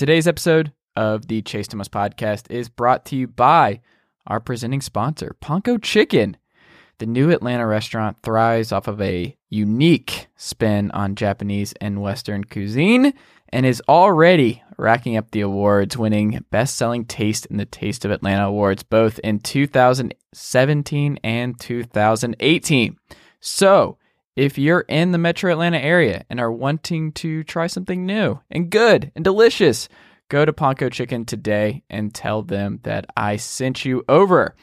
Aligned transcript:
Today's 0.00 0.26
episode 0.26 0.72
of 0.96 1.28
the 1.28 1.42
Chase 1.42 1.68
Thomas 1.68 1.90
podcast 1.90 2.50
is 2.50 2.70
brought 2.70 3.04
to 3.04 3.16
you 3.16 3.26
by 3.26 3.82
our 4.26 4.40
presenting 4.40 4.80
sponsor, 4.80 5.36
Ponko 5.42 5.76
Chicken. 5.76 6.38
The 6.96 7.04
new 7.04 7.30
Atlanta 7.30 7.66
restaurant 7.66 8.16
thrives 8.22 8.72
off 8.72 8.88
of 8.88 8.98
a 9.02 9.36
unique 9.50 10.28
spin 10.36 10.90
on 10.92 11.16
Japanese 11.16 11.74
and 11.82 12.00
Western 12.00 12.44
cuisine 12.44 13.12
and 13.50 13.66
is 13.66 13.82
already 13.90 14.62
racking 14.78 15.18
up 15.18 15.32
the 15.32 15.42
awards, 15.42 15.98
winning 15.98 16.46
Best 16.50 16.76
Selling 16.76 17.04
Taste 17.04 17.44
in 17.44 17.58
the 17.58 17.66
Taste 17.66 18.06
of 18.06 18.10
Atlanta 18.10 18.46
Awards 18.46 18.82
both 18.82 19.18
in 19.18 19.38
2017 19.38 21.18
and 21.22 21.60
2018. 21.60 22.96
So, 23.40 23.98
if 24.36 24.58
you're 24.58 24.84
in 24.88 25.12
the 25.12 25.18
metro 25.18 25.52
Atlanta 25.52 25.78
area 25.78 26.24
and 26.30 26.40
are 26.40 26.52
wanting 26.52 27.12
to 27.12 27.42
try 27.44 27.66
something 27.66 28.06
new 28.06 28.38
and 28.50 28.70
good 28.70 29.10
and 29.14 29.24
delicious, 29.24 29.88
go 30.28 30.44
to 30.44 30.52
Ponko 30.52 30.90
Chicken 30.90 31.24
today 31.24 31.82
and 31.90 32.14
tell 32.14 32.42
them 32.42 32.80
that 32.84 33.06
I 33.16 33.36
sent 33.36 33.84
you 33.84 34.04
over. 34.08 34.54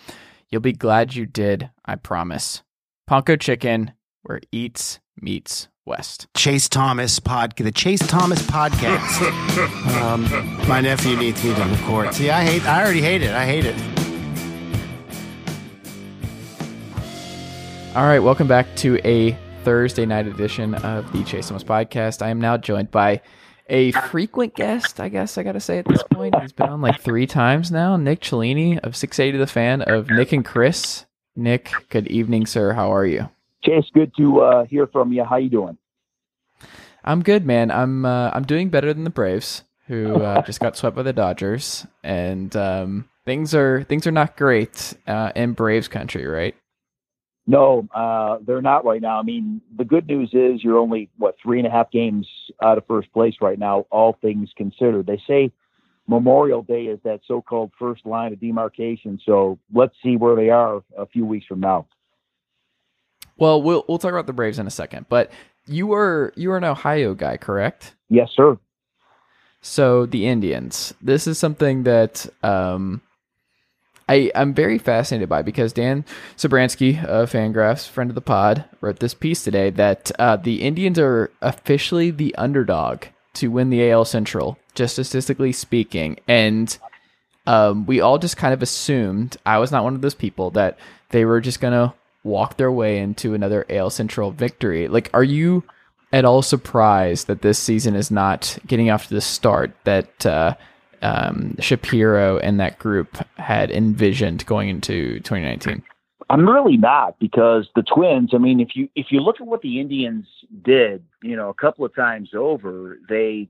You'll 0.50 0.62
be 0.62 0.74
glad 0.74 1.16
you 1.16 1.26
did, 1.26 1.70
I 1.86 1.96
promise. 1.96 2.64
Ponko 3.10 3.40
Chicken, 3.40 3.92
where 4.24 4.40
eats 4.52 5.00
meets 5.20 5.68
West. 5.86 6.28
Chase 6.36 6.70
Thomas 6.70 7.20
podcast. 7.20 7.64
The 7.64 7.72
Chase 7.72 8.06
Thomas 8.08 8.42
podcast. 8.44 10.02
um, 10.02 10.68
my 10.68 10.82
nephew 10.82 11.18
needs 11.18 11.44
me 11.44 11.54
to 11.54 11.64
record. 11.64 12.14
See, 12.14 12.30
I 12.30 12.44
hate. 12.44 12.66
I 12.66 12.82
already 12.82 13.02
hate 13.02 13.22
it. 13.22 13.32
I 13.32 13.46
hate 13.46 13.66
it. 13.66 13.76
All 17.96 18.04
right, 18.04 18.20
welcome 18.20 18.48
back 18.48 18.74
to 18.78 19.00
a 19.04 19.38
Thursday 19.68 20.06
night 20.06 20.26
edition 20.28 20.76
of 20.76 21.12
the 21.12 21.26
Chase 21.26 21.50
Thomas 21.50 21.62
podcast. 21.62 22.22
I 22.22 22.30
am 22.30 22.40
now 22.40 22.56
joined 22.56 22.90
by 22.90 23.20
a 23.68 23.92
frequent 23.92 24.56
guest, 24.56 25.02
I 25.02 25.10
guess 25.10 25.38
I 25.38 25.44
got 25.44 25.52
to 25.52 25.60
say 25.60 25.78
at 25.78 25.86
this 25.86 26.02
point. 26.04 26.40
He's 26.40 26.54
been 26.54 26.70
on 26.70 26.80
like 26.80 27.02
three 27.02 27.28
times 27.28 27.70
now. 27.70 27.98
Nick 27.98 28.22
Cellini 28.22 28.80
of 28.80 28.96
680 28.96 29.38
The 29.38 29.46
Fan 29.46 29.82
of 29.82 30.10
Nick 30.10 30.32
and 30.32 30.46
Chris. 30.46 31.06
Nick, 31.36 31.70
good 31.90 32.08
evening, 32.08 32.46
sir. 32.46 32.72
How 32.72 32.94
are 32.94 33.06
you? 33.06 33.30
Chase, 33.62 33.84
good 33.94 34.14
to 34.16 34.40
uh, 34.40 34.66
hear 34.68 34.88
from 34.88 35.12
you. 35.12 35.26
How 35.26 35.36
you 35.36 35.50
doing? 35.50 35.78
I'm 37.04 37.22
good, 37.22 37.46
man. 37.46 37.70
I'm 37.70 38.06
uh, 38.06 38.32
I'm 38.34 38.46
doing 38.46 38.70
better 38.70 38.94
than 38.94 39.04
the 39.04 39.10
Braves, 39.10 39.64
who 39.88 40.16
uh, 40.16 40.42
just 40.46 40.62
got 40.62 40.78
swept 40.78 40.96
by 40.96 41.04
the 41.04 41.12
Dodgers, 41.12 41.86
and 42.06 42.56
um, 42.56 43.10
things 43.26 43.54
are 43.54 43.84
things 43.84 44.08
are 44.08 44.12
not 44.12 44.38
great 44.38 44.94
uh, 45.08 45.34
in 45.36 45.52
Braves 45.52 45.90
country, 45.90 46.26
right? 46.26 46.56
No, 47.50 47.88
uh, 47.96 48.40
they're 48.46 48.62
not 48.62 48.84
right 48.84 49.02
now. 49.02 49.20
I 49.20 49.24
mean, 49.24 49.62
the 49.78 49.86
good 49.86 50.06
news 50.06 50.32
is 50.34 50.62
you're 50.62 50.78
only 50.78 51.10
what 51.18 51.38
three 51.42 51.60
and 51.60 51.68
a 51.68 51.72
half 51.72 51.90
games 51.92 52.28
out 52.62 52.78
of 52.78 52.86
first 52.86 53.12
place 53.14 53.36
right 53.40 53.58
now, 53.58 53.86
all 53.90 54.18
things 54.22 54.50
considered. 54.58 55.08
They 55.08 55.22
say 55.26 55.52
Memorial 56.08 56.62
Day 56.62 56.84
is 56.84 57.00
that 57.04 57.22
so-called 57.26 57.72
first 57.80 58.06
line 58.06 58.34
of 58.34 58.42
demarcation. 58.42 59.20
So 59.26 59.60
let's 59.74 59.96
see 60.04 60.18
where 60.18 60.36
they 60.36 60.50
are 60.50 60.84
a 60.98 61.06
few 61.06 61.26
weeks 61.26 61.46
from 61.46 61.62
now. 61.62 61.88
Well, 63.38 63.62
we'll 63.62 63.86
we'll 63.88 64.00
talk 64.00 64.12
about 64.12 64.28
the 64.28 64.34
Braves 64.34 64.60
in 64.60 64.68
a 64.68 64.72
second, 64.72 65.06
but 65.08 65.32
you 65.68 65.88
were 65.88 66.34
you 66.36 66.52
are 66.52 66.58
an 66.58 66.66
Ohio 66.66 67.14
guy, 67.14 67.38
correct? 67.38 67.96
Yes, 68.10 68.30
sir. 68.36 68.58
So 69.62 70.06
the 70.06 70.28
Indians. 70.28 70.94
This 71.02 71.28
is 71.28 71.38
something 71.38 71.84
that 71.84 72.26
um, 72.44 73.02
I, 74.10 74.32
I'm 74.36 74.54
very 74.54 74.78
fascinated 74.78 75.28
by 75.28 75.42
because 75.42 75.74
Dan 75.74 76.06
Szymborski 76.38 77.04
of 77.04 77.32
Fangraphs, 77.32 77.88
friend 77.88 78.10
of 78.10 78.16
the 78.16 78.22
pod, 78.22 78.66
wrote 78.80 79.00
this 79.00 79.14
piece 79.14 79.44
today 79.44 79.70
that 79.72 80.12
uh, 80.18 80.38
the 80.38 80.62
Indians 80.64 80.98
are 80.98 81.32
officially 81.42 82.12
the 82.12 82.34
underdog 82.36 83.04
to 83.36 83.50
win 83.50 83.70
the 83.70 83.90
AL 83.92 84.06
Central, 84.06 84.58
just 84.76 84.94
statistically 84.94 85.52
speaking. 85.52 86.18
And 86.28 86.78
um, 87.46 87.86
we 87.86 88.00
all 88.00 88.18
just 88.18 88.38
kind 88.38 88.54
of 88.54 88.62
assumed, 88.62 89.38
I 89.46 89.58
was 89.58 89.72
not 89.72 89.84
one 89.84 89.96
of 89.96 90.02
those 90.02 90.16
people, 90.16 90.52
that 90.52 90.78
they 91.10 91.26
were 91.26 91.42
just 91.42 91.60
going 91.60 91.74
to 91.74 91.94
walk 92.24 92.58
their 92.58 92.72
way 92.72 93.00
into 93.00 93.34
another 93.34 93.66
AL 93.70 93.90
Central 93.90 94.32
victory. 94.32 94.88
Like, 94.88 95.10
are 95.14 95.24
you 95.24 95.64
at 96.14 96.26
all 96.26 96.42
surprised 96.42 97.28
that 97.28 97.42
this 97.42 97.60
season 97.60 97.96
is 97.96 98.10
not 98.10 98.58
getting 98.66 98.90
off 98.90 99.08
to 99.08 99.14
the 99.14 99.22
start 99.22 99.72
that 99.84 100.26
uh, 100.26 100.56
um, 101.02 101.56
Shapiro 101.60 102.38
and 102.40 102.60
that 102.60 102.80
group 102.80 103.18
had 103.38 103.72
envisioned 103.72 104.46
going 104.46 104.70
into 104.70 105.20
2019? 105.20 105.84
I'm 106.30 106.48
really 106.48 106.78
not 106.78 107.20
because 107.20 107.70
the 107.76 107.84
Twins. 107.84 108.32
I 108.34 108.38
mean, 108.38 108.60
if 108.60 108.76
you 108.76 108.90
if 108.96 109.08
you 109.12 109.22
look 109.22 109.40
at 109.40 109.48
what 109.48 109.62
the 109.62 109.80
Indians 109.80 110.26
did, 110.62 111.04
you 111.24 111.36
know, 111.36 111.50
a 111.50 111.54
couple 111.54 111.86
of 111.86 111.96
times 111.96 112.32
over, 112.36 113.00
they 113.08 113.48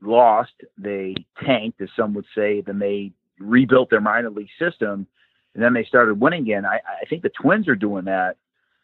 lost, 0.00 0.52
they 0.78 1.16
tanked, 1.44 1.80
as 1.80 1.88
some 1.96 2.14
would 2.14 2.26
say, 2.34 2.60
then 2.60 2.78
they 2.78 3.12
rebuilt 3.40 3.90
their 3.90 4.00
minor 4.00 4.30
league 4.30 4.48
system, 4.58 5.06
and 5.54 5.62
then 5.62 5.74
they 5.74 5.84
started 5.84 6.20
winning 6.20 6.42
again. 6.42 6.64
I, 6.64 6.76
I 6.76 7.06
think 7.10 7.22
the 7.22 7.30
Twins 7.30 7.66
are 7.66 7.74
doing 7.74 8.04
that 8.04 8.36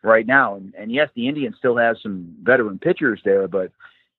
right 0.03 0.27
now, 0.27 0.57
and, 0.57 0.75
and 0.77 0.91
yes, 0.91 1.09
the 1.15 1.29
Indians 1.29 1.55
still 1.59 1.77
have 1.77 1.97
some 2.03 2.35
veteran 2.43 2.81
pitchers 2.81 3.21
there, 3.25 3.47
but 3.47 3.71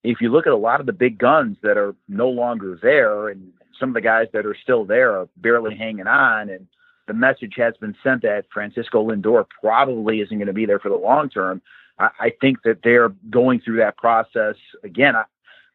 if 0.04 0.20
you 0.22 0.30
look 0.30 0.46
at 0.46 0.54
a 0.54 0.58
lot 0.58 0.80
of 0.80 0.86
the 0.86 0.94
big 0.94 1.18
guns 1.18 1.58
that 1.64 1.78
are 1.78 1.96
no 2.08 2.30
longer 2.30 2.78
there, 2.82 3.30
and 3.30 3.52
some 3.80 3.90
of 3.90 3.96
the 3.96 4.02
guys 4.02 4.28
that 4.34 4.46
are 4.46 4.56
still 4.62 4.86
there 4.86 5.18
are 5.18 5.28
barely 5.38 5.76
hanging 5.76 6.08
on, 6.08 6.50
and 6.50 6.68
the 7.08 7.14
message 7.14 7.54
has 7.58 7.76
been 7.78 7.96
sent 8.04 8.22
that 8.22 8.46
Francisco 8.54 9.10
Lindor 9.10 9.46
probably 9.62 10.22
isn't 10.22 10.38
going 10.38 10.48
to 10.48 10.54
be 10.54 10.66
there 10.66 10.80
for 10.80 10.90
the 10.90 10.96
long 10.96 11.30
term. 11.30 11.62
I, 12.00 12.10
I 12.20 12.34
think 12.42 12.64
that 12.64 12.80
they're 12.84 13.10
going 13.30 13.62
through 13.62 13.78
that 13.78 13.98
process 13.98 14.56
again. 14.84 15.16
I, 15.16 15.24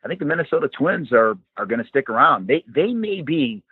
I 0.04 0.09
think 0.09 0.20
the 0.20 0.26
Minnesota 0.26 0.69
Twins 0.69 1.12
are 1.12 1.36
are 1.56 1.66
going 1.66 1.82
to 1.82 1.88
stick 1.88 2.09
around. 2.09 2.47
They 2.47 2.64
they 2.66 2.92
may 2.92 3.22
be 3.22 3.62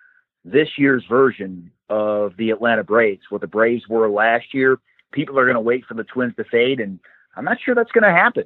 this 0.45 0.69
year's 0.77 1.05
version 1.09 1.71
of 1.89 2.37
the 2.37 2.51
Atlanta 2.51 2.85
Braves, 2.85 3.23
what 3.31 3.41
the 3.41 3.47
Braves 3.47 3.89
were 3.89 4.09
last 4.09 4.53
year. 4.53 4.79
People 5.13 5.39
are 5.39 5.45
going 5.45 5.55
to 5.55 5.61
wait 5.61 5.85
for 5.87 5.95
the 5.95 6.05
Twins 6.05 6.35
to 6.37 6.45
fade, 6.45 6.81
and 6.81 6.99
I'm 7.37 7.45
not 7.45 7.59
sure 7.65 7.75
that's 7.75 7.93
going 7.93 8.05
to 8.05 8.11
happen. 8.11 8.45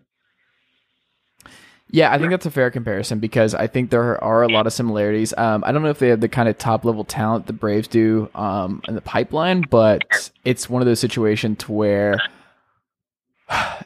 Yeah, 1.92 2.12
I 2.12 2.18
think 2.18 2.30
that's 2.30 2.46
a 2.46 2.50
fair 2.50 2.70
comparison 2.70 3.18
because 3.18 3.54
I 3.54 3.66
think 3.66 3.90
there 3.90 4.22
are 4.22 4.42
a 4.42 4.48
lot 4.48 4.66
of 4.66 4.72
similarities. 4.72 5.34
Um, 5.36 5.64
I 5.66 5.72
don't 5.72 5.82
know 5.82 5.90
if 5.90 5.98
they 5.98 6.08
have 6.08 6.20
the 6.20 6.28
kind 6.28 6.48
of 6.48 6.56
top 6.56 6.84
level 6.84 7.04
talent 7.04 7.46
the 7.46 7.52
Braves 7.52 7.88
do 7.88 8.30
um, 8.34 8.80
in 8.86 8.94
the 8.94 9.00
pipeline, 9.00 9.62
but 9.62 10.30
it's 10.44 10.70
one 10.70 10.82
of 10.82 10.86
those 10.86 11.00
situations 11.00 11.68
where 11.68 12.20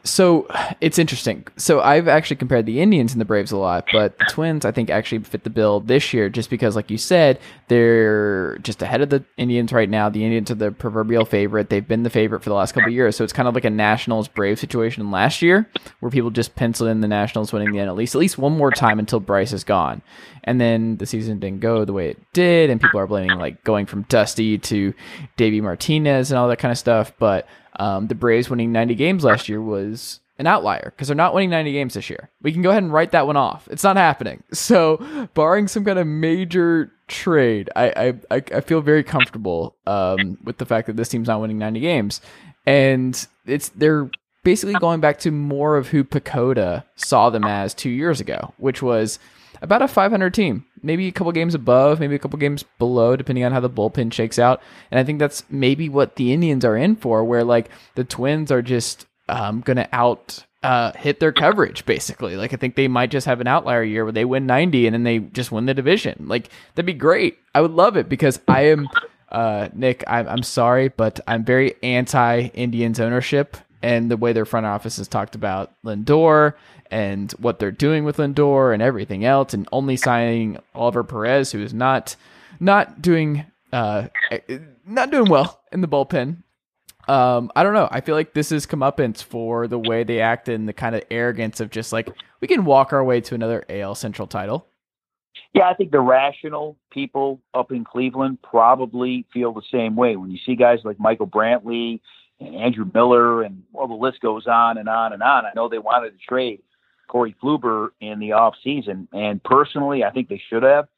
so 0.05 0.47
it's 0.81 0.99
interesting. 0.99 1.47
So 1.57 1.81
I've 1.81 2.09
actually 2.09 2.37
compared 2.37 2.67
the 2.67 2.81
Indians 2.81 3.13
and 3.13 3.21
the 3.21 3.25
Braves 3.25 3.53
a 3.53 3.57
lot, 3.57 3.87
but 3.93 4.19
the 4.19 4.27
Twins 4.27 4.65
I 4.65 4.73
think 4.73 4.91
actually 4.91 5.21
fit 5.21 5.45
the 5.45 5.51
bill 5.51 5.81
this 5.81 6.13
year 6.13 6.29
just 6.29 6.51
because, 6.51 6.77
like 6.77 6.91
you 6.91 6.99
said, 6.99 7.41
they're 7.69 8.59
just 8.59 8.83
ahead 8.83 9.01
of 9.01 9.11
the 9.11 9.25
Indians 9.37 9.73
right 9.73 9.89
now. 9.89 10.09
The 10.11 10.25
Indians 10.25 10.51
are 10.51 10.57
the 10.57 10.71
proverbial 10.71 11.25
favorite. 11.25 11.71
They've 11.71 11.87
been 11.87 12.03
the 12.03 12.11
favorite 12.11 12.43
for 12.43 12.51
the 12.51 12.55
last 12.55 12.73
couple 12.73 12.91
years, 12.91 13.17
so 13.17 13.25
it's 13.25 13.33
kind 13.33 13.49
of 13.49 13.55
like 13.55 13.65
a 13.65 13.71
Nationals 13.71 14.29
Brave 14.29 14.59
situation 14.59 15.11
last 15.11 15.41
year, 15.41 15.69
where 16.01 16.11
people 16.11 16.31
just 16.31 16.55
penciled 16.55 16.91
in 16.91 17.01
the 17.01 17.09
Nationals 17.09 17.53
winning 17.53 17.73
the 17.73 17.79
NL 17.79 18.03
East 18.03 18.15
at 18.15 18.19
least 18.19 18.39
one 18.39 18.57
more 18.57 18.71
time 18.71 18.99
until 18.99 19.21
Bryce 19.21 19.53
is 19.53 19.65
gone, 19.65 20.03
and 20.45 20.61
then 20.61 20.99
the 20.99 21.07
season 21.07 21.39
didn't 21.39 21.61
go 21.61 21.85
the 21.87 21.93
way 21.93 22.11
it 22.11 22.19
did, 22.35 22.69
and 22.69 22.81
people 22.81 23.01
are 23.01 23.07
blaming 23.07 23.39
like 23.39 23.65
going 23.65 23.87
from 23.87 24.03
Dusty 24.03 24.59
to 24.59 24.93
Davey 25.39 25.63
Martinez 25.63 26.31
and 26.31 26.39
all 26.39 26.49
that 26.49 26.59
kind 26.59 26.73
of 26.73 26.79
stuff, 26.79 27.13
but 27.19 27.47
um, 27.77 28.07
the 28.09 28.15
Braves 28.15 28.51
winning 28.51 28.73
90 28.73 28.95
games 28.95 29.25
last 29.25 29.49
year 29.49 29.61
was 29.61 30.21
an 30.39 30.47
outlier 30.47 30.93
because 30.95 31.09
they're 31.09 31.17
not 31.17 31.35
winning 31.35 31.51
90 31.51 31.73
games 31.73 31.95
this 31.95 32.11
year. 32.11 32.31
We 32.43 32.53
can 32.53 32.63
go 32.63 32.71
ahead 32.71 32.83
and 32.83 32.93
write 32.93 33.13
that 33.13 33.27
one 33.27 33.37
off. 33.37 33.69
It's 33.71 33.85
not 33.85 33.97
happening. 33.97 34.43
So, 34.55 35.29
barring 35.35 35.69
some 35.69 35.85
kind 35.85 35.99
of 35.99 36.07
major 36.07 36.91
trade, 37.07 37.71
I 37.77 38.15
I, 38.31 38.37
I 38.37 38.61
feel 38.61 38.81
very 38.81 39.05
comfortable 39.05 39.77
um, 39.87 40.39
with 40.43 40.59
the 40.59 40.67
fact 40.67 40.87
that 40.87 40.97
this 40.97 41.09
team's 41.09 41.29
not 41.29 41.41
winning 41.41 41.59
90 41.59 41.81
games, 41.81 42.21
and 42.67 43.27
it's 43.47 43.69
they're 43.71 44.11
basically 44.43 44.75
going 44.75 45.01
back 45.01 45.19
to 45.21 45.31
more 45.31 45.77
of 45.77 45.89
who 45.89 46.05
PECOTA 46.05 46.85
saw 46.97 47.31
them 47.31 47.45
as 47.45 47.75
two 47.75 47.91
years 47.91 48.21
ago, 48.21 48.55
which 48.59 48.83
was 48.83 49.19
about 49.63 49.83
a 49.83 49.89
500 49.89 50.33
team, 50.33 50.65
maybe 50.85 51.09
a 51.09 51.13
couple 51.13 51.33
games 51.33 51.55
above, 51.55 51.99
maybe 51.99 52.15
a 52.15 52.19
couple 52.19 52.39
games 52.39 52.65
below, 52.79 53.17
depending 53.17 53.45
on 53.45 53.53
how 53.53 53.61
the 53.61 53.71
bullpen 53.71 54.13
shakes 54.13 54.39
out. 54.39 54.63
And 54.91 55.01
I 55.01 55.05
think 55.05 55.19
that's 55.19 55.45
maybe 55.51 55.89
what 55.89 56.17
the 56.17 56.33
Indians 56.33 56.65
are 56.65 56.77
in 56.77 56.97
for, 56.97 57.25
where 57.25 57.45
like 57.45 57.71
the 57.95 58.05
Twins 58.05 58.53
are 58.53 58.63
just 58.63 59.07
um, 59.29 59.61
going 59.61 59.79
to 59.79 59.89
out 59.93 60.45
uh, 60.63 60.93
hit 60.93 61.21
their 61.21 61.33
coverage 61.33 61.85
basically. 61.85 62.37
Like 62.37 62.53
I 62.53 62.57
think 62.57 62.75
they 62.75 62.89
might 62.89 63.11
just 63.11 63.27
have 63.27 63.41
an 63.41 63.47
outlier 63.47 63.83
year 63.83 64.05
where 64.05 64.13
they 64.13 64.25
win 64.25 64.47
90 64.47 64.87
and 64.87 64.95
then 64.95 65.03
they 65.03 65.19
just 65.19 65.53
win 65.53 65.67
the 65.67 65.75
division. 65.75 66.25
Like 66.27 66.49
that'd 66.75 66.87
be 66.87 66.95
great. 66.95 67.39
I 67.55 67.61
would 67.61 67.73
love 67.73 67.97
it 67.97 68.09
because 68.09 68.41
I 68.49 68.63
am 68.69 68.89
uh, 69.31 69.69
Nick. 69.75 70.05
I'm, 70.07 70.27
I'm 70.29 70.43
sorry, 70.43 70.89
but 70.89 71.21
I'm 71.27 71.45
very 71.45 71.75
anti 71.83 72.47
Indians 72.55 72.99
ownership 72.99 73.57
and 73.85 74.11
the 74.11 74.17
way 74.17 74.33
their 74.33 74.47
front 74.47 74.65
office 74.65 74.97
has 74.97 75.07
talked 75.07 75.35
about 75.35 75.71
Lindor 75.85 76.55
and 76.91 77.31
what 77.33 77.59
they're 77.59 77.71
doing 77.71 78.05
with 78.05 78.17
Lindor 78.17 78.73
and 78.73 78.83
everything 78.83 79.27
else, 79.27 79.53
and 79.53 79.69
only 79.73 79.97
signing 79.97 80.59
Oliver 80.75 81.05
Perez, 81.05 81.53
who 81.53 81.61
is 81.61 81.75
not 81.75 82.17
not 82.59 83.03
doing 83.03 83.45
uh, 83.75 84.09
not 84.87 85.11
doing 85.11 85.29
well 85.29 85.61
in 85.71 85.83
the 85.83 85.89
bullpen. 85.89 86.39
Um, 87.07 87.53
I 87.55 87.63
don't 87.63 87.75
know. 87.75 87.89
I 87.91 88.01
feel 88.01 88.15
like 88.15 88.33
this 88.33 88.51
is 88.51 88.67
comeuppance 88.67 89.23
for 89.23 89.69
the 89.69 89.79
way 89.79 90.03
they 90.03 90.23
act 90.23 90.49
and 90.49 90.67
the 90.67 90.73
kind 90.73 90.95
of 90.97 91.03
arrogance 91.11 91.61
of 91.61 91.71
just 91.71 91.93
like 91.93 92.09
we 92.41 92.49
can 92.49 92.65
walk 92.65 92.95
our 92.95 93.05
way 93.05 93.21
to 93.21 93.35
another 93.35 93.67
AL 93.69 93.97
Central 93.97 94.27
title. 94.27 94.67
Yeah, 95.53 95.69
I 95.69 95.75
think 95.75 95.91
the 95.91 96.01
rational 96.01 96.79
people 96.91 97.43
up 97.53 97.71
in 97.71 97.85
Cleveland 97.85 98.39
probably 98.43 99.27
feel 99.31 99.53
the 99.53 99.63
same 99.71 99.95
way. 99.95 100.17
When 100.17 100.31
you 100.31 100.39
see 100.47 100.57
guys 100.57 100.79
like 100.85 100.99
Michael 100.99 101.27
Brantley 101.27 102.01
and 102.41 102.55
Andrew 102.55 102.89
Miller, 102.93 103.43
and 103.43 103.63
well, 103.73 103.89
the 103.89 103.95
list 103.95 104.21
goes 104.21 104.47
on 104.47 104.79
and 104.79 104.89
on 104.89 105.13
and 105.13 105.23
on. 105.23 105.47
I 105.47 105.53
know 105.55 105.69
they 105.69 105.79
wanted 105.79 106.11
to 106.11 106.27
trade 106.27 106.63
Corey 107.09 107.35
Kluber 107.43 107.91
in 108.01 108.19
the 108.19 108.33
off 108.33 108.55
season, 108.63 109.09
and 109.13 109.43
personally, 109.43 110.05
I 110.05 110.11
think 110.11 110.29
they 110.29 110.43
should 110.49 110.63
have 110.63 110.89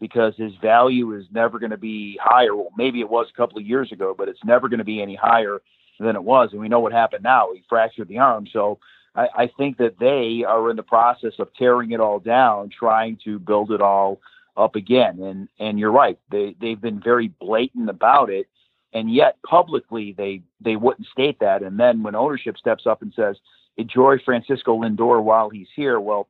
because 0.00 0.34
his 0.36 0.52
value 0.60 1.16
is 1.16 1.24
never 1.32 1.58
going 1.60 1.70
to 1.70 1.76
be 1.76 2.18
higher. 2.20 2.56
Well, 2.56 2.72
maybe 2.76 3.00
it 3.00 3.08
was 3.08 3.28
a 3.32 3.36
couple 3.36 3.58
of 3.58 3.66
years 3.66 3.92
ago, 3.92 4.14
but 4.16 4.28
it's 4.28 4.44
never 4.44 4.68
going 4.68 4.78
to 4.78 4.84
be 4.84 5.00
any 5.00 5.14
higher 5.14 5.62
than 6.00 6.16
it 6.16 6.24
was. 6.24 6.50
And 6.50 6.60
we 6.60 6.68
know 6.68 6.80
what 6.80 6.92
happened 6.92 7.22
now. 7.22 7.48
He 7.54 7.62
fractured 7.68 8.08
the 8.08 8.18
arm. 8.18 8.48
So 8.52 8.80
I, 9.14 9.28
I 9.36 9.50
think 9.56 9.78
that 9.78 9.98
they 10.00 10.44
are 10.44 10.70
in 10.70 10.76
the 10.76 10.82
process 10.82 11.34
of 11.38 11.54
tearing 11.54 11.92
it 11.92 12.00
all 12.00 12.18
down, 12.18 12.70
trying 12.70 13.18
to 13.24 13.38
build 13.38 13.70
it 13.70 13.80
all 13.80 14.20
up 14.56 14.76
again. 14.76 15.20
And 15.20 15.48
and 15.58 15.78
you're 15.78 15.92
right. 15.92 16.18
They 16.30 16.56
they've 16.60 16.80
been 16.80 17.00
very 17.00 17.28
blatant 17.28 17.88
about 17.88 18.30
it. 18.30 18.48
And 18.94 19.12
yet 19.12 19.38
publicly 19.42 20.12
they 20.12 20.42
they 20.60 20.76
wouldn't 20.76 21.06
state 21.08 21.38
that. 21.40 21.62
And 21.62 21.78
then 21.80 22.02
when 22.02 22.14
ownership 22.14 22.58
steps 22.58 22.86
up 22.86 23.02
and 23.02 23.12
says, 23.14 23.36
enjoy 23.76 24.18
Francisco 24.18 24.78
Lindor 24.82 25.22
while 25.22 25.48
he's 25.48 25.68
here, 25.74 25.98
well, 25.98 26.28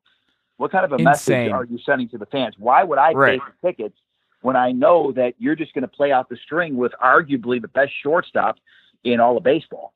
what 0.59 0.70
kind 0.70 0.85
of 0.85 0.93
a 0.93 0.97
Insane. 0.97 1.49
message 1.49 1.53
are 1.53 1.64
you 1.64 1.79
sending 1.85 2.09
to 2.11 2.19
the 2.19 2.26
fans? 2.26 2.55
Why 2.59 2.85
would 2.85 2.99
I 2.99 3.12
Right. 3.12 3.41
pay 3.41 3.44
for 3.44 3.67
tickets 3.67 3.97
when 4.43 4.55
I 4.55 4.70
know 4.70 5.11
that 5.12 5.35
you're 5.38 5.56
just 5.56 5.75
going 5.75 5.82
to 5.82 5.88
play 5.88 6.12
out 6.12 6.29
the 6.29 6.37
string 6.37 6.76
with 6.76 6.93
arguably 7.03 7.61
the 7.61 7.69
best 7.69 7.93
shortstop 8.00 8.59
in 9.03 9.19
all 9.19 9.37
of 9.37 9.43
baseball? 9.43 9.93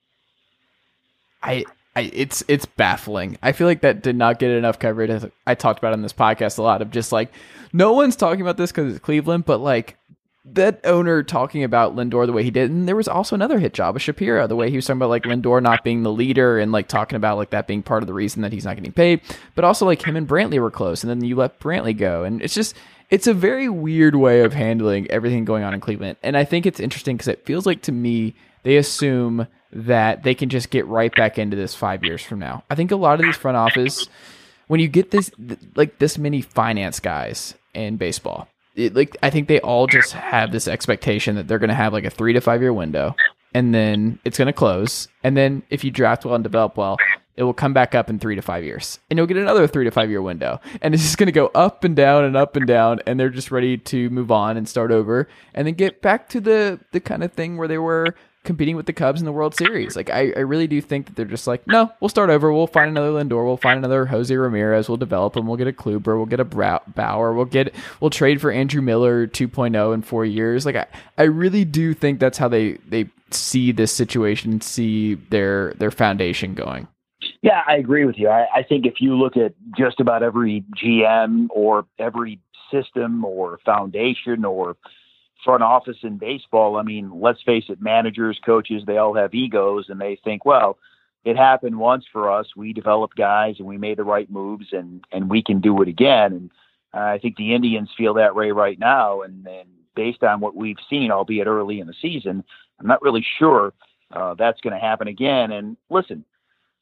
I, 1.42 1.64
I 1.94 2.10
it's 2.12 2.42
it's 2.48 2.66
baffling. 2.66 3.38
I 3.42 3.52
feel 3.52 3.66
like 3.68 3.82
that 3.82 4.02
did 4.02 4.16
not 4.16 4.38
get 4.38 4.50
enough 4.50 4.78
coverage. 4.78 5.10
As 5.10 5.26
I 5.46 5.54
talked 5.54 5.78
about 5.78 5.92
on 5.92 6.02
this 6.02 6.12
podcast 6.12 6.58
a 6.58 6.62
lot 6.62 6.82
of 6.82 6.90
just 6.90 7.12
like 7.12 7.32
no 7.72 7.92
one's 7.92 8.16
talking 8.16 8.40
about 8.40 8.56
this 8.56 8.72
because 8.72 8.90
it's 8.92 9.04
Cleveland, 9.04 9.44
but 9.44 9.58
like 9.60 9.96
that 10.52 10.80
owner 10.84 11.22
talking 11.22 11.64
about 11.64 11.96
Lindor 11.96 12.24
the 12.26 12.32
way 12.32 12.44
he 12.44 12.50
did, 12.50 12.70
and 12.70 12.86
there 12.86 12.96
was 12.96 13.08
also 13.08 13.34
another 13.34 13.58
hit 13.58 13.74
job 13.74 13.94
with 13.94 14.02
Shapiro, 14.02 14.46
the 14.46 14.56
way 14.56 14.70
he 14.70 14.76
was 14.76 14.86
talking 14.86 14.98
about 14.98 15.10
like 15.10 15.24
Lindor 15.24 15.60
not 15.60 15.82
being 15.82 16.02
the 16.02 16.12
leader 16.12 16.58
and 16.58 16.72
like 16.72 16.88
talking 16.88 17.16
about 17.16 17.36
like 17.36 17.50
that 17.50 17.66
being 17.66 17.82
part 17.82 18.02
of 18.02 18.06
the 18.06 18.14
reason 18.14 18.42
that 18.42 18.52
he's 18.52 18.64
not 18.64 18.76
getting 18.76 18.92
paid, 18.92 19.20
but 19.54 19.64
also 19.64 19.84
like 19.84 20.06
him 20.06 20.16
and 20.16 20.28
Brantley 20.28 20.60
were 20.60 20.70
close, 20.70 21.02
and 21.02 21.10
then 21.10 21.24
you 21.24 21.36
let 21.36 21.58
Brantley 21.60 21.96
go, 21.96 22.24
and 22.24 22.40
it's 22.40 22.54
just 22.54 22.76
it's 23.10 23.26
a 23.26 23.34
very 23.34 23.68
weird 23.68 24.14
way 24.14 24.40
of 24.40 24.52
handling 24.52 25.10
everything 25.10 25.44
going 25.44 25.64
on 25.64 25.74
in 25.74 25.80
Cleveland, 25.80 26.16
and 26.22 26.36
I 26.36 26.44
think 26.44 26.64
it's 26.64 26.80
interesting 26.80 27.16
because 27.16 27.28
it 27.28 27.44
feels 27.44 27.66
like 27.66 27.82
to 27.82 27.92
me 27.92 28.34
they 28.62 28.76
assume 28.76 29.46
that 29.72 30.22
they 30.22 30.34
can 30.34 30.48
just 30.48 30.70
get 30.70 30.86
right 30.86 31.14
back 31.14 31.38
into 31.38 31.56
this 31.56 31.74
five 31.74 32.04
years 32.04 32.22
from 32.22 32.38
now. 32.38 32.64
I 32.70 32.74
think 32.76 32.92
a 32.92 32.96
lot 32.96 33.18
of 33.18 33.26
these 33.26 33.36
front 33.36 33.56
office, 33.56 34.08
when 34.68 34.80
you 34.80 34.88
get 34.88 35.10
this 35.10 35.30
like 35.74 35.98
this 35.98 36.18
many 36.18 36.40
finance 36.40 37.00
guys 37.00 37.54
in 37.74 37.96
baseball, 37.96 38.48
it, 38.76 38.94
like 38.94 39.16
I 39.22 39.30
think 39.30 39.48
they 39.48 39.60
all 39.60 39.86
just 39.86 40.12
have 40.12 40.52
this 40.52 40.68
expectation 40.68 41.36
that 41.36 41.48
they're 41.48 41.58
going 41.58 41.68
to 41.68 41.74
have 41.74 41.92
like 41.92 42.04
a 42.04 42.10
three 42.10 42.32
to 42.34 42.40
five 42.40 42.60
year 42.60 42.72
window, 42.72 43.16
and 43.54 43.74
then 43.74 44.18
it's 44.24 44.38
going 44.38 44.46
to 44.46 44.52
close, 44.52 45.08
and 45.24 45.36
then 45.36 45.62
if 45.70 45.82
you 45.82 45.90
draft 45.90 46.24
well 46.24 46.34
and 46.34 46.44
develop 46.44 46.76
well. 46.76 46.96
It 47.38 47.42
will 47.42 47.52
come 47.52 47.74
back 47.74 47.94
up 47.94 48.08
in 48.08 48.18
three 48.18 48.34
to 48.34 48.40
five 48.40 48.64
years, 48.64 48.98
and 49.10 49.18
you'll 49.18 49.26
get 49.26 49.36
another 49.36 49.66
three 49.66 49.84
to 49.84 49.90
five 49.90 50.08
year 50.08 50.22
window, 50.22 50.58
and 50.80 50.94
it's 50.94 51.02
just 51.02 51.18
going 51.18 51.26
to 51.26 51.32
go 51.32 51.50
up 51.54 51.84
and 51.84 51.94
down 51.94 52.24
and 52.24 52.34
up 52.34 52.56
and 52.56 52.66
down, 52.66 53.00
and 53.06 53.20
they're 53.20 53.28
just 53.28 53.50
ready 53.50 53.76
to 53.76 54.08
move 54.08 54.30
on 54.30 54.56
and 54.56 54.66
start 54.66 54.90
over, 54.90 55.28
and 55.52 55.66
then 55.66 55.74
get 55.74 56.00
back 56.00 56.30
to 56.30 56.40
the 56.40 56.80
the 56.92 57.00
kind 57.00 57.22
of 57.22 57.34
thing 57.34 57.58
where 57.58 57.68
they 57.68 57.76
were 57.76 58.14
competing 58.46 58.76
with 58.76 58.86
the 58.86 58.92
Cubs 58.92 59.20
in 59.20 59.26
the 59.26 59.32
World 59.32 59.54
Series. 59.54 59.96
Like 59.96 60.08
I, 60.08 60.32
I 60.36 60.40
really 60.40 60.66
do 60.66 60.80
think 60.80 61.06
that 61.06 61.16
they're 61.16 61.26
just 61.26 61.46
like, 61.46 61.66
no, 61.66 61.92
we'll 62.00 62.08
start 62.08 62.30
over. 62.30 62.52
We'll 62.52 62.66
find 62.66 62.90
another 62.90 63.10
Lindor. 63.10 63.44
We'll 63.44 63.56
find 63.56 63.78
another 63.78 64.06
Jose 64.06 64.34
Ramirez. 64.34 64.88
We'll 64.88 64.96
develop 64.96 65.36
him. 65.36 65.46
We'll 65.46 65.56
get 65.56 65.68
a 65.68 65.72
Kluber. 65.72 66.16
We'll 66.16 66.26
get 66.26 66.40
a 66.40 66.44
Bauer. 66.44 67.34
We'll 67.34 67.44
get 67.44 67.74
we'll 68.00 68.10
trade 68.10 68.40
for 68.40 68.50
Andrew 68.50 68.80
Miller 68.80 69.26
2.0 69.26 69.94
in 69.94 70.02
four 70.02 70.24
years. 70.24 70.64
Like 70.64 70.76
I, 70.76 70.86
I 71.18 71.24
really 71.24 71.64
do 71.64 71.92
think 71.92 72.20
that's 72.20 72.38
how 72.38 72.48
they 72.48 72.78
they 72.88 73.10
see 73.30 73.72
this 73.72 73.92
situation, 73.92 74.60
see 74.60 75.14
their 75.14 75.74
their 75.74 75.90
foundation 75.90 76.54
going. 76.54 76.88
Yeah, 77.42 77.62
I 77.66 77.76
agree 77.76 78.04
with 78.04 78.16
you. 78.18 78.28
I, 78.28 78.46
I 78.54 78.62
think 78.62 78.86
if 78.86 78.94
you 79.00 79.16
look 79.16 79.36
at 79.36 79.54
just 79.76 80.00
about 80.00 80.22
every 80.22 80.64
GM 80.82 81.48
or 81.50 81.86
every 81.98 82.40
system 82.72 83.24
or 83.24 83.58
foundation 83.64 84.44
or 84.44 84.76
front 85.46 85.62
office 85.62 85.98
in 86.02 86.18
baseball, 86.18 86.76
I 86.76 86.82
mean, 86.82 87.20
let's 87.20 87.40
face 87.42 87.64
it, 87.68 87.80
managers, 87.80 88.38
coaches, 88.44 88.82
they 88.84 88.98
all 88.98 89.14
have 89.14 89.32
egos 89.32 89.86
and 89.88 90.00
they 90.00 90.18
think, 90.24 90.44
well, 90.44 90.76
it 91.24 91.36
happened 91.36 91.78
once 91.78 92.04
for 92.12 92.30
us. 92.30 92.48
We 92.56 92.72
developed 92.72 93.16
guys 93.16 93.54
and 93.58 93.66
we 93.66 93.78
made 93.78 93.98
the 93.98 94.04
right 94.04 94.28
moves 94.28 94.66
and, 94.72 95.04
and 95.12 95.30
we 95.30 95.42
can 95.42 95.60
do 95.60 95.80
it 95.82 95.88
again. 95.88 96.32
And 96.32 96.50
I 96.92 97.18
think 97.18 97.36
the 97.36 97.54
Indians 97.54 97.90
feel 97.96 98.14
that 98.14 98.34
way 98.34 98.50
right 98.50 98.78
now. 98.78 99.22
And, 99.22 99.46
and 99.46 99.68
based 99.94 100.24
on 100.24 100.40
what 100.40 100.56
we've 100.56 100.76
seen, 100.90 101.10
albeit 101.10 101.46
early 101.46 101.80
in 101.80 101.86
the 101.86 101.94
season, 102.02 102.44
I'm 102.80 102.86
not 102.86 103.02
really 103.02 103.24
sure 103.38 103.72
uh, 104.10 104.34
that's 104.34 104.60
going 104.60 104.74
to 104.74 104.80
happen 104.80 105.08
again. 105.08 105.52
And 105.52 105.76
listen, 105.90 106.24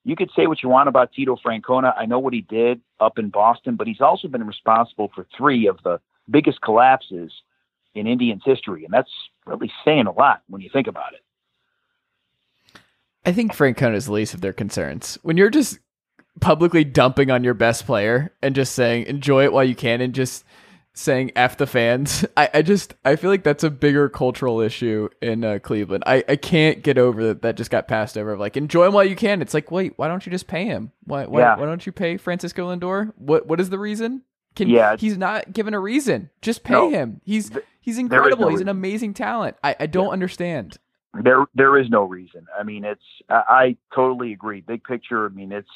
you 0.05 0.17
could 0.17 0.31
say 0.35 0.47
what 0.47 0.63
you 0.63 0.71
want 0.71 0.89
about 0.89 1.13
Tito 1.13 1.37
Francona. 1.37 1.95
I 1.97 2.07
know 2.07 2.19
what 2.19 2.33
he 2.33 2.41
did 2.41 2.81
up 2.99 3.19
in 3.19 3.29
Boston, 3.29 3.77
but 3.77 3.87
he's 3.87 4.01
also 4.01 4.29
been 4.29 4.47
responsible 4.47 5.11
for 5.15 5.27
three 5.37 5.67
of 5.67 5.79
the 5.85 6.01
biggest 6.31 6.61
collapses 6.61 7.31
in 7.95 8.07
Indians 8.07 8.43
history. 8.45 8.85
And 8.85 8.93
that's 8.93 9.11
really 9.47 9.71
saying 9.85 10.07
a 10.07 10.13
lot 10.13 10.43
when 10.49 10.61
you 10.61 10.71
think 10.73 10.87
about 10.87 11.13
it. 11.15 11.21
I 13.25 13.33
think 13.33 13.55
Frank 13.55 13.79
Francona 13.79 13.95
is 13.95 14.07
the 14.07 14.13
least 14.13 14.35
of 14.35 14.41
their 14.41 14.53
concerns. 14.53 15.19
When 15.23 15.37
you're 15.37 15.51
just 15.51 15.79
publicly 16.41 16.85
dumping 16.85 17.31
on 17.31 17.45
your 17.45 17.55
best 17.55 17.87
player 17.87 18.33
and 18.43 18.55
just 18.55 18.75
saying 18.75 19.07
enjoy 19.07 19.45
it 19.45 19.53
while 19.53 19.65
you 19.65 19.75
can 19.75 20.01
and 20.01 20.15
just 20.15 20.45
saying 20.93 21.33
F 21.35 21.57
the 21.57 21.67
fans, 21.67 22.25
I, 22.37 22.51
I 22.55 22.63
just 22.63 22.95
I 23.05 23.17
feel 23.17 23.31
like 23.31 23.43
that's 23.43 23.65
a 23.65 23.71
bigger 23.71 24.09
cultural 24.11 24.61
issue 24.61 25.09
in 25.23 25.43
uh, 25.43 25.59
Cleveland. 25.59 26.05
I, 26.07 26.23
I 26.29 26.37
can't 26.37 26.83
get 26.83 26.99
over 26.99 27.29
that 27.29 27.43
that 27.43 27.57
just 27.57 27.71
got 27.71 27.89
passed 27.89 28.19
over 28.19 28.33
of 28.33 28.41
like 28.41 28.57
enjoy 28.59 28.87
him 28.87 28.93
while 28.93 29.05
you 29.05 29.17
can. 29.17 29.41
It's 29.41 29.55
like 29.55 29.71
wait, 29.71 29.95
why 29.97 30.09
don't 30.09 30.27
you 30.27 30.31
just 30.33 30.47
pay 30.47 30.67
him? 30.67 30.93
Why 31.05 31.25
why, 31.27 31.41
Yeah. 31.41 31.57
why 31.57 31.65
don't 31.65 31.87
you 31.87 31.93
pay 31.93 32.19
Francisco 32.19 32.75
Lindor? 32.75 33.13
What 33.17 33.47
what 33.47 33.59
is 33.61 33.71
the 33.71 33.79
reason? 33.79 34.23
Can 34.57 34.69
Yeah. 34.69 34.97
he's 34.97 35.19
not 35.19 35.53
given 35.53 35.75
a 35.75 35.81
reason. 35.81 36.31
Just 36.43 36.63
pay 36.65 36.75
No. 36.75 36.91
him. 36.91 37.21
He's 37.25 37.51
Th- 37.51 37.65
he's 37.81 37.99
incredible. 37.99 38.45
no 38.45 38.49
he's 38.51 38.61
an 38.61 38.69
amazing 38.69 39.15
talent. 39.15 39.57
I, 39.65 39.75
I 39.81 39.87
don't 39.87 40.11
understand. 40.11 40.79
There, 41.23 41.45
there 41.55 41.77
is 41.79 41.89
no 41.91 42.03
reason. 42.05 42.47
I 42.59 42.63
mean, 42.65 42.85
it's. 42.85 43.03
I, 43.29 43.43
I 43.49 43.77
totally 43.95 44.33
agree. 44.33 44.61
Big 44.63 44.83
picture. 44.85 45.27
I 45.27 45.29
mean, 45.29 45.53
it's. 45.53 45.69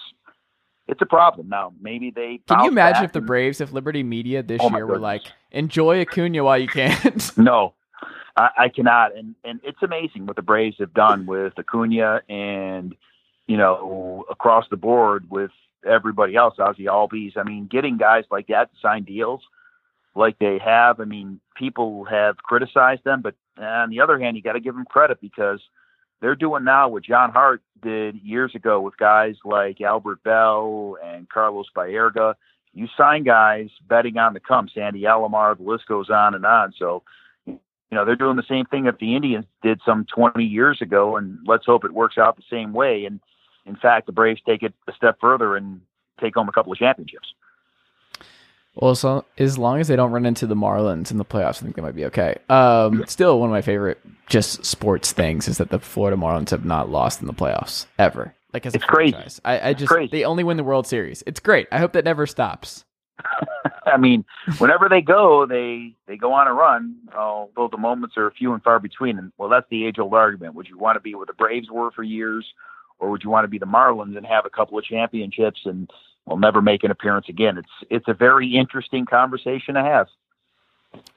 It's 0.89 1.03
a 1.03 1.07
problem 1.07 1.49
now. 1.49 1.73
Maybe 1.81 2.11
they. 2.11 2.41
Can 2.49 2.65
you 2.65 2.71
imagine 2.71 3.05
if 3.05 3.13
the 3.13 3.21
Braves, 3.21 3.61
if 3.61 3.73
Liberty 3.73 4.03
Media 4.03 4.43
this 4.43 4.61
Oh 4.63 4.71
year 4.71 4.87
were 4.87 4.99
like, 4.99 5.23
enjoy 5.51 6.01
Acuna 6.01 6.43
while 6.43 6.57
you 6.59 6.67
can? 6.67 6.97
No, 7.37 7.75
I, 8.37 8.49
I 8.59 8.69
cannot. 8.71 9.15
And 9.17 9.35
and 9.45 9.61
it's 9.63 9.83
amazing 9.83 10.27
what 10.27 10.37
the 10.37 10.43
Braves 10.43 10.77
have 10.79 10.95
done 10.95 11.27
with 11.27 11.53
Acuna 11.59 12.23
and 12.29 12.95
you 13.47 13.57
know 13.59 14.25
across 14.31 14.65
the 14.71 14.77
board 14.79 15.27
with 15.31 15.51
everybody 15.87 16.37
else. 16.37 16.55
Ozzie 16.59 16.85
Albies. 16.85 17.37
I 17.37 17.43
mean, 17.43 17.67
getting 17.67 17.97
guys 17.97 18.25
like 18.31 18.49
that 18.49 18.71
to 18.73 18.81
sign 18.81 19.05
deals 19.05 19.43
like 20.15 20.39
they 20.39 20.59
have. 20.65 21.01
I 21.01 21.05
mean, 21.05 21.41
people 21.57 22.05
have 22.05 22.37
criticized 22.39 23.05
them, 23.05 23.23
but 23.23 23.35
on 23.57 23.91
the 23.91 24.01
other 24.01 24.19
hand, 24.19 24.37
you 24.37 24.43
got 24.43 24.53
to 24.53 24.61
give 24.61 24.75
them 24.75 24.85
credit 24.85 25.21
because 25.21 25.61
they're 26.21 26.35
doing 26.35 26.65
now 26.65 26.89
what 26.89 27.05
John 27.05 27.31
Hart 27.31 27.63
did 27.83 28.17
years 28.23 28.55
ago 28.55 28.81
with 28.81 28.97
guys 28.97 29.37
like 29.45 29.81
Albert 29.81 30.23
Belle 30.25 30.97
and 31.05 31.29
Carlos 31.29 31.67
Baerga. 31.77 32.35
You 32.75 32.87
sign 32.97 33.25
guys 33.25 33.71
betting 33.89 34.19
on 34.19 34.35
the 34.35 34.41
come, 34.41 34.69
Sandy 34.73 35.03
Alomar, 35.03 35.57
the 35.57 35.63
list 35.65 35.87
goes 35.87 36.11
on 36.11 36.35
and 36.35 36.45
on. 36.45 36.73
So, 36.79 37.03
you 37.47 37.59
know, 37.93 38.05
they're 38.05 38.17
doing 38.17 38.37
the 38.37 38.43
same 38.49 38.67
thing 38.67 38.85
that 38.85 38.99
the 38.99 39.17
Indians 39.17 39.47
did 39.63 39.81
some 39.87 40.05
20 40.15 40.45
years 40.45 40.83
ago, 40.83 41.17
and 41.17 41.39
let's 41.47 41.65
hope 41.65 41.85
it 41.85 41.95
works 41.95 42.19
out 42.19 42.37
the 42.37 42.43
same 42.51 42.73
way. 42.73 43.05
And 43.05 43.21
in 43.69 43.77
fact, 43.77 44.07
the 44.07 44.13
Braves 44.13 44.41
take 44.47 44.63
it 44.63 44.73
a 44.89 44.93
step 44.93 45.19
further 45.21 45.57
and 45.57 45.81
take 46.21 46.35
home 46.35 46.49
a 46.49 46.53
couple 46.53 46.73
of 46.73 46.79
championships. 46.79 47.29
well, 48.75 48.95
so 48.95 49.25
as 49.39 49.59
long 49.59 49.81
as 49.81 49.89
they 49.89 49.97
don't 49.97 50.11
run 50.13 50.27
into 50.27 50.47
the 50.47 50.55
Marlins 50.57 51.11
in 51.11 51.19
the 51.19 51.25
playoffs, 51.25 51.61
I 51.61 51.65
think 51.65 51.77
they 51.77 51.83
might 51.83 51.95
be 51.95 52.05
okay. 52.07 52.37
Um, 52.49 53.05
still, 53.07 53.39
one 53.41 53.49
of 53.49 53.53
my 53.53 53.63
favorite 53.63 54.01
just 54.29 54.65
sports 54.65 55.13
things 55.13 55.49
is 55.49 55.59
that 55.59 55.71
the 55.71 55.79
Florida 55.79 56.17
Marlins 56.17 56.51
have 56.51 56.65
not 56.65 56.89
lost 56.91 57.21
in 57.21 57.27
the 57.27 57.35
playoffs 57.35 57.87
ever. 57.99 58.35
Like 58.53 58.65
as 58.67 58.75
a 58.75 58.77
It's 58.77 58.85
crazy. 58.85 59.17
I, 59.45 59.71
I 59.71 59.75
just 59.75 59.91
crazy. 59.91 60.11
they 60.11 60.25
only 60.25 60.43
win 60.45 60.57
the 60.57 60.65
World 60.65 60.87
Series. 60.87 61.23
It's 61.27 61.41
great. 61.41 61.69
I 61.71 61.79
hope 61.79 61.93
that 61.93 62.05
never 62.05 62.27
stops. 62.27 62.85
I 63.87 63.97
mean, 63.97 64.25
whenever 64.59 64.89
they 64.89 65.01
go, 65.01 65.45
they 65.47 65.95
they 66.07 66.17
go 66.17 66.33
on 66.33 66.47
a 66.47 66.53
run. 66.53 66.97
Although 67.17 67.69
the 67.69 67.77
moments 67.79 68.17
are 68.17 68.31
few 68.31 68.53
and 68.55 68.63
far 68.63 68.79
between. 68.79 69.19
And 69.19 69.33
well, 69.39 69.49
that's 69.49 69.67
the 69.71 69.87
age 69.87 69.99
old 69.99 70.15
argument. 70.15 70.55
Would 70.55 70.69
you 70.69 70.79
want 70.79 70.97
to 70.97 71.01
be 71.01 71.15
where 71.15 71.27
the 71.27 71.33
Braves 71.33 71.69
were 71.71 71.91
for 71.91 72.03
years, 72.03 72.47
or 72.99 73.11
would 73.11 73.23
you 73.23 73.31
want 73.31 73.45
to 73.45 73.49
be 73.49 73.59
the 73.59 73.67
Marlins 73.67 74.17
and 74.17 74.27
have 74.27 74.47
a 74.47 74.51
couple 74.51 74.79
of 74.79 74.85
championships 74.85 75.61
and 75.65 75.91
will 76.27 76.39
never 76.39 76.61
make 76.61 76.85
an 76.85 76.91
appearance 76.91 77.29
again? 77.29 77.59
It's 77.59 77.91
it's 77.91 78.09
a 78.09 78.15
very 78.15 78.57
interesting 78.57 79.07
conversation 79.07 79.75
to 79.75 79.83
have. 79.83 80.09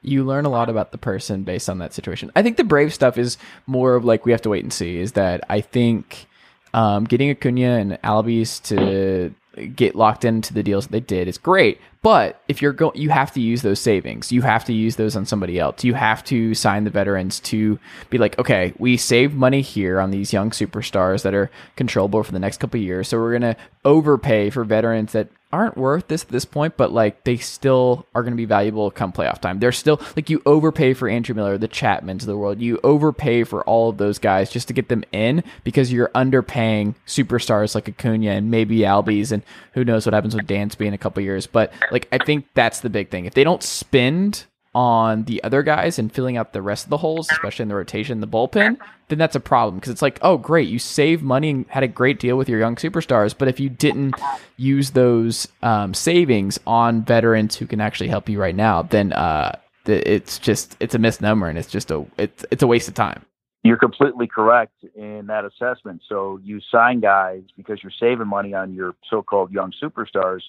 You 0.02 0.24
learn 0.24 0.44
a 0.44 0.50
lot 0.50 0.68
about 0.68 0.92
the 0.92 0.98
person 0.98 1.44
based 1.44 1.70
on 1.70 1.78
that 1.78 1.94
situation. 1.94 2.30
I 2.36 2.42
think 2.42 2.56
the 2.56 2.64
Brave 2.64 2.92
stuff 2.92 3.16
is 3.16 3.38
more 3.66 3.94
of 3.94 4.04
like 4.04 4.26
we 4.26 4.32
have 4.32 4.42
to 4.42 4.50
wait 4.50 4.64
and 4.64 4.72
see. 4.72 4.98
Is 4.98 5.12
that 5.12 5.44
I 5.48 5.60
think 5.60 6.26
um, 6.74 7.04
getting 7.04 7.30
Acuna 7.30 7.78
and 7.78 7.92
Albies 8.02 8.62
to 8.64 9.34
get 9.74 9.94
locked 9.94 10.24
into 10.24 10.54
the 10.54 10.62
deals 10.62 10.86
that 10.86 10.92
they 10.92 11.00
did 11.00 11.28
is 11.28 11.38
great. 11.38 11.80
But 12.02 12.42
if 12.48 12.60
you're 12.60 12.72
going, 12.72 12.96
you 12.96 13.10
have 13.10 13.32
to 13.32 13.40
use 13.40 13.62
those 13.62 13.78
savings. 13.78 14.32
You 14.32 14.42
have 14.42 14.64
to 14.64 14.72
use 14.72 14.96
those 14.96 15.14
on 15.14 15.24
somebody 15.24 15.58
else. 15.58 15.84
You 15.84 15.94
have 15.94 16.24
to 16.24 16.54
sign 16.54 16.84
the 16.84 16.90
veterans 16.90 17.38
to 17.40 17.78
be 18.10 18.18
like, 18.18 18.38
okay, 18.38 18.72
we 18.78 18.96
saved 18.96 19.34
money 19.34 19.60
here 19.60 20.00
on 20.00 20.10
these 20.10 20.32
young 20.32 20.50
superstars 20.50 21.22
that 21.22 21.34
are 21.34 21.50
controllable 21.76 22.22
for 22.22 22.32
the 22.32 22.40
next 22.40 22.58
couple 22.58 22.80
years. 22.80 23.08
So 23.08 23.18
we're 23.18 23.32
gonna 23.32 23.56
overpay 23.84 24.50
for 24.50 24.64
veterans 24.64 25.12
that 25.12 25.28
aren't 25.52 25.76
worth 25.76 26.08
this 26.08 26.22
at 26.22 26.28
this 26.28 26.44
point, 26.44 26.76
but 26.76 26.92
like 26.92 27.24
they 27.24 27.36
still 27.36 28.06
are 28.14 28.22
going 28.22 28.32
to 28.32 28.36
be 28.36 28.44
valuable 28.44 28.90
come 28.90 29.12
playoff 29.12 29.40
time. 29.40 29.58
They're 29.58 29.72
still 29.72 30.00
like 30.16 30.30
you 30.30 30.42
overpay 30.46 30.94
for 30.94 31.08
Andrew 31.08 31.34
Miller, 31.34 31.58
the 31.58 31.68
Chapmans 31.68 32.20
of 32.20 32.26
the 32.26 32.36
world. 32.36 32.60
You 32.60 32.80
overpay 32.82 33.44
for 33.44 33.62
all 33.64 33.90
of 33.90 33.98
those 33.98 34.18
guys 34.18 34.50
just 34.50 34.68
to 34.68 34.74
get 34.74 34.88
them 34.88 35.04
in 35.12 35.44
because 35.64 35.92
you're 35.92 36.10
underpaying 36.14 36.94
superstars 37.06 37.74
like 37.74 37.88
Acuna 37.88 38.30
and 38.30 38.50
maybe 38.50 38.78
Albies 38.78 39.32
and 39.32 39.42
who 39.74 39.84
knows 39.84 40.06
what 40.06 40.14
happens 40.14 40.34
with 40.34 40.46
Dansby 40.46 40.86
in 40.86 40.94
a 40.94 40.98
couple 40.98 41.22
years. 41.22 41.46
But 41.46 41.72
like 41.90 42.08
I 42.12 42.18
think 42.18 42.46
that's 42.54 42.80
the 42.80 42.90
big 42.90 43.10
thing. 43.10 43.26
If 43.26 43.34
they 43.34 43.44
don't 43.44 43.62
spend 43.62 44.46
on 44.74 45.24
the 45.24 45.42
other 45.44 45.62
guys 45.62 45.98
and 45.98 46.12
filling 46.12 46.36
out 46.36 46.52
the 46.52 46.62
rest 46.62 46.84
of 46.84 46.90
the 46.90 46.96
holes, 46.96 47.28
especially 47.30 47.64
in 47.64 47.68
the 47.68 47.74
rotation, 47.74 48.20
the 48.20 48.26
bullpen, 48.26 48.78
then 49.08 49.18
that's 49.18 49.36
a 49.36 49.40
problem 49.40 49.76
because 49.76 49.92
it's 49.92 50.02
like, 50.02 50.18
oh, 50.22 50.38
great, 50.38 50.68
you 50.68 50.78
saved 50.78 51.22
money 51.22 51.50
and 51.50 51.66
had 51.68 51.82
a 51.82 51.88
great 51.88 52.18
deal 52.18 52.36
with 52.36 52.48
your 52.48 52.58
young 52.58 52.76
superstars, 52.76 53.34
but 53.36 53.48
if 53.48 53.60
you 53.60 53.68
didn't 53.68 54.14
use 54.56 54.90
those 54.90 55.46
um, 55.62 55.92
savings 55.92 56.58
on 56.66 57.02
veterans 57.02 57.56
who 57.56 57.66
can 57.66 57.80
actually 57.80 58.08
help 58.08 58.28
you 58.28 58.40
right 58.40 58.56
now, 58.56 58.82
then 58.82 59.12
uh, 59.12 59.58
it's 59.84 60.38
just 60.38 60.76
it's 60.80 60.94
a 60.94 60.98
misnomer 60.98 61.48
and 61.48 61.58
it's 61.58 61.70
just 61.70 61.90
a 61.90 62.06
it's 62.16 62.44
it's 62.50 62.62
a 62.62 62.66
waste 62.66 62.88
of 62.88 62.94
time. 62.94 63.24
You're 63.64 63.78
completely 63.78 64.26
correct 64.26 64.72
in 64.96 65.26
that 65.26 65.44
assessment. 65.44 66.02
So 66.08 66.40
you 66.42 66.60
sign 66.72 67.00
guys 67.00 67.42
because 67.56 67.78
you're 67.82 67.92
saving 68.00 68.26
money 68.26 68.54
on 68.54 68.74
your 68.74 68.94
so-called 69.08 69.52
young 69.52 69.72
superstars, 69.80 70.40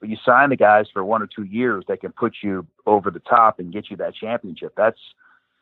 but 0.00 0.08
you 0.08 0.16
sign 0.24 0.50
the 0.50 0.56
guys 0.56 0.86
for 0.92 1.04
one 1.04 1.22
or 1.22 1.26
two 1.26 1.44
years 1.44 1.84
that 1.88 2.00
can 2.00 2.12
put 2.12 2.34
you 2.42 2.66
over 2.86 3.10
the 3.10 3.20
top 3.20 3.58
and 3.58 3.72
get 3.72 3.90
you 3.90 3.96
that 3.98 4.14
championship. 4.14 4.74
That's 4.76 4.98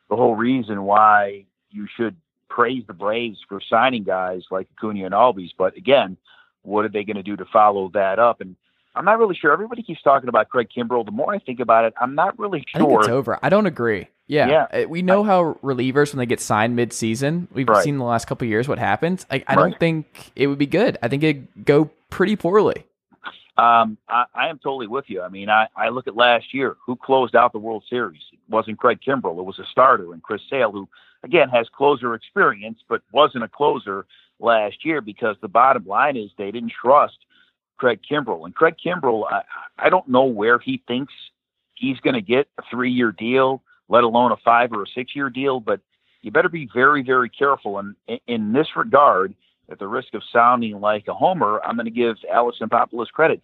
the 0.09 0.15
whole 0.15 0.35
reason 0.35 0.83
why 0.83 1.45
you 1.71 1.87
should 1.95 2.15
praise 2.49 2.83
the 2.85 2.93
Braves 2.93 3.39
for 3.47 3.59
signing 3.61 4.03
guys 4.03 4.43
like 4.51 4.67
Acuna 4.77 5.05
and 5.05 5.13
Albies. 5.13 5.51
But 5.57 5.75
again, 5.77 6.17
what 6.63 6.85
are 6.85 6.89
they 6.89 7.03
going 7.03 7.15
to 7.17 7.23
do 7.23 7.35
to 7.37 7.45
follow 7.45 7.89
that 7.93 8.19
up? 8.19 8.41
And 8.41 8.55
I'm 8.95 9.05
not 9.05 9.17
really 9.17 9.35
sure. 9.35 9.51
Everybody 9.51 9.81
keeps 9.81 10.01
talking 10.03 10.29
about 10.29 10.49
Craig 10.49 10.67
Kimbrel. 10.75 11.03
The 11.05 11.11
more 11.11 11.33
I 11.33 11.39
think 11.39 11.59
about 11.59 11.85
it, 11.85 11.93
I'm 11.99 12.13
not 12.15 12.37
really 12.37 12.63
I 12.75 12.77
think 12.79 12.89
sure. 12.89 12.99
it's 12.99 13.09
over. 13.09 13.39
I 13.41 13.49
don't 13.49 13.65
agree. 13.65 14.07
Yeah, 14.27 14.47
Yeah. 14.71 14.83
Uh, 14.83 14.87
we 14.87 15.01
know 15.01 15.23
how 15.23 15.57
relievers 15.63 16.13
when 16.13 16.19
they 16.19 16.25
get 16.25 16.39
signed 16.39 16.75
mid-season, 16.75 17.47
we've 17.51 17.67
Right. 17.67 17.83
seen 17.83 17.97
the 17.97 18.05
last 18.05 18.25
couple 18.25 18.45
of 18.45 18.49
years 18.49 18.67
what 18.67 18.77
happens. 18.79 19.25
I, 19.31 19.43
I 19.47 19.55
Right. 19.55 19.69
don't 19.71 19.79
think 19.79 20.31
it 20.35 20.47
would 20.47 20.57
be 20.59 20.65
good. 20.67 20.97
I 21.01 21.07
think 21.07 21.23
it'd 21.23 21.65
go 21.65 21.89
pretty 22.09 22.35
poorly. 22.35 22.85
Um, 23.55 23.97
I, 24.09 24.25
I 24.33 24.47
am 24.49 24.57
totally 24.57 24.87
with 24.87 25.05
you. 25.07 25.21
I 25.21 25.29
mean, 25.29 25.49
I, 25.49 25.67
I 25.75 25.89
look 25.89 26.07
at 26.07 26.15
last 26.15 26.53
year. 26.53 26.75
Who 26.85 26.95
closed 26.95 27.35
out 27.35 27.53
the 27.53 27.59
World 27.59 27.83
Series? 27.89 28.21
It 28.31 28.39
wasn't 28.49 28.79
Craig 28.79 28.99
Kimbrel. 29.05 29.37
It 29.37 29.45
was 29.45 29.59
a 29.59 29.65
starter, 29.71 30.13
and 30.13 30.23
Chris 30.23 30.41
Sale, 30.49 30.71
who 30.71 30.89
again 31.23 31.49
has 31.49 31.67
closer 31.69 32.15
experience, 32.15 32.79
but 32.89 33.03
wasn't 33.11 33.43
a 33.43 33.47
closer 33.47 34.05
last 34.39 34.83
year 34.83 35.01
because 35.01 35.35
the 35.41 35.47
bottom 35.47 35.85
line 35.85 36.17
is 36.17 36.31
they 36.37 36.51
didn't 36.51 36.71
trust 36.71 37.17
Craig 37.77 37.99
Kimbrel. 38.09 38.45
And 38.45 38.55
Craig 38.55 38.75
Kimbrel, 38.83 39.25
I, 39.31 39.43
I 39.77 39.89
don't 39.89 40.07
know 40.07 40.25
where 40.25 40.57
he 40.57 40.81
thinks 40.87 41.13
he's 41.75 41.99
going 41.99 42.15
to 42.15 42.21
get 42.21 42.47
a 42.57 42.63
three-year 42.71 43.11
deal, 43.11 43.61
let 43.87 44.03
alone 44.03 44.31
a 44.31 44.37
five 44.37 44.71
or 44.71 44.83
a 44.83 44.87
six-year 44.95 45.29
deal. 45.29 45.59
But 45.59 45.79
you 46.21 46.31
better 46.31 46.49
be 46.49 46.69
very, 46.73 47.03
very 47.03 47.29
careful. 47.29 47.79
In, 47.79 47.95
in 48.25 48.53
this 48.53 48.67
regard, 48.75 49.35
at 49.69 49.79
the 49.79 49.87
risk 49.87 50.13
of 50.13 50.21
sounding 50.31 50.79
like 50.79 51.07
a 51.07 51.13
homer, 51.13 51.61
I'm 51.63 51.75
going 51.75 51.85
to 51.85 51.91
give 51.91 52.17
Alex 52.31 52.57
Anthopoulos 52.61 53.07
credit. 53.07 53.41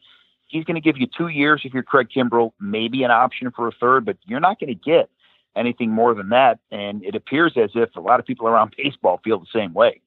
He's 0.47 0.63
going 0.65 0.75
to 0.75 0.81
give 0.81 0.97
you 0.97 1.07
two 1.15 1.27
years 1.27 1.61
if 1.63 1.73
you're 1.73 1.83
Craig 1.83 2.09
Kimbrel, 2.15 2.51
maybe 2.59 3.03
an 3.03 3.11
option 3.11 3.51
for 3.51 3.67
a 3.67 3.71
third, 3.71 4.05
but 4.05 4.17
you're 4.25 4.39
not 4.39 4.59
going 4.59 4.73
to 4.73 4.79
get 4.79 5.09
anything 5.55 5.91
more 5.91 6.13
than 6.13 6.29
that. 6.29 6.59
And 6.71 7.03
it 7.03 7.15
appears 7.15 7.53
as 7.55 7.69
if 7.75 7.95
a 7.95 8.01
lot 8.01 8.19
of 8.19 8.25
people 8.25 8.47
around 8.47 8.73
baseball 8.77 9.19
feel 9.23 9.39
the 9.39 9.45
same 9.53 9.73
way. 9.73 10.01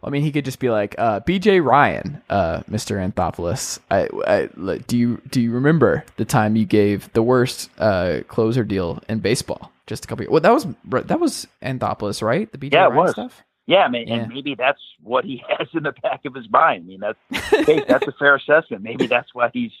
Well, 0.00 0.08
I 0.08 0.12
mean, 0.12 0.22
he 0.22 0.32
could 0.32 0.44
just 0.44 0.58
be 0.58 0.70
like, 0.70 0.96
uh, 0.98 1.20
"B.J. 1.20 1.60
Ryan, 1.60 2.20
uh, 2.28 2.60
Mr. 2.70 2.96
Anthopoulos. 2.98 3.78
I, 3.90 4.08
I, 4.26 4.78
do 4.78 4.98
you 4.98 5.20
do 5.30 5.40
you 5.40 5.52
remember 5.52 6.04
the 6.16 6.24
time 6.24 6.56
you 6.56 6.64
gave 6.64 7.12
the 7.12 7.22
worst 7.22 7.70
uh, 7.78 8.20
closer 8.26 8.64
deal 8.64 9.00
in 9.08 9.20
baseball? 9.20 9.70
Just 9.86 10.04
a 10.04 10.08
couple. 10.08 10.24
Years? 10.24 10.32
Well, 10.32 10.40
that 10.40 10.52
was 10.52 10.66
that 11.06 11.20
was 11.20 11.46
Anthopoulos, 11.62 12.22
right? 12.22 12.50
The 12.50 12.58
B.J. 12.58 12.76
Yeah, 12.76 12.86
it 12.86 12.88
Ryan 12.88 12.96
was. 12.96 13.10
stuff. 13.12 13.44
Yeah, 13.68 13.80
I 13.84 13.88
mean, 13.88 14.08
Yeah. 14.08 14.14
and 14.14 14.32
maybe 14.32 14.54
that's 14.56 14.80
what 15.02 15.24
he 15.26 15.42
has 15.58 15.68
in 15.74 15.82
the 15.84 15.92
back 16.02 16.24
of 16.24 16.34
his 16.34 16.50
mind. 16.50 16.84
I 16.84 16.86
mean, 16.88 17.00
that's 17.00 17.18
hey, 17.66 17.84
that's 17.86 18.06
a 18.08 18.12
fair 18.18 18.34
assessment. 18.34 18.82
Maybe 18.82 19.06
that's 19.06 19.32
why 19.34 19.50
he's 19.52 19.72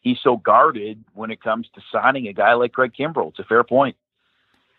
he's 0.00 0.18
so 0.22 0.36
guarded 0.36 1.02
when 1.14 1.30
it 1.30 1.40
comes 1.40 1.68
to 1.76 1.80
signing 1.92 2.26
a 2.26 2.32
guy 2.32 2.54
like 2.54 2.72
Craig 2.72 2.92
Kimbrel. 2.98 3.30
It's 3.30 3.38
a 3.38 3.44
fair 3.44 3.62
point. 3.64 3.96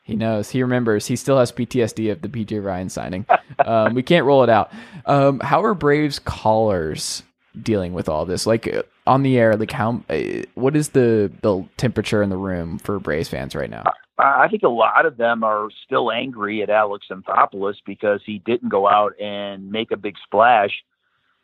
He 0.03 0.15
knows. 0.15 0.49
He 0.51 0.61
remembers. 0.61 1.07
He 1.07 1.15
still 1.15 1.37
has 1.39 1.51
PTSD 1.51 2.11
of 2.11 2.21
the 2.21 2.29
BJ 2.29 2.63
Ryan 2.63 2.89
signing. 2.89 3.25
Um, 3.65 3.95
we 3.95 4.03
can't 4.03 4.25
roll 4.25 4.43
it 4.43 4.49
out. 4.49 4.71
Um, 5.07 5.39
how 5.39 5.63
are 5.63 5.73
Braves 5.73 6.19
callers 6.19 7.23
dealing 7.59 7.93
with 7.93 8.07
all 8.07 8.23
this? 8.25 8.45
Like 8.45 8.67
uh, 8.71 8.83
on 9.07 9.23
the 9.23 9.35
air, 9.39 9.55
like 9.55 9.71
how? 9.71 10.03
Uh, 10.09 10.43
what 10.53 10.75
is 10.75 10.89
the 10.89 11.31
the 11.41 11.65
temperature 11.77 12.21
in 12.21 12.29
the 12.29 12.37
room 12.37 12.77
for 12.77 12.99
Braves 12.99 13.29
fans 13.29 13.55
right 13.55 13.69
now? 13.69 13.83
I 14.19 14.47
think 14.49 14.63
a 14.63 14.69
lot 14.69 15.05
of 15.05 15.17
them 15.17 15.43
are 15.43 15.69
still 15.85 16.11
angry 16.11 16.63
at 16.63 16.69
Alex 16.69 17.07
Anthopoulos 17.11 17.75
because 17.85 18.21
he 18.25 18.39
didn't 18.39 18.69
go 18.69 18.87
out 18.87 19.13
and 19.21 19.71
make 19.71 19.91
a 19.91 19.97
big 19.97 20.15
splash 20.23 20.71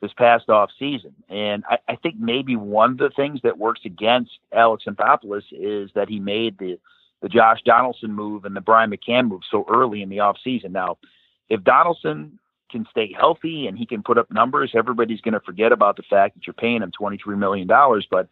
this 0.01 0.11
past 0.13 0.49
off 0.49 0.71
season. 0.79 1.13
And 1.29 1.63
I, 1.69 1.77
I 1.87 1.95
think 1.95 2.15
maybe 2.17 2.55
one 2.55 2.91
of 2.91 2.97
the 2.97 3.11
things 3.15 3.41
that 3.43 3.59
works 3.59 3.81
against 3.85 4.31
Alex 4.51 4.85
Anthopoulos 4.87 5.43
is 5.51 5.91
that 5.95 6.09
he 6.09 6.19
made 6.19 6.57
the 6.57 6.79
the 7.21 7.29
Josh 7.29 7.59
Donaldson 7.63 8.11
move 8.11 8.43
and 8.43 8.53
the 8.53 8.59
Brian 8.59 8.91
McCann 8.91 9.29
move 9.29 9.43
so 9.49 9.65
early 9.69 10.01
in 10.01 10.09
the 10.09 10.19
off 10.19 10.35
season. 10.43 10.73
Now, 10.73 10.97
if 11.47 11.63
Donaldson 11.63 12.37
can 12.69 12.85
stay 12.91 13.15
healthy 13.17 13.65
and 13.65 13.77
he 13.77 13.85
can 13.85 14.03
put 14.03 14.17
up 14.17 14.29
numbers, 14.29 14.73
everybody's 14.75 15.21
going 15.21 15.33
to 15.33 15.39
forget 15.39 15.71
about 15.71 15.95
the 15.95 16.03
fact 16.03 16.35
that 16.35 16.45
you're 16.45 16.53
paying 16.53 16.81
him 16.81 16.91
$23 16.99 17.37
million. 17.37 17.65
But 17.65 18.27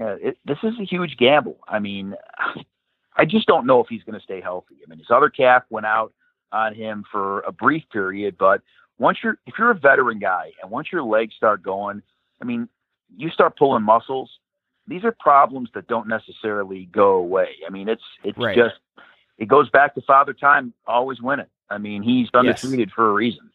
uh, 0.00 0.16
it, 0.20 0.38
this 0.44 0.58
is 0.64 0.74
a 0.80 0.84
huge 0.84 1.16
gamble. 1.18 1.58
I 1.68 1.78
mean, 1.78 2.16
I 3.16 3.24
just 3.24 3.46
don't 3.46 3.66
know 3.66 3.80
if 3.80 3.88
he's 3.88 4.02
going 4.04 4.18
to 4.18 4.24
stay 4.24 4.40
healthy. 4.40 4.76
I 4.84 4.88
mean, 4.88 4.98
his 4.98 5.10
other 5.10 5.28
calf 5.28 5.64
went 5.70 5.86
out 5.86 6.12
on 6.50 6.74
him 6.74 7.04
for 7.10 7.40
a 7.40 7.52
brief 7.52 7.82
period, 7.92 8.36
but 8.38 8.62
once 8.98 9.18
you're 9.22 9.38
if 9.46 9.54
you're 9.58 9.70
a 9.70 9.78
veteran 9.78 10.18
guy 10.18 10.52
and 10.62 10.70
once 10.70 10.88
your 10.92 11.02
legs 11.02 11.34
start 11.34 11.62
going, 11.62 12.02
I 12.40 12.44
mean, 12.44 12.68
you 13.16 13.30
start 13.30 13.56
pulling 13.58 13.82
muscles. 13.82 14.30
These 14.86 15.04
are 15.04 15.14
problems 15.18 15.70
that 15.74 15.86
don't 15.86 16.08
necessarily 16.08 16.86
go 16.86 17.12
away. 17.14 17.50
I 17.66 17.70
mean, 17.70 17.88
it's 17.88 18.02
it's 18.24 18.38
Right. 18.38 18.56
just 18.56 18.76
it 19.38 19.46
goes 19.48 19.68
back 19.70 19.94
to 19.94 20.02
Father 20.02 20.32
Time 20.32 20.72
always 20.86 21.20
winning. 21.20 21.46
I 21.70 21.78
mean, 21.78 22.02
he's 22.02 22.28
undefeated 22.34 22.90
for 22.92 23.08
a 23.08 23.12
reason. 23.12 23.50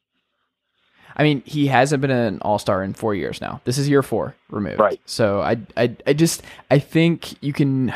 I 1.16 1.24
mean, 1.24 1.42
he 1.46 1.68
hasn't 1.68 2.02
been 2.02 2.12
an 2.12 2.40
All 2.42 2.60
Star 2.60 2.84
in 2.84 2.94
four 2.94 3.16
years 3.16 3.42
now. 3.42 3.62
This 3.64 3.78
is 3.78 3.90
year 3.90 4.04
four 4.04 4.36
removed. 4.50 4.80
Right. 4.80 5.00
So 5.06 5.42
I, 5.42 5.58
I, 5.76 5.96
I 6.06 6.14
just, 6.14 6.44
I 6.70 6.80
think 6.80 7.42
you 7.44 7.54
can. 7.54 7.94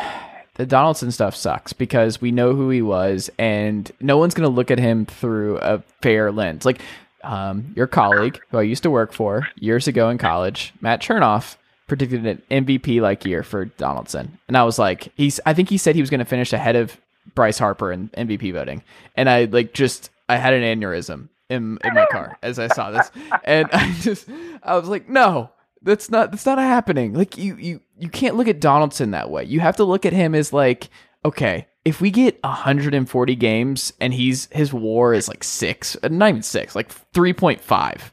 The 0.61 0.67
Donaldson 0.67 1.11
stuff 1.11 1.35
sucks 1.35 1.73
because 1.73 2.21
we 2.21 2.31
know 2.31 2.53
who 2.53 2.69
he 2.69 2.83
was, 2.83 3.31
and 3.39 3.91
no 3.99 4.19
one's 4.19 4.35
going 4.35 4.47
to 4.47 4.55
look 4.55 4.69
at 4.69 4.77
him 4.77 5.07
through 5.07 5.57
a 5.57 5.81
fair 6.03 6.31
lens. 6.31 6.65
Like 6.65 6.83
um, 7.23 7.73
your 7.75 7.87
colleague, 7.87 8.39
who 8.51 8.59
I 8.59 8.61
used 8.61 8.83
to 8.83 8.91
work 8.91 9.11
for 9.11 9.47
years 9.55 9.87
ago 9.87 10.11
in 10.11 10.19
college, 10.19 10.71
Matt 10.79 11.01
Chernoff, 11.01 11.55
predicted 11.87 12.27
an 12.27 12.43
MVP 12.51 13.01
like 13.01 13.25
year 13.25 13.41
for 13.41 13.65
Donaldson, 13.65 14.37
and 14.47 14.55
I 14.55 14.63
was 14.63 14.77
like, 14.77 15.11
he's. 15.15 15.39
I 15.47 15.55
think 15.55 15.67
he 15.67 15.79
said 15.79 15.95
he 15.95 16.01
was 16.01 16.11
going 16.11 16.19
to 16.19 16.25
finish 16.25 16.53
ahead 16.53 16.75
of 16.75 16.95
Bryce 17.33 17.57
Harper 17.57 17.91
in 17.91 18.09
MVP 18.09 18.53
voting, 18.53 18.83
and 19.15 19.27
I 19.27 19.45
like 19.45 19.73
just 19.73 20.11
I 20.29 20.37
had 20.37 20.53
an 20.53 20.61
aneurysm 20.61 21.29
in 21.49 21.79
in 21.83 21.95
my 21.95 22.05
car 22.11 22.37
as 22.43 22.59
I 22.59 22.67
saw 22.67 22.91
this, 22.91 23.09
and 23.45 23.67
I 23.73 23.91
just 24.01 24.29
I 24.61 24.77
was 24.77 24.87
like, 24.87 25.09
no, 25.09 25.49
that's 25.81 26.09
not 26.09 26.31
that's 26.31 26.45
not 26.45 26.57
happening. 26.59 27.13
Like 27.13 27.37
you 27.37 27.55
you 27.57 27.81
you 27.97 28.09
can't 28.09 28.35
look 28.35 28.47
at 28.47 28.61
Donaldson 28.61 29.11
that 29.11 29.29
way. 29.29 29.43
You 29.45 29.59
have 29.59 29.77
to 29.77 29.83
look 29.83 30.05
at 30.05 30.13
him 30.13 30.35
as 30.35 30.53
like, 30.53 30.89
okay, 31.25 31.67
if 31.85 32.01
we 32.01 32.11
get 32.11 32.41
140 32.43 33.35
games 33.35 33.93
and 33.99 34.13
he's 34.13 34.47
his 34.51 34.73
WAR 34.73 35.13
is 35.13 35.27
like 35.27 35.43
six, 35.43 35.97
uh, 36.03 36.07
not 36.09 36.29
even 36.29 36.41
six, 36.43 36.75
like 36.75 36.89
3.5. 37.13 38.11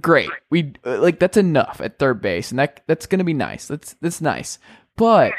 great. 0.00 0.30
We 0.50 0.74
uh, 0.84 0.98
like 1.00 1.18
that's 1.18 1.36
enough 1.36 1.80
at 1.82 1.98
third 1.98 2.20
base, 2.22 2.50
and 2.50 2.58
that 2.58 2.84
that's 2.86 3.06
gonna 3.06 3.24
be 3.24 3.34
nice. 3.34 3.66
That's 3.66 3.94
that's 4.00 4.20
nice. 4.20 4.58
But 4.96 5.32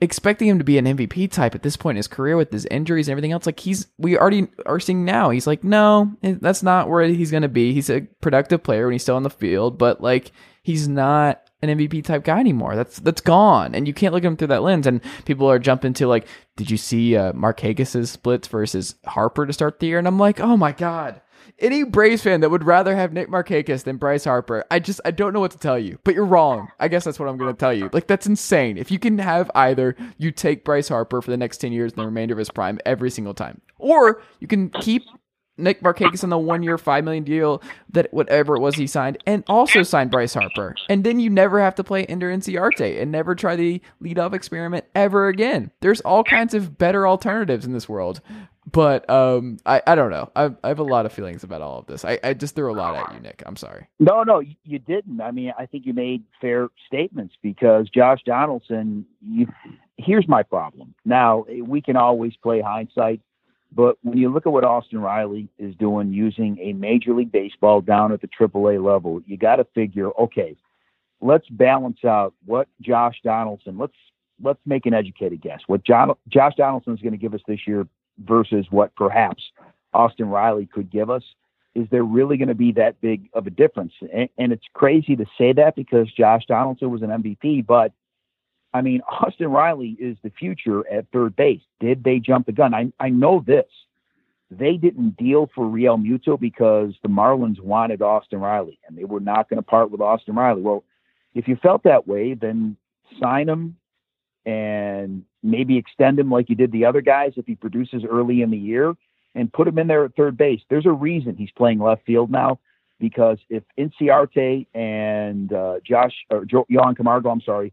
expecting 0.00 0.48
him 0.48 0.58
to 0.58 0.64
be 0.64 0.78
an 0.78 0.84
MVP 0.84 1.30
type 1.30 1.54
at 1.54 1.62
this 1.62 1.76
point 1.76 1.96
in 1.96 1.98
his 1.98 2.08
career 2.08 2.36
with 2.36 2.52
his 2.52 2.66
injuries 2.66 3.08
and 3.08 3.12
everything 3.12 3.32
else, 3.32 3.46
like 3.46 3.60
he's 3.60 3.86
we 3.98 4.18
already 4.18 4.48
are 4.66 4.80
seeing 4.80 5.04
now. 5.04 5.30
He's 5.30 5.46
like, 5.46 5.64
no, 5.64 6.12
eh, 6.22 6.34
that's 6.40 6.62
not 6.62 6.88
where 6.88 7.04
he's 7.04 7.30
gonna 7.30 7.48
be. 7.48 7.72
He's 7.72 7.90
a 7.90 8.02
productive 8.20 8.62
player 8.62 8.86
when 8.86 8.92
he's 8.92 9.02
still 9.02 9.16
on 9.16 9.22
the 9.22 9.30
field, 9.30 9.78
but 9.78 10.00
like 10.00 10.32
he's 10.62 10.86
not 10.88 11.42
an 11.62 11.70
MVP 11.70 12.04
type 12.04 12.24
guy 12.24 12.40
anymore. 12.40 12.76
That's 12.76 12.98
that's 12.98 13.20
gone, 13.20 13.74
and 13.74 13.86
you 13.86 13.94
can't 13.94 14.12
look 14.12 14.24
at 14.24 14.26
him 14.26 14.36
through 14.36 14.48
that 14.48 14.62
lens. 14.62 14.86
And 14.86 15.00
people 15.24 15.50
are 15.50 15.58
jumping 15.58 15.94
to 15.94 16.06
like, 16.06 16.26
did 16.56 16.70
you 16.70 16.76
see 16.76 17.16
uh, 17.16 17.32
Markakis's 17.32 18.10
splits 18.10 18.48
versus 18.48 18.96
Harper 19.06 19.46
to 19.46 19.52
start 19.52 19.80
the 19.80 19.86
year? 19.86 19.98
And 19.98 20.06
I'm 20.06 20.18
like, 20.18 20.40
oh 20.40 20.56
my 20.56 20.72
god, 20.72 21.22
any 21.58 21.84
Braves 21.84 22.22
fan 22.22 22.40
that 22.40 22.50
would 22.50 22.64
rather 22.64 22.94
have 22.94 23.12
Nick 23.12 23.28
Markakis 23.28 23.84
than 23.84 23.96
Bryce 23.96 24.24
Harper, 24.24 24.64
I 24.70 24.78
just 24.78 25.00
I 25.04 25.10
don't 25.10 25.32
know 25.32 25.40
what 25.40 25.52
to 25.52 25.58
tell 25.58 25.78
you. 25.78 25.98
But 26.04 26.14
you're 26.14 26.24
wrong. 26.24 26.68
I 26.78 26.88
guess 26.88 27.04
that's 27.04 27.18
what 27.18 27.28
I'm 27.28 27.36
going 27.36 27.52
to 27.52 27.58
tell 27.58 27.72
you. 27.72 27.90
Like 27.92 28.06
that's 28.06 28.26
insane. 28.26 28.76
If 28.78 28.90
you 28.90 28.98
can 28.98 29.18
have 29.18 29.50
either, 29.54 29.96
you 30.18 30.30
take 30.30 30.64
Bryce 30.64 30.88
Harper 30.88 31.22
for 31.22 31.30
the 31.30 31.36
next 31.36 31.58
10 31.58 31.72
years 31.72 31.92
and 31.92 32.02
the 32.02 32.06
remainder 32.06 32.34
of 32.34 32.38
his 32.38 32.50
prime 32.50 32.78
every 32.84 33.10
single 33.10 33.34
time. 33.34 33.60
Or 33.78 34.22
you 34.40 34.46
can 34.46 34.70
keep 34.70 35.04
Nick 35.58 35.80
Markakis 35.80 36.22
on 36.22 36.30
the 36.30 36.38
one 36.38 36.62
year, 36.62 36.78
5 36.78 37.04
million 37.04 37.24
deal 37.24 37.62
that 37.90 38.12
whatever 38.12 38.56
it 38.56 38.60
was 38.60 38.74
he 38.74 38.86
signed, 38.86 39.18
and 39.26 39.44
also 39.48 39.82
signed 39.82 40.10
Bryce 40.10 40.34
Harper. 40.34 40.74
And 40.88 41.04
then 41.04 41.20
you 41.20 41.30
never 41.30 41.60
have 41.60 41.74
to 41.76 41.84
play 41.84 42.04
Ender 42.06 42.30
Inciarte 42.30 43.00
and 43.00 43.10
never 43.10 43.34
try 43.34 43.56
the 43.56 43.80
leadoff 44.02 44.34
experiment 44.34 44.84
ever 44.94 45.28
again. 45.28 45.70
There's 45.80 46.00
all 46.02 46.24
kinds 46.24 46.54
of 46.54 46.76
better 46.78 47.06
alternatives 47.06 47.64
in 47.64 47.72
this 47.72 47.88
world. 47.88 48.20
But 48.70 49.08
um, 49.08 49.58
I, 49.64 49.80
I 49.86 49.94
don't 49.94 50.10
know. 50.10 50.30
I, 50.34 50.50
I 50.64 50.68
have 50.68 50.80
a 50.80 50.84
lot 50.84 51.06
of 51.06 51.12
feelings 51.12 51.44
about 51.44 51.62
all 51.62 51.78
of 51.78 51.86
this. 51.86 52.04
I, 52.04 52.18
I 52.24 52.34
just 52.34 52.56
threw 52.56 52.72
a 52.72 52.74
lot 52.74 52.96
at 52.96 53.14
you, 53.14 53.20
Nick. 53.20 53.42
I'm 53.46 53.54
sorry. 53.54 53.86
No, 54.00 54.24
no, 54.24 54.42
you 54.64 54.78
didn't. 54.80 55.20
I 55.20 55.30
mean, 55.30 55.52
I 55.56 55.66
think 55.66 55.86
you 55.86 55.94
made 55.94 56.24
fair 56.40 56.68
statements 56.86 57.34
because 57.42 57.88
Josh 57.90 58.18
Donaldson, 58.26 59.06
you, 59.24 59.46
here's 59.96 60.26
my 60.26 60.42
problem. 60.42 60.94
Now, 61.04 61.44
we 61.64 61.80
can 61.80 61.96
always 61.96 62.34
play 62.42 62.60
hindsight 62.60 63.20
but 63.72 63.98
when 64.02 64.16
you 64.16 64.32
look 64.32 64.46
at 64.46 64.52
what 64.52 64.64
Austin 64.64 65.00
Riley 65.00 65.48
is 65.58 65.74
doing 65.76 66.12
using 66.12 66.58
a 66.60 66.72
Major 66.72 67.12
League 67.14 67.32
Baseball 67.32 67.80
down 67.80 68.12
at 68.12 68.20
the 68.20 68.28
AAA 68.28 68.82
level, 68.82 69.20
you 69.26 69.36
got 69.36 69.56
to 69.56 69.64
figure, 69.74 70.10
okay, 70.18 70.56
let's 71.20 71.48
balance 71.48 72.04
out 72.04 72.34
what 72.44 72.68
Josh 72.80 73.20
Donaldson. 73.24 73.78
Let's 73.78 73.94
let's 74.42 74.60
make 74.66 74.86
an 74.86 74.94
educated 74.94 75.40
guess. 75.40 75.60
What 75.66 75.82
John, 75.84 76.12
Josh 76.28 76.54
Donaldson 76.56 76.94
is 76.94 77.00
going 77.00 77.12
to 77.12 77.18
give 77.18 77.34
us 77.34 77.40
this 77.48 77.60
year 77.66 77.86
versus 78.24 78.66
what 78.70 78.94
perhaps 78.94 79.42
Austin 79.94 80.28
Riley 80.28 80.66
could 80.66 80.90
give 80.90 81.10
us. 81.10 81.22
Is 81.74 81.86
there 81.90 82.04
really 82.04 82.36
going 82.36 82.48
to 82.48 82.54
be 82.54 82.72
that 82.72 83.00
big 83.00 83.28
of 83.34 83.46
a 83.46 83.50
difference? 83.50 83.92
And, 84.12 84.28
and 84.38 84.52
it's 84.52 84.64
crazy 84.72 85.16
to 85.16 85.26
say 85.36 85.52
that 85.54 85.76
because 85.76 86.10
Josh 86.12 86.44
Donaldson 86.46 86.90
was 86.90 87.02
an 87.02 87.08
MVP, 87.08 87.66
but 87.66 87.92
I 88.74 88.82
mean, 88.82 89.00
Austin 89.08 89.48
Riley 89.48 89.96
is 89.98 90.16
the 90.22 90.30
future 90.30 90.86
at 90.88 91.06
third 91.12 91.36
base. 91.36 91.62
Did 91.80 92.04
they 92.04 92.18
jump 92.18 92.46
the 92.46 92.52
gun? 92.52 92.74
I, 92.74 92.92
I 93.00 93.08
know 93.08 93.42
this. 93.46 93.66
They 94.50 94.76
didn't 94.76 95.16
deal 95.16 95.50
for 95.54 95.64
Realmuto 95.64 96.38
because 96.38 96.94
the 97.02 97.08
Marlins 97.08 97.60
wanted 97.60 98.02
Austin 98.02 98.38
Riley 98.38 98.78
and 98.86 98.96
they 98.96 99.04
were 99.04 99.20
not 99.20 99.48
going 99.48 99.58
to 99.58 99.62
part 99.62 99.90
with 99.90 100.00
Austin 100.00 100.36
Riley. 100.36 100.62
Well, 100.62 100.84
if 101.34 101.48
you 101.48 101.56
felt 101.56 101.82
that 101.84 102.06
way, 102.06 102.34
then 102.34 102.76
sign 103.20 103.48
him 103.48 103.76
and 104.44 105.24
maybe 105.42 105.76
extend 105.76 106.18
him 106.18 106.30
like 106.30 106.48
you 106.48 106.54
did 106.54 106.70
the 106.70 106.84
other 106.84 107.00
guys 107.00 107.32
if 107.36 107.46
he 107.46 107.56
produces 107.56 108.04
early 108.08 108.42
in 108.42 108.50
the 108.50 108.56
year 108.56 108.94
and 109.34 109.52
put 109.52 109.68
him 109.68 109.78
in 109.78 109.88
there 109.88 110.04
at 110.04 110.14
third 110.14 110.36
base. 110.36 110.60
There's 110.70 110.86
a 110.86 110.92
reason 110.92 111.36
he's 111.36 111.50
playing 111.50 111.80
left 111.80 112.06
field 112.06 112.30
now 112.30 112.58
because 112.98 113.38
if 113.50 113.62
Inciarte 113.78 114.66
and 114.74 115.52
uh, 115.52 115.80
Josh 115.84 116.14
or 116.30 116.46
Johan 116.68 116.94
Camargo, 116.94 117.30
I'm 117.30 117.40
sorry, 117.40 117.72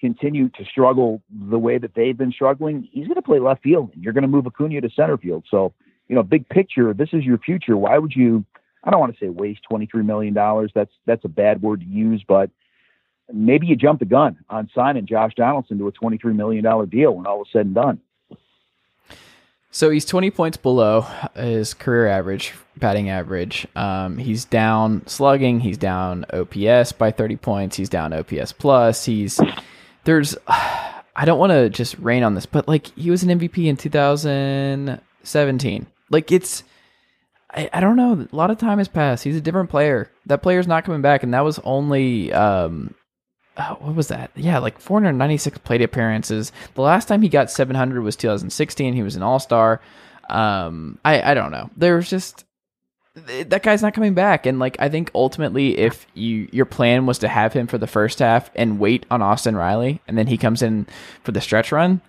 continue 0.00 0.48
to 0.50 0.64
struggle 0.64 1.22
the 1.50 1.58
way 1.58 1.78
that 1.78 1.94
they've 1.94 2.16
been 2.16 2.32
struggling, 2.32 2.88
he's 2.92 3.06
going 3.06 3.16
to 3.16 3.22
play 3.22 3.38
left 3.38 3.62
field, 3.62 3.90
and 3.94 4.02
you're 4.02 4.12
going 4.12 4.22
to 4.22 4.28
move 4.28 4.46
Acuna 4.46 4.80
to 4.80 4.90
center 4.90 5.16
field. 5.16 5.44
So, 5.50 5.72
you 6.08 6.14
know, 6.14 6.22
big 6.22 6.48
picture, 6.48 6.92
this 6.92 7.10
is 7.12 7.24
your 7.24 7.38
future. 7.38 7.76
Why 7.76 7.98
would 7.98 8.12
you? 8.14 8.44
I 8.82 8.90
don't 8.90 9.00
want 9.00 9.16
to 9.16 9.24
say 9.24 9.30
waste 9.30 9.62
twenty 9.68 9.86
three 9.86 10.02
million 10.02 10.34
dollars. 10.34 10.70
That's 10.74 10.92
that's 11.06 11.24
a 11.24 11.28
bad 11.28 11.62
word 11.62 11.80
to 11.80 11.86
use, 11.86 12.22
but 12.26 12.50
maybe 13.32 13.66
you 13.66 13.76
jump 13.76 14.00
the 14.00 14.04
gun 14.04 14.36
on 14.50 14.68
signing 14.74 15.06
Josh 15.06 15.32
Donaldson 15.36 15.78
to 15.78 15.88
a 15.88 15.92
twenty 15.92 16.18
three 16.18 16.34
million 16.34 16.62
dollar 16.62 16.84
deal 16.84 17.16
when 17.16 17.26
all 17.26 17.42
is 17.42 17.48
said 17.52 17.66
and 17.66 17.74
done. 17.74 18.00
So 19.70 19.90
he's 19.90 20.04
20 20.04 20.30
points 20.30 20.56
below 20.56 21.04
his 21.34 21.74
career 21.74 22.06
average, 22.06 22.54
batting 22.76 23.10
average. 23.10 23.66
Um, 23.74 24.18
he's 24.18 24.44
down 24.44 25.04
slugging. 25.08 25.58
He's 25.58 25.78
down 25.78 26.26
OPS 26.32 26.92
by 26.92 27.10
30 27.10 27.34
points. 27.34 27.74
He's 27.74 27.88
down 27.88 28.12
OPS 28.12 28.52
plus. 28.52 29.04
He's 29.04 29.40
there's 30.04 30.36
I 30.48 31.24
don't 31.24 31.38
want 31.38 31.52
to 31.52 31.70
just 31.70 31.96
rain 31.98 32.24
on 32.24 32.34
this, 32.34 32.46
but 32.46 32.66
like 32.66 32.88
he 32.96 33.10
was 33.10 33.22
an 33.22 33.38
MVP 33.38 33.66
in 33.66 33.76
2017. 33.76 35.86
Like 36.10 36.32
it's 36.32 36.64
I, 37.50 37.70
I 37.72 37.80
don't 37.80 37.96
know. 37.96 38.26
A 38.30 38.36
lot 38.36 38.50
of 38.50 38.58
time 38.58 38.78
has 38.78 38.88
passed. 38.88 39.24
He's 39.24 39.36
a 39.36 39.40
different 39.40 39.70
player. 39.70 40.10
That 40.26 40.42
player's 40.42 40.66
not 40.66 40.84
coming 40.84 41.00
back, 41.02 41.22
and 41.22 41.32
that 41.34 41.44
was 41.44 41.58
only 41.60 42.32
um 42.32 42.94
oh, 43.56 43.76
what 43.80 43.94
was 43.94 44.08
that? 44.08 44.30
Yeah, 44.34 44.58
like 44.58 44.80
496 44.80 45.58
plate 45.58 45.82
appearances. 45.82 46.50
The 46.74 46.82
last 46.82 47.06
time 47.06 47.22
he 47.22 47.28
got 47.28 47.50
700 47.50 48.02
was 48.02 48.16
2016. 48.16 48.94
He 48.94 49.02
was 49.02 49.16
an 49.16 49.22
All 49.22 49.38
Star. 49.38 49.80
Um, 50.28 50.98
I 51.04 51.30
I 51.30 51.34
don't 51.34 51.52
know. 51.52 51.70
There's 51.76 52.10
just 52.10 52.44
that 53.14 53.62
guy's 53.62 53.82
not 53.82 53.94
coming 53.94 54.14
back. 54.14 54.46
And 54.46 54.58
like 54.58 54.76
i 54.80 54.88
think 54.88 55.10
ultimately 55.14 55.78
if 55.78 56.06
you 56.14 56.48
your 56.52 56.66
plan 56.66 57.06
was 57.06 57.18
to 57.18 57.28
have 57.28 57.52
him 57.52 57.66
for 57.66 57.78
the 57.78 57.86
first 57.86 58.18
half 58.18 58.50
and 58.54 58.78
wait 58.78 59.06
on 59.10 59.22
austin 59.22 59.56
riley 59.56 60.00
and 60.08 60.18
then 60.18 60.26
he 60.26 60.36
comes 60.36 60.62
in 60.62 60.86
for 61.22 61.32
the 61.32 61.40
stretch 61.40 61.72
run 61.72 62.00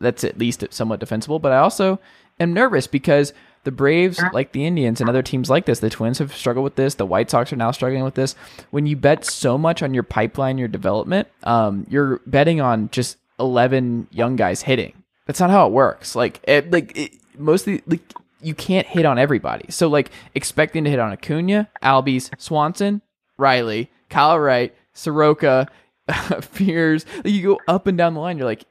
that's 0.00 0.24
at 0.24 0.38
least 0.38 0.64
somewhat 0.70 1.00
defensible. 1.00 1.38
But 1.38 1.52
i 1.52 1.58
also 1.58 2.00
am 2.40 2.52
nervous 2.52 2.86
because 2.86 3.32
the 3.64 3.72
braves 3.72 4.20
like 4.32 4.52
the 4.52 4.64
indians 4.64 5.00
and 5.00 5.08
other 5.08 5.22
teams 5.22 5.50
like 5.50 5.66
this 5.66 5.80
the 5.80 5.90
twins 5.90 6.18
have 6.18 6.34
struggled 6.34 6.64
with 6.64 6.76
this 6.76 6.94
the 6.94 7.06
white 7.06 7.30
sox 7.30 7.52
are 7.52 7.56
now 7.56 7.70
struggling 7.70 8.04
with 8.04 8.14
this. 8.14 8.34
When 8.70 8.86
you 8.86 8.96
bet 8.96 9.24
so 9.24 9.58
much 9.58 9.82
on 9.82 9.94
your 9.94 10.02
pipeline 10.02 10.58
your 10.58 10.68
development 10.68 11.28
um, 11.44 11.86
you're 11.88 12.20
betting 12.26 12.60
on 12.60 12.90
just 12.90 13.16
11 13.38 14.08
young 14.10 14.36
guys 14.36 14.62
hitting. 14.62 15.04
That's 15.26 15.40
not 15.40 15.50
how 15.50 15.66
it 15.66 15.72
works. 15.72 16.16
Like 16.16 16.40
it, 16.44 16.70
like 16.70 16.96
it, 16.96 17.12
mostly 17.36 17.82
like 17.86 18.00
you 18.40 18.54
can't 18.54 18.86
hit 18.86 19.04
on 19.04 19.18
everybody. 19.18 19.66
So 19.70 19.88
like 19.88 20.10
expecting 20.34 20.84
to 20.84 20.90
hit 20.90 20.98
on 20.98 21.12
Acuna, 21.12 21.68
Albies, 21.82 22.30
Swanson, 22.40 23.02
Riley, 23.36 23.90
Kyle 24.10 24.38
Wright, 24.38 24.74
Soroka, 24.92 25.68
Fears. 26.40 27.04
You 27.24 27.42
go 27.42 27.60
up 27.68 27.86
and 27.86 27.98
down 27.98 28.14
the 28.14 28.20
line. 28.20 28.38
You're 28.38 28.46
like, 28.46 28.64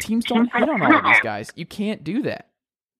teams 0.00 0.24
don't 0.24 0.52
hit 0.52 0.68
on 0.68 0.82
all 0.82 0.96
of 0.96 1.04
these 1.04 1.20
guys. 1.20 1.52
You 1.54 1.66
can't 1.66 2.02
do 2.02 2.22
that. 2.22 2.48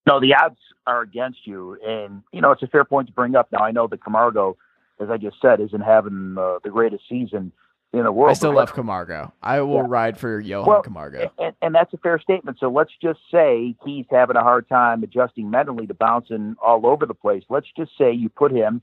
No, 0.06 0.20
the 0.20 0.34
odds 0.34 0.58
are 0.86 1.02
against 1.02 1.46
you, 1.46 1.76
and 1.86 2.22
you 2.32 2.40
know 2.40 2.52
it's 2.52 2.62
a 2.62 2.66
fair 2.66 2.84
point 2.84 3.08
to 3.08 3.12
bring 3.12 3.36
up. 3.36 3.48
Now 3.52 3.60
I 3.60 3.70
know 3.70 3.86
that 3.86 4.02
Camargo, 4.02 4.56
as 5.00 5.10
I 5.10 5.18
just 5.18 5.36
said, 5.40 5.60
isn't 5.60 5.80
having 5.80 6.36
uh, 6.38 6.58
the 6.64 6.70
greatest 6.70 7.04
season 7.08 7.52
in 7.92 8.04
the 8.04 8.12
world. 8.12 8.30
I 8.30 8.34
still 8.34 8.54
love 8.54 8.72
Camargo. 8.72 9.32
I 9.42 9.60
will 9.62 9.76
yeah. 9.76 9.86
ride 9.88 10.18
for 10.18 10.38
Johan 10.40 10.68
well, 10.68 10.82
Camargo. 10.82 11.32
And, 11.38 11.54
and, 11.60 11.74
that's 11.74 11.92
a 11.92 11.98
fair 11.98 12.20
statement. 12.20 12.58
So 12.60 12.68
let's 12.68 12.92
just 13.02 13.18
say 13.32 13.74
he's 13.84 14.06
having 14.10 14.36
a 14.36 14.42
hard 14.42 14.68
time 14.68 15.02
adjusting 15.02 15.50
mentally 15.50 15.86
to 15.88 15.94
bouncing 15.94 16.54
all 16.62 16.86
over 16.86 17.04
the 17.04 17.14
place. 17.14 17.42
Let's 17.48 17.66
just 17.76 17.90
say 17.98 18.12
you 18.12 18.28
put 18.28 18.52
him 18.52 18.82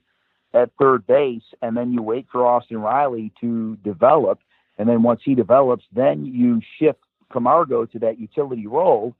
at 0.53 0.71
third 0.79 1.07
base 1.07 1.43
and 1.61 1.77
then 1.77 1.93
you 1.93 2.01
wait 2.01 2.27
for 2.31 2.45
Austin 2.45 2.79
Riley 2.79 3.31
to 3.41 3.77
develop. 3.77 4.39
And 4.77 4.89
then 4.89 5.03
once 5.03 5.21
he 5.23 5.35
develops, 5.35 5.85
then 5.93 6.25
you 6.25 6.61
shift 6.77 6.99
Camargo 7.31 7.85
to 7.85 7.99
that 7.99 8.19
utility 8.19 8.67
role. 8.67 9.15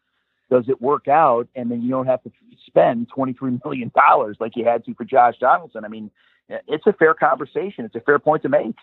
Does 0.50 0.66
it 0.68 0.82
work 0.82 1.08
out? 1.08 1.48
And 1.56 1.72
then 1.72 1.82
you 1.82 1.90
don't 1.90 2.08
have 2.08 2.24
to 2.24 2.32
spend 2.66 3.10
$23 3.16 3.62
million 3.66 3.92
like 4.40 4.56
you 4.56 4.66
had 4.66 4.84
to 4.86 4.94
for 4.96 5.06
Josh 5.06 5.36
Donaldson. 5.40 5.86
I 5.86 5.88
mean, 5.88 6.12
it's 6.50 6.88
a 6.88 6.94
fair 6.94 7.14
conversation. 7.14 7.86
It's 7.86 7.96
a 7.96 8.02
fair 8.02 8.20
point 8.20 8.44
to 8.44 8.50
make. 8.50 8.76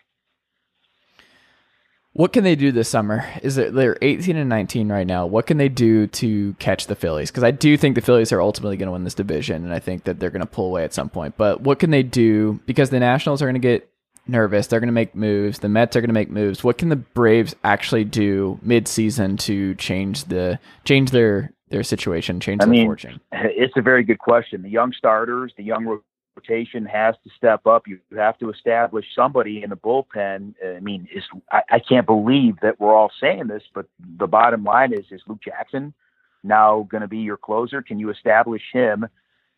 What 2.15 2.33
can 2.33 2.45
they 2.45 2.55
do 2.55 2.71
this 2.71 2.89
summer? 2.89 3.25
Is 3.43 3.59
it 3.59 3.75
they're 3.75 3.99
18 4.01 4.37
and 4.37 4.49
19 4.49 4.89
right 4.89 5.07
now? 5.07 5.27
What 5.27 5.49
can 5.49 5.57
they 5.57 5.69
do 5.69 6.07
to 6.07 6.55
catch 6.55 6.87
the 6.87 6.95
Phillies? 6.95 7.33
Because 7.33 7.43
I 7.43 7.51
do 7.51 7.77
think 7.77 7.97
the 7.97 8.01
Phillies 8.01 8.31
are 8.31 8.41
ultimately 8.41 8.77
going 8.77 8.87
to 8.87 8.93
win 8.93 9.03
this 9.03 9.15
division, 9.15 9.65
and 9.65 9.75
I 9.75 9.81
think 9.81 10.05
that 10.05 10.21
they're 10.21 10.31
going 10.31 10.41
to 10.41 10.47
pull 10.47 10.67
away 10.67 10.85
at 10.85 10.95
some 10.95 11.09
point. 11.09 11.37
But 11.37 11.63
what 11.63 11.81
can 11.81 11.91
they 11.91 12.05
do? 12.05 12.61
Because 12.67 12.91
the 12.91 13.01
Nationals 13.01 13.43
are 13.43 13.47
going 13.47 13.55
to 13.55 13.59
get 13.59 13.91
nervous. 14.29 14.69
They're 14.69 14.79
going 14.79 14.87
to 14.87 14.93
make 14.93 15.17
moves. 15.17 15.59
The 15.59 15.69
Mets 15.69 15.97
are 15.97 16.01
going 16.01 16.09
to 16.09 16.15
make 16.15 16.31
moves. 16.31 16.63
What 16.63 16.79
can 16.79 16.89
the 16.89 16.97
Braves 16.97 17.57
actually 17.65 18.05
do 18.05 18.61
mid-season 18.63 19.37
to 19.39 19.75
change 19.75 20.27
the 20.27 20.61
change 20.85 21.11
their 21.11 21.53
their 21.71 21.83
situation, 21.83 22.39
change 22.39 22.63
I 22.63 22.67
their 22.67 22.73
mean, 22.73 22.87
fortune? 22.87 23.21
It's 23.33 23.75
a 23.77 23.83
very 23.83 24.05
good 24.05 24.21
question. 24.21 24.63
The 24.63 24.71
young 24.71 24.93
starters, 24.97 25.53
the 25.57 25.65
young 25.65 25.99
rotation 26.37 26.85
has 26.87 27.15
to 27.25 27.31
step 27.37 27.67
up. 27.67 27.87
You 27.87 27.99
have 28.17 28.39
to 28.39 28.51
establish 28.51 29.07
somebody 29.15 29.63
in 29.63 29.71
the 29.71 29.77
bullpen. 29.77 30.55
I 30.65 30.81
mean, 30.81 31.09
is 31.15 31.25
I, 31.51 31.63
I 31.71 31.79
can't 31.79 32.07
believe 32.07 32.57
that 32.63 32.81
we're 32.81 32.95
all 32.95 33.13
saying 33.21 33.49
this, 33.49 33.63
but 33.75 33.87
the 34.19 34.27
bottom 34.27 34.65
line 34.65 34.93
is: 34.93 35.05
is 35.11 35.23
Luke 35.27 35.43
Jackson 35.45 35.95
now 36.43 36.87
going 36.91 37.03
to 37.03 37.09
be 37.09 37.19
your 37.19 37.37
closer? 37.37 37.83
Can 37.83 37.99
you 37.99 38.11
establish 38.11 38.63
him 38.73 39.07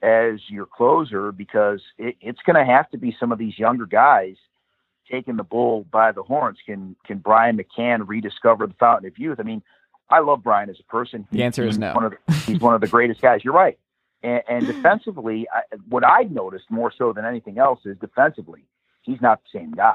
as 0.02 0.40
your 0.48 0.66
closer 0.66 1.32
because 1.32 1.80
it, 1.98 2.16
it's 2.20 2.40
going 2.44 2.56
to 2.56 2.70
have 2.70 2.88
to 2.90 2.98
be 2.98 3.16
some 3.18 3.32
of 3.32 3.38
these 3.38 3.58
younger 3.58 3.86
guys 3.86 4.36
taking 5.10 5.36
the 5.36 5.44
bull 5.44 5.86
by 5.90 6.12
the 6.12 6.22
horns. 6.22 6.58
Can 6.66 6.96
can 7.06 7.18
Brian 7.18 7.58
McCann 7.58 8.06
rediscover 8.06 8.66
the 8.66 8.74
fountain 8.74 9.08
of 9.08 9.18
youth? 9.18 9.40
I 9.40 9.42
mean, 9.42 9.62
I 10.10 10.20
love 10.20 10.42
Brian 10.42 10.70
as 10.70 10.78
a 10.80 10.84
person. 10.84 11.26
The 11.32 11.42
answer 11.42 11.66
is 11.66 11.78
no. 11.78 11.94
One 11.94 12.04
of 12.04 12.12
the, 12.12 12.32
he's 12.34 12.60
one 12.60 12.74
of 12.74 12.80
the 12.80 12.88
greatest 12.88 13.20
guys. 13.20 13.40
You're 13.44 13.54
right. 13.54 13.78
And, 14.26 14.42
and 14.48 14.66
hmm. 14.66 14.72
defensively, 14.72 15.46
I, 15.54 15.62
what 15.88 16.04
I've 16.04 16.32
noticed 16.32 16.64
more 16.68 16.92
so 16.96 17.12
than 17.12 17.24
anything 17.24 17.58
else 17.58 17.80
is 17.84 17.96
defensively, 17.98 18.64
he's 19.02 19.20
not 19.20 19.40
the 19.44 19.60
same 19.60 19.70
guy. 19.70 19.94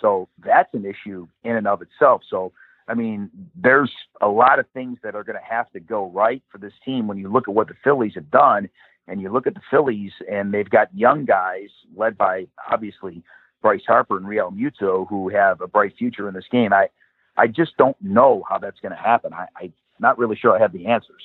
So 0.00 0.28
that's 0.44 0.72
an 0.74 0.84
issue 0.84 1.26
in 1.42 1.56
and 1.56 1.66
of 1.66 1.82
itself. 1.82 2.22
So, 2.28 2.52
I 2.86 2.94
mean, 2.94 3.30
there's 3.56 3.90
a 4.20 4.28
lot 4.28 4.58
of 4.58 4.66
things 4.74 4.98
that 5.02 5.14
are 5.14 5.24
going 5.24 5.38
to 5.38 5.44
have 5.44 5.70
to 5.72 5.80
go 5.80 6.10
right 6.10 6.42
for 6.50 6.58
this 6.58 6.72
team 6.84 7.08
when 7.08 7.18
you 7.18 7.28
look 7.28 7.48
at 7.48 7.54
what 7.54 7.68
the 7.68 7.74
Phillies 7.82 8.12
have 8.14 8.30
done 8.30 8.68
and 9.08 9.20
you 9.20 9.30
look 9.30 9.46
at 9.46 9.54
the 9.54 9.62
Phillies 9.70 10.12
and 10.30 10.52
they've 10.52 10.68
got 10.68 10.94
young 10.94 11.24
guys 11.24 11.68
led 11.96 12.16
by 12.16 12.46
obviously 12.70 13.22
Bryce 13.60 13.82
Harper 13.86 14.16
and 14.16 14.26
Realmuto 14.26 15.08
who 15.08 15.30
have 15.30 15.60
a 15.60 15.66
bright 15.66 15.94
future 15.98 16.28
in 16.28 16.34
this 16.34 16.44
game. 16.50 16.72
I, 16.72 16.88
I 17.36 17.48
just 17.48 17.76
don't 17.76 17.96
know 18.00 18.44
how 18.48 18.58
that's 18.58 18.80
going 18.80 18.92
to 18.92 19.02
happen. 19.02 19.32
I, 19.32 19.46
I'm 19.60 19.72
not 19.98 20.18
really 20.18 20.36
sure 20.36 20.54
I 20.54 20.60
have 20.60 20.72
the 20.72 20.86
answers. 20.86 21.22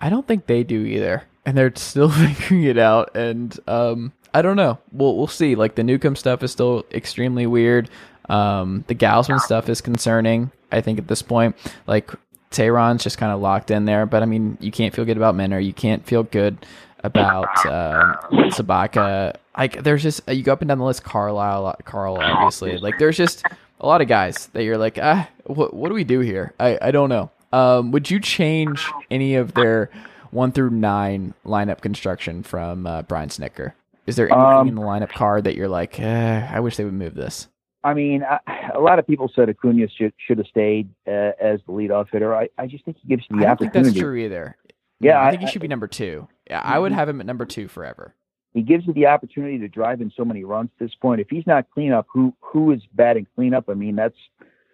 I 0.00 0.10
don't 0.10 0.26
think 0.26 0.46
they 0.46 0.64
do 0.64 0.84
either, 0.84 1.24
and 1.46 1.56
they're 1.56 1.72
still 1.76 2.10
figuring 2.10 2.64
it 2.64 2.78
out. 2.78 3.16
And 3.16 3.58
um, 3.66 4.12
I 4.32 4.42
don't 4.42 4.56
know. 4.56 4.78
We'll 4.92 5.16
we'll 5.16 5.26
see. 5.26 5.54
Like 5.54 5.74
the 5.74 5.84
Newcomb 5.84 6.16
stuff 6.16 6.42
is 6.42 6.52
still 6.52 6.84
extremely 6.92 7.46
weird. 7.46 7.90
Um, 8.28 8.84
the 8.86 8.94
Gausman 8.94 9.40
stuff 9.40 9.68
is 9.68 9.80
concerning. 9.80 10.50
I 10.72 10.80
think 10.80 10.98
at 10.98 11.06
this 11.08 11.22
point, 11.22 11.56
like 11.86 12.10
Teheran's 12.50 13.02
just 13.02 13.18
kind 13.18 13.32
of 13.32 13.40
locked 13.40 13.70
in 13.70 13.84
there. 13.84 14.06
But 14.06 14.22
I 14.22 14.26
mean, 14.26 14.58
you 14.60 14.70
can't 14.70 14.94
feel 14.94 15.04
good 15.04 15.16
about 15.16 15.34
Minter. 15.34 15.60
You 15.60 15.72
can't 15.72 16.04
feel 16.04 16.22
good 16.22 16.64
about 17.02 17.66
uh, 17.66 18.16
Sobotka. 18.50 19.36
Like 19.56 19.82
there's 19.82 20.02
just 20.02 20.22
you 20.28 20.42
go 20.42 20.52
up 20.52 20.62
and 20.62 20.68
down 20.68 20.78
the 20.78 20.84
list. 20.84 21.04
Carlisle, 21.04 21.76
Carl, 21.84 22.18
obviously. 22.20 22.78
Like 22.78 22.98
there's 22.98 23.16
just 23.16 23.44
a 23.80 23.86
lot 23.86 24.00
of 24.00 24.08
guys 24.08 24.46
that 24.48 24.64
you're 24.64 24.78
like, 24.78 24.98
ah, 25.00 25.28
what 25.44 25.74
what 25.74 25.88
do 25.88 25.94
we 25.94 26.04
do 26.04 26.20
here? 26.20 26.54
I 26.58 26.78
I 26.80 26.90
don't 26.90 27.08
know. 27.08 27.30
Um, 27.54 27.92
would 27.92 28.10
you 28.10 28.18
change 28.18 28.90
any 29.10 29.36
of 29.36 29.54
their 29.54 29.90
one 30.32 30.50
through 30.50 30.70
nine 30.70 31.34
lineup 31.46 31.80
construction 31.80 32.42
from 32.42 32.86
uh, 32.86 33.02
Brian 33.02 33.28
Snitker? 33.28 33.72
Is 34.06 34.16
there 34.16 34.26
anything 34.26 34.44
Um, 34.44 34.68
in 34.68 34.74
the 34.74 34.82
lineup 34.82 35.10
card 35.10 35.44
that 35.44 35.54
you're 35.54 35.68
like, 35.68 35.98
eh, 36.00 36.48
I 36.52 36.58
wish 36.60 36.76
they 36.76 36.84
would 36.84 36.92
move 36.94 37.14
this? 37.14 37.48
I 37.84 37.94
mean, 37.94 38.24
I, 38.24 38.38
a 38.74 38.80
lot 38.80 38.98
of 38.98 39.06
people 39.06 39.30
said 39.34 39.48
Acuna 39.48 39.86
should 39.88 40.12
should 40.26 40.38
have 40.38 40.46
stayed 40.48 40.88
uh, 41.06 41.32
as 41.40 41.60
the 41.66 41.72
leadoff 41.72 42.08
hitter. 42.10 42.34
I, 42.34 42.48
I 42.58 42.66
just 42.66 42.84
think 42.84 42.96
he 43.00 43.08
gives 43.08 43.22
you 43.30 43.36
the 43.38 43.44
I 43.44 43.48
don't 43.54 43.58
think 43.60 43.72
that's 43.72 43.94
true 43.94 44.16
either. 44.16 44.56
Yeah, 45.00 45.12
No, 45.12 45.18
I 45.18 45.26
I- 45.26 45.30
think 45.30 45.42
he 45.42 45.48
should 45.48 45.62
be 45.62 45.68
number 45.68 45.86
two. 45.86 46.26
Yeah, 46.50 46.60
I 46.64 46.78
would 46.78 46.92
have 46.92 47.08
him 47.08 47.20
at 47.20 47.26
number 47.26 47.44
two 47.46 47.68
forever. 47.68 48.14
He 48.52 48.62
gives 48.62 48.86
you 48.86 48.92
the 48.92 49.06
opportunity 49.06 49.58
to 49.58 49.68
drive 49.68 50.00
in 50.00 50.10
so 50.16 50.24
many 50.24 50.44
runs 50.44 50.70
at 50.78 50.84
this 50.84 50.94
point. 50.96 51.20
If 51.20 51.28
he's 51.30 51.46
not 51.46 51.66
cleanup, 51.72 52.06
who 52.12 52.34
who 52.40 52.72
is 52.72 52.80
batting 52.94 53.26
cleanup? 53.36 53.68
I 53.68 53.74
mean, 53.74 53.96
that's 53.96 54.16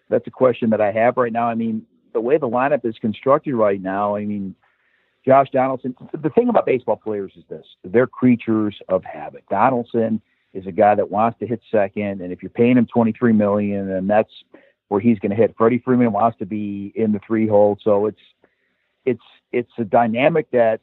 that's 0.08 0.26
a 0.26 0.30
question 0.30 0.70
that 0.70 0.80
I 0.80 0.90
have 0.92 1.16
right 1.16 1.32
now. 1.32 1.46
I 1.48 1.54
mean, 1.54 1.86
the 2.12 2.20
way 2.20 2.38
the 2.38 2.48
lineup 2.48 2.84
is 2.84 2.96
constructed 3.00 3.54
right 3.54 3.80
now, 3.80 4.16
I 4.16 4.24
mean, 4.24 4.54
Josh 5.24 5.48
Donaldson. 5.52 5.94
The 6.12 6.30
thing 6.30 6.48
about 6.48 6.66
baseball 6.66 6.96
players 6.96 7.32
is 7.36 7.44
this: 7.48 7.64
they're 7.84 8.06
creatures 8.06 8.78
of 8.88 9.04
habit. 9.04 9.44
Donaldson 9.50 10.20
is 10.52 10.66
a 10.66 10.72
guy 10.72 10.94
that 10.94 11.10
wants 11.10 11.38
to 11.40 11.46
hit 11.46 11.60
second, 11.70 12.20
and 12.20 12.32
if 12.32 12.42
you're 12.42 12.50
paying 12.50 12.76
him 12.76 12.86
23 12.86 13.32
million, 13.32 13.88
then 13.88 14.06
that's 14.06 14.32
where 14.88 15.00
he's 15.00 15.18
going 15.18 15.30
to 15.30 15.36
hit. 15.36 15.54
Freddie 15.56 15.78
Freeman 15.78 16.12
wants 16.12 16.38
to 16.38 16.46
be 16.46 16.92
in 16.96 17.12
the 17.12 17.20
three 17.26 17.46
hole, 17.46 17.78
so 17.82 18.06
it's 18.06 18.20
it's 19.04 19.22
it's 19.52 19.70
a 19.78 19.84
dynamic 19.84 20.50
that 20.52 20.80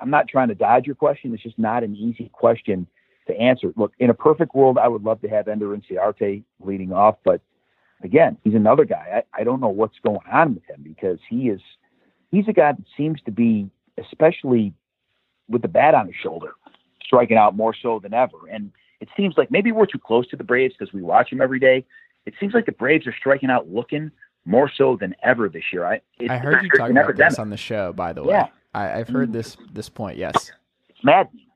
I'm 0.00 0.10
not 0.10 0.28
trying 0.28 0.48
to 0.48 0.54
dodge 0.54 0.86
your 0.86 0.94
question. 0.94 1.32
It's 1.32 1.42
just 1.42 1.58
not 1.58 1.82
an 1.82 1.96
easy 1.96 2.28
question 2.32 2.86
to 3.26 3.36
answer. 3.36 3.72
Look, 3.76 3.92
in 3.98 4.10
a 4.10 4.14
perfect 4.14 4.54
world, 4.54 4.78
I 4.78 4.88
would 4.88 5.02
love 5.02 5.20
to 5.22 5.28
have 5.28 5.48
Ender 5.48 5.76
Inciarte 5.76 6.42
leading 6.60 6.92
off, 6.92 7.16
but 7.24 7.40
again, 8.02 8.36
he's 8.44 8.54
another 8.54 8.84
guy. 8.84 9.22
I, 9.34 9.40
I 9.40 9.44
don't 9.44 9.60
know 9.60 9.68
what's 9.68 9.98
going 10.02 10.20
on 10.30 10.54
with 10.54 10.64
him 10.64 10.82
because 10.82 11.18
he 11.28 11.48
is 11.48 11.60
he's 12.30 12.48
a 12.48 12.52
guy 12.52 12.72
that 12.72 12.84
seems 12.96 13.20
to 13.22 13.30
be, 13.30 13.70
especially 13.98 14.72
with 15.48 15.62
the 15.62 15.68
bat 15.68 15.94
on 15.94 16.06
his 16.06 16.16
shoulder, 16.16 16.52
striking 17.04 17.36
out 17.36 17.56
more 17.56 17.74
so 17.74 18.00
than 18.00 18.12
ever. 18.14 18.48
And 18.50 18.72
it 19.00 19.08
seems 19.16 19.34
like 19.36 19.50
maybe 19.50 19.72
we're 19.72 19.86
too 19.86 19.98
close 19.98 20.26
to 20.28 20.36
the 20.36 20.44
Braves 20.44 20.74
because 20.78 20.92
we 20.92 21.02
watch 21.02 21.30
them 21.30 21.40
every 21.40 21.60
day. 21.60 21.84
It 22.24 22.34
seems 22.40 22.54
like 22.54 22.66
the 22.66 22.72
Braves 22.72 23.06
are 23.06 23.14
striking 23.16 23.50
out 23.50 23.68
looking 23.68 24.10
more 24.44 24.70
so 24.74 24.96
than 24.96 25.14
ever 25.22 25.48
this 25.48 25.64
year. 25.72 25.84
I 25.84 26.00
it's, 26.18 26.30
I 26.30 26.38
heard 26.38 26.62
you 26.62 26.70
talking 26.70 26.96
about 26.96 27.16
this 27.16 27.38
on 27.38 27.50
the 27.50 27.56
show, 27.56 27.92
by 27.92 28.12
the 28.12 28.22
way. 28.22 28.34
Yeah. 28.34 28.48
I, 28.74 29.00
I've 29.00 29.08
heard 29.08 29.30
mm. 29.30 29.34
this 29.34 29.56
this 29.72 29.88
point. 29.88 30.18
Yes. 30.18 30.50
It's 30.88 31.02
maddening. 31.02 31.46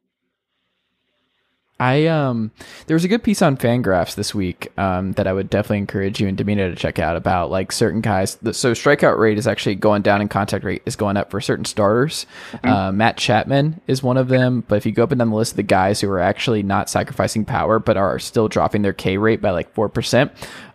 I 1.81 2.07
um 2.07 2.53
there 2.87 2.95
was 2.95 3.05
a 3.05 3.09
good 3.09 3.25
piece 3.25 3.40
on 3.43 3.57
Fangraphs 3.57 4.14
this 4.14 4.35
week 4.35 4.71
um 4.79 5.12
that 5.12 5.27
I 5.27 5.33
would 5.33 5.51
definitely 5.51 5.79
encourage 5.79 6.21
you 6.21 6.29
and 6.29 6.37
Dimino 6.37 6.71
to 6.71 6.77
check 6.77 6.99
out 6.99 7.16
about 7.16 7.51
like 7.51 7.73
certain 7.73 8.03
guys. 8.03 8.37
The, 8.37 8.53
so 8.55 8.73
strikeout 8.73 9.19
rate 9.19 9.38
is 9.38 9.49
actually 9.49 9.77
going 9.77 10.03
down 10.03 10.21
and 10.21 10.29
contact 10.31 10.62
rate 10.64 10.83
is 10.87 10.95
going 10.95 11.16
up 11.16 11.31
for 11.31 11.40
certain 11.40 11.64
starters. 11.64 12.27
Uh, 12.62 12.93
Matt 12.93 13.16
Chapman 13.16 13.81
is 13.87 14.03
one 14.03 14.19
of 14.19 14.29
them, 14.29 14.62
but 14.69 14.77
if 14.77 14.85
you 14.87 14.93
go 14.93 15.03
up 15.03 15.11
and 15.11 15.19
down 15.19 15.31
the 15.31 15.37
list 15.37 15.53
of 15.53 15.57
the 15.57 15.62
guys 15.62 16.01
who 16.01 16.11
are 16.11 16.21
actually 16.21 16.62
not 16.62 16.90
sacrificing 16.90 17.45
power 17.47 17.79
but 17.79 17.97
are 17.97 18.19
still 18.19 18.47
dropping 18.49 18.83
their 18.83 18.93
K 18.93 19.16
rate 19.16 19.40
by 19.40 19.51
like 19.51 19.73
four 19.73 19.88
percent, 19.88 20.31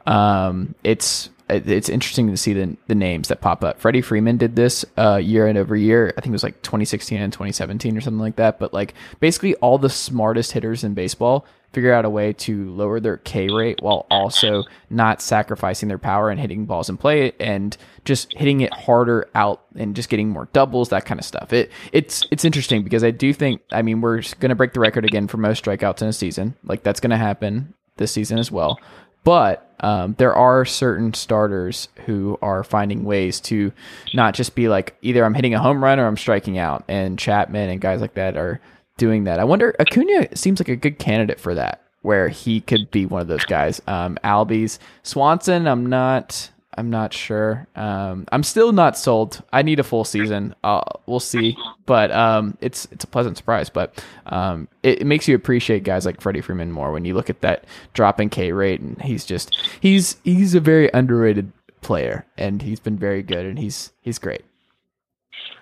um, 0.07 0.73
it's 0.83 1.27
it- 1.27 1.31
it's 1.47 1.89
interesting 1.89 2.29
to 2.31 2.37
see 2.37 2.53
the, 2.53 2.75
the 2.87 2.95
names 2.95 3.27
that 3.27 3.41
pop 3.41 3.63
up. 3.63 3.79
Freddie 3.79 4.01
Freeman 4.01 4.37
did 4.37 4.55
this 4.55 4.83
uh, 4.97 5.17
year 5.17 5.47
and 5.47 5.57
over 5.57 5.75
year. 5.75 6.13
I 6.17 6.21
think 6.21 6.27
it 6.27 6.31
was 6.31 6.43
like 6.43 6.61
2016 6.63 7.21
and 7.21 7.31
2017 7.31 7.95
or 7.95 8.01
something 8.01 8.19
like 8.19 8.37
that. 8.37 8.57
But 8.57 8.73
like 8.73 8.93
basically 9.19 9.55
all 9.55 9.77
the 9.77 9.89
smartest 9.89 10.53
hitters 10.53 10.83
in 10.83 10.93
baseball 10.93 11.45
figure 11.71 11.93
out 11.93 12.05
a 12.05 12.09
way 12.09 12.31
to 12.31 12.71
lower 12.71 13.01
their 13.01 13.17
K 13.17 13.49
rate 13.49 13.79
while 13.81 14.07
also 14.09 14.63
not 14.89 15.21
sacrificing 15.21 15.89
their 15.89 15.97
power 15.97 16.29
and 16.29 16.39
hitting 16.39 16.65
balls 16.65 16.89
in 16.89 16.95
play 16.95 17.33
and 17.39 17.75
just 18.05 18.31
hitting 18.33 18.61
it 18.61 18.73
harder 18.73 19.27
out 19.35 19.65
and 19.75 19.93
just 19.93 20.07
getting 20.07 20.29
more 20.29 20.47
doubles, 20.53 20.89
that 20.89 21.05
kind 21.05 21.19
of 21.19 21.25
stuff. 21.25 21.51
It 21.51 21.71
it's 21.91 22.25
it's 22.31 22.45
interesting 22.45 22.81
because 22.81 23.03
I 23.03 23.11
do 23.11 23.33
think 23.33 23.61
I 23.71 23.81
mean 23.81 23.99
we're 23.99 24.21
going 24.39 24.49
to 24.49 24.55
break 24.55 24.71
the 24.71 24.79
record 24.79 25.03
again 25.03 25.27
for 25.27 25.37
most 25.37 25.65
strikeouts 25.65 26.01
in 26.01 26.07
a 26.07 26.13
season. 26.13 26.55
Like 26.63 26.81
that's 26.81 27.01
going 27.01 27.11
to 27.11 27.17
happen 27.17 27.73
this 27.97 28.11
season 28.13 28.39
as 28.39 28.51
well. 28.51 28.79
But 29.25 29.67
um, 29.81 30.15
there 30.17 30.33
are 30.33 30.63
certain 30.63 31.13
starters 31.13 31.89
who 32.05 32.39
are 32.41 32.63
finding 32.63 33.03
ways 33.03 33.41
to 33.41 33.73
not 34.13 34.35
just 34.35 34.55
be 34.55 34.69
like 34.69 34.95
either 35.01 35.25
I'm 35.25 35.33
hitting 35.33 35.53
a 35.53 35.59
home 35.59 35.83
run 35.83 35.99
or 35.99 36.07
I'm 36.07 36.15
striking 36.15 36.57
out, 36.57 36.85
and 36.87 37.19
Chapman 37.19 37.69
and 37.69 37.81
guys 37.81 37.99
like 37.99 38.13
that 38.13 38.37
are 38.37 38.61
doing 38.97 39.25
that. 39.25 39.39
I 39.39 39.43
wonder 39.43 39.75
Acuna 39.79 40.37
seems 40.37 40.61
like 40.61 40.69
a 40.69 40.77
good 40.77 40.97
candidate 40.99 41.39
for 41.39 41.55
that, 41.55 41.81
where 42.03 42.29
he 42.29 42.61
could 42.61 42.89
be 42.91 43.05
one 43.05 43.21
of 43.21 43.27
those 43.27 43.43
guys. 43.45 43.81
Um, 43.87 44.17
Albies, 44.23 44.79
Swanson, 45.03 45.67
I'm 45.67 45.87
not. 45.87 46.49
I'm 46.77 46.89
not 46.89 47.13
sure. 47.13 47.67
Um, 47.75 48.25
I'm 48.31 48.43
still 48.43 48.71
not 48.71 48.97
sold. 48.97 49.41
I 49.53 49.61
need 49.61 49.79
a 49.79 49.83
full 49.83 50.03
season. 50.03 50.53
Uh, 50.63 50.81
we'll 51.05 51.19
see, 51.19 51.57
but 51.85 52.11
um, 52.11 52.57
it's 52.61 52.87
it's 52.91 53.03
a 53.03 53.07
pleasant 53.07 53.37
surprise. 53.37 53.69
But 53.69 54.03
um, 54.25 54.67
it, 54.83 55.01
it 55.01 55.05
makes 55.05 55.27
you 55.27 55.35
appreciate 55.35 55.83
guys 55.83 56.05
like 56.05 56.21
Freddie 56.21 56.41
Freeman 56.41 56.71
more 56.71 56.91
when 56.91 57.05
you 57.05 57.13
look 57.13 57.29
at 57.29 57.41
that 57.41 57.65
drop 57.93 58.19
in 58.19 58.29
K 58.29 58.51
rate, 58.51 58.81
and 58.81 59.01
he's 59.01 59.25
just 59.25 59.57
he's 59.79 60.17
he's 60.23 60.53
a 60.53 60.59
very 60.59 60.89
underrated 60.93 61.51
player, 61.81 62.25
and 62.37 62.61
he's 62.61 62.79
been 62.79 62.97
very 62.97 63.23
good, 63.23 63.45
and 63.45 63.57
he's 63.57 63.93
he's 64.01 64.19
great. 64.19 64.43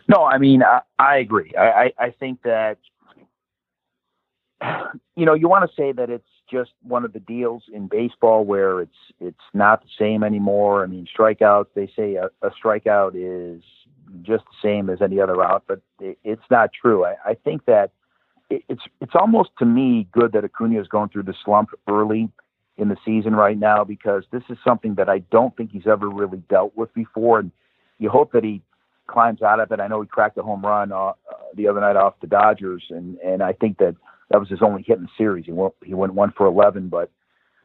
No, 0.08 0.26
I 0.26 0.38
mean, 0.38 0.64
I, 0.64 0.82
I 1.00 1.18
agree. 1.18 1.54
I, 1.58 1.66
I, 1.68 1.94
I 1.98 2.10
think 2.12 2.42
that, 2.44 2.78
you 5.16 5.26
know, 5.26 5.34
you 5.34 5.48
want 5.48 5.70
to 5.70 5.76
say 5.76 5.92
that 5.92 6.10
it's 6.10 6.28
just 6.50 6.72
one 6.82 7.06
of 7.06 7.14
the 7.14 7.20
deals 7.20 7.64
in 7.74 7.88
baseball 7.88 8.46
where 8.46 8.82
it's 8.82 8.98
it's 9.20 9.38
not 9.54 9.82
the 9.82 9.90
same 10.00 10.24
anymore. 10.24 10.84
I 10.84 10.88
mean, 10.88 11.08
strikeouts. 11.18 11.68
They 11.76 11.92
say 11.96 12.16
a, 12.16 12.30
a 12.42 12.52
strikeout 12.52 13.12
is 13.16 13.64
just 14.22 14.44
the 14.46 14.68
same 14.68 14.90
as 14.90 15.02
any 15.02 15.20
other 15.20 15.44
out, 15.44 15.64
but 15.68 15.82
it, 16.00 16.18
it's 16.24 16.44
not 16.52 16.72
true. 16.74 17.06
I, 17.06 17.16
I 17.26 17.34
think 17.36 17.66
that 17.66 17.92
it, 18.50 18.64
it's 18.70 18.84
it's 19.02 19.14
almost 19.16 19.52
to 19.60 19.66
me 19.66 20.08
good 20.12 20.32
that 20.34 20.44
Acuna 20.44 20.80
is 20.80 20.88
going 20.88 21.10
through 21.10 21.24
the 21.24 21.36
slump 21.44 21.70
early 21.88 22.30
in 22.78 22.90
the 22.90 22.98
season 23.06 23.36
right 23.36 23.58
now 23.58 23.84
because 23.84 24.24
this 24.32 24.44
is 24.50 24.58
something 24.66 24.96
that 24.96 25.10
I 25.10 25.20
don't 25.20 25.56
think 25.56 25.72
he's 25.72 25.88
ever 25.88 26.10
really 26.10 26.42
dealt 26.50 26.76
with 26.76 26.94
before, 26.94 27.40
and 27.40 27.52
you 28.00 28.10
hope 28.10 28.32
that 28.34 28.44
he 28.44 28.62
climbs 29.08 29.42
out 29.42 29.60
of 29.60 29.72
it. 29.72 29.80
I 29.80 29.88
know 29.88 30.02
he 30.02 30.08
cracked 30.08 30.38
a 30.38 30.44
home 30.44 30.66
run 30.66 30.92
uh, 30.92 30.98
uh, 30.98 31.14
the 31.56 31.68
other 31.68 31.82
night 31.82 31.96
off 31.96 32.20
the 32.22 32.28
Dodgers, 32.28 32.84
and 32.90 33.18
and 33.20 33.44
I 33.44 33.54
think 33.54 33.78
that 33.78 33.96
that 34.34 34.40
was 34.40 34.50
his 34.50 34.64
only 34.64 34.82
hit 34.82 34.98
in 34.98 35.04
the 35.04 35.10
series. 35.16 35.46
He 35.46 35.52
went 35.52 35.76
he 35.86 35.94
went 35.94 36.16
one 36.16 36.34
for 36.36 36.48
eleven, 36.48 36.90
but 36.90 37.12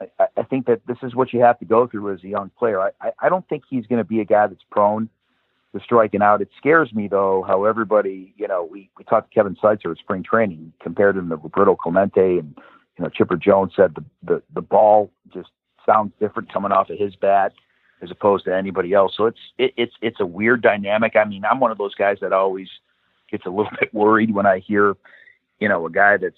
I- 0.01 0.29
I, 0.37 0.43
think 0.45 0.67
that 0.67 0.87
this 0.87 0.99
is 1.03 1.15
what 1.15 1.33
you 1.33 1.41
have 1.41 1.59
to 1.59 1.65
go 1.65 1.89
through 1.89 2.13
as 2.13 2.23
a 2.23 2.29
young 2.29 2.51
player. 2.59 2.81
I 2.81 2.91
I, 3.01 3.13
I 3.23 3.29
don't 3.31 3.49
think 3.49 3.65
he's 3.69 3.87
going 3.87 3.99
to 3.99 4.05
be 4.05 4.21
a 4.21 4.25
guy 4.25 4.47
that's 4.47 4.63
prone 4.71 5.09
to 5.75 5.81
striking 5.81 6.23
out. 6.23 6.43
It 6.43 6.51
scares 6.59 6.93
me 6.93 7.09
though 7.09 7.43
how 7.49 7.65
everybody 7.65 8.35
you 8.37 8.47
know 8.47 8.69
we 8.71 8.91
we 8.99 9.05
talked 9.05 9.31
to 9.31 9.35
Kevin 9.35 9.57
Seitzer 9.57 9.91
at 9.91 9.97
spring 9.97 10.23
training, 10.23 10.75
compared 10.81 11.17
him 11.17 11.31
to 11.31 11.37
Roberto 11.37 11.75
Clemente, 11.75 12.39
and 12.39 12.55
you 12.99 13.05
know 13.05 13.09
Chipper 13.09 13.37
Jones 13.37 13.73
said 13.75 13.95
the 13.95 14.05
the 14.23 14.43
the 14.55 14.63
ball 14.63 15.11
just 15.33 15.49
sounds 15.87 16.13
different 16.21 16.53
coming 16.53 16.71
off 16.71 16.91
of 16.91 16.99
his 16.99 17.17
bat 17.17 17.55
as 18.03 18.11
opposed 18.11 18.45
to 18.45 18.55
anybody 18.55 18.93
else. 18.93 19.15
So 19.17 19.25
it's 19.25 19.41
it, 19.57 19.73
it's 19.79 19.95
it's 20.03 20.21
a 20.21 20.27
weird 20.27 20.61
dynamic. 20.61 21.17
I 21.17 21.25
mean, 21.25 21.47
I'm 21.47 21.61
one 21.61 21.71
of 21.71 21.79
those 21.79 21.95
guys 21.95 22.19
that 22.21 22.35
always 22.35 22.69
gets 23.31 23.47
a 23.47 23.51
little 23.51 23.73
bit 23.81 23.93
worried 23.95 24.35
when 24.35 24.45
I 24.45 24.59
hear, 24.59 24.97
you 25.61 25.69
know, 25.69 25.87
a 25.87 25.91
guy 25.91 26.19
that's 26.19 26.37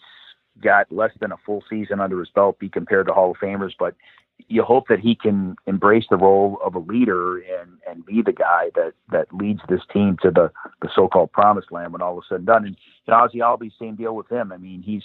got 0.61 0.90
less 0.92 1.12
than 1.20 1.33
a 1.33 1.37
full 1.44 1.62
season 1.68 2.01
under 2.01 2.18
his 2.18 2.29
belt 2.31 2.59
be 2.59 2.68
compared 2.68 3.07
to 3.07 3.12
Hall 3.12 3.33
of 3.33 3.37
Famers, 3.38 3.73
but 3.79 3.94
you 4.49 4.62
hope 4.62 4.88
that 4.88 5.01
he 5.01 5.14
can 5.14 5.57
embrace 5.66 6.07
the 6.11 6.16
role 6.16 6.59
of 6.64 6.75
a 6.75 6.79
leader 6.79 7.38
and 7.38 7.79
and 7.88 8.05
be 8.07 8.23
the 8.23 8.33
guy 8.33 8.70
that 8.75 8.92
that 9.11 9.33
leads 9.33 9.61
this 9.68 9.83
team 9.92 10.16
to 10.23 10.31
the 10.31 10.51
the 10.83 10.88
so-called 10.94 11.33
promised 11.33 11.70
land 11.73 11.92
when 11.92 12.03
all 12.03 12.18
is 12.18 12.25
said 12.29 12.38
and 12.38 12.46
done. 12.46 12.64
And 12.64 12.77
you 13.07 13.12
know, 13.12 13.18
Ozzie 13.18 13.38
Albies, 13.38 13.73
same 13.79 13.96
deal 13.96 14.14
with 14.14 14.31
him. 14.31 14.53
I 14.53 14.57
mean, 14.57 14.83
he's 14.83 15.05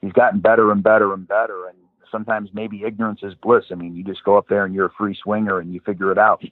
he's 0.00 0.12
gotten 0.12 0.40
better 0.40 0.70
and 0.72 0.82
better 0.82 1.12
and 1.12 1.26
better. 1.26 1.66
And 1.66 1.76
sometimes 2.10 2.50
maybe 2.52 2.84
ignorance 2.84 3.20
is 3.22 3.34
bliss. 3.34 3.64
I 3.70 3.74
mean, 3.74 3.94
you 3.94 4.04
just 4.04 4.24
go 4.24 4.36
up 4.36 4.48
there 4.48 4.64
and 4.64 4.74
you're 4.74 4.86
a 4.86 4.92
free 4.98 5.16
swinger 5.22 5.58
and 5.58 5.72
you 5.72 5.80
figure 5.80 6.12
it 6.12 6.18
out. 6.18 6.42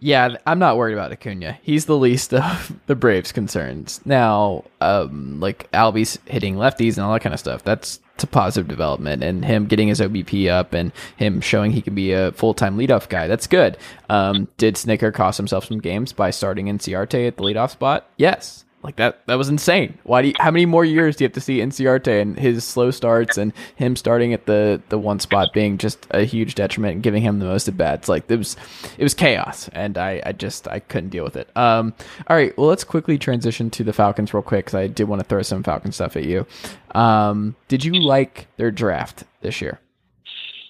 Yeah, 0.00 0.36
I'm 0.46 0.58
not 0.58 0.78
worried 0.78 0.94
about 0.94 1.12
Acuna. 1.12 1.58
He's 1.62 1.84
the 1.84 1.96
least 1.96 2.32
of 2.32 2.72
the 2.86 2.94
Braves' 2.94 3.32
concerns. 3.32 4.00
Now, 4.04 4.64
um, 4.80 5.38
like 5.40 5.70
Albies 5.72 6.18
hitting 6.26 6.56
lefties 6.56 6.96
and 6.96 7.04
all 7.04 7.12
that 7.12 7.20
kind 7.20 7.34
of 7.34 7.40
stuff, 7.40 7.62
that's 7.62 8.00
a 8.22 8.26
positive 8.26 8.68
development. 8.68 9.22
And 9.22 9.44
him 9.44 9.66
getting 9.66 9.88
his 9.88 10.00
OBP 10.00 10.48
up 10.48 10.72
and 10.72 10.92
him 11.16 11.40
showing 11.40 11.70
he 11.70 11.82
can 11.82 11.94
be 11.94 12.12
a 12.12 12.32
full 12.32 12.54
time 12.54 12.76
leadoff 12.78 13.08
guy, 13.08 13.26
that's 13.26 13.46
good. 13.46 13.76
Um, 14.08 14.48
did 14.56 14.74
Snitker 14.74 15.12
cost 15.12 15.36
himself 15.36 15.66
some 15.66 15.78
games 15.80 16.12
by 16.12 16.30
starting 16.30 16.66
Inciarte 16.66 17.26
at 17.26 17.36
the 17.36 17.42
leadoff 17.42 17.70
spot? 17.70 18.08
Yes. 18.16 18.64
Like 18.82 18.96
that, 18.96 19.26
that 19.26 19.34
was 19.34 19.50
insane. 19.50 19.98
Why 20.04 20.22
do 20.22 20.28
you, 20.28 20.34
how 20.38 20.50
many 20.50 20.64
more 20.64 20.86
years 20.86 21.16
do 21.16 21.24
you 21.24 21.26
have 21.26 21.34
to 21.34 21.40
see 21.40 21.58
Inciarte 21.58 22.20
and 22.20 22.38
his 22.38 22.64
slow 22.64 22.90
starts 22.90 23.36
and 23.36 23.52
him 23.76 23.94
starting 23.94 24.32
at 24.32 24.46
the, 24.46 24.80
the 24.88 24.96
one 24.96 25.20
spot 25.20 25.52
being 25.52 25.76
just 25.76 26.06
a 26.12 26.24
huge 26.24 26.54
detriment 26.54 26.94
and 26.94 27.02
giving 27.02 27.22
him 27.22 27.40
the 27.40 27.44
most 27.44 27.68
at 27.68 27.76
bats? 27.76 28.08
Like 28.08 28.30
it 28.30 28.36
was, 28.36 28.56
it 28.96 29.02
was 29.02 29.12
chaos, 29.12 29.68
and 29.74 29.98
I, 29.98 30.22
I 30.24 30.32
just 30.32 30.66
I 30.66 30.78
couldn't 30.78 31.10
deal 31.10 31.24
with 31.24 31.36
it. 31.36 31.54
Um, 31.56 31.92
all 32.26 32.36
right, 32.36 32.56
well 32.56 32.68
let's 32.68 32.84
quickly 32.84 33.18
transition 33.18 33.68
to 33.70 33.84
the 33.84 33.92
Falcons 33.92 34.32
real 34.32 34.42
quick 34.42 34.64
because 34.64 34.76
I 34.76 34.86
did 34.86 35.04
want 35.04 35.20
to 35.20 35.28
throw 35.28 35.42
some 35.42 35.62
Falcon 35.62 35.92
stuff 35.92 36.16
at 36.16 36.24
you. 36.24 36.46
Um, 36.94 37.56
did 37.68 37.84
you 37.84 37.92
like 37.92 38.46
their 38.56 38.70
draft 38.70 39.24
this 39.42 39.60
year? 39.60 39.78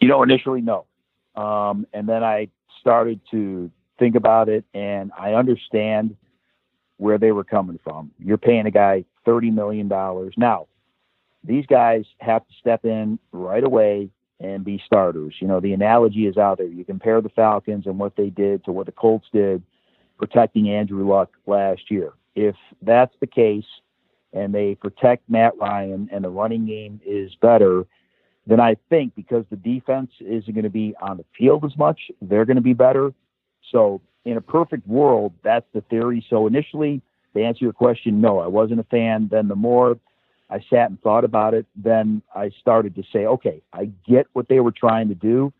You 0.01 0.09
know, 0.09 0.23
initially 0.25 0.63
no, 0.63 0.85
um, 1.37 1.87
and 1.93 2.09
then 2.09 2.25
I 2.25 2.49
started 2.81 3.21
to 3.31 3.71
think 4.01 4.17
about 4.17 4.49
it, 4.49 4.65
and 4.75 5.13
I 5.17 5.35
understand 5.35 6.17
where 7.01 7.17
they 7.17 7.33
were 7.33 7.45
coming 7.45 7.81
from. 7.83 8.11
You're 8.19 8.37
paying 8.37 8.67
a 8.67 8.71
guy 8.71 9.07
$30 9.27 9.55
million. 9.55 9.89
Now, 10.37 10.67
these 11.43 11.65
guys 11.65 12.05
have 12.19 12.47
to 12.47 12.55
step 12.61 12.85
in 12.85 13.19
right 13.33 13.65
away 13.65 14.11
and 14.39 14.63
be 14.65 14.83
starters. 14.85 15.35
You 15.41 15.49
know, 15.49 15.61
the 15.61 15.73
analogy 15.73 16.27
is 16.27 16.37
out 16.37 16.59
there. 16.59 16.67
You 16.67 16.85
compare 16.85 17.23
the 17.23 17.31
Falcons 17.31 17.87
and 17.87 17.99
what 17.99 18.17
they 18.17 18.29
did 18.29 18.65
to 18.67 18.73
what 18.73 18.85
the 18.85 18.93
Colts 18.93 19.27
did 19.33 19.63
protecting 20.19 20.69
Andrew 20.69 21.09
Luck 21.09 21.31
last 21.47 21.91
year. 21.91 22.13
If 22.35 22.55
that's 22.83 23.15
the 23.21 23.27
case 23.27 23.65
and 24.35 24.55
they 24.55 24.75
protect 24.75 25.29
Matt 25.31 25.57
Ryan 25.57 26.11
and 26.13 26.23
the 26.23 26.29
running 26.29 26.67
game 26.67 27.01
is 27.05 27.35
better, 27.41 27.87
then 28.47 28.61
I 28.61 28.77
think 28.91 29.15
because 29.15 29.47
the 29.49 29.57
defense 29.57 30.11
isn't 30.21 30.53
going 30.53 30.65
to 30.65 30.71
be 30.71 30.95
on 31.01 31.17
the 31.17 31.25
field 31.39 31.65
as 31.65 31.77
much, 31.79 32.11
they're 32.21 32.45
going 32.45 32.57
to 32.57 32.63
be 32.63 32.75
better. 32.75 33.15
So 33.73 34.03
in 34.25 34.37
a 34.37 34.41
perfect 34.41 34.87
world, 34.87 35.33
that's 35.43 35.67
the 35.73 35.81
theory. 35.83 36.25
So 36.29 36.47
initially, 36.47 37.03
to 37.35 37.43
answer 37.43 37.65
your 37.65 37.73
question, 37.73 38.21
no, 38.21 38.39
I 38.39 38.47
wasn't 38.47 38.81
a 38.81 38.85
fan. 38.85 39.29
Then 39.31 39.49
the 39.49 39.57
more 39.57 39.99
I 40.51 40.61
sat 40.69 40.91
and 40.91 41.01
thought 41.01 41.25
about 41.25 41.55
it, 41.55 41.67
then 41.77 42.23
I 42.35 42.51
started 42.61 42.95
to 42.97 43.03
say, 43.13 43.27
okay, 43.27 43.63
I 43.73 43.91
get 44.07 44.27
what 44.33 44.49
they 44.49 44.61
were 44.61 44.73
trying 44.73 45.09
to 45.09 45.15
do. 45.15 45.53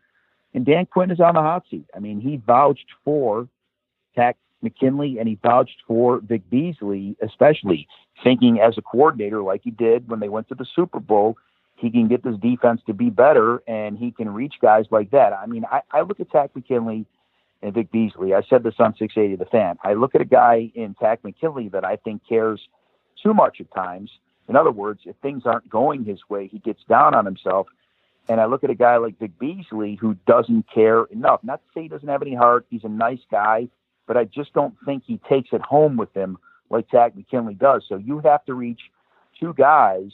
And 0.53 0.65
Dan 0.65 0.85
Quinn 0.85 1.11
is 1.11 1.19
on 1.19 1.35
the 1.35 1.41
hot 1.41 1.63
seat. 1.71 1.85
I 1.95 1.99
mean, 1.99 2.19
he 2.19 2.37
vouched 2.37 2.87
for 3.05 3.47
Takk 4.15 4.35
McKinley 4.61 5.17
and 5.17 5.27
he 5.27 5.39
vouched 5.41 5.77
for 5.87 6.19
Vic 6.19 6.47
Beasley, 6.49 7.15
especially 7.21 7.87
thinking 8.23 8.59
as 8.59 8.77
a 8.77 8.81
coordinator, 8.81 9.41
like 9.41 9.61
he 9.63 9.71
did 9.71 10.09
when 10.09 10.19
they 10.19 10.29
went 10.29 10.49
to 10.49 10.55
the 10.55 10.65
Super 10.75 10.99
Bowl, 10.99 11.37
he 11.75 11.89
can 11.89 12.07
get 12.07 12.23
this 12.23 12.35
defense 12.37 12.81
to 12.85 12.93
be 12.93 13.09
better 13.09 13.63
and 13.65 13.97
he 13.97 14.11
can 14.11 14.31
reach 14.31 14.55
guys 14.61 14.85
like 14.91 15.09
that. 15.11 15.33
I 15.33 15.45
mean, 15.47 15.65
I, 15.71 15.81
I 15.91 16.01
look 16.01 16.19
at 16.19 16.29
Takk 16.29 16.55
McKinley 16.55 17.05
and 17.61 17.73
Vic 17.73 17.91
Beasley. 17.91 18.33
I 18.33 18.41
said 18.49 18.63
this 18.63 18.75
on 18.79 18.95
680 18.97 19.35
The 19.35 19.49
Fan. 19.49 19.77
I 19.83 19.93
look 19.93 20.15
at 20.15 20.21
a 20.21 20.25
guy 20.25 20.71
in 20.75 20.95
Takk 20.95 21.23
McKinley 21.23 21.69
that 21.69 21.85
I 21.85 21.95
think 21.97 22.21
cares 22.27 22.61
too 23.21 23.33
much 23.33 23.59
at 23.59 23.73
times. 23.73 24.11
In 24.49 24.55
other 24.55 24.71
words, 24.71 25.01
if 25.05 25.15
things 25.17 25.43
aren't 25.45 25.69
going 25.69 26.03
his 26.03 26.19
way, 26.29 26.47
he 26.47 26.59
gets 26.59 26.83
down 26.89 27.13
on 27.13 27.25
himself. 27.25 27.67
And 28.27 28.39
I 28.39 28.45
look 28.45 28.63
at 28.63 28.69
a 28.69 28.75
guy 28.75 28.97
like 28.97 29.19
Vic 29.19 29.37
Beasley 29.39 29.95
who 29.95 30.15
doesn't 30.25 30.65
care 30.73 31.05
enough. 31.05 31.41
Not 31.43 31.61
to 31.61 31.67
say 31.73 31.83
he 31.83 31.87
doesn't 31.87 32.07
have 32.07 32.21
any 32.21 32.35
heart. 32.35 32.65
He's 32.69 32.83
a 32.83 32.89
nice 32.89 33.21
guy, 33.29 33.67
but 34.07 34.17
I 34.17 34.25
just 34.25 34.53
don't 34.53 34.75
think 34.85 35.03
he 35.05 35.19
takes 35.29 35.49
it 35.53 35.61
home 35.61 35.97
with 35.97 36.13
him 36.13 36.37
like 36.69 36.89
Takk 36.89 37.15
McKinley 37.15 37.53
does. 37.53 37.83
So 37.87 37.97
you 37.97 38.19
have 38.19 38.45
to 38.45 38.53
reach 38.53 38.81
two 39.39 39.53
guys 39.53 40.11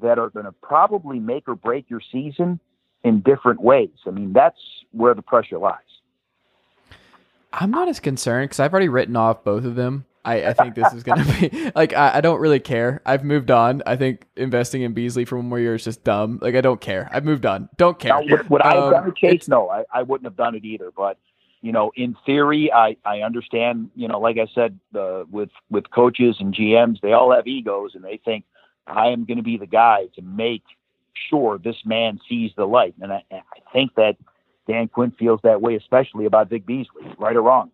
that 0.00 0.18
are 0.18 0.30
going 0.30 0.46
to 0.46 0.52
probably 0.52 1.18
make 1.18 1.48
or 1.48 1.54
break 1.54 1.88
your 1.88 2.02
season 2.12 2.60
in 3.02 3.20
different 3.20 3.60
ways. 3.60 3.90
I 4.06 4.10
mean, 4.10 4.32
that's 4.32 4.60
where 4.92 5.14
the 5.14 5.22
pressure 5.22 5.58
lies. 5.58 5.80
I'm 7.52 7.70
not 7.70 7.88
as 7.88 8.00
concerned 8.00 8.50
because 8.50 8.60
I've 8.60 8.72
already 8.72 8.88
written 8.88 9.16
off 9.16 9.44
both 9.44 9.64
of 9.64 9.74
them. 9.74 10.04
I, 10.24 10.46
I 10.46 10.52
think 10.54 10.74
this 10.74 10.92
is 10.92 11.04
going 11.04 11.24
to 11.24 11.50
be 11.50 11.70
like 11.74 11.94
I, 11.94 12.16
I, 12.16 12.20
don't 12.20 12.40
really 12.40 12.58
care. 12.58 13.00
I've 13.06 13.24
moved 13.24 13.50
on. 13.50 13.82
I 13.86 13.94
think 13.96 14.26
investing 14.36 14.82
in 14.82 14.92
Beasley 14.92 15.24
for 15.24 15.36
one 15.36 15.48
more 15.48 15.60
year 15.60 15.76
is 15.76 15.84
just 15.84 16.02
dumb. 16.02 16.40
Like 16.42 16.56
I 16.56 16.60
don't 16.60 16.80
care. 16.80 17.08
I've 17.12 17.24
moved 17.24 17.46
on. 17.46 17.68
Don't 17.76 17.98
care. 17.98 18.10
Now, 18.10 18.22
would, 18.28 18.50
would 18.50 18.62
um, 18.62 18.68
I 18.68 18.74
have 18.74 18.92
done 18.92 19.08
a 19.08 19.12
case? 19.12 19.46
No, 19.46 19.70
I, 19.70 19.84
I 19.92 20.02
wouldn't 20.02 20.26
have 20.26 20.36
done 20.36 20.56
it 20.56 20.64
either. 20.64 20.90
But 20.90 21.18
you 21.62 21.70
know, 21.70 21.92
in 21.94 22.16
theory, 22.26 22.72
I 22.72 22.96
I 23.04 23.20
understand. 23.20 23.90
You 23.94 24.08
know, 24.08 24.18
like 24.18 24.36
I 24.38 24.48
said, 24.52 24.78
uh, 24.98 25.24
with 25.30 25.50
with 25.70 25.90
coaches 25.90 26.36
and 26.40 26.52
GMs, 26.52 27.00
they 27.00 27.12
all 27.12 27.32
have 27.32 27.46
egos, 27.46 27.94
and 27.94 28.02
they 28.02 28.20
think 28.24 28.44
I 28.88 29.08
am 29.08 29.24
going 29.24 29.38
to 29.38 29.44
be 29.44 29.56
the 29.56 29.66
guy 29.66 30.06
to 30.16 30.22
make 30.22 30.64
sure 31.30 31.58
this 31.58 31.76
man 31.84 32.20
sees 32.28 32.50
the 32.56 32.66
light. 32.66 32.94
And 33.00 33.12
I, 33.12 33.22
I 33.30 33.42
think 33.72 33.94
that 33.94 34.16
Dan 34.66 34.88
Quinn 34.88 35.12
feels 35.12 35.40
that 35.42 35.60
way, 35.60 35.76
especially 35.76 36.26
about 36.26 36.48
Vic 36.48 36.66
Beasley, 36.66 37.14
right 37.18 37.36
or 37.36 37.42
wrong. 37.42 37.70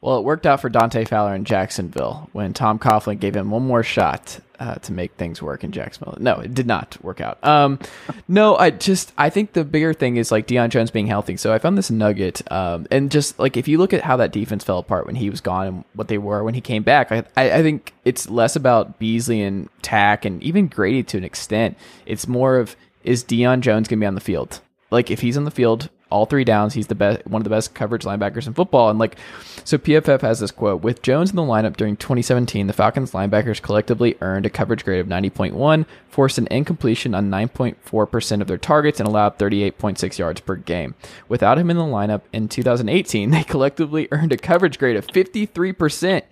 Well, 0.00 0.18
it 0.18 0.24
worked 0.24 0.46
out 0.46 0.60
for 0.60 0.68
Dante 0.68 1.04
Fowler 1.04 1.34
in 1.34 1.44
Jacksonville 1.44 2.28
when 2.32 2.52
Tom 2.52 2.78
Coughlin 2.78 3.18
gave 3.18 3.34
him 3.34 3.50
one 3.50 3.66
more 3.66 3.82
shot 3.82 4.38
uh, 4.60 4.76
to 4.76 4.92
make 4.92 5.14
things 5.14 5.42
work 5.42 5.64
in 5.64 5.72
Jacksonville. 5.72 6.16
No, 6.20 6.38
it 6.38 6.54
did 6.54 6.68
not 6.68 6.96
work 7.02 7.20
out. 7.20 7.42
Um, 7.44 7.80
no, 8.28 8.56
I 8.56 8.70
just 8.70 9.12
I 9.18 9.28
think 9.28 9.54
the 9.54 9.64
bigger 9.64 9.92
thing 9.92 10.16
is 10.16 10.30
like 10.30 10.46
Deion 10.46 10.68
Jones 10.68 10.92
being 10.92 11.08
healthy. 11.08 11.36
So 11.36 11.52
I 11.52 11.58
found 11.58 11.76
this 11.76 11.90
nugget, 11.90 12.42
um, 12.52 12.86
and 12.92 13.10
just 13.10 13.40
like 13.40 13.56
if 13.56 13.66
you 13.66 13.78
look 13.78 13.92
at 13.92 14.02
how 14.02 14.16
that 14.18 14.30
defense 14.30 14.62
fell 14.62 14.78
apart 14.78 15.06
when 15.06 15.16
he 15.16 15.30
was 15.30 15.40
gone 15.40 15.66
and 15.66 15.84
what 15.94 16.06
they 16.06 16.18
were 16.18 16.44
when 16.44 16.54
he 16.54 16.60
came 16.60 16.84
back, 16.84 17.10
I 17.10 17.24
I, 17.36 17.62
think 17.62 17.92
it's 18.04 18.30
less 18.30 18.54
about 18.54 19.00
Beasley 19.00 19.42
and 19.42 19.68
Takk 19.82 20.24
and 20.24 20.40
even 20.44 20.68
Grady 20.68 21.02
to 21.04 21.18
an 21.18 21.24
extent. 21.24 21.76
It's 22.06 22.28
more 22.28 22.58
of 22.58 22.76
is 23.02 23.24
Deion 23.24 23.60
Jones 23.60 23.88
going 23.88 23.98
to 23.98 24.02
be 24.02 24.06
on 24.06 24.14
the 24.14 24.20
field? 24.20 24.60
Like 24.90 25.10
if 25.10 25.20
he's 25.20 25.36
in 25.36 25.44
the 25.44 25.50
field 25.50 25.90
all 26.10 26.24
three 26.24 26.44
downs, 26.44 26.74
he's 26.74 26.86
the 26.86 26.94
best, 26.94 27.26
one 27.26 27.40
of 27.40 27.44
the 27.44 27.50
best 27.50 27.74
coverage 27.74 28.04
linebackers 28.04 28.46
in 28.46 28.54
football. 28.54 28.88
And 28.88 28.98
like, 28.98 29.16
so 29.64 29.76
PFF 29.76 30.22
has 30.22 30.40
this 30.40 30.50
quote: 30.50 30.82
with 30.82 31.02
Jones 31.02 31.30
in 31.30 31.36
the 31.36 31.42
lineup 31.42 31.76
during 31.76 31.96
2017, 31.96 32.66
the 32.66 32.72
Falcons 32.72 33.12
linebackers 33.12 33.60
collectively 33.60 34.16
earned 34.20 34.46
a 34.46 34.50
coverage 34.50 34.84
grade 34.84 35.00
of 35.00 35.06
90.1, 35.06 35.86
forced 36.08 36.38
an 36.38 36.48
incompletion 36.50 37.14
on 37.14 37.30
9.4 37.30 38.10
percent 38.10 38.42
of 38.42 38.48
their 38.48 38.58
targets, 38.58 39.00
and 39.00 39.08
allowed 39.08 39.38
38.6 39.38 40.18
yards 40.18 40.40
per 40.40 40.56
game. 40.56 40.94
Without 41.28 41.58
him 41.58 41.70
in 41.70 41.76
the 41.76 41.82
lineup 41.82 42.22
in 42.32 42.48
2018, 42.48 43.30
they 43.30 43.44
collectively 43.44 44.08
earned 44.10 44.32
a 44.32 44.38
coverage 44.38 44.78
grade 44.78 44.96
of 44.96 45.06
53 45.12 45.72
percent 45.72 46.24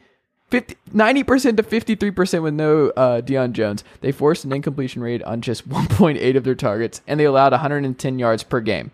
50, 0.49 0.77
90% 0.95 1.57
to 1.57 1.63
53% 1.63 2.43
with 2.43 2.55
no 2.55 2.91
uh, 2.91 3.21
Deion 3.21 3.53
Jones. 3.53 3.83
They 4.01 4.13
forced 4.13 4.45
an 4.45 4.53
incompletion 4.53 5.03
rate 5.03 5.23
on 5.23 5.41
just 5.41 5.69
1.8 5.69 6.37
of 6.37 6.45
their 6.45 6.55
targets, 6.55 7.01
and 7.07 7.19
they 7.19 7.25
allowed 7.25 7.53
110 7.53 8.19
yards 8.19 8.43
per 8.43 8.61
game. 8.61 8.91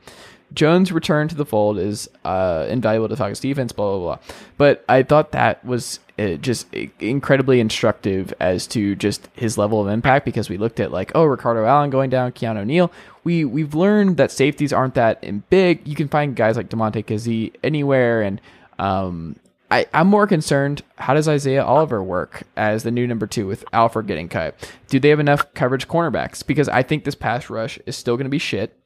Jones' 0.55 0.93
return 0.93 1.29
to 1.29 1.35
the 1.35 1.47
fold 1.47 1.79
is 1.79 2.11
uh, 2.25 2.67
invaluable 2.69 3.09
to 3.09 3.17
Falcons 3.17 3.41
defense, 3.41 3.73
blah, 3.73 3.97
blah, 3.97 4.17
blah. 4.17 4.35
But 4.59 4.85
I 4.88 5.03
thought 5.03 5.33
that 5.33 5.65
was 5.65 5.99
uh, 6.19 6.35
just 6.35 6.73
incredibly 7.01 7.59
instructive 7.61 8.35
as 8.38 8.67
to 8.69 8.95
just 8.95 9.29
his 9.35 9.57
level 9.57 9.81
of 9.81 9.88
impact 9.88 10.25
because 10.25 10.51
we 10.51 10.59
looked 10.59 10.81
at, 10.81 10.93
like, 10.93 11.12
oh, 11.15 11.25
Ricardo 11.25 11.65
Allen 11.65 11.91
going 11.91 12.11
down, 12.11 12.33
Keanu 12.33 12.67
Neal. 12.67 12.93
We, 13.25 13.45
we've 13.45 13.75
learned 13.75 14.17
that 14.19 14.31
safeties 14.31 14.73
aren't 14.73 14.95
that 14.95 15.49
big. 15.49 15.87
You 15.87 15.95
can 15.95 16.09
find 16.09 16.37
guys 16.37 16.57
like 16.57 16.69
Damontae 16.69 17.05
Kazee 17.07 17.55
anywhere, 17.62 18.21
and 18.23 18.41
um, 18.79 19.37
I, 19.73 19.87
I'm 19.95 20.09
more 20.09 20.27
concerned. 20.27 20.83
How 20.97 21.15
does 21.15 21.27
Isaiah 21.27 21.65
Oliver 21.65 22.03
work 22.03 22.43
as 22.59 22.83
the 22.83 22.91
new 22.91 23.07
number 23.07 23.27
two 23.27 23.47
with 23.47 23.65
Alford 23.73 24.07
getting 24.07 24.29
cut? 24.29 24.55
Do 24.89 25.01
they 25.01 25.09
have 25.09 25.19
enough 25.19 25.55
coverage 25.55 25.89
cornerbacks? 25.89 26.47
Because 26.47 26.69
I 26.69 26.83
think 26.83 27.05
this 27.05 27.15
pass 27.15 27.49
rush 27.49 27.79
is 27.87 27.97
still 27.97 28.19
going 28.19 28.27
to 28.27 28.31
be 28.31 28.39
shit. 28.39 28.77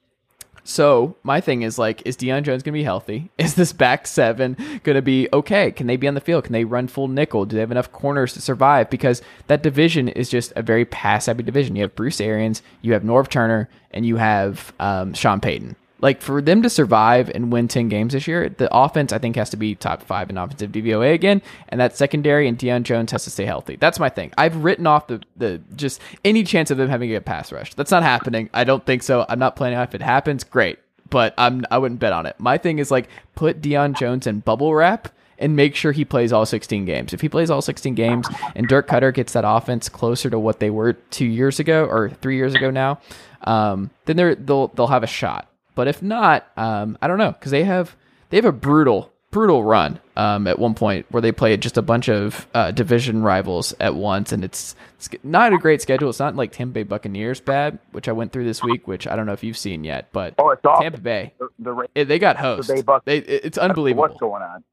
So 0.63 1.17
my 1.25 1.41
thing 1.41 1.63
is 1.63 1.77
like, 1.77 2.07
is 2.07 2.17
Deion 2.17 2.45
Jones 2.45 2.63
going 2.63 2.73
to 2.73 2.79
be 2.79 2.85
healthy? 2.85 3.31
Is 3.39 3.55
this 3.55 3.73
back 3.73 4.05
seven 4.05 4.57
going 4.83 4.97
to 4.97 5.03
be 5.03 5.29
okay? 5.33 5.71
Can 5.71 5.87
they 5.87 5.97
be 5.97 6.09
on 6.09 6.15
the 6.15 6.21
field? 6.21 6.43
Can 6.43 6.53
they 6.53 6.65
run 6.65 6.89
full 6.89 7.07
nickel? 7.07 7.47
Do 7.47 7.55
they 7.55 7.61
have 7.61 7.71
enough 7.71 7.93
corners 7.93 8.33
to 8.33 8.41
survive? 8.41 8.91
Because 8.91 9.23
that 9.47 9.63
division 9.63 10.09
is 10.09 10.29
just 10.29 10.53
a 10.57 10.63
very 10.63 10.85
pass 10.85 11.27
heavy 11.27 11.45
division. 11.45 11.77
You 11.77 11.83
have 11.83 11.95
Bruce 11.95 12.21
Arians, 12.21 12.63
you 12.83 12.95
have 12.95 13.05
Norv 13.05 13.29
Turner, 13.29 13.69
and 13.93 14.05
you 14.05 14.17
have 14.17 14.73
um, 14.81 15.15
Sean 15.15 15.41
Payton 15.41 15.77
Like 16.01 16.21
for 16.21 16.43
them 16.43 16.63
to 16.63 16.69
survive 16.69 17.31
and 17.35 17.51
win 17.51 17.69
10 17.69 17.89
games 17.89 18.13
this 18.13 18.27
year, 18.27 18.49
the 18.51 18.75
offense 18.75 19.13
I 19.13 19.19
think 19.19 19.37
has 19.37 19.51
to 19.51 19.57
be 19.57 19.75
top 19.75 20.03
5 20.03 20.29
in 20.29 20.37
offensive 20.37 20.71
DVOA 20.73 21.15
again, 21.15 21.41
and 21.69 21.81
that 21.81 21.97
secondary 21.97 22.47
and 22.47 22.59
Deion 22.59 22.83
Jones 22.83 23.13
has 23.13 23.25
to 23.25 23.31
stay 23.31 23.47
healthy. 23.47 23.77
That's 23.77 23.99
my 23.99 24.11
thing. 24.11 24.33
I've 24.37 24.57
written 24.65 24.87
off 24.87 25.07
the 25.07 25.23
the 25.37 25.61
just 25.75 26.01
any 26.25 26.45
chance 26.45 26.71
of 26.71 26.77
them 26.77 26.89
having 26.89 27.15
a 27.15 27.21
pass 27.21 27.51
rush. 27.51 27.73
That's 27.75 27.91
not 27.91 28.03
happening. 28.03 28.51
I 28.53 28.65
don't 28.65 28.85
think 28.85 29.03
so. 29.03 29.25
I'm 29.29 29.39
not 29.39 29.57
planning 29.57 29.79
on 29.79 29.85
if 29.85 29.95
it 29.95 30.03
happens, 30.03 30.45
great. 30.45 30.79
But 31.09 31.35
I'm 31.39 31.65
I 31.71 31.79
wouldn't 31.79 32.01
bet 32.01 32.13
on 32.13 32.27
it. 32.27 32.37
My 32.39 32.59
thing 32.59 32.79
is 32.79 32.91
like 32.91 33.09
put 33.35 33.63
Deion 33.63 33.97
Jones 33.97 34.27
in 34.27 34.41
bubble 34.41 34.75
wrap 34.75 35.09
and 35.39 35.57
make 35.57 35.75
sure 35.75 35.93
he 35.93 36.05
plays 36.05 36.33
all 36.33 36.47
16 36.47 36.85
games. 36.85 37.13
If 37.13 37.21
he 37.21 37.29
plays 37.29 37.51
all 37.51 37.63
16 37.63 37.95
games 37.95 38.27
and 38.55 38.67
Dirk 38.69 38.89
Koetter 38.89 39.13
gets 39.13 39.35
that 39.35 39.45
offense 39.47 39.89
closer 39.89 40.31
to 40.31 40.39
what 40.39 40.61
they 40.61 40.71
were 40.71 40.95
2 40.95 41.27
years 41.27 41.61
ago 41.61 41.85
or 41.85 42.11
3 42.11 42.37
years 42.37 42.55
ago 42.55 42.71
now, 42.71 43.01
um, 43.43 43.91
then 44.07 44.17
they're 44.17 44.35
they'll 44.35 44.69
they'll 44.69 44.87
have 44.89 45.03
a 45.03 45.09
shot. 45.09 45.49
But 45.77 45.87
if 45.87 46.03
not, 46.03 46.49
um, 46.57 46.99
I 47.01 47.07
don't 47.07 47.19
know 47.19 47.31
because 47.31 47.53
they 47.53 47.63
have 47.63 47.95
they 48.31 48.37
have 48.39 48.45
a 48.45 48.51
brutal 48.53 49.13
brutal 49.31 49.63
run 49.63 50.01
um, 50.17 50.47
at 50.47 50.59
one 50.59 50.73
point 50.73 51.05
where 51.11 51.21
they 51.21 51.31
played 51.31 51.61
just 51.61 51.77
a 51.77 51.83
bunch 51.83 52.09
of 52.09 52.47
uh, 52.55 52.71
division 52.71 53.23
rivals 53.23 53.75
at 53.79 53.95
once, 53.95 54.33
and 54.33 54.43
it's, 54.43 54.75
it's 54.95 55.11
not 55.23 55.53
a 55.53 55.59
great 55.59 55.83
schedule. 55.83 56.09
It's 56.09 56.19
not 56.19 56.35
like 56.37 56.53
Tampa 56.53 56.73
Bay 56.73 56.83
Buccaneers 56.85 57.39
bad, 57.41 57.79
which 57.93 58.09
I 58.09 58.13
went 58.13 58.33
through 58.33 58.45
this 58.45 58.63
week, 58.63 58.89
which 58.89 59.07
I 59.07 59.15
don't 59.15 59.27
know 59.27 59.35
if 59.35 59.45
you've 59.45 59.59
seen 59.59 59.85
yet, 59.85 60.09
but 60.13 60.33
Oh, 60.39 60.51
it's 60.51 60.65
awful. 60.65 60.81
Tampa 60.85 61.01
Bay 61.03 61.35
The, 61.39 61.49
the, 61.59 61.73
Ra- 61.73 61.87
eh, 61.95 62.05
they 62.05 62.19
got 62.19 62.39
host. 62.39 62.69
Bay 62.71 62.81
Buc- 62.83 63.03
They, 63.05 63.19
it- 63.19 63.45
it's 63.45 63.59
I 63.59 63.65
unbelievable. 63.65 64.03
What's 64.05 64.19
going 64.19 64.43
on? 64.43 64.65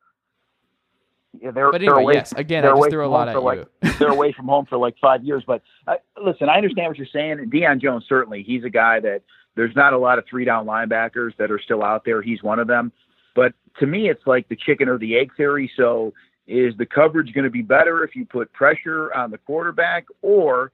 Yeah, 1.41 1.51
they're, 1.51 1.71
But 1.71 1.81
they're 1.81 1.95
away, 1.95 2.13
yes, 2.13 2.31
again, 2.31 2.61
they're 2.61 2.71
just 2.71 2.77
away 2.79 2.89
threw 2.89 3.01
a 3.01 3.05
from 3.05 3.11
lot 3.11 3.27
home 3.27 3.35
at 3.35 3.41
for 3.41 3.55
you. 3.55 3.65
Like, 3.81 3.97
they're 3.99 4.09
away 4.11 4.31
from 4.31 4.45
home 4.47 4.65
for 4.67 4.77
like 4.77 4.95
five 5.01 5.23
years. 5.25 5.43
But 5.45 5.61
uh, 5.87 5.95
listen, 6.23 6.47
I 6.47 6.55
understand 6.55 6.87
what 6.87 6.97
you're 6.97 7.07
saying. 7.11 7.39
And 7.39 7.51
Deion 7.51 7.81
Jones 7.81 8.05
certainly, 8.07 8.43
he's 8.43 8.63
a 8.63 8.69
guy 8.69 8.99
that 9.01 9.23
there's 9.55 9.75
not 9.75 9.93
a 9.93 9.97
lot 9.97 10.17
of 10.19 10.25
three 10.29 10.45
down 10.45 10.65
linebackers 10.65 11.35
that 11.37 11.51
are 11.51 11.59
still 11.59 11.83
out 11.83 12.05
there. 12.05 12.21
He's 12.21 12.41
one 12.41 12.59
of 12.59 12.67
them. 12.67 12.91
But 13.35 13.53
to 13.79 13.87
me, 13.87 14.09
it's 14.09 14.25
like 14.25 14.47
the 14.49 14.55
chicken 14.55 14.87
or 14.89 14.97
the 14.97 15.17
egg 15.17 15.31
theory. 15.35 15.71
So 15.77 16.13
is 16.47 16.75
the 16.77 16.85
coverage 16.85 17.33
going 17.33 17.45
to 17.45 17.49
be 17.49 17.61
better 17.61 18.03
if 18.03 18.15
you 18.15 18.25
put 18.25 18.51
pressure 18.53 19.13
on 19.13 19.31
the 19.31 19.37
quarterback, 19.37 20.05
or 20.21 20.71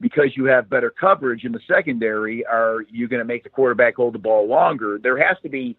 because 0.00 0.36
you 0.36 0.44
have 0.46 0.70
better 0.70 0.90
coverage 0.90 1.44
in 1.44 1.52
the 1.52 1.60
secondary, 1.68 2.44
are 2.46 2.84
you 2.90 3.08
going 3.08 3.18
to 3.18 3.24
make 3.24 3.42
the 3.42 3.50
quarterback 3.50 3.96
hold 3.96 4.14
the 4.14 4.18
ball 4.18 4.48
longer? 4.48 4.98
There 5.02 5.18
has 5.18 5.36
to 5.42 5.48
be, 5.48 5.76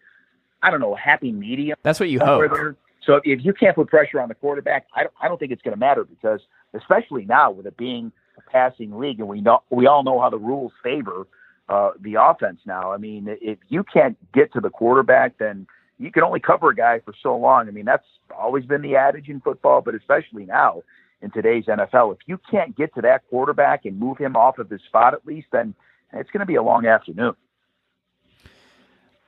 I 0.62 0.70
don't 0.70 0.80
know, 0.80 0.96
a 0.96 1.00
happy 1.00 1.32
medium 1.32 1.78
That's 1.82 2.00
what 2.00 2.10
you 2.10 2.20
hope. 2.20 2.52
there. 2.52 2.76
So 3.04 3.20
if 3.24 3.44
you 3.44 3.54
can't 3.54 3.76
put 3.76 3.88
pressure 3.88 4.22
on 4.22 4.30
the 4.30 4.36
quarterback, 4.36 4.86
I 4.96 5.04
don't, 5.04 5.14
I 5.20 5.28
don't 5.28 5.40
think 5.40 5.52
it's 5.52 5.62
going 5.64 5.74
to 5.74 5.80
matter 5.80 6.04
because, 6.04 6.40
especially 6.76 7.26
now 7.26 7.50
with 7.50 7.66
it 7.66 7.76
being 7.78 8.12
a 8.38 8.52
passing 8.52 8.96
league, 8.98 9.20
and 9.20 9.28
we 9.28 9.42
know 9.42 9.64
we 9.72 9.88
all 9.88 10.04
know 10.04 10.20
how 10.20 10.30
the 10.30 10.38
rules 10.38 10.72
favor 10.84 11.26
uh, 11.70 11.92
the 12.00 12.16
offense 12.16 12.60
now. 12.66 12.92
I 12.92 12.98
mean, 12.98 13.28
if 13.42 13.60
you 13.70 13.84
can't 13.84 14.18
get 14.34 14.54
to 14.54 14.60
the 14.60 14.70
quarterback, 14.70 15.38
then 15.38 15.68
you 16.00 16.12
can 16.12 16.24
only 16.24 16.40
cover 16.40 16.70
a 16.70 16.76
guy 16.76 17.00
for 17.00 17.14
so 17.22 17.36
long. 17.38 17.68
I 17.68 17.72
mean, 17.72 17.86
that's 17.86 18.06
always 18.38 18.66
been 18.66 18.82
the 18.82 18.96
adage 18.96 19.30
in 19.30 19.40
football, 19.40 19.82
but 19.82 19.96
especially 19.96 20.46
now 20.46 20.84
in 21.22 21.32
today's 21.32 21.66
NFL. 21.66 22.14
If 22.14 22.20
you 22.26 22.40
can't 22.50 22.76
get 22.76 22.94
to 22.96 23.02
that 23.02 23.22
quarterback 23.30 23.86
and 23.86 24.00
move 24.00 24.18
him 24.18 24.36
off 24.36 24.58
of 24.58 24.70
his 24.70 24.82
spot 24.82 25.14
at 25.14 25.26
least, 25.26 25.48
then 25.52 25.76
it's 26.14 26.30
going 26.32 26.40
to 26.40 26.46
be 26.46 26.56
a 26.56 26.64
long 26.64 26.86
afternoon. 26.86 27.36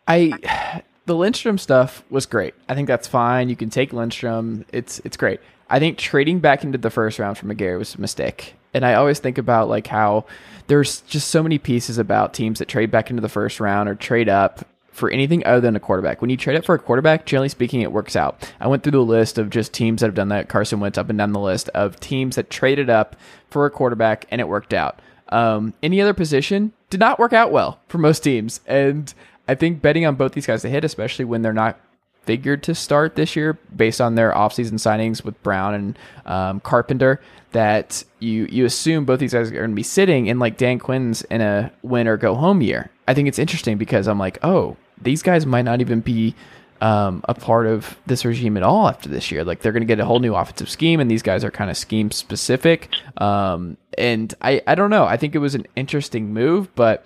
I 0.08 0.82
the 1.06 1.16
Lindstrom 1.16 1.58
stuff 1.58 2.04
was 2.10 2.26
great. 2.26 2.54
I 2.68 2.76
think 2.76 2.88
that's 2.88 3.08
fine. 3.08 3.50
You 3.50 3.56
can 3.56 3.70
take 3.70 3.94
Lindstrom. 3.94 4.66
It's 4.74 5.00
it's 5.00 5.18
great. 5.18 5.40
I 5.70 5.80
think 5.80 5.98
trading 5.98 6.40
back 6.40 6.64
into 6.64 6.78
the 6.78 6.90
first 6.90 7.20
round 7.20 7.38
for 7.38 7.46
McGary 7.46 7.78
was 7.78 7.96
a 7.96 8.02
mistake. 8.02 8.56
And 8.74 8.86
I 8.86 8.96
always 8.96 9.20
think 9.20 9.38
about 9.38 9.70
like 9.70 9.88
how 9.88 10.26
there's 10.68 11.02
just 11.02 11.28
so 11.30 11.44
many 11.44 11.58
pieces 11.58 11.98
about 11.98 12.34
teams 12.34 12.60
that 12.60 12.68
trade 12.68 12.92
back 12.92 13.10
into 13.10 13.22
the 13.22 13.30
first 13.30 13.60
round 13.60 13.90
or 13.90 13.96
trade 13.96 14.30
up 14.30 14.66
for 14.92 15.10
anything 15.10 15.46
other 15.46 15.60
than 15.60 15.76
a 15.76 15.80
quarterback. 15.80 16.22
When 16.22 16.30
you 16.30 16.38
trade 16.38 16.56
up 16.56 16.66
for 16.66 16.76
a 16.76 16.80
quarterback, 16.80 17.26
generally 17.26 17.50
speaking, 17.50 17.82
it 17.82 17.92
works 17.92 18.16
out. 18.16 18.50
I 18.60 18.68
went 18.68 18.84
through 18.84 18.92
the 18.92 19.00
list 19.00 19.38
of 19.38 19.50
just 19.50 19.74
teams 19.74 20.02
that 20.02 20.08
have 20.08 20.16
done 20.16 20.30
that. 20.30 20.50
Carson 20.50 20.80
went 20.80 20.98
up 20.98 21.10
and 21.10 21.18
down 21.18 21.34
the 21.34 21.40
list 21.40 21.70
of 21.70 22.00
teams 22.00 22.36
that 22.36 22.50
traded 22.50 22.90
up 22.90 23.16
for 23.50 23.66
a 23.66 23.72
quarterback 23.72 24.26
and 24.30 24.40
it 24.40 24.48
worked 24.48 24.74
out. 24.74 25.00
Um, 25.30 25.74
any 25.82 26.00
other 26.00 26.14
position 26.14 26.74
did 26.92 27.00
not 27.00 27.18
work 27.18 27.34
out 27.34 27.52
well 27.52 27.80
for 27.88 27.98
most 27.98 28.20
teams. 28.20 28.60
And 28.68 29.12
I 29.48 29.56
think 29.56 29.82
betting 29.82 30.06
on 30.06 30.16
both 30.16 30.34
these 30.34 30.46
guys 30.46 30.62
to 30.62 30.70
hit, 30.70 30.84
especially 30.84 31.26
when 31.26 31.42
they're 31.42 31.54
not 31.54 31.80
figured 32.24 32.64
to 32.64 32.76
start 32.76 33.16
this 33.16 33.36
year 33.36 33.58
based 33.76 34.02
on 34.02 34.16
their 34.16 34.32
offseason 34.32 34.74
signings 34.74 35.24
with 35.24 35.42
Brown 35.44 35.74
and 35.74 36.00
um, 36.26 36.60
Carpenter, 36.62 37.22
that 37.52 38.04
you 38.20 38.48
you 38.50 38.66
assume 38.66 39.06
both 39.06 39.20
these 39.20 39.34
guys 39.34 39.50
are 39.50 39.54
going 39.54 39.70
to 39.70 39.76
be 39.76 39.84
sitting 39.84 40.28
in 40.28 40.40
like 40.40 40.58
Dan 40.58 40.80
Quinn's 40.80 41.22
in 41.24 41.42
a 41.42 41.72
win 41.82 42.08
or 42.08 42.18
go 42.18 42.36
home 42.36 42.62
year. 42.62 42.90
I 43.08 43.14
think 43.14 43.28
it's 43.28 43.40
interesting 43.40 43.78
because 43.78 44.08
I'm 44.08 44.20
like, 44.20 44.40
oh, 44.44 44.78
these 45.02 45.22
guys 45.22 45.46
might 45.46 45.64
not 45.64 45.82
even 45.82 46.00
be 46.00 46.36
um, 46.82 47.24
a 47.30 47.34
part 47.34 47.66
of 47.66 47.98
this 48.06 48.26
regime 48.26 48.58
at 48.58 48.64
all 48.64 48.90
after 48.90 49.08
this 49.08 49.32
year. 49.32 49.44
Like 49.44 49.62
they're 49.62 49.72
going 49.72 49.82
to 49.82 49.88
get 49.88 50.00
a 50.00 50.06
whole 50.06 50.20
new 50.20 50.36
offensive 50.36 50.70
scheme, 50.70 51.00
and 51.00 51.10
these 51.10 51.22
guys 51.22 51.44
are 51.44 51.52
kind 51.52 51.70
of 51.70 51.78
scheme 51.78 52.12
specific. 52.12 52.90
Um, 53.18 53.78
and 53.98 54.34
I, 54.42 54.62
I 54.68 54.76
don't 54.76 54.90
know. 54.90 55.06
I 55.06 55.18
think 55.18 55.36
it 55.36 55.40
was 55.40 55.56
an 55.56 55.66
interesting 55.76 56.34
move, 56.34 56.74
but 56.76 57.06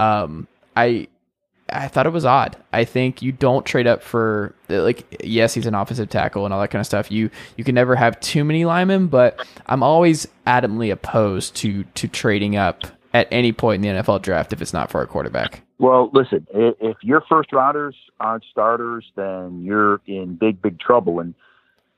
um, 0.00 0.46
I 0.76 1.08
I 1.70 1.88
thought 1.88 2.06
it 2.06 2.12
was 2.12 2.24
odd. 2.24 2.56
I 2.72 2.84
think 2.84 3.22
you 3.22 3.32
don't 3.32 3.64
trade 3.64 3.86
up 3.86 4.02
for 4.02 4.54
uh, 4.68 4.82
like 4.82 5.22
yes, 5.24 5.54
he's 5.54 5.66
an 5.66 5.74
offensive 5.74 6.10
tackle 6.10 6.44
and 6.44 6.52
all 6.52 6.60
that 6.60 6.70
kind 6.70 6.80
of 6.80 6.86
stuff. 6.86 7.10
You 7.10 7.30
you 7.56 7.64
can 7.64 7.74
never 7.74 7.96
have 7.96 8.20
too 8.20 8.44
many 8.44 8.64
linemen, 8.64 9.06
but 9.06 9.46
I'm 9.66 9.82
always 9.82 10.28
adamantly 10.46 10.92
opposed 10.92 11.56
to 11.56 11.84
to 11.84 12.08
trading 12.08 12.56
up 12.56 12.84
at 13.14 13.28
any 13.30 13.52
point 13.52 13.84
in 13.84 13.96
the 13.96 14.02
NFL 14.02 14.22
draft 14.22 14.52
if 14.52 14.60
it's 14.60 14.72
not 14.72 14.90
for 14.90 15.00
a 15.00 15.06
quarterback. 15.06 15.62
Well, 15.78 16.10
listen, 16.12 16.46
if 16.52 16.96
your 17.02 17.22
first 17.28 17.52
rounders 17.52 17.96
aren't 18.20 18.44
starters, 18.50 19.04
then 19.16 19.62
you're 19.62 20.00
in 20.06 20.36
big, 20.36 20.60
big 20.60 20.78
trouble. 20.80 21.20
And 21.20 21.34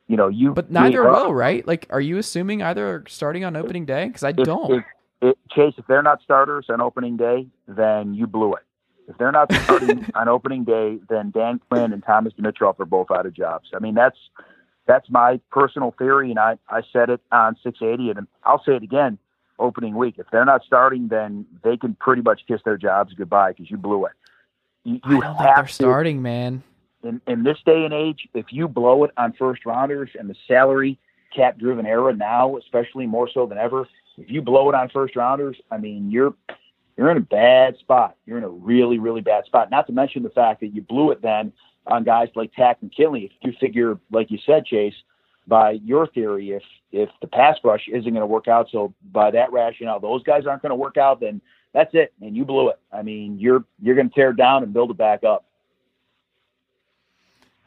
you 0.07 0.17
know, 0.17 0.29
you 0.29 0.53
But 0.53 0.71
neither 0.71 1.03
will, 1.03 1.35
right? 1.35 1.67
Like, 1.67 1.87
are 1.91 2.01
you 2.01 2.19
assuming 2.19 2.63
either 2.63 2.87
are 2.87 3.05
starting 3.09 3.45
on 3.45 3.57
opening 3.57 3.87
day? 3.87 4.07
Because 4.07 4.23
I 4.23 4.31
if, 4.31 4.37
don't. 4.37 4.73
If, 4.73 4.85
if, 5.23 5.37
Chase, 5.51 5.75
if 5.79 5.87
they're 5.87 6.03
not 6.03 6.23
starters 6.23 6.67
on 6.69 6.81
opening 6.81 7.17
day, 7.17 7.47
then 7.67 8.15
you 8.15 8.27
blew 8.27 8.53
it. 8.53 8.63
If 9.09 9.19
they're 9.19 9.33
not 9.33 9.53
starting 9.53 10.07
on 10.15 10.29
opening 10.29 10.65
day, 10.65 10.99
then 11.09 11.31
Dan 11.31 11.61
Quinn 11.69 11.93
and 11.93 12.03
Thomas 12.03 12.33
Dimitroff 12.35 12.81
are 12.81 12.87
both 12.87 13.11
out 13.11 13.27
of 13.27 13.33
jobs. 13.33 13.71
I 13.75 13.79
mean, 13.79 13.95
that's 13.95 14.19
that's 14.87 15.09
my 15.11 15.41
personal 15.51 15.95
theory, 15.99 16.31
and 16.31 16.39
I 16.39 16.59
I 16.69 16.83
said 16.93 17.11
it 17.11 17.21
on 17.33 17.57
680, 17.63 18.11
and 18.11 18.27
I'll 18.45 18.63
say 18.65 18.77
it 18.77 18.83
again. 18.83 19.19
Opening 19.59 19.95
week, 19.95 20.17
if 20.19 20.27
they're 20.31 20.45
not 20.45 20.63
starting, 20.65 21.09
then 21.09 21.47
they 21.65 21.79
can 21.79 21.95
pretty 21.95 22.21
much 22.21 22.43
kiss 22.47 22.61
their 22.67 22.77
jobs 22.77 23.15
goodbye 23.15 23.53
because 23.53 23.71
you 23.71 23.79
blew 23.79 24.05
it. 24.05 24.13
You, 24.85 25.01
you 25.09 25.21
think 25.23 25.39
they're 25.39 25.55
have 25.55 25.69
to 25.69 25.73
starting, 25.73 26.21
man. 26.21 26.63
in, 27.03 27.23
in 27.27 27.43
this 27.43 27.57
day 27.65 27.87
and 27.87 27.95
age, 27.95 28.29
if 28.35 28.47
you 28.51 28.69
blow 28.69 29.05
it 29.05 29.13
on 29.17 29.33
first 29.33 29.65
rounders 29.65 30.11
and 30.19 30.29
the 30.29 30.35
salary 30.47 30.99
cap 31.35 31.59
driven 31.59 31.87
era 31.87 32.15
now, 32.15 32.59
especially 32.59 33.07
more 33.07 33.31
so 33.33 33.47
than 33.47 33.57
ever, 33.57 33.89
if 34.19 34.31
you 34.31 34.43
blow 34.43 34.69
it 34.69 34.75
on 34.75 34.89
first 34.91 35.17
rounders, 35.17 35.57
I 35.71 35.79
mean, 35.79 36.11
you're 36.11 36.35
you're 36.97 37.11
in 37.11 37.17
a 37.17 37.21
bad 37.21 37.79
spot. 37.79 38.17
You're 38.25 38.39
in 38.39 38.45
a 38.45 38.49
really, 38.49 38.99
really 38.99 39.21
bad 39.21 39.45
spot. 39.45 39.71
Not 39.71 39.87
to 39.87 39.93
mention 39.93 40.23
the 40.23 40.31
fact 40.31 40.61
that 40.61 40.69
you 40.69 40.83
blew 40.83 41.11
it 41.11 41.21
then 41.23 41.53
on 41.87 42.05
guys 42.05 42.29
like 42.35 42.53
Takk 42.55 42.79
and 42.81 42.93
Kinley. 42.93 43.25
If 43.25 43.33
you 43.43 43.53
figure, 43.61 43.99
like 44.11 44.31
you 44.31 44.39
said, 44.47 44.65
Chase, 44.65 44.95
by 45.47 45.73
your 45.85 46.07
theory, 46.09 46.53
if 46.53 46.63
if 46.93 47.11
the 47.21 47.27
pass 47.27 47.57
rush 47.63 47.87
isn't 47.89 48.11
going 48.11 48.21
to 48.21 48.27
work 48.27 48.49
out, 48.49 48.69
so 48.73 48.95
by 49.13 49.31
that 49.33 49.53
rationale, 49.53 50.01
those 50.01 50.23
guys 50.23 50.47
aren't 50.47 50.63
going 50.63 50.71
to 50.71 50.77
work 50.77 50.97
out, 50.97 51.21
then 51.21 51.41
that's 51.73 51.91
it, 51.93 52.13
and 52.23 52.37
you 52.37 52.45
blew 52.45 52.71
it. 52.71 52.79
I 52.91 53.03
mean, 53.03 53.39
you're 53.39 53.65
you're 53.81 53.95
going 53.95 54.09
to 54.09 54.15
tear 54.15 54.31
it 54.31 54.37
down 54.37 54.63
and 54.63 54.73
build 54.73 54.91
it 54.91 54.97
back 54.97 55.23
up. 55.23 55.45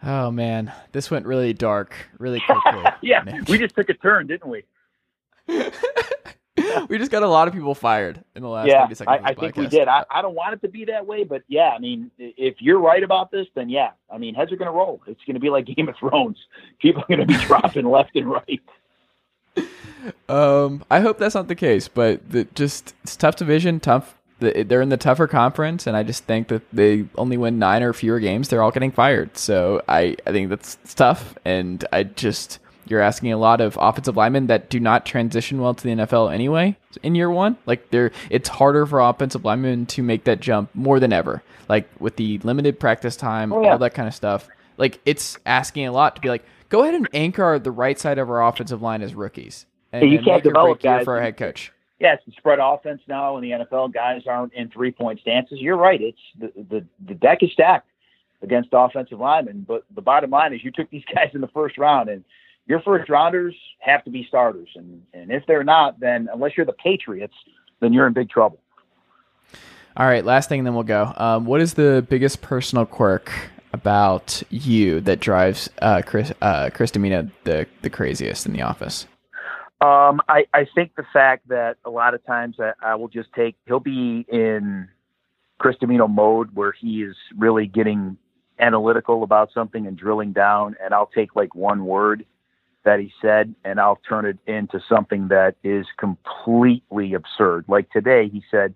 Oh 0.02 0.32
man, 0.32 0.74
this 0.92 1.12
went 1.12 1.26
really 1.26 1.54
dark, 1.54 1.94
really 2.18 2.40
quickly. 2.40 2.84
Yeah, 3.02 3.24
we 3.48 3.58
just 3.58 3.76
took 3.76 3.90
a 3.90 3.94
turn, 3.94 4.28
didn't 4.28 4.50
we? 4.50 4.64
we 6.90 6.98
just 6.98 7.12
got 7.12 7.24
a 7.24 7.28
lot 7.28 7.48
of 7.48 7.54
people 7.54 7.76
fired 7.76 8.24
in 8.36 8.42
the 8.42 8.50
last 8.50 8.68
yeah, 8.68 8.84
30 8.84 8.96
seconds. 8.96 9.14
I, 9.14 9.18
of 9.18 9.26
I 9.26 9.34
think 9.40 9.56
we 9.56 9.68
did. 9.68 9.88
I, 9.88 10.06
I 10.10 10.22
don't 10.22 10.36
want 10.36 10.54
it 10.54 10.62
to 10.62 10.68
be 10.68 10.86
that 10.86 11.06
way, 11.06 11.24
but 11.24 11.44
yeah, 11.48 11.70
I 11.70 11.80
mean, 11.80 12.12
if 12.18 12.56
you're 12.60 12.80
right 12.80 13.04
about 13.04 13.32
this, 13.32 13.48
then 13.56 13.70
yeah, 13.70 13.92
I 14.10 14.18
mean, 14.18 14.36
heads 14.36 14.52
are 14.52 14.58
going 14.58 14.68
to 14.68 14.78
roll. 14.78 15.02
It's 15.08 15.24
going 15.26 15.36
to 15.36 15.40
be 15.40 15.50
like 15.50 15.66
Game 15.66 15.90
of 15.90 15.96
Thrones. 15.98 16.38
People 16.80 17.04
are 17.04 17.08
going 17.08 17.20
to 17.20 17.26
be 17.26 17.38
dropping 17.46 17.86
left 17.86 18.16
and 18.16 18.30
right. 18.30 18.62
Um, 20.28 20.84
I 20.90 21.02
hope 21.02 21.18
that's 21.18 21.36
not 21.36 21.48
the 21.48 21.56
case, 21.56 21.88
but 21.88 22.30
the, 22.30 22.46
just 22.56 22.94
it's 23.04 23.16
tough 23.16 23.36
division, 23.36 23.80
tough. 23.80 24.16
They're 24.40 24.82
in 24.82 24.88
the 24.88 24.96
tougher 24.96 25.28
conference, 25.28 25.86
and 25.86 25.98
I 25.98 26.04
just 26.04 26.24
think 26.24 26.48
that 26.48 26.62
they 26.72 27.06
only 27.16 27.36
win 27.36 27.60
nine 27.60 27.84
or 27.84 27.92
fewer 27.92 28.22
games. 28.22 28.48
They're 28.48 28.64
all 28.64 28.72
getting 28.72 28.92
fired, 28.92 29.38
so 29.38 29.82
I 29.90 30.16
I 30.26 30.32
think 30.32 30.50
that's 30.50 30.78
tough, 30.96 31.36
and 31.44 31.84
I 31.92 32.04
just 32.04 32.60
you're 32.90 33.02
asking 33.02 33.32
a 33.32 33.38
lot 33.38 33.62
of 33.62 33.78
offensive 33.80 34.16
linemen 34.18 34.48
that 34.48 34.70
do 34.70 34.80
not 34.80 35.06
transition 35.06 35.62
well 35.62 35.74
to 35.74 35.84
the 35.84 35.90
NFL 35.90 36.34
anyway 36.34 36.76
in 37.04 37.16
year 37.16 37.30
one. 37.30 37.58
Like 37.66 37.90
they're 37.92 38.12
it's 38.30 38.50
harder 38.50 38.86
for 38.86 39.00
offensive 39.00 39.46
linemen 39.46 39.86
to 39.88 40.04
make 40.04 40.24
that 40.26 40.40
jump 40.40 40.70
more 40.74 41.00
than 41.00 41.14
ever. 41.14 41.44
Like 41.68 41.88
with 42.00 42.16
the 42.16 42.40
limited 42.40 42.80
practice 42.80 43.16
time, 43.16 43.54
Oh, 43.54 43.62
yeah. 43.64 43.72
all 43.72 43.78
that 43.80 43.94
kind 43.94 44.08
of 44.08 44.16
stuff. 44.16 44.48
Like 44.78 45.00
it's 45.06 45.38
asking 45.46 45.86
a 45.88 45.92
lot 45.92 46.16
to 46.16 46.22
be 46.22 46.30
like, 46.30 46.44
go 46.70 46.84
ahead 46.84 46.96
and 46.96 47.08
anchor 47.14 47.60
the 47.60 47.72
right 47.72 48.00
side 48.00 48.18
of 48.18 48.30
our 48.30 48.46
offensive 48.46 48.82
line 48.82 49.02
as 49.02 49.14
rookies. 49.14 49.66
And, 49.92 50.04
Yeah, 50.04 50.10
you 50.10 50.18
and 50.18 50.26
can't 50.26 50.44
develop 50.44 50.82
guys 50.82 51.04
for 51.04 51.16
our 51.16 51.22
head 51.22 51.36
coach. 51.38 51.72
yeah, 52.00 52.16
spread 52.38 52.60
offense 52.62 53.02
now 53.08 53.38
in 53.38 53.44
the 53.44 53.52
NFL. 53.52 53.94
Guys 53.94 54.22
aren't 54.28 54.54
in 54.54 54.70
three 54.70 54.92
point 54.92 55.20
stances. 55.20 55.60
You're 55.60 55.78
right. 55.78 56.02
It's 56.02 56.20
the, 56.40 56.52
the, 56.70 56.86
the 57.08 57.14
deck 57.16 57.40
is 57.44 57.52
stacked 57.52 57.88
against 58.42 58.70
offensive 58.72 59.20
linemen. 59.20 59.66
But 59.68 59.84
the 59.94 60.02
bottom 60.02 60.30
line 60.30 60.54
is 60.54 60.64
you 60.64 60.72
took 60.72 60.90
these 60.90 61.04
guys 61.16 61.32
in 61.34 61.42
the 61.42 61.48
first 61.50 61.78
round 61.78 62.08
and 62.10 62.24
your 62.66 62.82
first 62.82 63.10
rounders 63.10 63.56
have 63.80 64.04
to 64.04 64.12
be 64.12 64.26
starters. 64.28 64.70
And, 64.76 65.02
and 65.14 65.32
if 65.32 65.44
they're 65.48 65.64
not, 65.64 66.00
then 66.00 66.30
unless 66.32 66.56
you're 66.56 66.66
the 66.66 66.74
Patriots, 66.74 67.34
then 67.80 67.94
you're 67.94 68.08
in 68.08 68.14
big 68.14 68.30
trouble. 68.30 68.60
All 69.98 70.06
right, 70.06 70.24
last 70.24 70.50
thing, 70.50 70.60
and 70.60 70.68
then 70.68 70.76
we'll 70.76 70.84
go. 70.84 71.14
Um, 71.18 71.46
what 71.46 71.62
is 71.62 71.74
the 71.74 72.06
biggest 72.08 72.42
personal 72.42 72.86
quirk 72.86 73.32
about 73.74 74.42
you 74.50 75.02
that 75.02 75.20
drives 75.20 75.70
uh, 75.82 76.02
Chris 76.06 76.32
uh, 76.42 76.70
Chris 76.74 76.92
Dimino 76.92 77.30
the 77.44 77.68
the 77.82 77.90
craziest 77.90 78.46
in 78.46 78.54
the 78.54 78.62
office? 78.62 79.08
Um, 79.82 80.22
I, 80.28 80.46
I 80.54 80.68
think 80.76 80.96
the 80.96 81.06
fact 81.14 81.48
that 81.50 81.78
a 81.86 81.90
lot 81.90 82.14
of 82.14 82.26
times 82.26 82.58
I, 82.60 82.74
I 82.82 82.96
will 82.96 83.08
just 83.08 83.32
take 83.34 83.56
he'll 83.66 83.80
be 83.80 84.26
in 84.30 84.88
Chris 85.58 85.76
Dimino 85.82 86.10
mode 86.10 86.54
where 86.54 86.72
he 86.72 87.04
is 87.04 87.16
really 87.38 87.68
getting 87.68 88.18
analytical 88.60 89.24
about 89.24 89.52
something 89.54 89.88
and 89.88 89.98
drilling 89.98 90.34
down, 90.34 90.76
and 90.84 90.94
I'll 90.94 91.12
take 91.14 91.36
like 91.36 91.56
one 91.56 91.86
word 91.86 92.26
that 92.90 93.00
he 93.00 93.14
said 93.22 93.54
and 93.64 93.80
I'll 93.80 94.00
turn 94.10 94.26
it 94.26 94.40
into 94.48 94.82
something 94.90 95.28
that 95.28 95.54
is 95.64 95.86
completely 96.00 97.14
absurd. 97.14 97.66
Like 97.68 97.92
today, 97.92 98.30
he 98.30 98.42
said, 98.50 98.74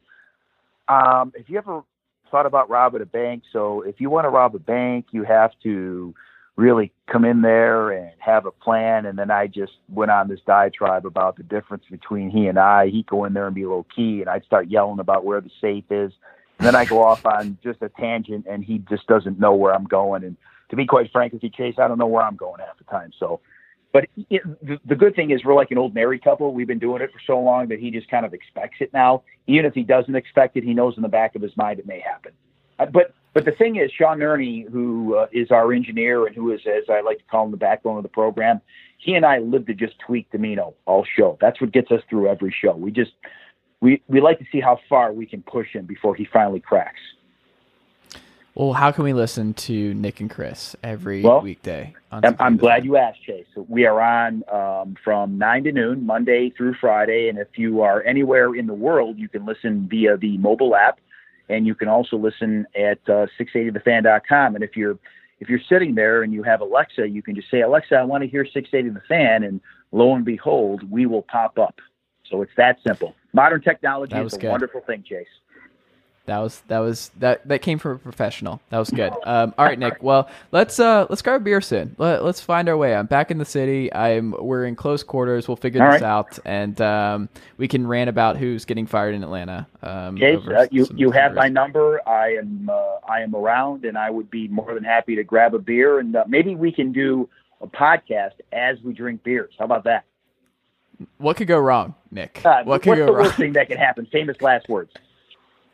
um, 0.88 1.34
"Have 1.36 1.50
you 1.50 1.58
ever 1.58 1.82
thought 2.30 2.46
about 2.46 2.70
robbing 2.70 3.02
a 3.02 3.08
bank? 3.08 3.42
So 3.52 3.82
if 3.82 4.00
you 4.00 4.12
want 4.12 4.26
to 4.26 4.30
rob 4.30 4.54
a 4.54 4.60
bank, 4.60 5.08
you 5.12 5.24
have 5.24 5.52
to." 5.64 6.14
really 6.56 6.92
come 7.12 7.26
in 7.26 7.42
there 7.42 7.90
and 7.90 8.12
have 8.20 8.46
a 8.46 8.52
plan. 8.52 9.08
And 9.08 9.18
then 9.18 9.32
I 9.32 9.48
just 9.48 9.72
went 9.90 10.12
on 10.12 10.28
this 10.28 10.40
diatribe 10.46 11.04
about 11.04 11.36
the 11.36 11.42
difference 11.42 11.84
between 11.90 12.30
he 12.30 12.46
and 12.46 12.60
I. 12.60 12.90
He'd 12.90 13.08
go 13.08 13.26
in 13.26 13.34
there 13.34 13.48
and 13.48 13.56
be 13.56 13.66
low 13.66 13.88
key, 13.96 14.22
and 14.22 14.30
I'd 14.30 14.46
start 14.46 14.70
yelling 14.70 15.00
about 15.00 15.26
where 15.26 15.42
the 15.42 15.50
safe 15.60 15.86
is. 15.90 16.14
And 16.60 16.68
then 16.68 16.76
I 16.76 16.86
go 16.86 17.02
off 17.02 17.26
on 17.26 17.58
just 17.64 17.82
a 17.82 17.90
tangent, 17.90 18.46
and 18.48 18.64
he 18.64 18.78
just 18.88 19.08
doesn't 19.08 19.40
know 19.40 19.56
where 19.56 19.74
I'm 19.74 19.86
going. 19.86 20.24
And 20.24 20.38
to 20.70 20.76
be 20.76 20.86
quite 20.86 21.12
frank 21.12 21.34
with 21.34 21.42
you, 21.42 21.50
Chase, 21.50 21.76
I 21.80 21.88
don't 21.88 21.98
know 21.98 22.06
where 22.06 22.24
I'm 22.24 22.36
going 22.36 22.60
half 22.60 22.78
the 22.78 22.84
time. 22.84 23.12
So, 23.20 23.40
but 23.94 24.06
it, 24.30 24.42
the, 24.62 24.80
the 24.86 24.96
good 24.96 25.16
thing 25.16 25.30
is 25.30 25.46
we're 25.46 25.54
like 25.54 25.70
an 25.72 25.78
old 25.78 25.94
married 25.94 26.24
couple. 26.24 26.52
We've 26.54 26.68
been 26.68 26.80
doing 26.80 27.02
it 27.02 27.12
for 27.14 27.20
so 27.26 27.40
long 27.40 27.68
that 27.68 27.80
he 27.80 27.92
just 27.92 28.10
kind 28.10 28.26
of 28.26 28.34
expects 28.34 28.78
it 28.80 28.92
now. 28.92 29.24
Even 29.46 29.66
if 29.66 29.74
he 29.74 29.84
doesn't 29.84 30.16
expect 30.16 30.58
it, 30.58 30.64
he 30.64 30.74
knows 30.74 30.96
in 30.98 31.04
the 31.04 31.10
back 31.10 31.36
of 31.36 31.42
his 31.44 31.56
mind 31.56 31.80
it 31.80 31.86
may 31.86 32.00
happen. 32.00 32.32
Uh, 32.80 32.88
but 32.88 33.14
but 33.34 33.46
the 33.46 33.52
thing 33.52 33.78
is, 33.78 33.92
Sean 33.92 34.20
Nerney, 34.20 34.70
who 34.70 35.16
uh, 35.16 35.28
is 35.32 35.50
our 35.50 35.74
engineer 35.74 36.28
and 36.28 36.36
who 36.36 36.52
is, 36.52 36.62
as 36.68 36.84
I 36.90 37.02
like 37.02 37.18
to 37.20 37.24
call 37.26 37.46
him, 37.46 37.52
the 37.52 37.58
backbone 37.58 37.98
of 37.98 38.04
the 38.04 38.10
program, 38.10 38.62
he 38.98 39.14
and 39.14 39.26
I 39.26 39.40
live 39.40 39.66
to 39.68 39.74
just 39.74 39.98
tweak 40.00 40.32
Dimino 40.32 40.74
all 40.86 41.06
show. 41.18 41.38
That's 41.42 41.60
what 41.62 41.72
gets 41.72 41.92
us 41.92 42.02
through 42.10 42.28
every 42.28 42.56
show. 42.64 42.76
We 42.76 42.92
just 42.92 43.12
we 43.80 44.02
we 44.08 44.22
like 44.22 44.40
to 44.40 44.46
see 44.52 44.60
how 44.60 44.80
far 44.90 45.14
we 45.14 45.26
can 45.26 45.44
push 45.44 45.68
him 45.72 45.86
before 45.86 46.16
he 46.16 46.28
finally 46.32 46.60
cracks. 46.60 47.00
Well, 48.56 48.74
how 48.74 48.92
can 48.92 49.04
we 49.04 49.14
listen 49.14 49.56
to 49.56 49.96
Nick 49.96 50.20
and 50.20 50.30
Chris 50.30 50.76
every 50.84 51.24
Well, 51.24 51.42
weekday? 51.42 51.96
on 52.12 52.24
I'm, 52.40 52.56
glad 52.56 52.86
you 52.86 52.98
asked, 52.98 53.24
Chase. 53.24 53.48
We 53.56 53.88
are 53.88 54.00
on 54.00 54.44
um, 54.52 54.96
from 55.04 55.40
9 55.40 55.64
to 55.64 55.72
noon, 55.72 56.06
Monday 56.06 56.52
through 56.52 56.76
Friday. 56.76 57.30
And 57.30 57.40
if 57.40 57.48
you 57.58 57.82
are 57.82 58.04
anywhere 58.04 58.54
in 58.54 58.68
the 58.68 58.74
world, 58.74 59.18
you 59.18 59.28
can 59.28 59.44
listen 59.46 59.88
via 59.90 60.18
the 60.18 60.38
mobile 60.38 60.76
app. 60.76 61.00
And 61.50 61.66
you 61.66 61.74
can 61.74 61.88
also 61.88 62.16
listen 62.16 62.68
at 62.76 63.00
uh, 63.10 63.26
680thefan.com. 63.40 64.56
And 64.56 64.64
if 64.64 64.78
you're 64.78 65.00
if 65.40 65.50
you're 65.50 65.60
sitting 65.68 65.96
there 65.96 66.22
and 66.24 66.32
you 66.32 66.44
have 66.44 66.62
Alexa, 66.62 67.10
you 67.10 67.22
can 67.22 67.36
just 67.36 67.50
say, 67.50 67.62
Alexa, 67.62 67.96
I 67.96 68.04
want 68.04 68.24
to 68.24 68.30
hear 68.30 68.46
680 68.46 68.90
The 68.90 69.02
Fan. 69.10 69.44
And 69.44 69.60
lo 69.92 70.16
and 70.16 70.24
behold, 70.24 70.90
we 70.90 71.06
will 71.08 71.24
pop 71.24 71.58
up. 71.58 71.80
So 72.30 72.44
it's 72.44 72.52
that 72.56 72.78
simple. 72.86 73.16
Modern 73.34 73.62
technology 73.62 74.14
That 74.14 74.26
is 74.26 74.36
a 74.36 74.38
good. 74.38 74.52
wonderful 74.52 74.82
thing, 74.82 75.04
Chase. 75.04 75.28
That 76.26 76.40
was 76.40 76.62
that 76.70 76.80
was 76.80 77.12
that 77.18 77.46
that 77.50 77.62
came 77.62 77.80
from 77.80 77.94
a 77.94 77.98
professional. 77.98 78.62
That 78.70 78.78
was 78.80 78.90
good. 78.90 79.12
Um, 79.26 79.54
all 79.58 79.66
right, 79.66 79.78
Nick. 79.78 80.02
Well, 80.02 80.30
let's 80.54 80.80
uh 80.80 81.06
let's 81.10 81.22
grab 81.22 81.42
a 81.42 81.44
beer 81.44 81.60
soon. 81.60 81.96
Let, 81.98 82.24
let's 82.24 82.40
find 82.40 82.70
our 82.70 82.78
way. 82.78 82.96
I'm 82.96 83.08
back 83.08 83.30
in 83.30 83.40
the 83.40 83.46
city. 83.46 83.94
I'm 83.94 84.34
we're 84.40 84.64
in 84.66 84.78
close 84.78 85.04
quarters. 85.04 85.50
We'll 85.50 85.58
figure 85.58 85.84
All 85.84 85.92
this 85.92 86.02
right. 86.02 86.08
out, 86.08 86.40
and 86.46 86.80
um, 86.80 87.28
we 87.58 87.68
can 87.68 87.86
rant 87.86 88.10
about 88.10 88.38
who's 88.38 88.64
getting 88.64 88.88
fired 88.88 89.16
in 89.16 89.22
Atlanta. 89.24 89.68
Um, 89.82 90.16
Chase, 90.18 90.40
uh, 90.48 90.66
you 90.72 90.86
some- 90.86 90.98
you 90.98 91.08
some 91.10 91.14
have 91.18 91.34
my 91.34 91.50
number. 91.50 92.00
I 92.08 92.36
am 92.36 92.70
uh, 92.72 93.00
I 93.06 93.20
am 93.20 93.36
around, 93.36 93.84
and 93.84 93.98
I 93.98 94.10
would 94.10 94.30
be 94.32 94.48
more 94.48 94.74
than 94.74 94.86
happy 94.86 95.18
to 95.18 95.26
grab 95.26 95.54
a 95.54 95.60
beer, 95.60 96.00
and 96.00 96.16
uh, 96.16 96.24
maybe 96.26 96.56
we 96.56 96.72
can 96.72 96.94
do 96.94 97.28
a 97.60 97.68
podcast 97.68 98.36
as 98.54 98.78
we 98.82 98.94
drink 98.94 99.24
beers. 99.24 99.54
How 99.60 99.66
about 99.66 99.84
that? 99.84 100.06
What 101.18 101.36
could 101.36 101.48
go 101.48 101.60
wrong, 101.60 101.96
Nick? 102.12 102.40
Uh, 102.46 102.64
what 102.64 102.82
could 102.82 102.92
what's 102.92 103.00
go 103.00 103.06
the 103.08 103.12
wrong? 103.12 103.24
worst 103.26 103.36
thing 103.36 103.54
that 103.54 103.68
could 103.68 103.78
happen? 103.78 104.06
Famous 104.10 104.42
last 104.42 104.70
words. 104.70 104.94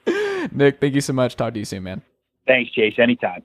Nick, 0.51 0.79
thank 0.79 0.95
you 0.95 1.01
so 1.01 1.13
much. 1.13 1.35
Talk 1.35 1.53
to 1.53 1.59
you 1.59 1.65
soon, 1.65 1.83
man. 1.83 2.01
Thanks, 2.47 2.71
Chase. 2.71 2.95
Anytime. 2.97 3.43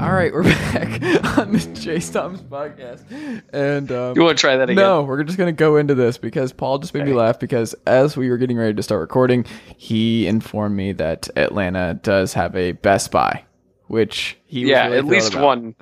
All 0.00 0.12
right, 0.12 0.32
we're 0.32 0.42
back 0.72 1.00
on 1.38 1.52
the 1.52 1.80
Chase 1.80 2.10
Thomas 2.10 2.40
podcast, 2.42 3.04
and 3.52 3.92
um, 3.92 4.16
You 4.16 4.22
want 4.24 4.36
to 4.36 4.40
try 4.40 4.56
that 4.56 4.64
again? 4.64 4.74
No, 4.74 5.02
we're 5.04 5.22
just 5.22 5.38
gonna 5.38 5.52
go 5.52 5.76
into 5.76 5.94
this 5.94 6.18
because 6.18 6.52
Paul 6.52 6.78
just 6.78 6.92
made 6.92 7.04
me 7.06 7.12
laugh 7.12 7.38
because 7.38 7.74
as 7.86 8.16
we 8.16 8.28
were 8.28 8.36
getting 8.36 8.56
ready 8.56 8.74
to 8.74 8.82
start 8.82 9.00
recording, 9.00 9.44
he 9.76 10.26
informed 10.26 10.76
me 10.76 10.90
that 10.92 11.28
Atlanta 11.36 11.94
does 12.02 12.34
have 12.34 12.56
a 12.56 12.72
Best 12.72 13.12
Buy, 13.12 13.44
which 13.86 14.36
he 14.46 14.62
was 14.64 14.70
Yeah, 14.70 14.86
really 14.86 14.98
at 14.98 15.04
least 15.04 15.32
about. 15.34 15.44
one. 15.44 15.74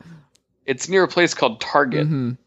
It's 0.71 0.89
near 0.89 1.03
a 1.03 1.09
place 1.09 1.35
called 1.35 1.61
Target. 1.61 2.09
Mhm. 2.09 2.39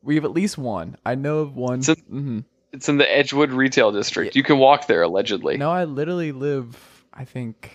We 0.00 0.14
have 0.14 0.24
at 0.24 0.30
least 0.30 0.56
one. 0.56 0.96
I 1.04 1.16
know 1.16 1.38
of 1.40 1.56
one. 1.56 1.82
So- 1.82 1.94
mhm. 1.96 2.44
It's 2.72 2.88
in 2.88 2.98
the 2.98 3.16
Edgewood 3.16 3.50
Retail 3.50 3.90
District. 3.90 4.36
You 4.36 4.44
can 4.44 4.58
walk 4.58 4.86
there 4.86 5.02
allegedly. 5.02 5.56
No, 5.58 5.68
I 5.70 5.84
literally 5.84 6.30
live. 6.30 7.04
I 7.12 7.24
think 7.24 7.72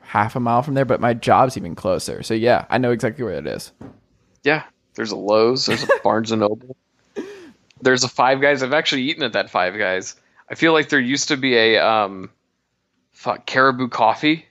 half 0.00 0.34
a 0.34 0.40
mile 0.40 0.62
from 0.62 0.74
there, 0.74 0.84
but 0.86 1.00
my 1.00 1.12
job's 1.14 1.56
even 1.58 1.74
closer. 1.74 2.22
So 2.22 2.32
yeah, 2.34 2.64
I 2.70 2.78
know 2.78 2.90
exactly 2.90 3.22
where 3.22 3.34
it 3.34 3.46
is. 3.46 3.72
Yeah, 4.44 4.62
there's 4.94 5.12
a 5.12 5.16
Lowe's. 5.16 5.66
There's 5.66 5.82
a 5.84 5.88
Barnes 6.02 6.32
and 6.32 6.40
Noble. 6.40 6.76
There's 7.82 8.02
a 8.02 8.08
Five 8.08 8.40
Guys. 8.40 8.62
I've 8.62 8.72
actually 8.72 9.02
eaten 9.02 9.22
at 9.22 9.34
that 9.34 9.50
Five 9.50 9.76
Guys. 9.76 10.16
I 10.50 10.54
feel 10.54 10.72
like 10.72 10.88
there 10.88 11.00
used 11.00 11.28
to 11.28 11.36
be 11.36 11.54
a 11.56 11.78
um, 11.78 12.30
fuck, 13.12 13.44
Caribou 13.46 13.88
Coffee. 13.88 14.46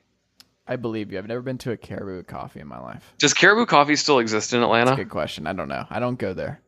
I 0.68 0.78
believe 0.78 1.12
you. 1.12 1.18
I've 1.18 1.28
never 1.28 1.42
been 1.42 1.58
to 1.60 1.72
a 1.72 1.78
Caribou 1.78 2.24
Coffee 2.24 2.62
in 2.62 2.68
my 2.68 2.80
life. 2.80 3.14
Does 3.20 3.34
Caribou 3.34 3.66
Coffee 3.66 3.96
still 3.98 4.20
exist 4.20 4.54
in 4.54 4.62
That's 4.62 4.70
a 4.70 4.74
Atlanta? 4.74 4.96
good 4.96 5.10
question. 5.10 5.46
I 5.46 5.54
don't 5.54 5.68
know. 5.68 5.86
I 5.90 6.00
don't 6.00 6.18
go 6.18 6.34
there. 6.34 6.62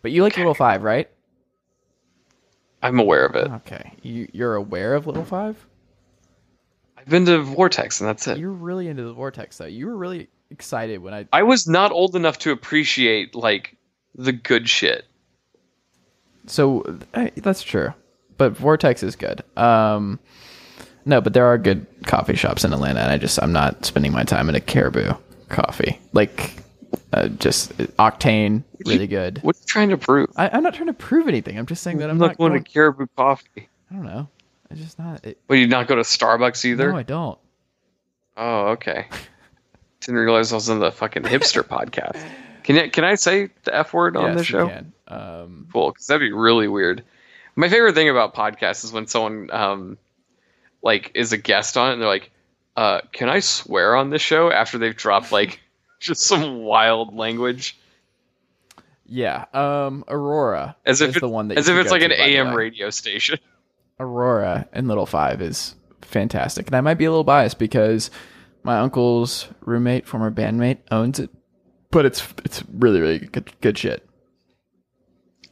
But 0.00 0.12
you 0.12 0.22
like 0.22 0.36
Little 0.36 0.54
Five, 0.54 0.82
right? 0.84 1.10
I'm 2.80 3.00
aware 3.00 3.26
of 3.26 3.34
it. 3.34 3.50
Okay. 3.50 3.92
You 4.02 4.28
you're 4.32 4.54
aware 4.54 4.94
of 4.94 5.06
Little 5.08 5.24
Five? 5.24 5.56
I've 6.96 7.08
been 7.08 7.26
to 7.26 7.42
Vortex, 7.42 8.00
and 8.00 8.08
that's 8.08 8.28
it. 8.28 8.38
You're 8.38 8.52
really 8.52 8.86
into 8.86 9.02
the 9.02 9.12
Vortex 9.12 9.58
though. 9.58 9.66
You 9.66 9.86
were 9.86 9.96
really 9.96 10.28
excited 10.50 10.98
when 11.02 11.12
I 11.12 11.26
I 11.32 11.42
was 11.42 11.66
not 11.66 11.90
old 11.90 12.14
enough 12.14 12.38
to 12.40 12.52
appreciate 12.52 13.34
like 13.34 13.76
the 14.14 14.32
good 14.32 14.68
shit. 14.68 15.04
So 16.46 16.84
that's 17.36 17.62
true. 17.64 17.92
But 18.36 18.56
Vortex 18.56 19.02
is 19.02 19.16
good. 19.16 19.42
Um 19.56 20.20
no, 21.04 21.20
but 21.20 21.32
there 21.32 21.46
are 21.46 21.58
good 21.58 21.86
coffee 22.06 22.36
shops 22.36 22.64
in 22.64 22.72
Atlanta 22.72 23.00
and 23.00 23.10
I 23.10 23.18
just 23.18 23.42
I'm 23.42 23.52
not 23.52 23.84
spending 23.84 24.12
my 24.12 24.24
time 24.24 24.48
in 24.48 24.54
a 24.54 24.60
Caribou 24.60 25.12
coffee. 25.48 26.00
Like 26.12 26.52
uh, 27.12 27.28
just 27.28 27.76
octane, 27.98 28.62
really 28.86 29.06
good. 29.06 29.38
What 29.42 29.56
are 29.56 29.58
you 29.60 29.66
trying 29.66 29.88
to 29.90 29.98
prove? 29.98 30.30
I, 30.36 30.48
I'm 30.52 30.62
not 30.62 30.74
trying 30.74 30.88
to 30.88 30.92
prove 30.94 31.28
anything. 31.28 31.58
I'm 31.58 31.66
just 31.66 31.82
saying 31.82 31.98
that 31.98 32.04
I'm 32.04 32.12
I'm 32.12 32.18
not 32.18 32.26
not 32.28 32.38
going 32.38 32.52
going. 32.52 32.64
to 32.64 32.70
Caribou 32.70 33.06
Coffee. 33.16 33.68
I 33.90 33.94
don't 33.94 34.04
know. 34.04 34.28
I 34.70 34.74
just 34.74 34.98
not. 34.98 35.24
It, 35.24 35.38
Well, 35.48 35.58
you 35.58 35.66
not 35.66 35.86
go 35.86 35.96
to 35.96 36.02
Starbucks 36.02 36.64
either? 36.64 36.92
no, 36.92 36.98
I 36.98 37.02
don't. 37.02 37.38
Oh, 38.36 38.66
okay. 38.68 39.06
Didn't 40.00 40.16
realize 40.20 40.52
I 40.52 40.56
was 40.56 40.70
on 40.70 40.78
the 40.80 40.92
fucking 40.92 41.24
hipster 41.24 41.62
podcast. 41.66 42.22
Can 42.62 42.76
you, 42.76 42.90
can 42.90 43.04
I 43.04 43.14
say 43.14 43.48
the 43.64 43.74
f 43.74 43.92
word 43.94 44.16
on 44.16 44.24
yes, 44.24 44.34
the 44.34 44.40
you 44.40 44.44
show? 44.44 44.68
can. 44.68 44.92
Um, 45.08 45.68
Cool, 45.72 45.90
because 45.90 46.06
that'd 46.06 46.20
be 46.20 46.32
really 46.32 46.68
weird. 46.68 47.02
My 47.56 47.68
favorite 47.68 47.94
thing 47.94 48.08
about 48.08 48.34
podcasts 48.34 48.84
is 48.84 48.92
when 48.92 49.06
someone 49.06 49.50
um, 49.50 49.98
like 50.82 51.12
is 51.14 51.32
a 51.32 51.38
guest 51.38 51.76
on 51.76 51.90
it 51.90 51.92
and 51.94 52.02
they're 52.02 52.08
like, 52.08 52.30
uh, 52.76 53.00
"Can 53.12 53.28
I 53.28 53.40
swear 53.40 53.96
on 53.96 54.10
this 54.10 54.22
show?" 54.22 54.50
After 54.50 54.78
they've 54.78 54.96
dropped 54.96 55.32
like 55.32 55.60
just 56.00 56.22
some 56.22 56.60
wild 56.60 57.14
language, 57.14 57.76
yeah. 59.08 59.46
Um, 59.54 60.04
Aurora 60.06 60.76
as 60.84 61.00
if 61.00 61.10
it's, 61.10 61.20
the 61.20 61.28
one 61.28 61.48
that 61.48 61.58
as 61.58 61.68
if 61.68 61.76
it's 61.76 61.90
like 61.90 62.02
an 62.02 62.12
AM 62.12 62.54
radio 62.54 62.90
station. 62.90 63.38
Aurora 64.00 64.68
and 64.72 64.86
Little 64.86 65.06
Five 65.06 65.42
is 65.42 65.74
fantastic, 66.02 66.66
and 66.68 66.76
I 66.76 66.80
might 66.80 66.94
be 66.94 67.06
a 67.06 67.10
little 67.10 67.24
biased 67.24 67.58
because 67.58 68.10
my 68.62 68.78
uncle's 68.78 69.48
roommate, 69.60 70.06
former 70.06 70.30
bandmate, 70.30 70.78
owns 70.90 71.18
it, 71.18 71.30
but 71.90 72.06
it's 72.06 72.22
it's 72.44 72.62
really 72.72 73.00
really 73.00 73.18
good 73.18 73.50
good 73.60 73.76
shit. 73.76 74.07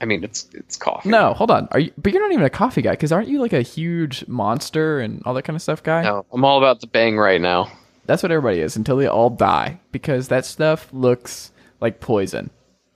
I 0.01 0.05
mean, 0.05 0.23
it's 0.25 0.49
it's 0.53 0.77
coffee. 0.77 1.09
No, 1.09 1.33
hold 1.35 1.51
on. 1.51 1.69
Are 1.73 1.79
you? 1.81 1.93
But 1.97 2.13
you're 2.13 2.23
not 2.23 2.33
even 2.33 2.45
a 2.45 2.51
coffee 2.51 2.83
guy, 2.83 2.91
because 2.93 3.13
aren't 3.13 3.29
you 3.29 3.41
like 3.41 3.53
a 3.55 3.63
huge 3.63 4.27
monster 4.29 5.01
and 5.01 5.23
all 5.25 5.33
that 5.35 5.43
kind 5.43 5.57
of 5.57 5.63
stuff 5.63 5.83
guy? 5.83 6.03
no, 6.03 6.27
I'm 6.33 6.45
all 6.45 6.59
about 6.59 6.81
the 6.81 6.87
bang 6.87 7.17
right 7.17 7.41
now. 7.41 7.71
That's 8.05 8.23
what 8.23 8.31
everybody 8.31 8.61
is 8.61 8.77
until 8.77 8.97
they 8.97 9.07
all 9.07 9.31
die, 9.31 9.81
because 9.93 10.29
that 10.29 10.45
stuff 10.45 10.89
looks 10.93 11.51
like 11.81 11.99
poison. 12.01 12.51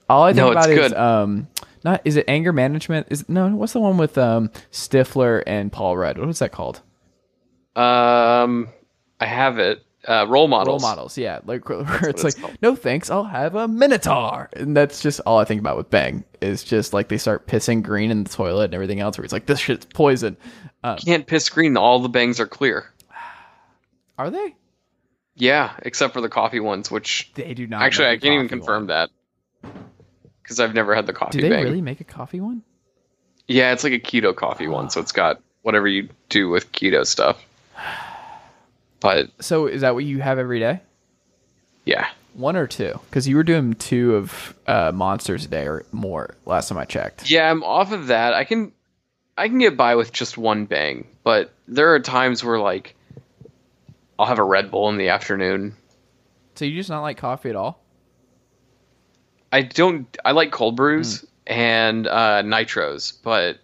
All 0.09 0.23
I 0.23 0.29
think 0.33 0.37
No, 0.45 0.51
about 0.51 0.69
is 0.69 0.77
good. 0.77 0.93
um, 0.93 1.47
not 1.83 2.01
is 2.05 2.15
it 2.17 2.25
anger 2.27 2.53
management? 2.53 3.07
Is 3.09 3.27
no, 3.27 3.47
what's 3.49 3.73
the 3.73 3.79
one 3.79 3.97
with 3.97 4.17
um 4.17 4.49
Stifler 4.71 5.41
and 5.47 5.71
Paul 5.71 5.97
Rudd? 5.97 6.17
What 6.17 6.27
was 6.27 6.39
that 6.39 6.51
called? 6.51 6.81
Um, 7.75 8.69
I 9.19 9.25
have 9.25 9.57
it. 9.59 9.83
Uh, 10.07 10.25
role 10.27 10.47
models. 10.47 10.81
Role 10.81 10.89
models, 10.89 11.17
yeah. 11.17 11.39
Like 11.45 11.67
where 11.69 11.81
it's 12.09 12.23
it's 12.23 12.23
like, 12.23 12.37
called. 12.37 12.57
no 12.61 12.75
thanks, 12.75 13.11
I'll 13.11 13.23
have 13.23 13.55
a 13.55 13.67
Minotaur, 13.67 14.49
and 14.53 14.75
that's 14.75 15.01
just 15.01 15.19
all 15.25 15.37
I 15.37 15.45
think 15.45 15.59
about 15.61 15.77
with 15.77 15.89
Bang. 15.89 16.23
Is 16.41 16.63
just 16.63 16.91
like 16.91 17.07
they 17.07 17.19
start 17.19 17.45
pissing 17.45 17.83
green 17.83 18.09
in 18.09 18.23
the 18.23 18.29
toilet 18.29 18.65
and 18.65 18.73
everything 18.73 18.99
else, 18.99 19.17
where 19.17 19.23
it's 19.23 19.33
like 19.33 19.45
this 19.45 19.59
shit's 19.59 19.85
poison. 19.85 20.37
Um, 20.83 20.97
Can't 20.97 21.27
piss 21.27 21.49
green. 21.49 21.77
All 21.77 21.99
the 21.99 22.09
bangs 22.09 22.39
are 22.39 22.47
clear. 22.47 22.91
are 24.17 24.31
they? 24.31 24.55
Yeah, 25.35 25.71
except 25.83 26.13
for 26.13 26.21
the 26.21 26.29
coffee 26.29 26.59
ones, 26.59 26.89
which 26.89 27.31
They 27.35 27.53
do 27.53 27.67
not. 27.67 27.83
actually 27.83 28.07
I 28.07 28.17
can't 28.17 28.33
even 28.33 28.49
confirm 28.49 28.87
one. 28.87 28.87
that 28.87 29.09
because 30.41 30.59
I've 30.59 30.73
never 30.73 30.95
had 30.95 31.05
the 31.05 31.13
coffee 31.13 31.37
Do 31.37 31.41
they 31.43 31.49
bang. 31.49 31.63
really 31.63 31.81
make 31.81 32.01
a 32.01 32.05
coffee 32.05 32.41
one? 32.41 32.63
Yeah, 33.47 33.71
it's 33.71 33.83
like 33.83 33.93
a 33.93 33.99
keto 33.99 34.35
coffee 34.35 34.67
one, 34.67 34.89
so 34.89 34.99
it's 34.99 35.11
got 35.11 35.41
whatever 35.61 35.87
you 35.87 36.09
do 36.29 36.49
with 36.49 36.71
keto 36.71 37.05
stuff. 37.05 37.43
But 39.01 39.29
So 39.39 39.65
is 39.67 39.81
that 39.81 39.93
what 39.93 40.05
you 40.05 40.21
have 40.21 40.39
every 40.39 40.59
day? 40.59 40.79
yeah, 41.85 42.07
One 42.35 42.55
or 42.55 42.67
two? 42.67 42.99
Because 43.09 43.27
you 43.27 43.35
were 43.35 43.43
doing 43.43 43.73
two 43.73 44.15
of 44.15 44.55
uh, 44.67 44.91
monsters 44.93 45.43
a 45.45 45.47
day 45.49 45.67
or 45.67 45.83
more 45.91 46.35
last 46.45 46.69
time 46.69 46.77
I 46.77 46.85
checked. 46.85 47.29
yeah, 47.29 47.49
I'm 47.51 47.63
off 47.63 47.91
of 47.91 48.07
that. 48.07 48.33
I 48.33 48.43
can 48.45 48.71
I 49.37 49.47
can 49.49 49.57
get 49.59 49.75
by 49.75 49.95
with 49.95 50.13
just 50.13 50.37
one 50.37 50.65
bang, 50.65 51.07
but 51.23 51.51
there 51.67 51.93
are 51.95 51.99
times 51.99 52.43
where 52.43 52.59
like 52.59 52.95
I'll 54.19 54.27
have 54.27 54.37
a 54.39 54.43
Red 54.43 54.69
Bull 54.71 54.87
in 54.89 54.97
the 54.97 55.09
afternoon. 55.09 55.75
So 56.55 56.65
you 56.65 56.75
just 56.75 56.89
not 56.89 57.01
like 57.01 57.17
coffee 57.17 57.49
at 57.49 57.55
all? 57.55 57.81
I 59.51 59.63
don't. 59.63 60.15
I 60.23 60.31
like 60.31 60.51
cold 60.51 60.75
brews 60.75 61.25
and 61.47 62.05
uh, 62.07 62.43
nitros, 62.43 63.17
but 63.23 63.57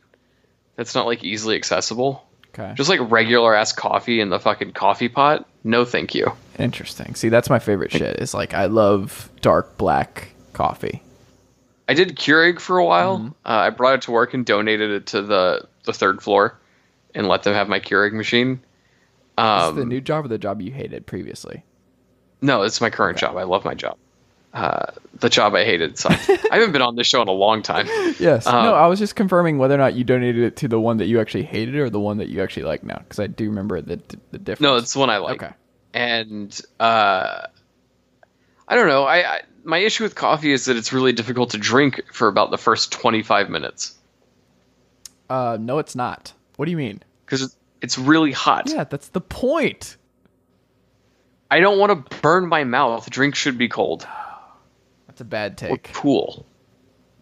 that's 0.75 0.95
not 0.95 1.05
like 1.05 1.23
easily 1.23 1.55
accessible. 1.55 2.26
Okay. 2.59 2.73
Just 2.75 2.89
like 2.89 2.99
regular 3.11 3.53
ass 3.53 3.71
coffee 3.71 4.19
in 4.19 4.29
the 4.29 4.39
fucking 4.39 4.71
coffee 4.73 5.09
pot. 5.09 5.47
No, 5.63 5.85
thank 5.85 6.15
you. 6.15 6.31
Interesting. 6.57 7.13
See, 7.15 7.29
that's 7.29 7.49
my 7.49 7.59
favorite 7.59 7.91
shit. 7.91 8.19
Is 8.19 8.33
like 8.33 8.53
I 8.53 8.65
love 8.65 9.29
dark 9.41 9.77
black 9.77 10.29
coffee. 10.53 11.03
I 11.89 11.93
did 11.93 12.15
Keurig 12.17 12.59
for 12.59 12.77
a 12.79 12.85
while. 12.85 13.19
Mm-hmm. 13.19 13.27
Uh, 13.45 13.49
I 13.49 13.69
brought 13.69 13.95
it 13.95 14.01
to 14.03 14.11
work 14.11 14.33
and 14.33 14.45
donated 14.45 14.89
it 14.91 15.05
to 15.07 15.21
the 15.21 15.67
the 15.85 15.93
third 15.93 16.21
floor, 16.23 16.57
and 17.13 17.27
let 17.27 17.43
them 17.43 17.53
have 17.53 17.69
my 17.69 17.79
Keurig 17.79 18.13
machine. 18.13 18.53
Is 18.53 18.59
Um, 19.43 19.75
this 19.75 19.83
the 19.83 19.87
new 19.87 20.01
job 20.01 20.25
or 20.25 20.27
the 20.29 20.37
job 20.39 20.61
you 20.61 20.71
hated 20.71 21.05
previously? 21.05 21.63
no, 22.41 22.63
it's 22.63 22.81
my 22.81 22.89
current 22.89 23.17
job. 23.19 23.35
I 23.37 23.43
love 23.43 23.65
my 23.65 23.73
job. 23.75 23.97
Uh, 24.57 24.91
the 25.19 25.29
job 25.29 25.53
I 25.55 25.63
hated 25.65 25.97
sucked. 25.97 26.29
I 26.51 26.55
haven't 26.55 26.71
been 26.71 26.81
on 26.81 26.95
this 26.95 27.05
show 27.07 27.21
in 27.21 27.27
a 27.27 27.31
long 27.31 27.61
time. 27.61 27.87
Yes. 28.19 28.47
Um, 28.47 28.65
no, 28.65 28.73
I 28.73 28.87
was 28.87 28.97
just 28.99 29.15
confirming 29.15 29.57
whether 29.59 29.75
or 29.75 29.77
not 29.77 29.93
you 29.93 30.03
donated 30.03 30.43
it 30.43 30.55
to 30.57 30.67
the 30.67 30.79
one 30.79 30.97
that 30.97 31.05
you 31.05 31.19
actually 31.21 31.43
hated 31.43 31.75
or 31.75 31.89
the 31.89 31.99
one 31.99 32.17
that 32.17 32.29
you 32.29 32.41
actually 32.41 32.63
like 32.63 32.83
now, 32.83 32.97
because 32.97 33.19
I 33.19 33.27
do 33.27 33.45
remember 33.49 33.81
the 33.81 34.01
the 34.31 34.37
difference. 34.39 34.61
No, 34.61 34.75
it's 34.77 34.93
the 34.93 34.99
one 34.99 35.09
I 35.09 35.17
like. 35.17 35.43
okay. 35.43 35.53
and 35.93 36.59
uh, 36.79 37.41
I 38.67 38.75
don't 38.75 38.87
know. 38.87 39.03
I, 39.03 39.17
I 39.17 39.41
my 39.63 39.77
issue 39.79 40.03
with 40.03 40.15
coffee 40.15 40.51
is 40.51 40.65
that 40.65 40.77
it's 40.77 40.91
really 40.93 41.11
difficult 41.13 41.51
to 41.51 41.57
drink 41.57 42.01
for 42.11 42.27
about 42.27 42.49
the 42.51 42.57
first 42.57 42.91
twenty 42.91 43.21
five 43.21 43.49
minutes 43.49 43.95
Uh, 45.29 45.57
no, 45.59 45.77
it's 45.79 45.95
not. 45.95 46.33
What 46.55 46.65
do 46.65 46.71
you 46.71 46.77
mean? 46.77 47.03
because 47.25 47.55
it's 47.81 47.97
really 47.97 48.31
hot. 48.31 48.69
Yeah, 48.69 48.85
that's 48.85 49.09
the 49.09 49.21
point. 49.21 49.97
I 51.51 51.59
don't 51.59 51.77
want 51.79 52.09
to 52.09 52.17
burn 52.21 52.47
my 52.47 52.63
mouth. 52.63 53.09
Drink 53.09 53.35
should 53.35 53.57
be 53.57 53.67
cold 53.67 54.07
That's 55.17 55.21
a 55.23 55.25
bad 55.25 55.53
or 55.63 55.77
take. 55.77 55.93
cool. 55.93 56.45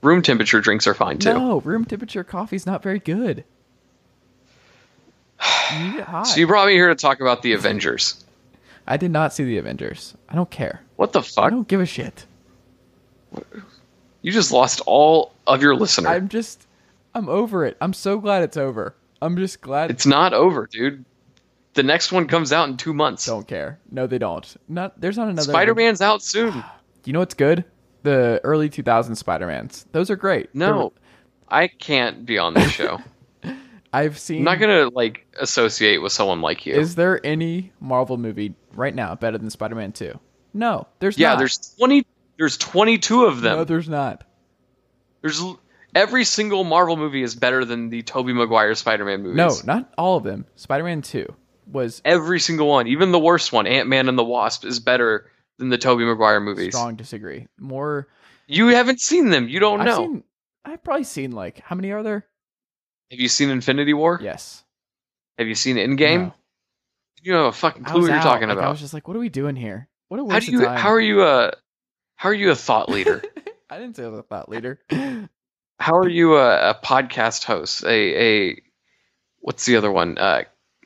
Room 0.02 0.22
temperature 0.22 0.60
drinks 0.60 0.86
are 0.86 0.94
fine 0.94 1.18
too. 1.18 1.34
No, 1.34 1.62
room 1.62 1.86
temperature 1.86 2.26
coffee's 2.26 2.66
not 2.66 2.84
very 2.84 3.00
good. 3.00 3.46
You 5.72 5.80
need 5.80 5.96
it 6.00 6.04
hot. 6.08 6.24
So 6.28 6.42
you 6.42 6.46
brought 6.46 6.68
me 6.68 6.74
here 6.74 6.90
to 6.90 6.96
talk 6.96 7.22
about 7.22 7.42
the 7.42 7.54
Avengers. 7.54 8.22
I 8.86 8.98
did 8.98 9.12
not 9.12 9.32
see 9.32 9.46
the 9.46 9.58
Avengers. 9.58 10.14
I 10.28 10.36
don't 10.36 10.52
care. 10.52 10.82
What 10.98 11.14
the 11.14 11.24
fuck? 11.24 11.46
I 11.46 11.50
don't 11.50 11.70
give 11.70 11.80
a 11.80 11.86
shit. 11.86 12.26
You 14.22 14.32
just 14.34 14.52
lost 14.52 14.82
all 14.86 15.32
of 15.48 15.62
your 15.62 15.74
listeners. 15.74 16.08
I'm 16.12 16.28
just, 16.28 16.68
I'm 17.14 17.30
over 17.30 17.64
it. 17.66 17.78
I'm 17.80 17.94
so 17.94 18.20
glad 18.20 18.44
it's 18.44 18.58
over. 18.58 18.94
I'm 19.22 19.38
just 19.38 19.62
glad. 19.62 19.90
It's 19.90 20.06
not 20.06 20.34
over, 20.34 20.68
dude. 20.68 21.06
The 21.76 21.84
next 21.84 22.12
one 22.12 22.28
comes 22.28 22.52
out 22.52 22.68
in 22.68 22.76
two 22.76 22.94
months. 22.94 23.26
don't 23.26 23.48
care. 23.48 23.80
No, 23.90 24.06
they 24.06 24.18
don't. 24.18 24.54
Not 24.68 25.00
there's 25.00 25.18
not 25.18 25.30
another 25.30 25.50
Spider 25.50 25.74
Man's 25.74 26.02
out 26.02 26.22
soon. 26.22 26.62
You 27.06 27.14
know 27.14 27.20
what's 27.20 27.36
good? 27.36 27.64
The 28.06 28.40
early 28.44 28.70
2000 28.70 29.16
Spider 29.16 29.48
Mans. 29.48 29.88
Those 29.92 30.12
are 30.12 30.16
great. 30.16 30.54
No, 30.54 30.94
I 31.50 31.68
can't 31.68 32.24
be 32.24 32.38
on 32.38 32.54
this 32.54 32.70
show. 32.72 33.00
I've 33.94 34.20
seen. 34.20 34.40
I'm 34.40 34.44
not 34.44 34.60
gonna 34.60 34.90
like 34.90 35.26
associate 35.40 36.04
with 36.04 36.12
someone 36.12 36.40
like 36.40 36.68
you. 36.68 36.76
Is 36.76 36.94
there 36.94 37.20
any 37.26 37.72
Marvel 37.80 38.18
movie 38.18 38.54
right 38.76 38.94
now 38.94 39.16
better 39.16 39.40
than 39.40 39.50
Spider 39.50 39.74
Man 39.74 39.92
2? 39.92 40.20
No, 40.54 40.86
there's 41.00 41.18
yeah, 41.18 41.30
not. 41.30 41.40
there's 41.40 41.76
twenty. 41.80 42.06
There's 42.38 42.58
22 42.58 43.26
of 43.26 43.42
them. 43.42 43.58
no, 43.58 43.64
there's 43.64 43.90
not. 43.90 44.24
there's 45.22 45.42
every 45.96 46.26
single 46.26 46.64
Marvel 46.64 46.98
movie 46.98 47.24
is 47.24 47.34
better 47.34 47.66
than 47.66 47.90
the 47.90 48.04
Tobey 48.04 48.34
Maguire 48.34 48.76
Spider-Man 48.76 49.24
movies. 49.24 49.38
No, 49.38 49.56
not 49.66 49.92
all 49.98 50.18
of 50.18 50.24
them. 50.24 50.46
Spider 50.56 50.84
Man 50.84 51.02
2 51.02 51.26
was 51.72 52.04
every 52.06 52.40
single 52.40 52.68
one, 52.68 52.86
even 52.86 53.12
the 53.12 53.20
worst 53.20 53.52
one, 53.52 53.66
Ant 53.66 53.88
Man 53.90 54.10
and 54.10 54.18
the 54.18 54.24
Wasp, 54.24 54.64
is 54.64 54.80
better 54.80 55.32
than 55.58 55.70
the 55.70 55.78
Tobey 55.78 56.06
Maguire 56.06 56.40
movies. 56.40 56.74
strong 56.76 56.96
disagree. 56.96 57.48
More. 57.60 58.08
You 58.48 58.68
haven't 58.68 59.00
seen 59.02 59.30
them. 59.30 59.48
You 59.48 59.60
don't 59.60 59.82
I've 59.82 59.86
know. 59.86 59.98
seen. 59.98 60.24
I've 60.64 60.84
probably 60.84 61.04
seen 61.04 61.32
like 61.32 61.60
how 61.60 61.76
many 61.76 61.92
are 61.92 62.04
there? 62.04 62.26
Have 63.12 63.20
you 63.20 63.28
seen 63.28 63.50
Infinity 63.50 63.94
War? 63.94 64.20
Yes. 64.22 64.64
Have 65.38 65.48
you 65.48 65.56
seen 65.56 65.78
Endgame? 65.78 66.20
No. 66.28 66.34
You 67.22 67.32
don't 67.34 67.46
have 67.46 67.54
a 67.54 67.58
fucking 67.58 67.84
clue 67.84 68.02
what 68.02 68.08
you're 68.08 68.18
out. 68.18 68.24
talking 68.24 68.50
Like, 68.50 68.58
I 68.60 68.70
was 68.70 68.80
just 68.80 68.94
like, 68.94 69.08
what 69.08 69.18
are 69.18 69.20
we 69.20 69.30
doing 69.30 69.56
here? 69.56 69.90
What 70.10 70.20
a 70.20 70.32
How 70.32 70.40
do 70.40 70.52
you? 70.52 70.62
time. 70.64 70.78
How 70.78 70.90
are 70.90 71.00
you 71.02 71.24
a? 71.24 71.54
How 72.16 72.30
are 72.30 72.34
you 72.34 72.52
a 72.52 72.56
thought 72.56 72.90
leader? 72.90 73.22
I 73.70 73.80
didn't 73.80 73.96
say 73.96 74.04
I 74.04 74.08
was 74.08 74.20
a 74.20 74.24
thought 74.24 74.48
leader. 74.48 74.80
how 75.80 75.98
are 75.98 76.08
you 76.08 76.38
a, 76.38 76.70
a 76.72 76.76
podcast 76.76 77.44
host? 77.44 77.84
A 77.84 77.90
a 78.50 78.62
what's 79.40 79.66
the 79.66 79.76
other 79.78 79.92
one? 79.92 80.18
Uh, 80.18 80.44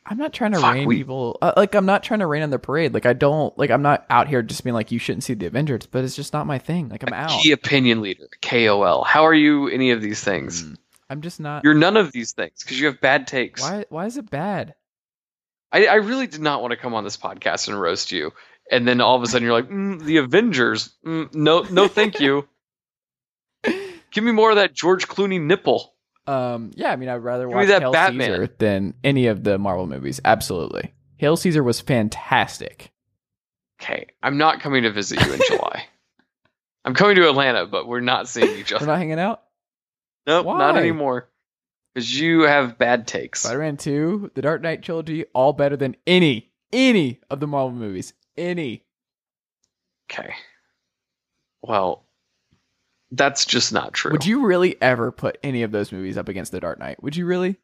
I'm 0.09 0.17
not 0.17 0.33
trying 0.33 0.53
to 0.53 0.59
Fuck, 0.59 0.73
rain 0.73 0.87
we- 0.87 0.97
people. 0.97 1.37
Uh, 1.39 1.53
like 1.55 1.75
I'm 1.75 1.85
not 1.85 2.01
trying 2.01 2.21
to 2.21 2.25
rain 2.25 2.41
on 2.41 2.49
the 2.49 2.57
parade. 2.57 2.95
Like 2.95 3.05
I 3.05 3.13
don't. 3.13 3.55
Like 3.57 3.69
I'm 3.69 3.83
not 3.83 4.05
out 4.09 4.27
here 4.27 4.41
just 4.41 4.63
being 4.63 4.73
like 4.73 4.91
you 4.91 4.97
shouldn't 4.97 5.23
see 5.23 5.35
the 5.35 5.45
Avengers. 5.45 5.85
But 5.85 6.03
it's 6.03 6.15
just 6.15 6.33
not 6.33 6.47
my 6.47 6.57
thing. 6.57 6.89
Like 6.89 7.03
I'm 7.05 7.13
out. 7.13 7.29
key 7.41 7.51
opinion 7.51 8.01
leader, 8.01 8.27
KOL. 8.41 9.03
How 9.03 9.25
are 9.25 9.33
you 9.33 9.67
any 9.69 9.91
of 9.91 10.01
these 10.01 10.21
things? 10.23 10.63
Mm. 10.63 10.77
I'm 11.11 11.21
just 11.21 11.39
not. 11.39 11.63
You're 11.63 11.75
none 11.75 11.95
of 11.95 12.11
these 12.11 12.33
things 12.33 12.63
because 12.63 12.79
you 12.79 12.87
have 12.87 12.99
bad 12.99 13.27
takes. 13.27 13.61
Why? 13.61 13.85
Why 13.89 14.05
is 14.07 14.17
it 14.17 14.29
bad? 14.29 14.73
I, 15.71 15.85
I 15.85 15.95
really 15.95 16.25
did 16.27 16.41
not 16.41 16.61
want 16.61 16.71
to 16.71 16.77
come 16.77 16.95
on 16.95 17.03
this 17.03 17.17
podcast 17.17 17.67
and 17.67 17.79
roast 17.79 18.11
you, 18.11 18.31
and 18.71 18.87
then 18.87 19.01
all 19.01 19.15
of 19.15 19.21
a 19.21 19.27
sudden 19.27 19.45
you're 19.45 19.53
like, 19.53 19.69
mm, 19.69 20.03
the 20.03 20.17
Avengers. 20.17 20.95
Mm, 21.05 21.33
no, 21.35 21.61
no, 21.63 21.87
thank 21.87 22.19
you. 22.19 22.47
Give 24.11 24.23
me 24.23 24.31
more 24.31 24.49
of 24.49 24.55
that 24.55 24.73
George 24.73 25.07
Clooney 25.07 25.39
nipple. 25.39 25.93
Um. 26.29 26.71
Yeah. 26.75 26.91
I 26.91 26.95
mean, 26.95 27.09
I'd 27.09 27.15
rather 27.17 27.45
Give 27.45 27.51
me 27.51 27.55
watch 27.55 27.67
that 27.67 27.81
Hail 27.81 27.91
Batman. 27.91 28.27
Caesar 28.27 28.49
than 28.57 28.93
any 29.03 29.27
of 29.27 29.43
the 29.43 29.57
Marvel 29.57 29.87
movies. 29.87 30.19
Absolutely. 30.23 30.93
Hail 31.17 31.35
Caesar 31.37 31.63
was 31.63 31.81
fantastic. 31.81 32.91
Okay, 33.81 34.07
I'm 34.21 34.37
not 34.37 34.59
coming 34.59 34.83
to 34.83 34.91
visit 34.91 35.25
you 35.25 35.33
in 35.33 35.39
July. 35.47 35.85
I'm 36.85 36.93
coming 36.93 37.15
to 37.15 37.29
Atlanta, 37.29 37.65
but 37.65 37.87
we're 37.87 37.99
not 38.01 38.27
seeing 38.27 38.57
each 38.57 38.71
other. 38.73 38.85
We're 38.85 38.91
not 38.91 38.99
hanging 38.99 39.19
out. 39.19 39.41
nope, 40.27 40.45
not 40.45 40.77
anymore. 40.77 41.29
Because 41.93 42.19
you 42.19 42.41
have 42.41 42.77
bad 42.77 43.07
takes. 43.07 43.41
Spider-Man 43.41 43.77
Two, 43.77 44.31
the 44.35 44.41
Dark 44.41 44.61
Knight 44.61 44.83
trilogy, 44.83 45.25
all 45.33 45.53
better 45.53 45.75
than 45.77 45.95
any 46.05 46.51
any 46.71 47.19
of 47.29 47.39
the 47.39 47.47
Marvel 47.47 47.71
movies. 47.71 48.13
Any. 48.37 48.83
Okay. 50.11 50.33
Well, 51.61 52.05
that's 53.11 53.45
just 53.45 53.73
not 53.73 53.93
true. 53.93 54.11
Would 54.11 54.25
you 54.25 54.45
really 54.45 54.79
ever 54.81 55.11
put 55.11 55.37
any 55.43 55.63
of 55.63 55.71
those 55.71 55.91
movies 55.91 56.17
up 56.17 56.29
against 56.29 56.51
the 56.51 56.59
Dark 56.59 56.79
Knight? 56.79 57.01
Would 57.03 57.15
you 57.15 57.25
really? 57.25 57.57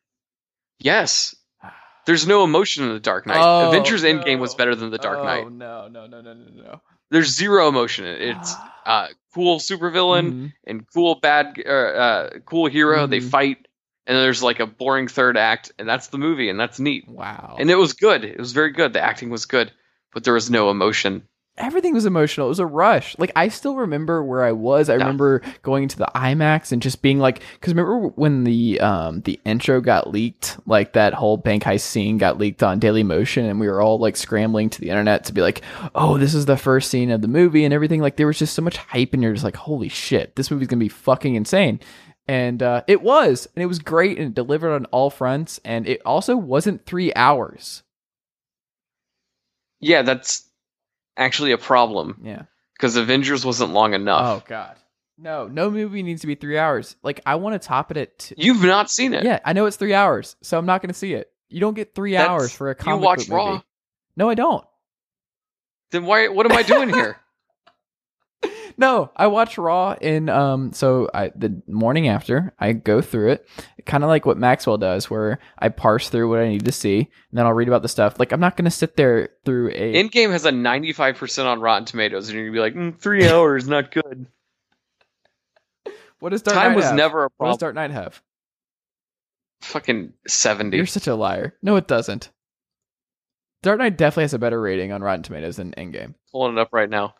Yes. 0.79 1.35
There's 2.05 2.27
no 2.27 2.43
emotion 2.43 2.83
in 2.85 2.93
the 2.93 2.99
Dark 2.99 3.25
Knight. 3.25 3.37
Oh, 3.39 3.69
Avengers 3.69 4.03
no. 4.03 4.09
Endgame 4.13 4.39
was 4.39 4.55
better 4.55 4.75
than 4.75 4.89
the 4.91 4.97
Dark 4.97 5.19
oh, 5.19 5.23
Knight. 5.23 5.51
no, 5.51 5.87
no, 5.87 6.05
no, 6.07 6.21
no, 6.21 6.33
no, 6.33 6.63
no. 6.63 6.81
There's 7.11 7.35
zero 7.35 7.67
emotion 7.67 8.05
in 8.05 8.21
it. 8.21 8.37
It's 8.37 8.53
uh, 8.85 9.07
cool 9.33 9.59
supervillain 9.59 10.31
Mhm. 10.31 10.53
and 10.67 10.85
cool 10.93 11.15
bad, 11.15 11.61
uh, 11.65 11.69
uh, 11.69 12.29
cool 12.45 12.67
hero. 12.67 13.07
They 13.07 13.19
Mhm. 13.19 13.29
fight, 13.29 13.67
and 14.05 14.15
there's 14.17 14.43
like 14.43 14.59
a 14.59 14.67
boring 14.67 15.07
third 15.07 15.37
act, 15.37 15.71
and 15.79 15.89
that's 15.89 16.07
the 16.07 16.19
movie, 16.19 16.49
and 16.49 16.59
that's 16.59 16.79
neat. 16.79 17.07
Wow. 17.07 17.55
And 17.59 17.71
it 17.71 17.75
was 17.75 17.93
good. 17.93 18.23
It 18.23 18.37
was 18.37 18.51
very 18.53 18.71
good. 18.71 18.93
The 18.93 19.01
acting 19.01 19.31
was 19.31 19.45
good, 19.45 19.71
but 20.13 20.23
there 20.23 20.35
was 20.35 20.49
no 20.51 20.69
emotion. 20.69 21.27
Everything 21.57 21.93
was 21.93 22.05
emotional. 22.05 22.47
It 22.47 22.49
was 22.49 22.59
a 22.59 22.65
rush. 22.65 23.17
Like 23.17 23.31
I 23.35 23.47
still 23.47 23.75
remember 23.75 24.23
where 24.23 24.43
I 24.43 24.51
was. 24.51 24.89
I 24.89 24.93
remember 24.95 25.41
going 25.61 25.83
into 25.83 25.97
the 25.97 26.09
IMAX 26.15 26.71
and 26.71 26.81
just 26.81 27.01
being 27.01 27.19
like, 27.19 27.41
because 27.53 27.73
remember 27.73 28.07
when 28.09 28.43
the 28.43 28.79
um 28.81 29.21
the 29.21 29.39
intro 29.45 29.81
got 29.81 30.11
leaked, 30.11 30.57
like 30.65 30.93
that 30.93 31.13
whole 31.13 31.37
bank 31.37 31.63
heist 31.63 31.81
scene 31.81 32.17
got 32.17 32.37
leaked 32.37 32.63
on 32.63 32.79
Daily 32.79 33.03
Motion, 33.03 33.45
and 33.45 33.59
we 33.59 33.67
were 33.67 33.81
all 33.81 33.99
like 33.99 34.17
scrambling 34.17 34.69
to 34.69 34.81
the 34.81 34.89
internet 34.89 35.25
to 35.25 35.33
be 35.33 35.41
like, 35.41 35.61
oh, 35.93 36.17
this 36.17 36.33
is 36.33 36.45
the 36.45 36.57
first 36.57 36.89
scene 36.89 37.11
of 37.11 37.21
the 37.21 37.27
movie 37.27 37.63
and 37.63 37.73
everything. 37.73 38.01
Like 38.01 38.17
there 38.17 38.27
was 38.27 38.39
just 38.39 38.53
so 38.53 38.61
much 38.61 38.77
hype, 38.77 39.13
and 39.13 39.23
you're 39.23 39.33
just 39.33 39.45
like, 39.45 39.55
holy 39.55 39.89
shit, 39.89 40.35
this 40.35 40.51
movie's 40.51 40.67
gonna 40.67 40.79
be 40.79 40.89
fucking 40.89 41.35
insane. 41.35 41.79
And 42.27 42.63
uh, 42.63 42.81
it 42.87 43.03
was, 43.03 43.47
and 43.55 43.61
it 43.61 43.67
was 43.67 43.77
great, 43.79 44.17
and 44.17 44.29
it 44.29 44.33
delivered 44.33 44.73
on 44.73 44.85
all 44.85 45.11
fronts, 45.11 45.59
and 45.63 45.87
it 45.87 46.01
also 46.05 46.35
wasn't 46.35 46.85
three 46.85 47.13
hours. 47.13 47.83
Yeah, 49.79 50.01
that's 50.01 50.49
actually 51.17 51.51
a 51.51 51.57
problem 51.57 52.19
Yeah. 52.23 52.43
because 52.73 52.95
Avengers 52.95 53.45
wasn't 53.45 53.71
long 53.73 53.93
enough. 53.93 54.41
Oh 54.41 54.43
God. 54.47 54.75
No, 55.17 55.47
no 55.47 55.71
movie 55.71 56.03
needs 56.03 56.21
to 56.21 56.27
be 56.27 56.35
three 56.35 56.57
hours. 56.57 56.95
Like 57.01 57.21
I 57.25 57.35
want 57.35 57.59
to 57.61 57.65
top 57.65 57.89
it 57.91 57.97
at. 57.97 58.19
T- 58.19 58.35
You've 58.37 58.63
not 58.63 58.89
seen 58.91 59.13
it. 59.13 59.23
yeah, 59.23 59.39
I 59.45 59.53
know 59.53 59.65
it's 59.65 59.77
three 59.77 59.93
hours, 59.93 60.35
so 60.41 60.57
I'm 60.57 60.65
not 60.65 60.81
going 60.81 60.89
to 60.89 60.93
see 60.97 61.13
it. 61.13 61.31
You 61.47 61.61
don't 61.61 61.73
get 61.73 61.95
three 61.95 62.11
That's- 62.13 62.29
hours 62.29 62.51
for 62.51 62.69
a 62.69 62.71
you 62.71 62.75
comic 62.75 63.05
watch 63.05 63.29
book 63.29 63.49
movie. 63.51 63.63
No, 64.17 64.29
I 64.29 64.35
don't. 64.35 64.65
Then 65.91 66.05
why? 66.05 66.27
What 66.27 66.45
am 66.51 66.57
I 66.57 66.63
doing 66.63 66.89
here? 66.93 67.17
No, 68.77 69.11
I 69.15 69.27
watch 69.27 69.57
Raw 69.57 69.93
in 70.01 70.27
um. 70.29 70.73
So 70.73 71.09
I 71.13 71.31
the 71.35 71.61
morning 71.67 72.07
after 72.07 72.53
I 72.59 72.73
go 72.73 72.99
through 73.01 73.31
it, 73.31 73.49
kind 73.85 74.03
of 74.03 74.09
like 74.09 74.25
what 74.25 74.37
Maxwell 74.37 74.77
does, 74.77 75.09
where 75.09 75.39
I 75.57 75.69
parse 75.69 76.09
through 76.09 76.29
what 76.29 76.39
I 76.39 76.49
need 76.49 76.65
to 76.65 76.71
see, 76.71 76.97
and 76.97 77.07
then 77.37 77.45
I'll 77.45 77.53
read 77.53 77.69
about 77.69 77.83
the 77.83 77.87
stuff. 77.87 78.19
Like 78.19 78.33
I'm 78.33 78.39
not 78.41 78.57
going 78.57 78.65
to 78.65 78.71
sit 78.71 78.97
there 78.97 79.29
through 79.45 79.69
a. 79.69 79.93
Endgame 79.93 80.31
has 80.31 80.45
a 80.45 80.51
95% 80.51 81.45
on 81.45 81.61
Rotten 81.61 81.85
Tomatoes, 81.85 82.27
and 82.27 82.37
you're 82.37 82.47
gonna 82.47 82.53
be 82.53 82.59
like, 82.59 82.75
mm, 82.75 82.99
three 82.99 83.27
hours, 83.29 83.67
not 83.67 83.91
good. 83.91 84.27
what 86.19 86.31
does 86.31 86.41
Dark 86.41 86.55
Time 86.57 86.69
Knight 86.71 86.75
was 86.75 86.85
have? 86.85 86.95
never 86.95 87.23
a 87.25 87.29
problem. 87.29 87.51
What 87.51 87.53
does. 87.53 87.59
Dark 87.59 87.75
Knight 87.75 87.91
have? 87.91 88.21
Fucking 89.61 90.13
70. 90.27 90.75
You're 90.75 90.85
such 90.85 91.07
a 91.07 91.15
liar. 91.15 91.55
No, 91.61 91.75
it 91.77 91.87
doesn't. 91.87 92.29
Dark 93.63 93.79
Knight 93.79 93.97
definitely 93.97 94.25
has 94.25 94.33
a 94.33 94.39
better 94.39 94.61
rating 94.61 94.91
on 94.91 95.01
Rotten 95.01 95.23
Tomatoes 95.23 95.55
than 95.55 95.71
Endgame. 95.71 96.13
Pulling 96.31 96.57
it 96.57 96.59
up 96.59 96.69
right 96.71 96.89
now. 96.89 97.15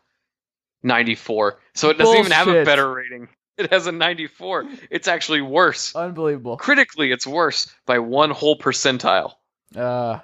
94. 0.85 1.59
So 1.73 1.89
it 1.89 1.97
doesn't 1.97 2.17
even 2.17 2.31
have 2.31 2.47
a 2.47 2.63
better 2.63 2.91
rating. 2.91 3.27
It 3.57 3.71
has 3.71 3.87
a 3.87 3.93
94. 3.93 4.65
It's 4.91 5.07
actually 5.07 5.39
worse. 5.39 5.95
Unbelievable. 5.95 6.57
Critically, 6.57 7.13
it's 7.13 7.25
worse 7.25 7.73
by 7.85 7.99
one 7.99 8.31
whole 8.31 8.57
percentile. 8.57 9.35
Uh, 9.73 10.19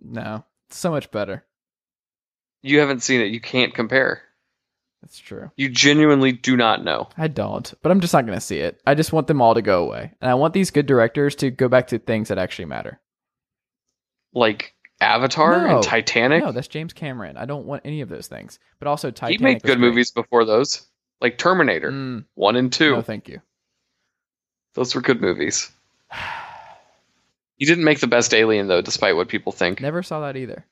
no, 0.00 0.42
so 0.70 0.90
much 0.90 1.10
better. 1.10 1.44
You 2.62 2.78
haven't 2.78 3.02
seen 3.02 3.20
it. 3.20 3.26
You 3.26 3.42
can't 3.42 3.74
compare. 3.74 4.22
That's 5.02 5.18
true. 5.18 5.50
You 5.56 5.68
genuinely 5.68 6.32
do 6.32 6.56
not 6.56 6.82
know. 6.82 7.08
I 7.16 7.28
don't, 7.28 7.72
but 7.82 7.92
I'm 7.92 8.00
just 8.00 8.14
not 8.14 8.26
going 8.26 8.38
to 8.38 8.44
see 8.44 8.58
it. 8.58 8.80
I 8.86 8.94
just 8.94 9.12
want 9.12 9.26
them 9.26 9.42
all 9.42 9.54
to 9.54 9.62
go 9.62 9.84
away, 9.84 10.12
and 10.20 10.30
I 10.30 10.34
want 10.34 10.54
these 10.54 10.70
good 10.70 10.86
directors 10.86 11.34
to 11.36 11.50
go 11.50 11.68
back 11.68 11.88
to 11.88 11.98
things 11.98 12.28
that 12.28 12.38
actually 12.38 12.64
matter. 12.64 13.00
Like 14.32 14.74
Avatar 15.00 15.66
No. 15.66 15.74
and 15.76 15.82
Titanic. 15.84 16.42
No, 16.42 16.52
that's 16.52 16.68
James 16.68 16.92
Cameron. 16.92 17.36
I 17.36 17.44
don't 17.44 17.66
want 17.66 17.82
any 17.84 18.00
of 18.00 18.08
those 18.08 18.28
things. 18.28 18.58
But 18.78 18.88
also, 18.88 19.10
Titanic. 19.10 19.38
he 19.40 19.44
made 19.44 19.62
good 19.62 19.78
movies 19.78 20.10
before 20.10 20.44
those. 20.44 20.86
Like 21.20 21.38
Terminator 21.38 21.90
Mm, 21.90 22.24
1 22.34 22.56
and 22.56 22.72
2. 22.72 22.92
no, 22.96 23.02
thank 23.02 23.28
you. 23.28 23.40
Those 24.74 24.94
were 24.94 25.00
good 25.00 25.20
movies. 25.20 25.70
He 27.56 27.64
didn't 27.64 27.84
make 27.84 28.00
the 28.00 28.06
best 28.06 28.34
Alien 28.34 28.68
though, 28.68 28.82
despite 28.82 29.16
what 29.16 29.28
people 29.28 29.50
think. 29.52 29.80
Never 29.80 30.02
saw 30.02 30.20
that 30.20 30.36
either. 30.36 30.66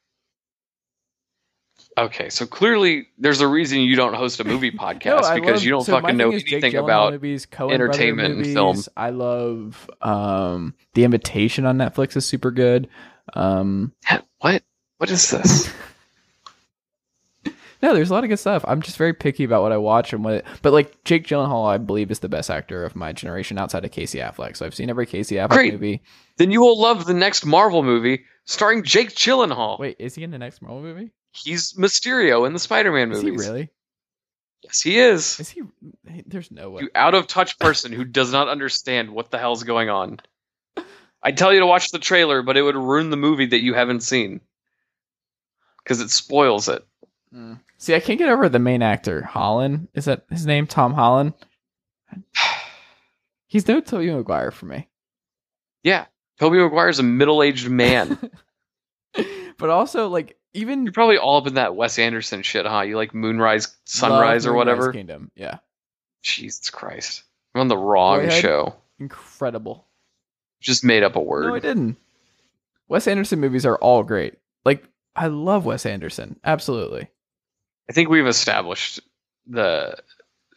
Okay, 1.96 2.28
so 2.28 2.44
clearly 2.44 3.06
there's 3.18 3.40
a 3.40 3.46
reason 3.46 3.78
you 3.80 3.94
don't 3.94 4.14
host 4.14 4.40
a 4.40 4.44
movie 4.44 4.70
podcast 4.72 5.22
No, 5.22 5.34
because 5.34 5.52
love- 5.60 5.62
you 5.64 5.70
don't 5.70 5.84
so 5.84 5.92
fucking 6.00 6.16
know 6.16 6.30
anything 6.30 6.74
about 6.76 7.12
movies, 7.12 7.46
Coen 7.46 7.72
entertainment 7.72 8.34
Brother 8.34 8.48
and 8.48 8.54
film. 8.54 8.84
I 8.96 9.10
love 9.10 9.90
um, 10.02 10.74
The 10.94 11.04
Invitation 11.04 11.66
on 11.66 11.78
Netflix 11.78 12.16
is 12.16 12.26
super 12.26 12.50
good. 12.50 12.88
Um, 13.32 13.92
what? 14.40 14.62
What 14.98 15.10
is 15.10 15.30
this? 15.30 15.72
no, 17.82 17.94
there's 17.94 18.10
a 18.10 18.14
lot 18.14 18.24
of 18.24 18.30
good 18.30 18.38
stuff. 18.38 18.64
I'm 18.66 18.82
just 18.82 18.96
very 18.96 19.12
picky 19.12 19.44
about 19.44 19.62
what 19.62 19.72
I 19.72 19.76
watch 19.76 20.12
and 20.12 20.24
what. 20.24 20.44
But 20.62 20.72
like 20.72 21.02
Jake 21.04 21.26
Gyllenhaal, 21.26 21.66
I 21.68 21.78
believe 21.78 22.10
is 22.10 22.20
the 22.20 22.28
best 22.28 22.50
actor 22.50 22.84
of 22.84 22.94
my 22.96 23.12
generation 23.12 23.58
outside 23.58 23.84
of 23.84 23.90
Casey 23.90 24.18
Affleck. 24.18 24.56
So 24.56 24.66
I've 24.66 24.74
seen 24.74 24.90
every 24.90 25.06
Casey 25.06 25.36
Affleck 25.36 25.50
Great. 25.50 25.72
movie. 25.72 26.02
then 26.36 26.50
you 26.50 26.60
will 26.60 26.80
love 26.80 27.06
the 27.06 27.14
next 27.14 27.44
Marvel 27.44 27.82
movie 27.82 28.24
starring 28.44 28.82
Jake 28.84 29.10
Gyllenhaal. 29.10 29.78
Wait, 29.78 29.96
is 29.98 30.14
he 30.14 30.22
in 30.22 30.30
the 30.30 30.38
next 30.38 30.62
Marvel 30.62 30.82
movie? 30.82 31.10
He's 31.32 31.72
Mysterio 31.74 32.46
in 32.46 32.52
the 32.52 32.58
Spider-Man 32.60 33.10
Is 33.10 33.22
movies. 33.24 33.46
really? 33.48 33.68
Yes, 34.62 34.80
he 34.80 34.98
is. 34.98 35.40
Is 35.40 35.50
he? 35.50 35.62
There's 36.26 36.50
no 36.50 36.70
way. 36.70 36.82
You 36.82 36.90
out 36.94 37.14
of 37.14 37.26
touch 37.26 37.58
person 37.58 37.92
who 37.92 38.04
does 38.04 38.32
not 38.32 38.48
understand 38.48 39.10
what 39.10 39.30
the 39.30 39.38
hell's 39.38 39.62
going 39.62 39.90
on. 39.90 40.20
I'd 41.24 41.38
tell 41.38 41.52
you 41.52 41.60
to 41.60 41.66
watch 41.66 41.90
the 41.90 41.98
trailer, 41.98 42.42
but 42.42 42.56
it 42.56 42.62
would 42.62 42.76
ruin 42.76 43.08
the 43.10 43.16
movie 43.16 43.46
that 43.46 43.62
you 43.62 43.72
haven't 43.74 44.02
seen. 44.02 44.42
Because 45.82 46.00
it 46.00 46.10
spoils 46.10 46.68
it. 46.68 46.86
Mm. 47.34 47.60
See, 47.78 47.94
I 47.94 48.00
can't 48.00 48.18
get 48.18 48.28
over 48.28 48.48
the 48.48 48.58
main 48.58 48.82
actor, 48.82 49.22
Holland. 49.22 49.88
Is 49.94 50.04
that 50.04 50.26
his 50.30 50.46
name? 50.46 50.66
Tom 50.66 50.92
Holland. 50.92 51.32
He's 53.46 53.66
no 53.66 53.80
Tobey 53.80 54.10
Maguire 54.10 54.50
for 54.50 54.66
me. 54.66 54.88
Yeah. 55.82 56.06
Tobey 56.38 56.58
is 56.58 56.98
a 56.98 57.02
middle-aged 57.02 57.68
man. 57.68 58.18
but 59.58 59.70
also, 59.70 60.08
like, 60.08 60.36
even 60.54 60.84
You're 60.84 60.92
probably 60.92 61.18
all 61.18 61.38
up 61.38 61.46
in 61.46 61.54
that 61.54 61.74
Wes 61.74 61.98
Anderson 61.98 62.42
shit, 62.42 62.64
huh? 62.66 62.82
You 62.82 62.96
like 62.96 63.14
Moonrise, 63.14 63.76
Sunrise, 63.84 64.46
Love 64.46 64.54
or 64.54 64.56
Moonrise 64.56 64.76
whatever. 64.76 64.92
Kingdom. 64.92 65.30
Yeah, 65.34 65.58
Jesus 66.22 66.70
Christ. 66.70 67.24
I'm 67.54 67.62
on 67.62 67.68
the 67.68 67.76
wrong 67.76 68.20
Boyhood? 68.20 68.40
show. 68.40 68.74
incredible. 68.98 69.86
Just 70.64 70.82
made 70.84 71.02
up 71.02 71.14
a 71.14 71.20
word. 71.20 71.46
No, 71.46 71.54
I 71.54 71.60
didn't. 71.60 71.96
Wes 72.88 73.06
Anderson 73.06 73.38
movies 73.40 73.64
are 73.66 73.76
all 73.76 74.02
great. 74.02 74.34
Like, 74.64 74.84
I 75.14 75.28
love 75.28 75.64
Wes 75.66 75.86
Anderson. 75.86 76.40
Absolutely. 76.44 77.08
I 77.88 77.92
think 77.92 78.08
we've 78.08 78.26
established 78.26 79.00
the, 79.46 79.96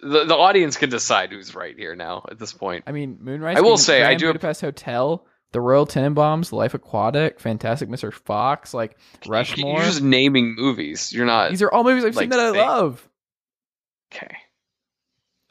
the 0.01 0.25
the 0.25 0.35
audience 0.35 0.77
can 0.77 0.89
decide 0.89 1.31
who's 1.31 1.53
right 1.53 1.75
here 1.77 1.95
now 1.95 2.25
at 2.31 2.39
this 2.39 2.53
point. 2.53 2.85
I 2.87 2.91
mean, 2.93 3.17
Moonrise. 3.21 3.57
I 3.57 3.61
will 3.61 3.77
say, 3.77 4.01
I 4.01 4.07
Grand 4.15 4.19
do- 4.19 4.25
Budapest 4.27 4.61
Hotel, 4.61 5.25
The 5.51 5.59
Royal 5.61 5.85
Tenenbaums, 5.85 6.51
Life 6.53 6.73
Aquatic, 6.73 7.39
Fantastic 7.41 7.89
Mr. 7.89 8.13
Fox, 8.13 8.73
like 8.73 8.97
Rushmore. 9.27 9.75
You're 9.79 9.85
just 9.85 10.01
naming 10.01 10.55
movies. 10.55 11.11
You're 11.13 11.25
not 11.25 11.49
These 11.51 11.61
are 11.61 11.71
all 11.71 11.83
movies 11.83 12.05
I've 12.05 12.15
like, 12.15 12.23
seen 12.23 12.29
that 12.29 12.39
I 12.39 12.49
love. 12.51 13.07
okay. 14.13 14.37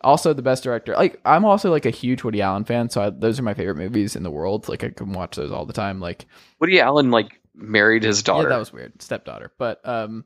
Also, 0.06 0.32
the 0.32 0.40
best 0.42 0.62
director. 0.64 0.94
Like, 0.94 1.20
I'm 1.24 1.44
also 1.44 1.70
like 1.70 1.84
a 1.84 1.90
huge 1.90 2.22
Woody 2.24 2.40
Allen 2.40 2.64
fan, 2.64 2.88
so 2.88 3.02
I, 3.02 3.10
those 3.10 3.38
are 3.38 3.42
my 3.42 3.54
favorite 3.54 3.76
movies 3.76 4.16
in 4.16 4.22
the 4.22 4.30
world. 4.30 4.68
Like, 4.68 4.84
I 4.84 4.88
can 4.90 5.12
watch 5.12 5.36
those 5.36 5.52
all 5.52 5.66
the 5.66 5.72
time. 5.72 6.00
Like, 6.00 6.26
Woody 6.60 6.80
Allen 6.80 7.10
like 7.10 7.40
married 7.54 8.04
his 8.04 8.22
daughter. 8.22 8.44
yeah, 8.48 8.54
that 8.54 8.58
was 8.58 8.72
weird, 8.72 9.02
stepdaughter, 9.02 9.52
but 9.58 9.86
um, 9.86 10.24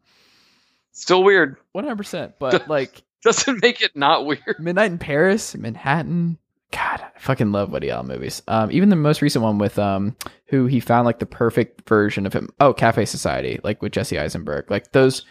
Still 0.93 1.25
weird. 1.25 1.57
100. 1.73 1.97
percent 1.97 2.35
But 2.39 2.69
like, 2.69 3.03
Doesn't 3.23 3.61
make 3.63 3.83
it 3.83 3.95
not 3.95 4.25
weird. 4.25 4.57
Midnight 4.59 4.93
in 4.93 4.99
Paris, 4.99 5.55
Manhattan. 5.55 6.39
God, 6.73 7.01
I 7.03 7.19
fucking 7.19 7.53
love 7.53 7.71
Woody 7.71 7.91
Allen 7.91 8.07
movies. 8.07 8.43
Um, 8.49 8.71
even 8.71 8.89
the 8.91 8.97
most 8.97 9.23
recent 9.23 9.43
one 9.43 9.59
with 9.59 9.79
um, 9.79 10.17
who 10.47 10.67
he 10.67 10.81
found 10.81 11.05
like 11.05 11.19
the 11.19 11.27
perfect 11.27 11.89
version 11.89 12.27
of 12.27 12.33
him. 12.33 12.49
Oh, 12.61 12.73
Cafe 12.73 13.05
Society, 13.07 13.61
like 13.65 13.83
with 13.83 13.93
Jesse 13.93 14.19
Eisenberg. 14.19 14.71
Like 14.71 14.93
those. 14.93 15.25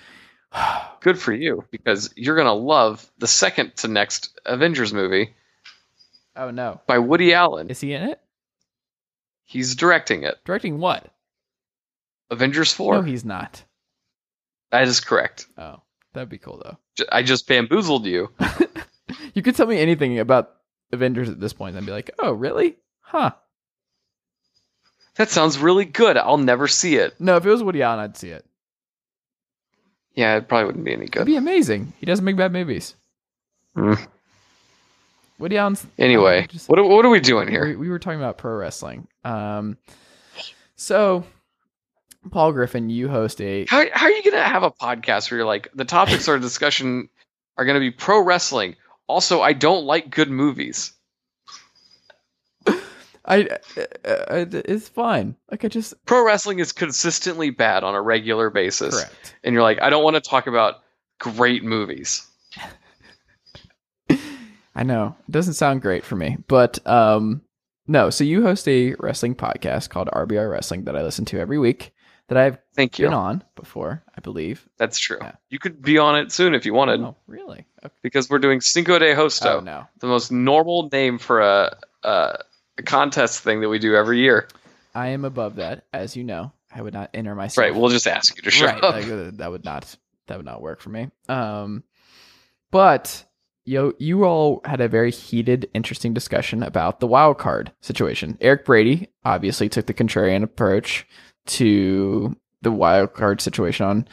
Good 1.02 1.20
for 1.20 1.34
you 1.34 1.64
because 1.72 2.14
you're 2.16 2.36
gonna 2.36 2.54
love 2.54 3.10
the 3.18 3.28
second 3.28 3.76
to 3.78 3.88
next 3.88 4.40
Avengers 4.46 4.94
movie 4.94 5.34
oh 6.36 6.52
no, 6.52 6.82
by 6.88 7.00
Woody 7.00 7.34
Allen. 7.34 7.70
is 7.70 7.80
he 7.80 7.94
in 7.94 8.04
it? 8.04 8.20
He's 9.46 9.76
directing 9.76 10.24
it. 10.24 10.38
Directing 10.46 10.80
what? 10.80 11.08
Avengers 12.32 12.72
Four. 12.74 12.96
No, 12.96 13.02
he's 13.02 13.26
not. 13.26 13.64
that 14.72 14.88
is 14.88 15.00
correct. 15.00 15.48
Oh, 15.58 15.82
that'd 16.14 16.30
be 16.30 16.38
cool 16.38 16.62
though. 16.64 17.06
I 17.12 17.24
just 17.24 17.48
bamboozled 17.48 18.06
you. 18.06 18.30
You 19.34 19.42
could 19.42 19.56
tell 19.56 19.66
me 19.68 19.78
anything 19.80 20.20
about 20.20 20.52
Avengers 20.92 21.30
at 21.30 21.40
this 21.40 21.54
point, 21.54 21.76
and 21.76 21.84
I'd 21.84 21.86
be 21.86 21.92
like, 21.92 22.12
oh, 22.20 22.32
really? 22.32 22.78
Huh. 23.02 23.32
That 25.16 25.30
sounds 25.30 25.58
really 25.58 25.86
good. 25.86 26.18
I'll 26.18 26.38
never 26.38 26.68
see 26.68 26.96
it. 26.96 27.20
No, 27.20 27.36
if 27.36 27.46
it 27.46 27.50
was 27.50 27.64
Woody 27.64 27.82
Allen, 27.82 28.00
I'd 28.00 28.18
see 28.18 28.30
it. 28.30 28.46
Yeah, 30.20 30.36
it 30.36 30.50
probably 30.50 30.66
wouldn't 30.66 30.84
be 30.84 30.92
any 30.92 31.06
good. 31.06 31.20
It'd 31.22 31.28
be 31.28 31.38
amazing. 31.38 31.94
He 31.98 32.06
doesn't 32.06 32.26
make 32.26 32.36
bad 32.36 32.52
movies. 32.52 32.94
Mm. 33.78 33.98
Woody 35.38 35.58
Allen's. 35.58 35.88
Anyway, 35.98 36.42
Oh, 36.44 36.48
just- 36.48 36.68
what 36.68 36.78
are, 36.78 36.84
what 36.84 37.06
are 37.06 37.10
we 37.10 37.22
doing 37.22 37.48
here? 37.48 37.66
We, 37.66 37.76
we 37.78 37.90
were 37.90 38.00
talking 38.00 38.20
about 38.20 38.38
pro 38.38 38.54
wrestling. 38.56 39.08
Um, 39.24 39.78
so 40.76 41.24
Paul 42.32 42.52
Griffin, 42.52 42.90
you 42.90 43.08
host 43.08 43.40
a. 43.40 43.66
How, 43.70 43.86
how 43.94 44.08
are 44.08 44.12
you 44.12 44.24
going 44.24 44.36
to 44.36 44.44
have 44.44 44.64
a 44.64 44.72
podcast 44.72 45.32
where 45.32 45.38
you're 45.40 45.48
like, 45.48 45.70
the 45.74 45.86
topics 45.86 46.28
of 46.28 46.34
our 46.34 46.40
discussion 46.40 47.08
are 47.58 47.64
going 47.64 47.76
to 47.76 47.80
be 47.80 47.92
pro 47.92 48.22
wrestling? 48.22 48.76
Also, 49.08 49.42
I 49.42 49.54
don't 49.54 49.86
like 49.86 50.10
good 50.10 50.30
movies. 50.30 50.92
I, 53.30 53.48
uh, 53.78 54.10
uh, 54.10 54.46
it's 54.52 54.90
fine. 54.90 55.36
Like 55.52 55.64
I 55.64 55.68
just 55.68 55.94
Pro 56.06 56.26
wrestling 56.26 56.60
is 56.60 56.72
consistently 56.72 57.52
bad 57.52 57.84
on 57.84 57.94
a 57.96 58.02
regular 58.02 58.50
basis. 58.50 58.96
correct. 58.96 59.36
And 59.44 59.54
you're 59.54 59.62
like, 59.64 59.82
I 59.82 59.90
don't 59.90 60.04
want 60.04 60.16
to 60.16 60.22
talk 60.22 60.48
about 60.48 60.78
great 61.20 61.64
movies. 61.64 62.26
I 64.76 64.84
know 64.84 65.16
it 65.28 65.32
doesn't 65.32 65.56
sound 65.56 65.82
great 65.82 66.06
for 66.06 66.16
me, 66.16 66.38
but 66.48 66.86
um, 66.88 67.42
no. 67.88 68.10
So 68.10 68.24
you 68.24 68.44
host 68.44 68.68
a 68.68 68.96
wrestling 69.00 69.36
podcast 69.36 69.90
called 69.90 70.08
RBR 70.10 70.50
Wrestling 70.50 70.86
that 70.86 70.96
I 70.96 71.02
listen 71.02 71.26
to 71.26 71.40
every 71.40 71.60
week. 71.60 71.92
That 72.30 72.38
I've 72.38 72.60
Thank 72.76 73.00
you. 73.00 73.08
been 73.08 73.14
on 73.16 73.44
before, 73.56 74.04
I 74.16 74.22
believe. 74.22 74.70
That's 74.78 75.00
true. 75.00 75.18
Yeah. 75.20 75.32
You 75.50 75.58
could 75.58 75.82
be 75.82 75.98
on 75.98 76.16
it 76.16 76.32
soon 76.32 76.54
if 76.54 76.64
you 76.64 76.76
wanted, 76.76 77.02
Oh, 77.02 77.16
really? 77.26 77.66
Okay. 77.84 77.94
because 78.04 78.30
we're 78.30 78.38
doing 78.38 78.62
Cinco 78.62 79.00
de 79.00 79.16
Hosto, 79.16 79.56
Oh 79.56 79.60
no, 79.62 79.88
the 80.00 80.06
most 80.06 80.32
normal 80.32 80.90
name 80.92 81.18
for 81.18 81.42
a, 81.42 81.76
a 82.04 82.08
a 82.08 82.40
contest 82.84 83.42
thing 83.42 83.62
that 83.62 83.70
we 83.70 83.80
do 83.80 83.96
every 83.96 84.20
year. 84.20 84.48
I 84.96 85.10
am 85.10 85.26
above 85.26 85.58
that, 85.58 85.86
as 85.94 86.16
you 86.16 86.24
know. 86.24 86.52
I 86.74 86.82
would 86.82 86.94
not 86.94 87.10
enter 87.14 87.34
myself. 87.36 87.64
Right. 87.64 87.76
We'll 87.76 87.90
just 87.90 88.08
ask 88.08 88.36
you 88.38 88.44
to 88.44 88.52
show 88.52 88.66
right. 88.66 88.84
up. 88.84 88.94
like, 88.94 89.06
uh, 89.06 89.32
that 89.34 89.50
would 89.50 89.66
not 89.66 89.96
that 90.28 90.38
would 90.38 90.46
not 90.46 90.62
work 90.62 90.82
for 90.82 90.90
me. 90.90 91.10
Um, 91.28 91.84
but 92.72 93.26
you 93.66 93.96
you 94.00 94.26
all 94.26 94.62
had 94.66 94.82
a 94.82 94.88
very 94.88 95.12
heated, 95.12 95.70
interesting 95.74 96.14
discussion 96.14 96.64
about 96.64 97.00
the 97.00 97.08
wild 97.08 97.38
card 97.38 97.72
situation. 97.82 98.38
Eric 98.42 98.66
Brady 98.66 99.10
obviously 99.26 99.70
took 99.70 99.86
the 99.86 99.94
contrarian 99.94 100.44
approach 100.44 101.08
to 101.48 102.36
the 102.62 102.72
wild 102.72 103.14
card 103.14 103.42
situation 103.42 103.86
on 103.86 104.08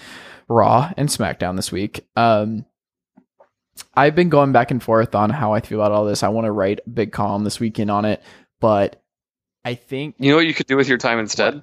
Raw 0.48 0.92
and 0.96 1.08
SmackDown 1.08 1.56
this 1.56 1.72
week. 1.72 2.06
Um, 2.16 2.64
I've 3.94 4.14
been 4.14 4.30
going 4.30 4.52
back 4.52 4.70
and 4.70 4.82
forth 4.82 5.14
on 5.14 5.30
how 5.30 5.52
I 5.52 5.60
feel 5.60 5.80
about 5.80 5.92
all 5.92 6.04
this. 6.04 6.22
I 6.22 6.28
want 6.28 6.46
to 6.46 6.52
write 6.52 6.80
a 6.86 6.90
big 6.90 7.12
column 7.12 7.44
this 7.44 7.60
weekend 7.60 7.90
on 7.90 8.04
it, 8.04 8.22
but 8.60 9.02
I 9.64 9.74
think 9.74 10.16
You 10.18 10.30
know 10.30 10.36
what 10.36 10.46
you 10.46 10.54
could 10.54 10.66
do 10.66 10.76
with 10.76 10.88
your 10.88 10.98
time 10.98 11.18
instead? 11.18 11.62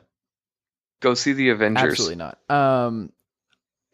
Go 1.01 1.13
see 1.13 1.33
the 1.33 1.49
Avengers. 1.49 1.91
absolutely 1.91 2.15
not. 2.15 2.37
Um, 2.49 3.11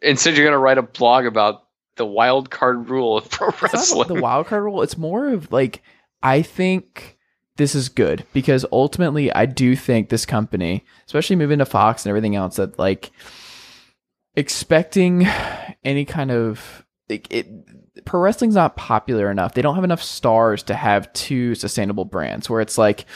Instead, 0.02 0.36
you're 0.36 0.44
going 0.46 0.52
to 0.54 0.58
write 0.58 0.78
a 0.78 0.82
blog 0.82 1.26
about 1.26 1.64
the 1.96 2.06
wild 2.06 2.50
card 2.50 2.88
rule 2.88 3.18
of 3.18 3.28
pro 3.30 3.48
it's 3.48 3.62
not 3.62 3.72
wrestling. 3.72 4.08
the 4.08 4.20
wild 4.22 4.46
card 4.46 4.62
rule. 4.62 4.82
It's 4.82 4.96
more 4.96 5.28
of 5.28 5.52
like 5.52 5.82
I 6.22 6.42
think 6.42 7.18
this 7.56 7.74
is 7.74 7.88
good 7.90 8.24
because 8.32 8.64
ultimately 8.72 9.30
I 9.32 9.44
do 9.46 9.76
think 9.76 10.08
this 10.08 10.24
company, 10.24 10.84
especially 11.06 11.36
moving 11.36 11.58
to 11.58 11.66
Fox 11.66 12.04
and 12.04 12.10
everything 12.10 12.34
else, 12.36 12.56
that 12.56 12.78
like 12.78 13.10
expecting 14.34 15.26
any 15.84 16.04
kind 16.04 16.30
of 16.30 16.84
it, 17.10 17.26
it 17.30 18.04
pro 18.04 18.20
wrestling's 18.20 18.54
not 18.54 18.76
popular 18.76 19.30
enough. 19.30 19.54
They 19.54 19.62
don't 19.62 19.74
have 19.74 19.84
enough 19.84 20.02
stars 20.02 20.62
to 20.64 20.74
have 20.74 21.12
two 21.12 21.54
sustainable 21.54 22.04
brands 22.04 22.48
where 22.48 22.60
it's 22.60 22.78
like 22.78 23.06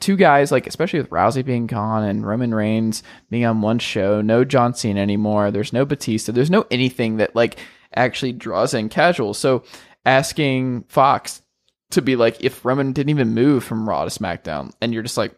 two 0.00 0.16
guys, 0.16 0.52
like 0.52 0.66
especially 0.66 1.00
with 1.00 1.10
Rousey 1.10 1.44
being 1.44 1.66
gone 1.66 2.04
and 2.04 2.26
Roman 2.26 2.54
Reigns 2.54 3.02
being 3.30 3.44
on 3.44 3.62
one 3.62 3.78
show, 3.78 4.20
no 4.20 4.44
John 4.44 4.74
Cena 4.74 5.00
anymore. 5.00 5.50
There's 5.50 5.72
no 5.72 5.84
Batista. 5.84 6.32
There's 6.32 6.50
no 6.50 6.66
anything 6.70 7.16
that 7.16 7.34
like 7.34 7.58
actually 7.94 8.32
draws 8.32 8.74
in 8.74 8.88
casual. 8.88 9.32
So 9.34 9.64
asking 10.04 10.84
Fox 10.88 11.42
to 11.90 12.02
be 12.02 12.16
like, 12.16 12.42
if 12.42 12.64
Roman 12.64 12.92
didn't 12.92 13.10
even 13.10 13.34
move 13.34 13.64
from 13.64 13.88
Raw 13.88 14.04
to 14.04 14.10
SmackDown, 14.10 14.72
and 14.80 14.92
you're 14.92 15.02
just 15.02 15.18
like, 15.18 15.34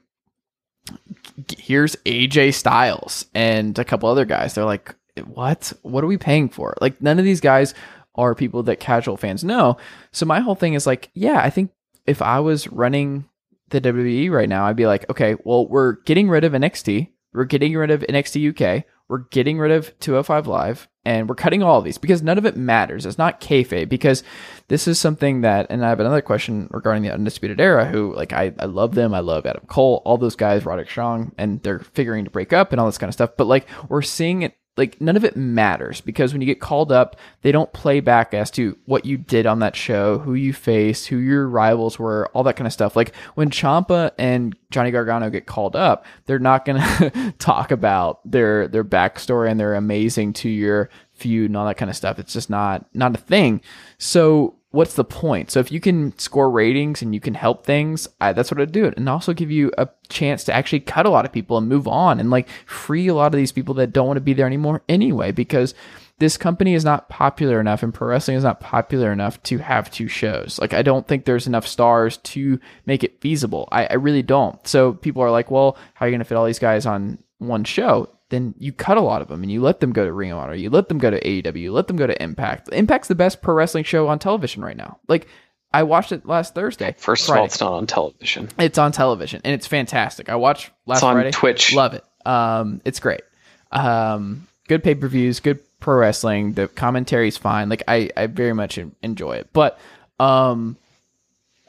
here's 1.57 1.97
AJ 2.05 2.55
Styles 2.55 3.27
and 3.35 3.79
a 3.79 3.85
couple 3.85 4.09
other 4.09 4.25
guys. 4.25 4.55
They're 4.55 4.65
like, 4.65 4.95
what? 5.23 5.73
What 5.83 6.05
are 6.05 6.09
we 6.09 6.19
paying 6.19 6.49
for? 6.49 6.75
Like, 6.81 7.01
none 7.01 7.19
of 7.19 7.25
these 7.25 7.41
guys 7.41 7.75
are 8.15 8.35
people 8.35 8.63
that 8.65 8.81
casual 8.81 9.17
fans 9.17 9.45
know. 9.45 9.77
So 10.13 10.27
my 10.27 10.41
whole 10.41 10.55
thing 10.55 10.75
is 10.75 10.87
like, 10.87 11.11
yeah, 11.15 11.41
I 11.41 11.51
think 11.51 11.73
if 12.07 12.23
I 12.23 12.41
was 12.41 12.69
running 12.69 13.29
the 13.71 13.81
WWE 13.81 14.31
right 14.31 14.49
now, 14.49 14.67
I'd 14.67 14.77
be 14.77 14.87
like, 14.87 15.09
okay, 15.11 15.37
well, 15.45 15.67
we're 15.67 15.95
getting 16.03 16.29
rid 16.29 16.45
of 16.45 16.53
NXT. 16.53 17.11
We're 17.33 17.45
getting 17.45 17.75
rid 17.75 17.91
of 17.91 18.03
NXT 18.03 18.51
UK. 18.51 18.85
We're 19.09 19.19
getting 19.31 19.59
rid 19.59 19.71
of 19.73 19.99
205 20.01 20.47
Live. 20.47 20.89
And 21.05 21.29
we're 21.29 21.35
cutting 21.35 21.63
all 21.63 21.79
of 21.79 21.85
these 21.85 21.99
because 21.99 22.23
none 22.23 22.39
of 22.39 22.47
it 22.47 22.57
matters. 22.57 23.05
It's 23.05 23.19
not 23.19 23.41
kayfabe 23.41 23.91
because 23.91 24.23
this 24.69 24.89
is 24.89 24.99
something 24.99 25.43
that, 25.43 25.67
and 25.69 25.85
I 25.85 25.91
have 25.91 26.01
another 26.01 26.23
question 26.23 26.69
regarding 26.71 27.03
the 27.03 27.13
Undisputed 27.13 27.61
Era, 27.61 27.85
who, 27.85 28.15
like, 28.15 28.33
I, 28.33 28.55
I 28.59 28.65
love 28.65 28.95
them. 28.95 29.13
I 29.13 29.21
love 29.21 29.45
Adam 29.45 29.67
Cole, 29.67 30.01
all 30.07 30.17
those 30.17 30.37
guys, 30.37 30.65
Roderick 30.65 30.89
Strong, 30.89 31.33
and 31.37 31.63
they're 31.63 31.81
figuring 31.81 32.25
to 32.25 32.31
break 32.31 32.55
up 32.55 32.73
and 32.73 32.81
all 32.81 32.87
this 32.87 32.97
kind 32.97 33.09
of 33.09 33.15
stuff. 33.15 33.33
But, 33.37 33.49
like, 33.49 33.69
we're 33.91 34.01
seeing 34.01 34.43
it 34.43 34.57
like 34.77 35.01
none 35.01 35.17
of 35.17 35.25
it 35.25 35.37
matters 35.37 36.01
because 36.01 36.33
when 36.33 36.41
you 36.41 36.47
get 36.47 36.61
called 36.61 36.91
up, 36.91 37.17
they 37.43 37.53
don't 37.53 37.73
play 37.73 38.01
back 38.01 38.35
as 38.35 38.51
to 38.53 38.77
what 38.87 39.05
you 39.05 39.17
did 39.17 39.47
on 39.47 39.61
that 39.61 39.77
show, 39.77 40.19
who 40.19 40.35
you 40.35 40.53
faced, 40.53 41.07
who 41.07 41.17
your 41.17 41.49
rivals 41.49 41.99
were, 41.99 42.29
all 42.35 42.43
that 42.43 42.57
kind 42.57 42.67
of 42.67 42.73
stuff. 42.73 42.97
Like 42.97 43.15
when 43.35 43.51
Ciampa 43.51 44.11
and 44.19 44.57
Johnny 44.71 44.91
Gargano 44.91 45.31
get 45.31 45.47
called 45.47 45.77
up, 45.77 46.05
they're 46.27 46.39
not 46.41 46.65
going 46.65 46.81
to 46.99 47.35
talk 47.39 47.71
about 47.71 48.21
their 48.29 48.67
their 48.67 48.85
backstory 48.85 49.51
and 49.51 49.61
their 49.61 49.75
amazing 49.75 50.33
two 50.33 50.49
year 50.49 50.91
feud 51.13 51.51
and 51.51 51.57
all 51.57 51.67
that 51.67 51.77
kind 51.77 51.91
of 51.91 51.97
stuff. 51.97 52.19
It's 52.19 52.33
just 52.33 52.51
not 52.51 52.85
not 52.95 53.15
a 53.15 53.19
thing. 53.19 53.61
So 53.99 54.57
what's 54.75 54.95
the 54.95 55.05
point? 55.05 55.51
So 55.51 55.61
if 55.61 55.71
you 55.71 55.81
can 55.81 56.19
score 56.19 56.51
ratings 56.51 57.01
and 57.01 57.15
you 57.15 57.21
can 57.21 57.35
help 57.35 57.65
things, 57.65 58.09
I, 58.21 58.33
that's 58.33 58.51
what 58.51 58.61
I'd 58.61 58.73
do 58.73 58.85
it, 58.85 58.95
and 58.97 59.09
also 59.09 59.33
give 59.33 59.51
you 59.51 59.71
a 59.79 59.89
chance 60.09 60.45
to 60.45 60.53
actually 60.53 60.81
cut 60.81 61.07
a 61.07 61.11
lot 61.11 61.25
of 61.25 61.33
people 61.33 61.57
and 61.57 61.69
move 61.69 61.87
on 61.87 62.19
and 62.19 62.31
like 62.31 62.49
free 62.67 63.07
a 63.07 63.15
lot 63.15 63.33
of 63.33 63.39
these 63.39 63.53
people 63.53 63.75
that 63.75 63.93
don't 63.93 64.09
want 64.09 64.17
to 64.17 64.23
be 64.23 64.33
there 64.33 64.47
anymore 64.47 64.83
anyway 64.89 65.31
because 65.33 65.75
this 66.19 66.37
company 66.37 66.75
is 66.75 66.85
not 66.85 67.09
popular 67.09 67.61
enough 67.61 67.83
and 67.83 67.95
pro 67.95 68.09
wrestling 68.09 68.37
is 68.37 68.45
not 68.45 68.61
popular 68.61 69.13
enough 69.13 69.43
to 69.45 69.59
have 69.59 69.91
two 69.91 70.09
shows. 70.09 70.59
Like 70.61 70.75
I 70.75 70.83
don't 70.83 71.07
think 71.07 71.25
there's 71.25 71.47
enough 71.47 71.67
stars 71.67 72.19
to 72.19 72.59
make 72.85 73.05
it 73.05 73.21
feasible. 73.21 73.69
I, 73.73 73.87
I 73.87 73.95
really 73.95 74.23
don't. 74.23 74.65
So 74.67 74.93
people 74.93 75.23
are 75.23 75.31
like, 75.31 75.51
well, 75.51 75.77
how 75.95 76.05
are 76.05 76.09
you 76.09 76.13
going 76.13 76.21
to 76.21 76.25
fit 76.25 76.37
all 76.37 76.47
these 76.47 76.59
guys 76.59 76.85
on 76.85 77.19
one 77.39 77.65
show? 77.65 78.09
Then 78.35 78.55
you 78.59 78.73
cut 78.73 78.97
a 78.97 79.01
lot 79.01 79.23
of 79.23 79.29
them 79.29 79.43
and 79.43 79.53
you 79.53 79.63
let 79.63 79.79
them 79.79 79.93
go 79.93 80.05
to 80.05 80.13
Ring 80.13 80.33
of 80.33 80.39
Honor. 80.39 80.55
You 80.55 80.69
let 80.69 80.89
them 80.89 80.99
go 80.99 81.09
to 81.09 81.21
AEW. 81.21 81.61
You 81.61 81.73
let 81.73 81.87
them 81.87 81.97
go 81.97 82.07
to 82.07 82.21
Impact. 82.23 82.69
Impact's 82.73 83.07
the 83.07 83.15
best 83.15 83.41
pro 83.43 83.55
wrestling 83.55 83.85
show 83.85 84.09
on 84.09 84.19
television 84.19 84.65
right 84.65 84.77
now. 84.77 84.99
Like 85.07 85.29
I 85.73 85.85
watched 85.85 86.11
it 86.11 86.27
last 86.27 86.55
Thursday. 86.55 86.95
First 86.99 87.29
of 87.29 87.37
all, 87.37 87.45
it's 87.45 87.61
not 87.61 87.73
on 87.73 87.87
television. 87.87 88.49
It's 88.59 88.77
on 88.77 88.91
television 88.91 89.41
and 89.45 89.55
it's 89.55 89.69
fantastic. 89.69 90.29
I 90.29 90.35
watched 90.35 90.71
last 90.85 90.99
It's 90.99 91.03
on 91.05 91.15
Friday. 91.15 91.31
Twitch. 91.31 91.75
Love 91.75 91.95
it. 91.95 92.05
Um, 92.27 92.81
it's 92.85 92.99
great. 92.99 93.23
Um, 93.71 94.49
good 94.69 94.83
pay 94.83 94.97
per 94.97 95.07
views, 95.07 95.39
good 95.39 95.61
pro 95.79 95.97
wrestling. 95.97 96.55
The 96.55 96.67
commentary's 96.67 97.37
fine. 97.37 97.69
Like 97.69 97.85
I, 97.87 98.11
I 98.17 98.27
very 98.27 98.53
much 98.53 98.79
enjoy 99.03 99.35
it. 99.35 99.51
But 99.53 99.79
um, 100.19 100.77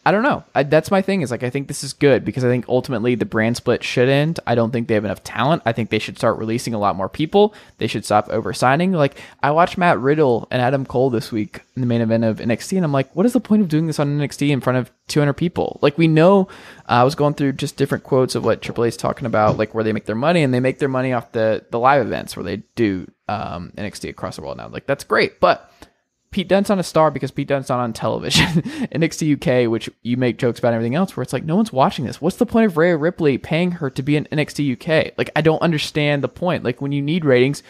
I 0.07 0.11
don't 0.11 0.21
know. 0.21 0.43
I, 0.53 0.61
that's 0.61 0.91
my 0.91 1.01
thing. 1.01 1.21
Is 1.21 1.31
like 1.31 1.41
I 1.41 1.49
think 1.49 1.67
this 1.67 1.83
is 1.83 1.91
good 1.91 2.23
because 2.23 2.43
I 2.43 2.47
think 2.47 2.65
ultimately 2.69 3.15
the 3.15 3.25
brand 3.25 3.57
split 3.57 3.83
should 3.83 4.07
end. 4.07 4.39
I 4.45 4.53
don't 4.53 4.69
think 4.69 4.87
they 4.87 4.93
have 4.93 5.03
enough 5.03 5.23
talent. 5.23 5.63
I 5.65 5.71
think 5.71 5.89
they 5.89 5.97
should 5.97 6.17
start 6.17 6.37
releasing 6.37 6.75
a 6.75 6.79
lot 6.79 6.95
more 6.95 7.09
people. 7.09 7.55
They 7.79 7.87
should 7.87 8.05
stop 8.05 8.29
oversigning. 8.29 8.91
Like 8.91 9.19
I 9.41 9.49
watched 9.49 9.79
Matt 9.79 9.99
Riddle 9.99 10.47
and 10.51 10.61
Adam 10.61 10.85
Cole 10.85 11.09
this 11.09 11.31
week 11.31 11.61
in 11.75 11.81
the 11.81 11.87
main 11.87 12.01
event 12.01 12.23
of 12.23 12.37
NXT, 12.37 12.77
and 12.77 12.85
I'm 12.85 12.91
like, 12.91 13.15
what 13.15 13.25
is 13.25 13.33
the 13.33 13.39
point 13.39 13.63
of 13.63 13.67
doing 13.67 13.87
this 13.87 13.99
on 13.99 14.19
NXT 14.19 14.49
in 14.49 14.61
front 14.61 14.77
of 14.77 14.91
200 15.07 15.33
people? 15.33 15.79
Like 15.81 15.97
we 15.97 16.07
know. 16.07 16.49
Uh, 16.87 17.01
I 17.01 17.03
was 17.03 17.15
going 17.15 17.33
through 17.33 17.53
just 17.53 17.75
different 17.75 18.03
quotes 18.03 18.35
of 18.35 18.45
what 18.45 18.61
Triple 18.61 18.85
H's 18.85 18.97
talking 18.97 19.25
about, 19.25 19.57
like 19.57 19.73
where 19.73 19.83
they 19.83 19.93
make 19.93 20.05
their 20.05 20.15
money, 20.15 20.43
and 20.43 20.53
they 20.53 20.59
make 20.59 20.77
their 20.77 20.87
money 20.87 21.13
off 21.13 21.31
the 21.31 21.65
the 21.71 21.79
live 21.79 22.05
events 22.05 22.37
where 22.37 22.43
they 22.43 22.57
do 22.75 23.09
um, 23.27 23.71
NXT 23.75 24.09
across 24.09 24.35
the 24.35 24.43
world 24.43 24.57
now. 24.57 24.67
Like 24.67 24.85
that's 24.85 25.03
great, 25.03 25.39
but 25.39 25.71
Pete 26.35 26.49
Dunne's 26.49 26.67
not 26.67 26.79
a 26.79 26.83
star 26.83 27.11
because 27.11 27.31
Pete 27.31 27.47
Dunne's 27.47 27.69
not 27.69 27.79
on 27.79 27.93
television. 27.93 28.45
NXT 28.91 29.35
UK, 29.37 29.71
which 29.71 29.89
you 30.01 30.17
make 30.17 30.37
jokes 30.37 30.59
about 30.59 30.73
everything 30.73 30.93
else, 30.93 31.15
where 31.15 31.21
it's 31.21 31.31
like 31.31 31.45
no 31.45 31.55
one's 31.55 31.71
watching 31.71 32.03
this. 32.03 32.19
What's 32.19 32.35
the 32.35 32.45
point 32.45 32.65
of 32.65 32.75
Rhea 32.75 32.97
Ripley 32.97 33.37
paying 33.37 33.71
her 33.71 33.89
to 33.91 34.03
be 34.03 34.17
in 34.17 34.25
NXT 34.25 34.73
UK? 34.73 35.13
Like 35.17 35.29
I 35.37 35.39
don't 35.39 35.61
understand 35.61 36.21
the 36.21 36.27
point. 36.27 36.65
Like 36.65 36.81
when 36.81 36.91
you 36.91 37.01
need 37.01 37.23
ratings, 37.23 37.63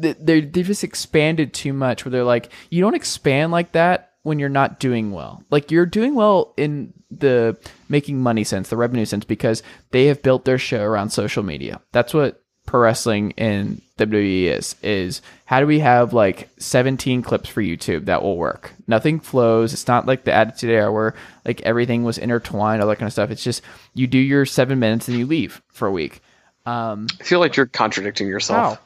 th- 0.00 0.16
they 0.20 0.42
they 0.42 0.62
just 0.62 0.84
expanded 0.84 1.52
too 1.52 1.72
much. 1.72 2.04
Where 2.04 2.10
they're 2.12 2.22
like, 2.22 2.52
you 2.70 2.80
don't 2.80 2.94
expand 2.94 3.50
like 3.50 3.72
that 3.72 4.12
when 4.22 4.38
you're 4.38 4.48
not 4.48 4.78
doing 4.78 5.10
well. 5.10 5.42
Like 5.50 5.72
you're 5.72 5.84
doing 5.84 6.14
well 6.14 6.54
in 6.56 6.92
the 7.10 7.56
making 7.88 8.20
money 8.20 8.44
sense, 8.44 8.68
the 8.68 8.76
revenue 8.76 9.06
sense, 9.06 9.24
because 9.24 9.60
they 9.90 10.06
have 10.06 10.22
built 10.22 10.44
their 10.44 10.56
show 10.58 10.84
around 10.84 11.10
social 11.10 11.42
media. 11.42 11.80
That's 11.90 12.14
what 12.14 12.40
pro 12.64 12.78
wrestling 12.78 13.32
in 13.32 13.82
WWE 13.98 14.46
is 14.46 14.74
is 14.82 15.22
how 15.44 15.60
do 15.60 15.66
we 15.66 15.78
have 15.78 16.12
like 16.12 16.48
17 16.58 17.22
clips 17.22 17.48
for 17.48 17.62
YouTube 17.62 18.06
that 18.06 18.22
will 18.22 18.36
work? 18.36 18.72
Nothing 18.88 19.20
flows. 19.20 19.72
It's 19.72 19.86
not 19.86 20.06
like 20.06 20.24
the 20.24 20.32
Attitude 20.32 20.70
Era 20.70 20.92
where 20.92 21.14
like 21.44 21.60
everything 21.62 22.02
was 22.02 22.18
intertwined, 22.18 22.82
all 22.82 22.88
that 22.88 22.96
kind 22.98 23.06
of 23.06 23.12
stuff. 23.12 23.30
It's 23.30 23.44
just 23.44 23.62
you 23.94 24.06
do 24.06 24.18
your 24.18 24.46
seven 24.46 24.80
minutes 24.80 25.06
and 25.06 25.16
you 25.16 25.26
leave 25.26 25.62
for 25.68 25.86
a 25.86 25.92
week. 25.92 26.22
Um, 26.66 27.06
I 27.20 27.24
feel 27.24 27.38
like 27.40 27.56
you're 27.56 27.66
contradicting 27.66 28.26
yourself. 28.26 28.78
how? 28.78 28.84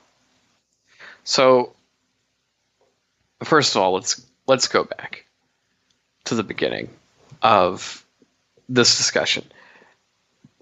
So, 1.24 1.74
first 3.44 3.76
of 3.76 3.82
all, 3.82 3.92
let's 3.92 4.26
let's 4.46 4.68
go 4.68 4.84
back 4.84 5.24
to 6.24 6.34
the 6.34 6.42
beginning 6.42 6.90
of 7.40 8.04
this 8.68 8.98
discussion. 8.98 9.44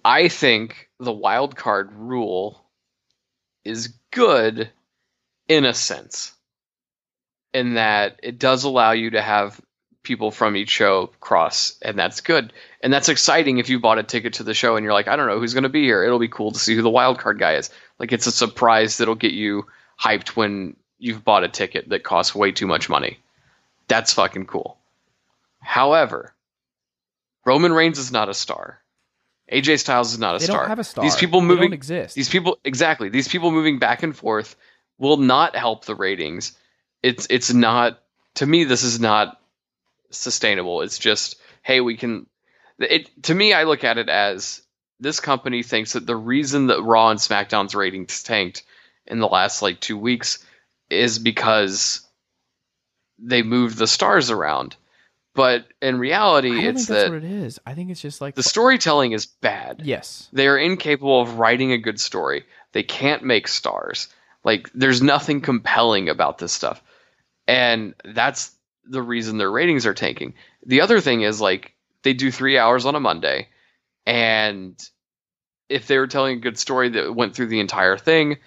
I 0.04 0.28
think 0.28 0.88
the 1.00 1.12
wild 1.12 1.56
card 1.56 1.92
rule 1.94 2.62
is 3.66 3.94
good 4.10 4.70
in 5.48 5.64
a 5.64 5.74
sense, 5.74 6.32
in 7.52 7.74
that 7.74 8.20
it 8.22 8.38
does 8.38 8.64
allow 8.64 8.92
you 8.92 9.10
to 9.10 9.22
have 9.22 9.60
people 10.02 10.30
from 10.30 10.56
each 10.56 10.70
show 10.70 11.10
cross, 11.20 11.76
and 11.82 11.98
that's 11.98 12.20
good. 12.20 12.52
And 12.80 12.92
that's 12.92 13.08
exciting 13.08 13.58
if 13.58 13.68
you 13.68 13.80
bought 13.80 13.98
a 13.98 14.04
ticket 14.04 14.34
to 14.34 14.44
the 14.44 14.54
show 14.54 14.76
and 14.76 14.84
you're 14.84 14.92
like, 14.92 15.08
I 15.08 15.16
don't 15.16 15.26
know 15.26 15.40
who's 15.40 15.54
going 15.54 15.64
to 15.64 15.68
be 15.68 15.82
here. 15.82 16.04
It'll 16.04 16.20
be 16.20 16.28
cool 16.28 16.52
to 16.52 16.58
see 16.58 16.76
who 16.76 16.82
the 16.82 16.88
wild 16.88 17.18
card 17.18 17.38
guy 17.38 17.54
is. 17.56 17.70
Like 17.98 18.12
it's 18.12 18.28
a 18.28 18.32
surprise 18.32 18.98
that'll 18.98 19.16
get 19.16 19.32
you 19.32 19.66
hyped 20.00 20.28
when 20.28 20.76
you've 20.98 21.24
bought 21.24 21.44
a 21.44 21.48
ticket 21.48 21.88
that 21.88 22.04
costs 22.04 22.34
way 22.34 22.52
too 22.52 22.66
much 22.66 22.88
money. 22.88 23.18
That's 23.88 24.14
fucking 24.14 24.46
cool. 24.46 24.78
However, 25.60 26.32
Roman 27.44 27.72
Reigns 27.72 27.98
is 27.98 28.12
not 28.12 28.28
a 28.28 28.34
star. 28.34 28.80
AJ 29.52 29.78
Styles 29.80 30.12
is 30.12 30.18
not 30.18 30.36
a 30.36 30.38
They 30.38 30.46
star. 30.46 30.60
don't 30.60 30.68
have 30.68 30.78
a 30.78 30.84
star. 30.84 31.04
These 31.04 31.16
people 31.16 31.40
moving 31.40 31.72
exist. 31.72 32.14
these 32.14 32.28
people 32.28 32.58
exactly. 32.64 33.08
These 33.08 33.28
people 33.28 33.50
moving 33.50 33.78
back 33.78 34.02
and 34.02 34.16
forth 34.16 34.56
will 34.98 35.16
not 35.18 35.54
help 35.54 35.84
the 35.84 35.94
ratings. 35.94 36.56
It's 37.02 37.26
it's 37.30 37.52
not 37.52 38.00
to 38.36 38.46
me 38.46 38.64
this 38.64 38.82
is 38.82 38.98
not 38.98 39.40
sustainable. 40.10 40.82
It's 40.82 40.98
just 40.98 41.36
hey, 41.62 41.80
we 41.80 41.96
can 41.96 42.26
it 42.78 43.10
to 43.24 43.34
me 43.34 43.52
I 43.52 43.64
look 43.64 43.84
at 43.84 43.98
it 43.98 44.08
as 44.08 44.62
this 44.98 45.20
company 45.20 45.62
thinks 45.62 45.92
that 45.92 46.06
the 46.06 46.16
reason 46.16 46.68
that 46.68 46.82
Raw 46.82 47.10
and 47.10 47.20
SmackDown's 47.20 47.74
ratings 47.74 48.22
tanked 48.22 48.64
in 49.06 49.18
the 49.20 49.28
last 49.28 49.62
like 49.62 49.78
2 49.78 49.96
weeks 49.96 50.44
is 50.90 51.18
because 51.18 52.00
they 53.18 53.42
moved 53.42 53.78
the 53.78 53.86
stars 53.86 54.30
around. 54.30 54.76
But 55.36 55.66
in 55.80 55.98
reality, 55.98 56.50
it's 56.50 56.58
think 56.58 56.76
that's 56.88 56.88
that 56.88 57.10
what 57.10 57.22
it 57.22 57.30
is. 57.30 57.60
I 57.66 57.74
think 57.74 57.90
it's 57.90 58.00
just 58.00 58.20
like 58.20 58.34
the 58.34 58.42
storytelling 58.42 59.12
is 59.12 59.26
bad. 59.26 59.82
Yes. 59.84 60.28
They 60.32 60.48
are 60.48 60.58
incapable 60.58 61.20
of 61.20 61.38
writing 61.38 61.72
a 61.72 61.78
good 61.78 62.00
story. 62.00 62.44
They 62.72 62.82
can't 62.82 63.22
make 63.22 63.46
stars. 63.46 64.08
Like 64.44 64.70
there's 64.74 65.02
nothing 65.02 65.40
compelling 65.40 66.08
about 66.08 66.38
this 66.38 66.52
stuff. 66.52 66.82
And 67.46 67.94
that's 68.04 68.52
the 68.84 69.02
reason 69.02 69.38
their 69.38 69.50
ratings 69.50 69.86
are 69.86 69.94
tanking. 69.94 70.34
The 70.64 70.80
other 70.80 71.00
thing 71.00 71.22
is 71.22 71.40
like 71.40 71.74
they 72.02 72.14
do 72.14 72.30
3 72.30 72.58
hours 72.58 72.86
on 72.86 72.94
a 72.94 73.00
Monday 73.00 73.48
and 74.06 74.80
if 75.68 75.86
they 75.86 75.98
were 75.98 76.06
telling 76.06 76.36
a 76.36 76.40
good 76.40 76.58
story 76.58 76.90
that 76.90 77.14
went 77.14 77.34
through 77.34 77.48
the 77.48 77.60
entire 77.60 77.98
thing, 77.98 78.38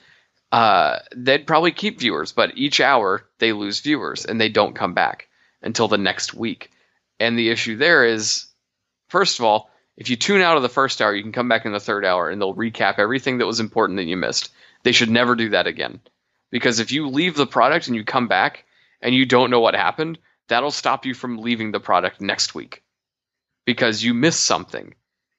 uh, 0.52 1.00
they'd 1.16 1.46
probably 1.46 1.72
keep 1.72 2.00
viewers, 2.00 2.32
but 2.32 2.58
each 2.58 2.80
hour 2.80 3.26
they 3.40 3.52
lose 3.52 3.82
viewers 3.82 4.26
and 4.26 4.40
they 4.40 4.50
don't 4.50 4.76
come 4.76 4.94
back 4.94 5.28
until 5.62 5.88
the 5.88 5.98
next 5.98 6.34
week. 6.34 6.72
And 7.20 7.38
the 7.38 7.50
issue 7.50 7.76
there 7.78 8.06
is, 8.06 8.46
first 9.08 9.40
of 9.40 9.46
all, 9.46 9.70
if 9.98 10.10
you 10.10 10.16
tune 10.16 10.42
out 10.42 10.56
of 10.56 10.64
the 10.64 10.70
first 10.70 11.02
hour, 11.02 11.14
you 11.14 11.24
can 11.24 11.34
come 11.34 11.50
back 11.50 11.66
in 11.66 11.74
the 11.74 11.80
third 11.80 12.06
hour 12.06 12.30
and 12.30 12.42
they'll 12.42 12.56
recap 12.56 13.00
everything 13.00 13.40
that 13.40 13.46
was 13.46 13.60
important 13.60 13.98
that 13.98 14.06
you 14.06 14.16
missed. 14.16 14.52
They 14.84 14.94
should 14.94 15.10
never 15.10 15.36
do 15.36 15.50
that 15.50 15.68
again. 15.68 16.00
Because 16.52 16.80
if 16.80 16.92
you 16.92 17.10
leave 17.10 17.36
the 17.36 17.46
product 17.46 17.88
and 17.88 17.96
you 17.96 18.04
come 18.04 18.28
back 18.28 18.66
and 19.02 19.14
you 19.14 19.26
don't 19.26 19.52
know 19.52 19.60
what 19.60 19.76
happened, 19.76 20.18
that'll 20.48 20.72
stop 20.72 21.06
you 21.06 21.14
from 21.14 21.40
leaving 21.40 21.72
the 21.72 21.80
product 21.80 22.22
next 22.22 22.56
week 22.56 22.84
because 23.66 24.04
you 24.04 24.14
missed 24.14 24.44
something. 24.44 24.96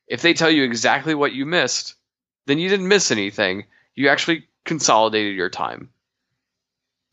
If 0.07 0.22
they 0.22 0.35
tell 0.35 0.51
you 0.51 0.62
exactly 0.64 1.14
what 1.14 1.33
you 1.33 1.47
missed, 1.47 1.95
then 2.47 2.59
you 2.59 2.68
didn't 2.68 2.89
miss 2.89 3.11
anything. 3.11 3.64
You 3.95 4.09
actually 4.09 4.47
consolidated 4.64 5.37
your 5.37 5.51
time. 5.51 5.91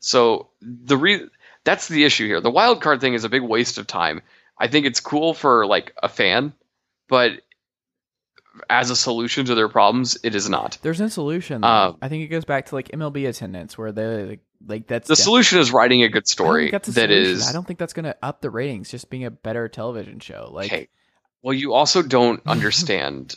So 0.00 0.50
the 0.60 0.96
re- 0.96 1.28
that's 1.64 1.88
the 1.88 2.04
issue 2.04 2.26
here. 2.26 2.40
The 2.40 2.50
wild 2.50 2.80
card 2.82 3.00
thing 3.00 3.14
is 3.14 3.24
a 3.24 3.28
big 3.28 3.42
waste 3.42 3.78
of 3.78 3.86
time. 3.86 4.22
I 4.58 4.68
think 4.68 4.86
it's 4.86 5.00
cool 5.00 5.34
for 5.34 5.66
like 5.66 5.92
a 6.02 6.08
fan, 6.08 6.52
but 7.08 7.32
as 8.68 8.90
a 8.90 8.96
solution 8.96 9.44
to 9.46 9.54
their 9.54 9.68
problems, 9.68 10.18
it 10.22 10.34
is 10.34 10.48
not. 10.48 10.78
There's 10.82 11.00
no 11.00 11.08
solution. 11.08 11.62
Um, 11.64 11.96
I 12.02 12.08
think 12.08 12.24
it 12.24 12.28
goes 12.28 12.44
back 12.44 12.66
to 12.66 12.74
like 12.74 12.88
MLB 12.88 13.28
attendance, 13.28 13.78
where 13.78 13.92
they 13.92 14.24
like, 14.24 14.40
like 14.66 14.86
that's 14.88 15.06
The 15.08 15.16
solution 15.16 15.60
is 15.60 15.70
writing 15.70 16.02
a 16.02 16.08
good 16.08 16.26
story 16.26 16.70
that's 16.70 16.88
that 16.88 17.10
I 17.10 17.52
don't 17.52 17.66
think 17.66 17.78
that's 17.78 17.92
going 17.92 18.04
to 18.04 18.16
up 18.22 18.40
the 18.40 18.50
ratings. 18.50 18.90
Just 18.90 19.10
being 19.10 19.24
a 19.24 19.30
better 19.30 19.68
television 19.68 20.18
show. 20.18 20.50
Like 20.52 20.72
okay. 20.72 20.88
Well, 21.42 21.54
you 21.54 21.72
also 21.74 22.02
don't 22.02 22.42
understand 22.46 23.36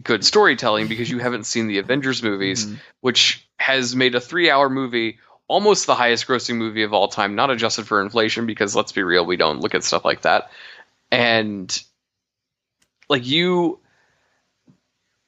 good 0.00 0.24
storytelling 0.24 0.86
because 0.86 1.10
you 1.10 1.18
haven't 1.18 1.44
seen 1.44 1.66
the 1.66 1.78
Avengers 1.78 2.22
movies, 2.22 2.66
Mhm. 2.66 2.78
which 3.00 3.46
has 3.56 3.94
made 3.96 4.14
a 4.14 4.20
three-hour 4.20 4.70
movie 4.70 5.18
almost 5.52 5.86
the 5.86 5.94
highest-grossing 5.94 6.56
movie 6.56 6.82
of 6.82 6.94
all 6.94 7.08
time, 7.08 7.34
not 7.34 7.50
adjusted 7.50 7.86
for 7.86 8.00
inflation. 8.00 8.46
Because 8.46 8.74
let's 8.74 8.92
be 8.92 9.02
real, 9.02 9.26
we 9.26 9.36
don't 9.36 9.60
look 9.60 9.74
at 9.74 9.84
stuff 9.84 10.04
like 10.04 10.22
that. 10.22 10.50
And 11.10 11.70
like 13.08 13.26
you, 13.26 13.78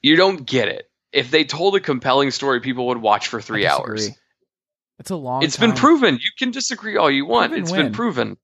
you 0.01 0.15
don't 0.15 0.45
get 0.45 0.67
it. 0.67 0.89
If 1.11 1.29
they 1.31 1.43
told 1.43 1.75
a 1.75 1.79
compelling 1.79 2.31
story, 2.31 2.59
people 2.59 2.87
would 2.87 2.97
watch 2.97 3.27
for 3.27 3.39
three 3.39 3.67
hours. 3.67 4.09
It's 4.99 5.11
a 5.11 5.15
long. 5.15 5.43
It's 5.43 5.57
been 5.57 5.73
proven. 5.73 6.15
You 6.15 6.31
can 6.37 6.51
disagree 6.51 6.97
all 6.97 7.11
you 7.11 7.25
want. 7.25 7.53
It's 7.53 7.71
when? 7.71 7.85
been 7.85 7.93
proven. 7.93 8.37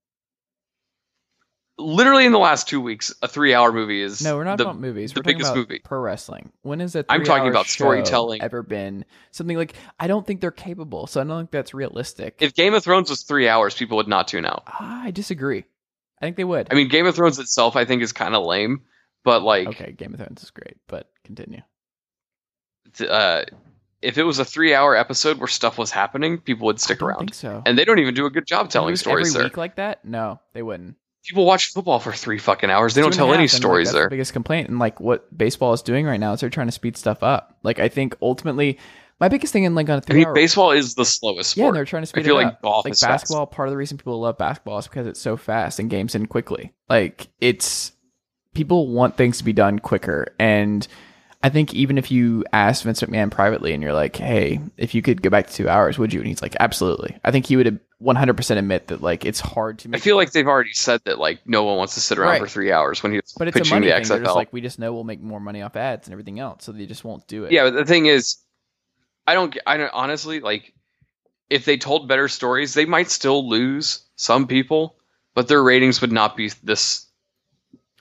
Literally 1.82 2.26
in 2.26 2.32
the 2.32 2.40
last 2.40 2.68
two 2.68 2.80
weeks, 2.80 3.14
a 3.22 3.28
three-hour 3.28 3.72
movie 3.72 4.02
is 4.02 4.22
No, 4.22 4.36
we're 4.38 4.44
not 4.44 4.58
the, 4.58 4.64
about 4.66 4.80
movies. 4.80 5.14
the 5.14 5.24
biggest 5.24 5.54
movie. 5.56 5.80
pro 5.84 6.00
wrestling. 6.00 6.52
When 6.62 6.80
is 6.82 6.96
a 6.96 7.04
I'm 7.10 7.24
talking 7.24 7.50
about 7.50 7.66
storytelling. 7.68 8.42
ever 8.42 8.64
been 8.64 9.06
something 9.32 9.58
like? 9.58 9.74
I 10.00 10.08
don't 10.08 10.26
think 10.26 10.42
they're 10.42 10.52
capable. 10.52 11.08
So 11.08 11.20
I 11.22 11.24
don't 11.24 11.40
think 11.40 11.52
that's 11.52 11.74
realistic. 11.74 12.36
If 12.40 12.54
Game 12.54 12.74
of 12.74 12.84
Thrones 12.84 13.10
was 13.10 13.24
three 13.24 13.48
hours, 13.48 13.74
people 13.76 13.98
would 13.98 14.08
not 14.08 14.28
tune 14.28 14.46
out. 14.46 14.64
I 14.68 15.12
disagree. 15.12 15.66
I 16.22 16.26
think 16.26 16.38
they 16.38 16.44
would. 16.44 16.68
I 16.72 16.76
mean, 16.76 16.88
Game 16.88 17.06
of 17.08 17.16
Thrones 17.16 17.40
itself, 17.40 17.76
I 17.76 17.86
think, 17.86 18.04
is 18.04 18.12
kind 18.14 18.36
of 18.36 18.46
lame, 18.46 18.82
but 19.24 19.42
like, 19.42 19.68
okay, 19.70 19.92
Game 19.92 20.14
of 20.14 20.20
Thrones 20.20 20.44
is 20.44 20.52
great, 20.52 20.78
but 20.88 21.10
continue. 21.24 21.62
uh, 23.08 23.44
if 24.02 24.18
it 24.18 24.24
was 24.24 24.40
a 24.40 24.46
three-hour 24.46 24.96
episode 24.96 25.38
where 25.40 25.48
stuff 25.48 25.78
was 25.78 25.92
happening, 25.92 26.38
people 26.40 26.66
would 26.68 26.78
I 26.78 26.80
stick 26.80 27.02
around. 27.02 27.20
think 27.20 27.34
so. 27.34 27.62
And 27.66 27.78
they 27.78 27.86
don't 27.86 28.00
even 28.00 28.14
do 28.14 28.26
a 28.26 28.30
good 28.32 28.46
job 28.46 28.70
telling 28.70 28.96
stories 28.96 29.30
every 29.30 29.40
there. 29.40 29.44
week 29.50 29.58
like 29.58 29.76
that. 29.76 30.04
No, 30.06 30.40
they 30.54 30.62
wouldn't. 30.62 30.96
People 31.26 31.46
watch 31.46 31.72
football 31.72 32.00
for 32.00 32.12
three 32.12 32.40
fucking 32.40 32.70
hours. 32.70 32.96
They 32.96 33.02
don't 33.02 33.14
tell 33.14 33.28
any 33.28 33.44
and, 33.44 33.44
like, 33.44 33.50
stories 33.50 33.92
there. 33.92 34.06
The 34.06 34.10
biggest 34.10 34.34
complaint, 34.34 34.70
and 34.70 34.80
like 34.80 35.00
what 35.00 35.36
baseball 35.38 35.72
is 35.74 35.82
doing 35.82 36.06
right 36.06 36.20
now 36.20 36.34
is 36.34 36.40
they're 36.40 36.50
trying 36.50 36.68
to 36.68 36.72
speed 36.72 36.98
stuff 36.98 37.22
up. 37.22 37.58
Like 37.62 37.80
I 37.80 37.90
think 37.90 38.16
ultimately, 38.22 38.80
my 39.20 39.30
biggest 39.30 39.54
thing 39.54 39.64
in 39.64 39.76
like 39.76 39.88
on 39.88 39.96
a 39.96 39.98
I 39.98 40.00
three 40.02 40.16
mean, 40.18 40.28
hour 40.28 40.34
baseball 40.34 40.72
is 40.72 40.96
the 40.96 41.06
slowest 41.06 41.56
yeah, 41.56 41.62
sport. 41.64 41.70
and 41.70 41.78
they're 41.78 41.86
trying 41.86 42.02
to 42.02 42.08
speed 42.08 42.22
I 42.22 42.24
feel 42.24 42.40
it 42.40 42.44
like 42.44 42.54
up. 42.54 42.62
golf 42.64 42.86
like 42.86 42.94
is 42.94 43.00
fast. 43.02 43.12
basketball. 43.26 43.46
Part 43.46 43.68
of 43.68 43.72
the 43.72 43.78
reason 43.78 43.98
people 43.98 44.20
love 44.20 44.38
basketball 44.40 44.80
is 44.80 44.88
because 44.88 45.06
it's 45.06 45.20
so 45.20 45.38
fast 45.38 45.78
and 45.80 45.90
games 45.92 46.16
end 46.16 46.30
quickly. 46.30 46.74
Like 46.90 47.28
it's 47.40 47.92
people 48.56 48.88
want 48.88 49.16
things 49.16 49.38
to 49.38 49.44
be 49.44 49.54
done 49.54 49.78
quicker, 49.78 50.34
and 50.40 50.88
I 51.44 51.50
think 51.50 51.74
even 51.74 51.98
if 51.98 52.12
you 52.12 52.46
ask 52.54 52.84
Vince 52.84 53.02
McMahon 53.02 53.32
privately 53.32 53.74
and 53.74 53.82
you're 53.82 53.94
like, 53.94 54.16
"Hey, 54.16 54.60
if 54.78 54.94
you 54.94 55.02
could 55.02 55.22
go 55.24 55.30
back 55.30 55.48
to 55.48 55.54
two 55.54 55.68
hours, 55.70 55.98
would 55.98 56.14
you?" 56.14 56.20
and 56.20 56.28
he's 56.28 56.42
like, 56.42 56.56
"Absolutely." 56.60 57.18
I 57.24 57.32
think 57.32 57.48
he 57.48 57.58
would 57.58 57.80
100 57.98 58.36
percent 58.38 58.60
admit 58.60 58.88
that 58.88 59.02
like 59.02 59.26
it's 59.26 59.40
hard 59.40 59.80
to 59.80 59.90
I 59.94 59.98
feel 60.00 60.16
like 60.16 60.32
they've 60.32 60.48
already 60.48 60.74
said 60.74 61.02
that 61.06 61.18
like 61.20 61.40
no 61.48 61.64
one 61.64 61.78
wants 61.78 61.96
to 61.96 62.00
sit 62.02 62.18
around 62.20 62.30
Right. 62.30 62.42
for 62.42 62.48
three 62.48 62.72
hours 62.72 63.02
when 63.04 63.12
he's 63.14 63.34
but 63.38 63.48
it's 63.48 63.58
a 63.70 63.74
money 63.74 63.88
the 63.88 63.94
thing. 63.94 64.04
XFL. 64.04 64.24
just 64.24 64.36
like, 64.36 64.54
we 64.54 64.62
just 64.62 64.80
know 64.80 64.94
we'll 64.94 65.04
make 65.04 65.22
more 65.22 65.40
money 65.40 65.62
off 65.62 65.76
ads 65.76 66.08
and 66.08 66.14
everything 66.14 66.40
else, 66.40 66.64
so 66.64 66.72
they 66.72 66.86
just 66.86 67.04
won't 67.04 67.28
do 67.28 67.46
it. 67.46 67.52
yeah, 67.52 67.64
but 67.64 67.74
the 67.74 67.86
thing 67.86 68.06
is, 68.08 68.38
I 69.28 69.34
don't. 69.34 69.58
I 69.66 69.78
don't 69.78 69.94
honestly 69.94 70.40
like. 70.42 70.74
If 71.50 71.66
they 71.66 71.76
told 71.76 72.08
better 72.08 72.28
stories, 72.30 72.74
they 72.74 72.86
might 72.86 73.10
still 73.12 73.50
lose 73.50 74.06
some 74.16 74.48
people, 74.48 74.96
but 75.36 75.48
their 75.50 75.62
ratings 75.62 76.00
would 76.00 76.12
not 76.12 76.38
be 76.38 76.50
this 76.64 77.08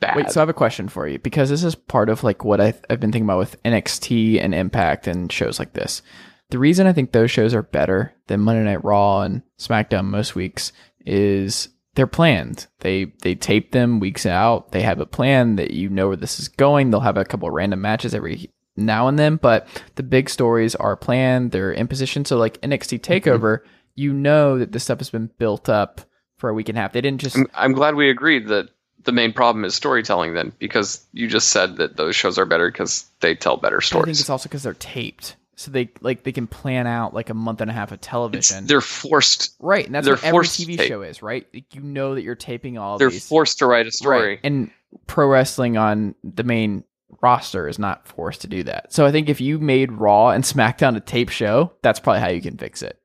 bad. 0.01 0.16
Wait, 0.16 0.30
so 0.30 0.40
I 0.40 0.42
have 0.42 0.48
a 0.48 0.55
question 0.55 0.88
for 0.88 1.07
you 1.07 1.18
because 1.18 1.51
this 1.51 1.62
is 1.62 1.74
part 1.74 2.09
of 2.09 2.24
like 2.24 2.44
what 2.44 2.61
I, 2.61 2.74
I've 2.88 3.01
been 3.01 3.12
thinking 3.12 3.26
about 3.26 3.38
with 3.38 3.62
NXT 3.62 4.42
and 4.42 4.55
Impact 4.55 5.07
and 5.07 5.30
shows 5.30 5.59
like 5.59 5.74
this. 5.74 6.03
The 6.51 6.59
reason 6.59 6.86
I 6.86 6.92
think 6.92 7.12
those 7.12 7.30
shows 7.30 7.55
are 7.55 7.62
better 7.62 8.12
than 8.26 8.40
Monday 8.40 8.64
Night 8.64 8.84
Raw 8.84 9.20
and 9.20 9.42
SmackDown 9.59 10.07
most 10.07 10.34
weeks 10.34 10.72
is 11.07 11.68
they're 11.94 12.07
planned. 12.07 12.66
They 12.80 13.12
they 13.22 13.34
tape 13.34 13.72
them 13.72 14.01
weeks 14.01 14.26
out. 14.26 14.72
They 14.72 14.82
have 14.82 15.01
a 15.01 15.07
plan 15.07 15.57
that 15.57 15.72
you 15.72 15.88
know 15.88 16.09
where 16.09 16.16
this 16.16 16.40
is 16.40 16.48
going. 16.48 16.90
They'll 16.90 17.01
have 17.01 17.16
a 17.16 17.24
couple 17.24 17.48
of 17.48 17.55
random 17.55 17.80
matches 17.80 18.14
every 18.14 18.51
now 18.76 19.09
and 19.09 19.18
then, 19.18 19.36
but 19.36 19.68
the 19.96 20.03
big 20.03 20.30
stories 20.30 20.74
are 20.74 20.96
planned. 20.96 21.51
They're 21.51 21.72
in 21.72 21.88
position. 21.88 22.24
So 22.24 22.36
like 22.36 22.61
NXT 22.62 23.01
mm-hmm. 23.01 23.12
Takeover, 23.12 23.61
you 23.94 24.12
know 24.12 24.59
that 24.59 24.72
this 24.72 24.84
stuff 24.84 24.98
has 24.98 25.11
been 25.11 25.30
built 25.38 25.68
up 25.68 26.01
for 26.38 26.48
a 26.48 26.55
week 26.55 26.68
and 26.68 26.78
a 26.78 26.80
half. 26.80 26.92
They 26.92 27.01
didn't 27.01 27.20
just 27.20 27.36
I'm, 27.36 27.46
I'm 27.55 27.72
glad 27.72 27.94
we 27.94 28.11
agreed 28.11 28.48
that 28.48 28.70
the 29.05 29.12
main 29.12 29.32
problem 29.32 29.64
is 29.64 29.74
storytelling. 29.74 30.34
Then, 30.34 30.53
because 30.59 31.05
you 31.12 31.26
just 31.28 31.48
said 31.48 31.76
that 31.76 31.96
those 31.96 32.14
shows 32.16 32.38
are 32.38 32.44
better 32.46 32.70
because 32.70 33.09
they 33.20 33.34
tell 33.34 33.57
better 33.57 33.80
stories. 33.80 34.03
I 34.03 34.07
think 34.07 34.20
it's 34.20 34.30
also 34.30 34.48
because 34.48 34.62
they're 34.62 34.74
taped, 34.74 35.36
so 35.57 35.70
they 35.70 35.90
like 36.01 36.22
they 36.24 36.32
can 36.32 36.46
plan 36.46 36.86
out 36.86 37.14
like 37.14 37.30
a 37.30 37.34
month 37.34 37.61
and 37.61 37.70
a 37.70 37.74
half 37.74 37.88
of 37.92 37.94
It's- 37.98 38.09
television. 38.11 38.66
they're 38.66 38.80
forced. 38.80 39.55
right, 39.61 39.84
and 39.86 39.94
that's 39.94 40.09
what 40.09 40.22
every 40.24 40.44
TV 40.46 40.76
tape. 40.76 40.88
show 40.88 41.03
is, 41.03 41.22
right? 41.22 41.46
Like, 41.55 41.74
you 41.74 41.80
know 41.82 42.14
that 42.14 42.22
you're 42.22 42.34
taping 42.34 42.78
all 42.78 42.98
They're 42.98 43.11
these. 43.11 43.26
forced 43.26 43.59
to 43.61 43.66
write 43.66 43.86
a 43.86 43.92
story. 43.92 44.26
Right. 44.28 44.40
And 44.44 44.70
pro 45.07 45.26
wrestling 45.26 45.76
on 45.76 46.14
the 46.24 46.44
main 46.44 46.84
roster 47.22 47.68
is 47.68 47.78
not 47.78 48.07
forced 48.07 48.40
to 48.42 48.46
do 48.46 48.62
that. 48.64 48.92
So 48.92 49.05
I 49.07 49.11
think 49.12 49.28
if 49.28 49.40
you 49.40 49.59
made 49.59 49.92
Raw 49.92 50.28
and 50.30 50.44
SmackDown 50.44 50.96
a 50.96 51.01
tape 51.01 51.28
show, 51.28 51.72
that's 51.82 52.01
probably 52.01 52.20
how 52.20 52.28
you 52.28 52.40
can 52.40 52.57
fix 52.57 52.82
it. 52.82 52.98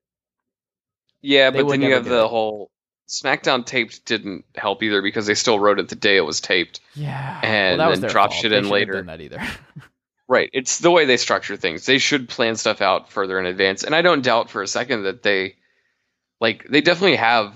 Yeah, 1.21 1.49
They 1.49 1.63
but 1.63 1.69
then 1.71 1.81
you 1.81 1.93
have 1.93 2.05
the 2.05 2.23
it. 2.23 2.27
whole 2.27 2.69
SmackDown 3.07 3.65
taped 3.65 4.05
didn't 4.05 4.45
help 4.55 4.81
either 4.83 5.01
because 5.01 5.25
they 5.27 5.35
still 5.35 5.59
wrote 5.59 5.79
it 5.79 5.89
the 5.89 5.95
day 5.95 6.17
it 6.17 6.21
was 6.25 6.41
taped. 6.41 6.79
Yeah, 6.95 7.39
And 7.43 7.77
was 7.79 7.95
then 7.99 8.01
their 8.01 8.09
drop 8.09 8.31
fault. 8.31 8.41
shit 8.41 8.51
They 8.51 8.57
in 8.57 8.69
later. 8.69 8.93
done 8.93 9.05
that 9.07 9.21
either. 9.21 9.41
Right. 10.27 10.49
It's 10.53 10.79
the 10.79 10.89
way 10.89 11.05
they 11.05 11.17
structure 11.17 11.55
things. 11.55 11.85
They 11.85 11.99
should 11.99 12.27
plan 12.27 12.55
stuff 12.55 12.81
out 12.81 13.11
further 13.11 13.37
in 13.39 13.45
advance. 13.45 13.83
And 13.83 13.93
I 13.93 14.01
don't 14.01 14.23
doubt 14.23 14.49
for 14.49 14.63
a 14.63 14.67
second 14.67 15.03
that 15.03 15.21
they 15.21 15.53
like 16.41 16.65
they 16.67 16.81
definitely 16.81 17.17
have 17.17 17.53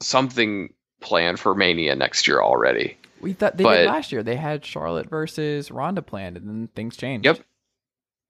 something 0.00 0.74
planned 1.00 1.40
for 1.40 1.54
Mania 1.54 1.94
next 1.96 2.28
year 2.28 2.42
already. 2.42 2.98
we 3.22 3.32
thought 3.32 3.56
they 3.56 3.64
But- 3.64 3.76
did 3.78 3.86
last 3.86 4.12
year. 4.12 4.22
They 4.22 4.36
had 4.36 4.62
Charlotte 4.64 5.08
versus 5.08 5.70
Ronda 5.70 6.02
planned, 6.02 6.36
and 6.36 6.46
then 6.46 6.68
things 6.74 6.98
changed. 6.98 7.24
Yep. 7.24 7.40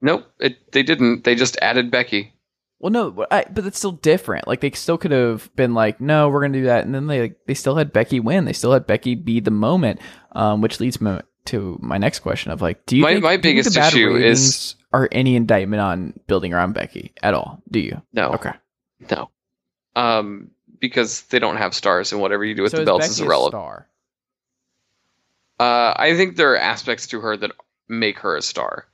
Nope, 0.01 0.31
it 0.39 0.71
they 0.73 0.85
didn't. 0.85 1.25
They 1.25 1.35
just 1.35 1.59
added 1.61 1.91
Becky. 1.91 2.33
Well, 2.81 2.91
no, 2.91 3.11
but, 3.11 3.31
I, 3.33 3.45
but 3.51 3.67
it's 3.67 3.77
still 3.79 3.93
different. 3.93 4.49
Like 4.49 4.61
they 4.61 4.71
still 4.73 4.97
could 4.99 5.11
have 5.11 5.55
been 5.55 5.75
like, 5.75 6.01
no, 6.01 6.29
we're 6.31 6.41
gonna 6.41 6.55
do 6.59 6.65
that, 6.65 6.85
and 6.87 6.95
then 6.95 7.07
they 7.07 7.21
like, 7.21 7.39
they 7.47 7.55
still 7.55 7.77
had 7.77 7.93
Becky 7.93 8.21
win. 8.21 8.47
They 8.47 8.53
still 8.55 8.73
had 8.73 8.87
Becky 8.87 9.15
be 9.15 9.39
the 9.41 9.51
moment, 9.51 10.01
um, 10.33 10.63
which 10.63 10.81
leads 10.81 11.01
me 11.01 11.19
to 11.47 11.79
my 11.83 11.99
next 11.99 12.21
question 12.21 12.53
of 12.53 12.63
like, 12.63 12.85
do 12.87 12.97
you 12.97 13.03
My- 13.03 13.13
think, 13.13 13.23
my 13.23 13.31
think 13.33 13.43
biggest 13.43 13.75
the 13.75 13.81
bad 13.81 13.93
issue 13.93 14.17
is- 14.17 14.77
are 14.93 15.09
any 15.13 15.37
indictment 15.37 15.81
on 15.81 16.19
building 16.27 16.53
around 16.53 16.73
Becky 16.73 17.13
at 17.23 17.33
all? 17.35 17.63
Do 17.71 17.79
you? 17.81 18.01
No. 18.13 18.33
Okay, 18.33 18.53
No. 19.11 19.31
Um, 19.95 20.51
because 20.81 21.23
they 21.25 21.39
don't 21.39 21.59
have 21.59 21.75
stars, 21.75 22.13
and 22.13 22.21
whatever 22.21 22.45
you 22.45 22.55
do 22.55 22.63
with 22.63 22.71
so 22.73 22.79
the 22.79 22.83
is 22.83 22.87
belts 22.87 23.05
Becky 23.05 23.13
is 23.13 23.21
irrelevant. 23.21 23.53
star? 23.53 23.87
Uh, 25.59 25.93
I 25.97 26.17
think 26.17 26.37
there 26.37 26.53
are 26.53 26.57
aspects 26.59 27.07
to 27.09 27.21
her 27.21 27.37
that 27.37 27.51
make 27.89 28.21
her 28.21 28.37
a 28.37 28.43
star. 28.43 28.87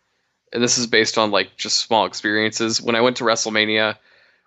And 0.53 0.63
this 0.63 0.79
is 0.79 0.87
based 0.87 1.19
on 1.19 1.31
like 1.31 1.57
just 1.57 1.79
small 1.79 2.07
experiences. 2.07 2.81
When 2.81 2.97
I 2.97 3.01
went 3.01 3.17
to 3.19 3.25
WrestleMania 3.25 3.97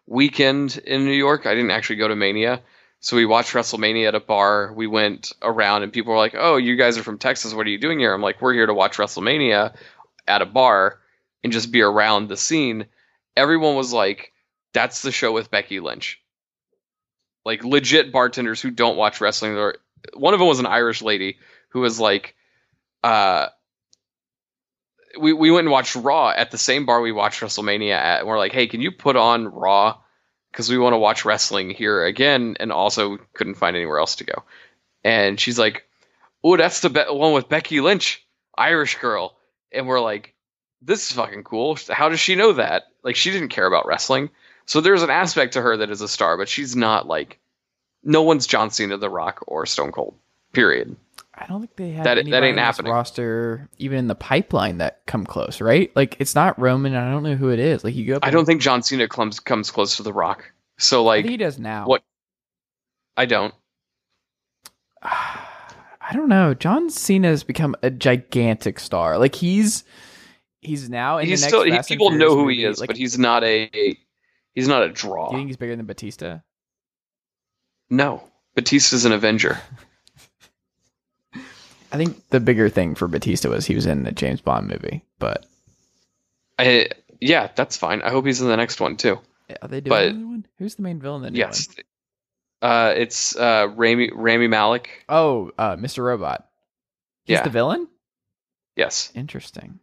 weekend 0.08 0.78
in 0.86 1.06
New 1.06 1.12
York, 1.12 1.46
I 1.46 1.54
didn't 1.54 1.72
actually 1.72 1.98
go 1.98 2.08
to 2.08 2.16
Mania. 2.16 2.62
So 3.02 3.16
we 3.16 3.26
watched 3.26 3.54
WrestleMania 3.54 4.10
at 4.10 4.16
a 4.16 4.20
bar. 4.20 4.74
We 4.74 4.88
went 4.88 5.32
around 5.42 5.84
and 5.84 5.94
people 5.94 6.12
were 6.12 6.20
like, 6.20 6.36
"Oh, 6.38 6.58
you 6.58 6.76
guys 6.76 6.98
are 6.98 7.04
from 7.04 7.18
Texas. 7.18 7.54
What 7.54 7.66
are 7.66 7.70
you 7.70 7.78
doing 7.78 8.00
here?" 8.00 8.14
I'm 8.14 8.22
like, 8.22 8.42
"We're 8.42 8.54
here 8.54 8.66
to 8.66 8.74
watch 8.74 8.98
WrestleMania 8.98 9.74
at 10.28 10.42
a 10.42 10.46
bar 10.46 11.00
and 11.44 11.54
just 11.54 11.72
be 11.72 11.82
around 11.82 12.28
the 12.28 12.38
scene." 12.38 12.88
Everyone 13.38 13.76
was 13.76 13.94
like, 13.94 14.34
"That's 14.74 15.02
the 15.02 15.12
show 15.12 15.32
with 15.32 15.52
Becky 15.52 15.80
Lynch." 15.80 16.22
Like 17.46 17.64
legit 17.64 18.12
bartenders 18.12 18.62
who 18.62 18.72
don't 18.72 18.98
watch 18.98 19.22
wrestling. 19.22 19.56
One 20.14 20.34
of 20.34 20.40
them 20.40 20.50
was 20.50 20.60
an 20.60 20.66
Irish 20.66 21.02
lady 21.02 21.38
who 21.70 21.80
was 21.80 22.00
like, 22.00 22.36
uh, 23.04 23.48
we 25.18 25.34
we 25.34 25.52
went 25.52 25.66
and 25.66 25.72
watched 25.72 25.96
Raw 25.96 26.30
at 26.30 26.52
the 26.52 26.58
same 26.58 26.86
bar 26.86 27.02
we 27.02 27.12
watched 27.12 27.42
WrestleMania 27.42 27.94
at. 27.94 28.20
And 28.20 28.28
we're 28.28 28.38
like, 28.38 28.52
hey, 28.52 28.68
can 28.68 28.82
you 28.82 28.92
put 28.92 29.16
on 29.16 29.48
Raw? 29.48 29.98
Because 30.52 30.70
we 30.70 30.78
want 30.78 30.94
to 30.94 30.98
watch 30.98 31.26
wrestling 31.26 31.70
here 31.70 32.04
again, 32.04 32.58
and 32.60 32.72
also 32.72 33.18
couldn't 33.34 33.56
find 33.56 33.76
anywhere 33.76 34.00
else 34.00 34.16
to 34.18 34.24
go. 34.24 34.44
And 35.04 35.40
she's 35.40 35.60
like, 35.60 35.88
oh, 36.44 36.58
that's 36.58 36.82
the 36.82 36.90
be- 36.90 37.02
one 37.02 37.34
with 37.34 37.50
Becky 37.50 37.82
Lynch, 37.82 38.26
Irish 38.58 38.98
girl. 38.98 39.38
And 39.72 39.88
we're 39.88 40.02
like, 40.02 40.34
this 40.82 41.10
is 41.10 41.16
fucking 41.16 41.44
cool. 41.44 41.78
How 41.90 42.10
does 42.10 42.20
she 42.20 42.36
know 42.36 42.54
that? 42.54 42.86
Like, 43.04 43.16
she 43.16 43.32
didn't 43.32 43.50
care 43.50 43.68
about 43.68 43.86
wrestling. 43.86 44.30
So 44.66 44.82
there's 44.82 45.04
an 45.04 45.10
aspect 45.10 45.54
to 45.54 45.62
her 45.62 45.78
that 45.78 45.92
is 45.92 46.02
a 46.02 46.08
star, 46.08 46.38
but 46.38 46.50
she's 46.50 46.76
not 46.76 47.08
like, 47.08 47.40
no 48.04 48.24
one's 48.24 48.48
John 48.48 48.72
Cena, 48.72 48.98
The 48.98 49.10
Rock, 49.10 49.44
or 49.48 49.66
Stone 49.66 49.92
Cold. 49.92 50.16
Period. 50.54 50.96
I 51.42 51.46
don't 51.48 51.62
think 51.62 51.76
they 51.78 51.92
have 51.92 52.04
That- 52.04 52.26
that 52.26 52.44
ain't 52.44 52.58
happening. 52.60 52.92
roster 52.92 53.70
even 53.78 53.98
in 53.98 54.08
the 54.08 54.16
pipeline 54.16 54.80
that 54.80 55.02
come 55.08 55.26
close, 55.26 55.62
right? 55.62 55.90
Like 55.96 56.18
it's 56.20 56.36
not 56.36 56.60
Roman. 56.60 56.96
I 56.96 57.10
don't 57.10 57.24
know 57.24 57.36
who 57.36 57.50
it 57.50 57.60
is. 57.60 57.84
Like 57.84 57.96
you 57.96 58.06
go. 58.08 58.16
Up 58.18 58.26
I 58.26 58.30
don't 58.30 58.46
think 58.46 58.62
John 58.62 58.84
Cena 58.84 59.08
comes 59.08 59.40
comes 59.40 59.72
close 59.72 59.98
to 59.98 60.04
The 60.04 60.12
Rock. 60.14 60.52
So 60.78 61.04
like, 61.04 61.26
he 61.26 61.38
does 61.38 61.58
now. 61.60 61.86
what- 61.88 62.04
I 63.18 63.26
don't. 63.26 63.54
I 65.02 66.14
don't 66.14 66.30
know. 66.30 66.54
John 66.54 66.90
Cena 66.90 67.28
has 67.30 67.44
become 67.44 67.76
a 67.84 67.90
gigantic 67.92 68.80
star. 68.80 69.18
Like 69.18 69.36
he's 69.36 69.84
he's 70.62 70.90
now 70.90 71.20
in 71.20 71.28
he's 71.28 71.42
the 71.42 71.46
next 71.46 71.86
still 71.88 71.96
he, 71.96 71.96
people 71.98 72.12
know 72.12 72.32
who 72.36 72.44
movie. 72.44 72.56
he 72.58 72.64
is, 72.66 72.80
Like, 72.80 72.88
but 72.88 72.98
he's 72.98 73.18
not 73.20 73.44
a 73.44 73.70
he's 74.56 74.68
not 74.68 74.84
a 74.84 74.88
Do 74.88 74.94
draw. 74.94 75.32
you 75.32 75.38
think 75.38 75.48
he's 75.50 75.58
bigger 75.58 75.76
than 75.76 75.86
Batista? 75.86 76.40
No, 77.90 78.24
Batista's 78.56 79.06
an 79.06 79.12
Avenger. 79.14 79.60
I 81.92 81.98
think 81.98 82.30
the 82.30 82.40
bigger 82.40 82.70
thing 82.70 82.96
for 82.96 83.08
Batista 83.08 83.50
was 83.50 83.66
he 83.66 83.76
was 83.76 83.86
in 83.86 84.04
the 84.04 84.12
James 84.12 84.42
Bond 84.42 84.68
movie. 84.68 85.04
But 85.18 85.46
I, 86.58 86.90
yeah, 87.20 87.50
that's 87.56 87.78
fine. 87.78 88.02
I 88.02 88.10
hope 88.10 88.26
he's 88.26 88.42
in 88.42 88.48
the 88.48 88.58
next 88.58 88.80
one 88.80 88.98
too. 88.98 89.20
are 89.62 89.68
they 89.68 89.82
doing 89.82 89.90
But- 89.90 90.08
another 90.10 90.26
one? 90.28 90.46
Who's 90.58 90.76
the 90.76 90.84
main 90.84 91.00
villain? 91.00 91.22
in 91.24 91.24
the 91.24 91.32
new 91.32 91.40
Yes, 91.40 91.68
uh, 92.62 92.94
it's 92.96 93.36
uh, 93.36 93.68
Rami 93.76 94.12
Rami 94.14 94.48
Malik. 94.48 95.06
Oh, 95.08 95.52
uh, 95.58 95.76
Mr. 95.78 96.04
Robot. 96.04 96.46
He's 97.26 97.36
Yeah. 97.38 97.44
the 97.44 97.50
villain. 97.50 97.88
Yes, 98.76 99.12
Interesting. 99.16 99.80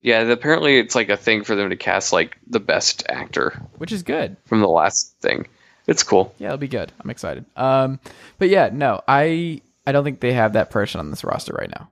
yeah. 0.00 0.20
Apparently, 0.22 0.78
it's 0.78 0.94
like 0.94 1.08
a 1.08 1.16
thing 1.16 1.44
for 1.44 1.54
them 1.56 1.70
to 1.70 1.76
cast 1.76 2.12
like 2.12 2.36
the 2.46 2.60
best 2.60 3.04
actor 3.08 3.60
Which 3.78 3.92
is 3.92 4.02
good. 4.02 4.36
from 4.46 4.60
the 4.60 4.68
last 4.68 5.16
thing. 5.20 5.46
It's 5.86 6.02
cool. 6.02 6.34
Yeah, 6.38 6.48
it'll 6.48 6.58
be 6.58 6.68
good. 6.68 6.92
I'm 7.00 7.10
excited. 7.10 7.44
Um, 7.56 7.98
but 8.38 8.48
yeah, 8.50 8.70
no, 8.72 9.00
I 9.08 9.62
I 9.88 9.92
don't 9.92 10.04
think 10.04 10.20
they 10.20 10.34
have 10.34 10.52
that 10.52 10.70
person 10.70 11.00
on 11.00 11.10
this 11.10 11.24
roster 11.24 11.54
right 11.58 11.70
now, 11.70 11.90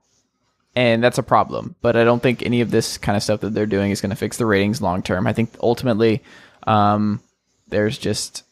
and 0.75 1.03
that's 1.03 1.17
a 1.17 1.23
problem. 1.23 1.75
But 1.81 1.95
I 1.95 2.03
don't 2.03 2.21
think 2.21 2.43
any 2.43 2.61
of 2.61 2.71
this 2.71 2.97
kind 2.97 3.15
of 3.15 3.23
stuff 3.23 3.41
that 3.41 3.53
they're 3.53 3.65
doing 3.65 3.91
is 3.91 4.01
going 4.01 4.11
to 4.11 4.15
fix 4.15 4.37
the 4.37 4.45
ratings 4.45 4.81
long 4.81 5.01
term. 5.01 5.25
I 5.25 5.33
think 5.33 5.55
ultimately, 5.61 6.23
um, 6.67 7.21
there's 7.67 7.97
just 7.97 8.43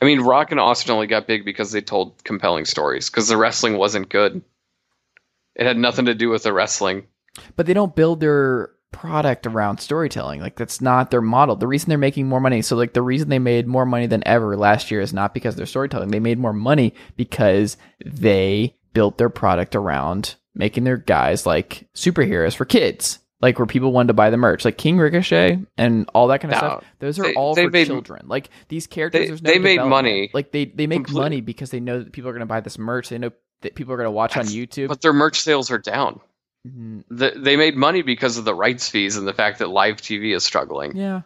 I 0.00 0.06
mean, 0.06 0.20
Rock 0.20 0.50
and 0.50 0.60
Austin 0.60 0.92
only 0.92 1.06
got 1.06 1.26
big 1.26 1.44
because 1.44 1.72
they 1.72 1.80
told 1.80 2.22
compelling 2.24 2.64
stories 2.64 3.08
because 3.08 3.28
the 3.28 3.36
wrestling 3.36 3.78
wasn't 3.78 4.08
good. 4.10 4.42
It 5.54 5.66
had 5.66 5.78
nothing 5.78 6.06
to 6.06 6.14
do 6.14 6.28
with 6.30 6.42
the 6.42 6.52
wrestling. 6.52 7.06
but 7.56 7.66
they 7.66 7.74
don't 7.74 7.96
build 7.96 8.20
their 8.20 8.70
product 8.90 9.46
around 9.46 9.78
storytelling. 9.78 10.40
Like 10.40 10.56
that's 10.56 10.80
not 10.80 11.10
their 11.10 11.20
model. 11.20 11.56
The 11.56 11.66
reason 11.66 11.88
they're 11.88 11.98
making 11.98 12.28
more 12.28 12.40
money, 12.40 12.62
so 12.62 12.76
like 12.76 12.92
the 12.92 13.02
reason 13.02 13.28
they 13.28 13.38
made 13.38 13.66
more 13.66 13.86
money 13.86 14.06
than 14.06 14.22
ever 14.26 14.56
last 14.56 14.90
year 14.90 15.00
is 15.00 15.12
not 15.12 15.34
because 15.34 15.56
their 15.56 15.66
storytelling. 15.66 16.10
They 16.10 16.20
made 16.20 16.38
more 16.38 16.52
money 16.52 16.94
because 17.16 17.76
they 18.04 18.76
built 18.94 19.18
their 19.18 19.28
product 19.28 19.74
around 19.76 20.36
making 20.54 20.84
their 20.84 20.96
guys 20.96 21.44
like 21.44 21.86
superheroes 21.94 22.54
for 22.56 22.64
kids. 22.64 23.18
Like 23.40 23.58
where 23.58 23.66
people 23.66 23.92
wanted 23.92 24.06
to 24.08 24.14
buy 24.14 24.30
the 24.30 24.38
merch, 24.38 24.64
like 24.64 24.78
King 24.78 24.96
Ricochet 24.96 25.58
and 25.76 26.08
all 26.14 26.28
that 26.28 26.40
kind 26.40 26.54
of 26.54 26.62
No, 26.62 26.66
stuff. 26.68 26.84
Those 27.00 27.18
are 27.18 27.24
they- 27.24 27.34
all 27.34 27.54
they 27.54 27.64
for 27.66 27.70
made- 27.72 27.88
children. 27.88 28.22
Like 28.26 28.48
these 28.68 28.86
characters, 28.86 29.20
They- 29.20 29.26
there's 29.26 29.42
no 29.42 29.50
they 29.50 29.58
made 29.58 29.80
money 29.82 30.30
Like 30.32 30.50
they 30.50 30.64
they 30.64 30.86
make 30.86 31.04
complete- 31.04 31.20
money 31.20 31.40
because 31.42 31.70
they 31.70 31.80
know 31.80 31.98
that 31.98 32.12
people 32.12 32.30
are 32.30 32.32
going 32.32 32.40
to 32.40 32.46
buy 32.46 32.60
this 32.60 32.78
merch. 32.78 33.10
They 33.10 33.18
know 33.18 33.32
that 33.60 33.74
people 33.74 33.92
are 33.92 33.96
going 33.98 34.06
to 34.06 34.12
watch 34.12 34.36
on 34.38 34.46
YouTube. 34.46 34.88
But 34.88 35.02
their 35.02 35.12
merch 35.12 35.40
sales 35.42 35.70
are 35.70 35.78
down. 35.78 36.20
Mhm. 36.66 37.04
The, 37.10 37.32
they 37.36 37.56
made 37.56 37.76
money 37.76 38.00
because 38.00 38.38
of 38.38 38.46
the 38.46 38.54
rights 38.54 38.88
fees 38.88 39.16
and 39.18 39.26
the 39.28 39.34
fact 39.34 39.58
that 39.58 39.68
live 39.68 39.96
TV 40.00 40.34
is 40.34 40.44
struggling. 40.44 40.96
Yeah, 40.96 41.22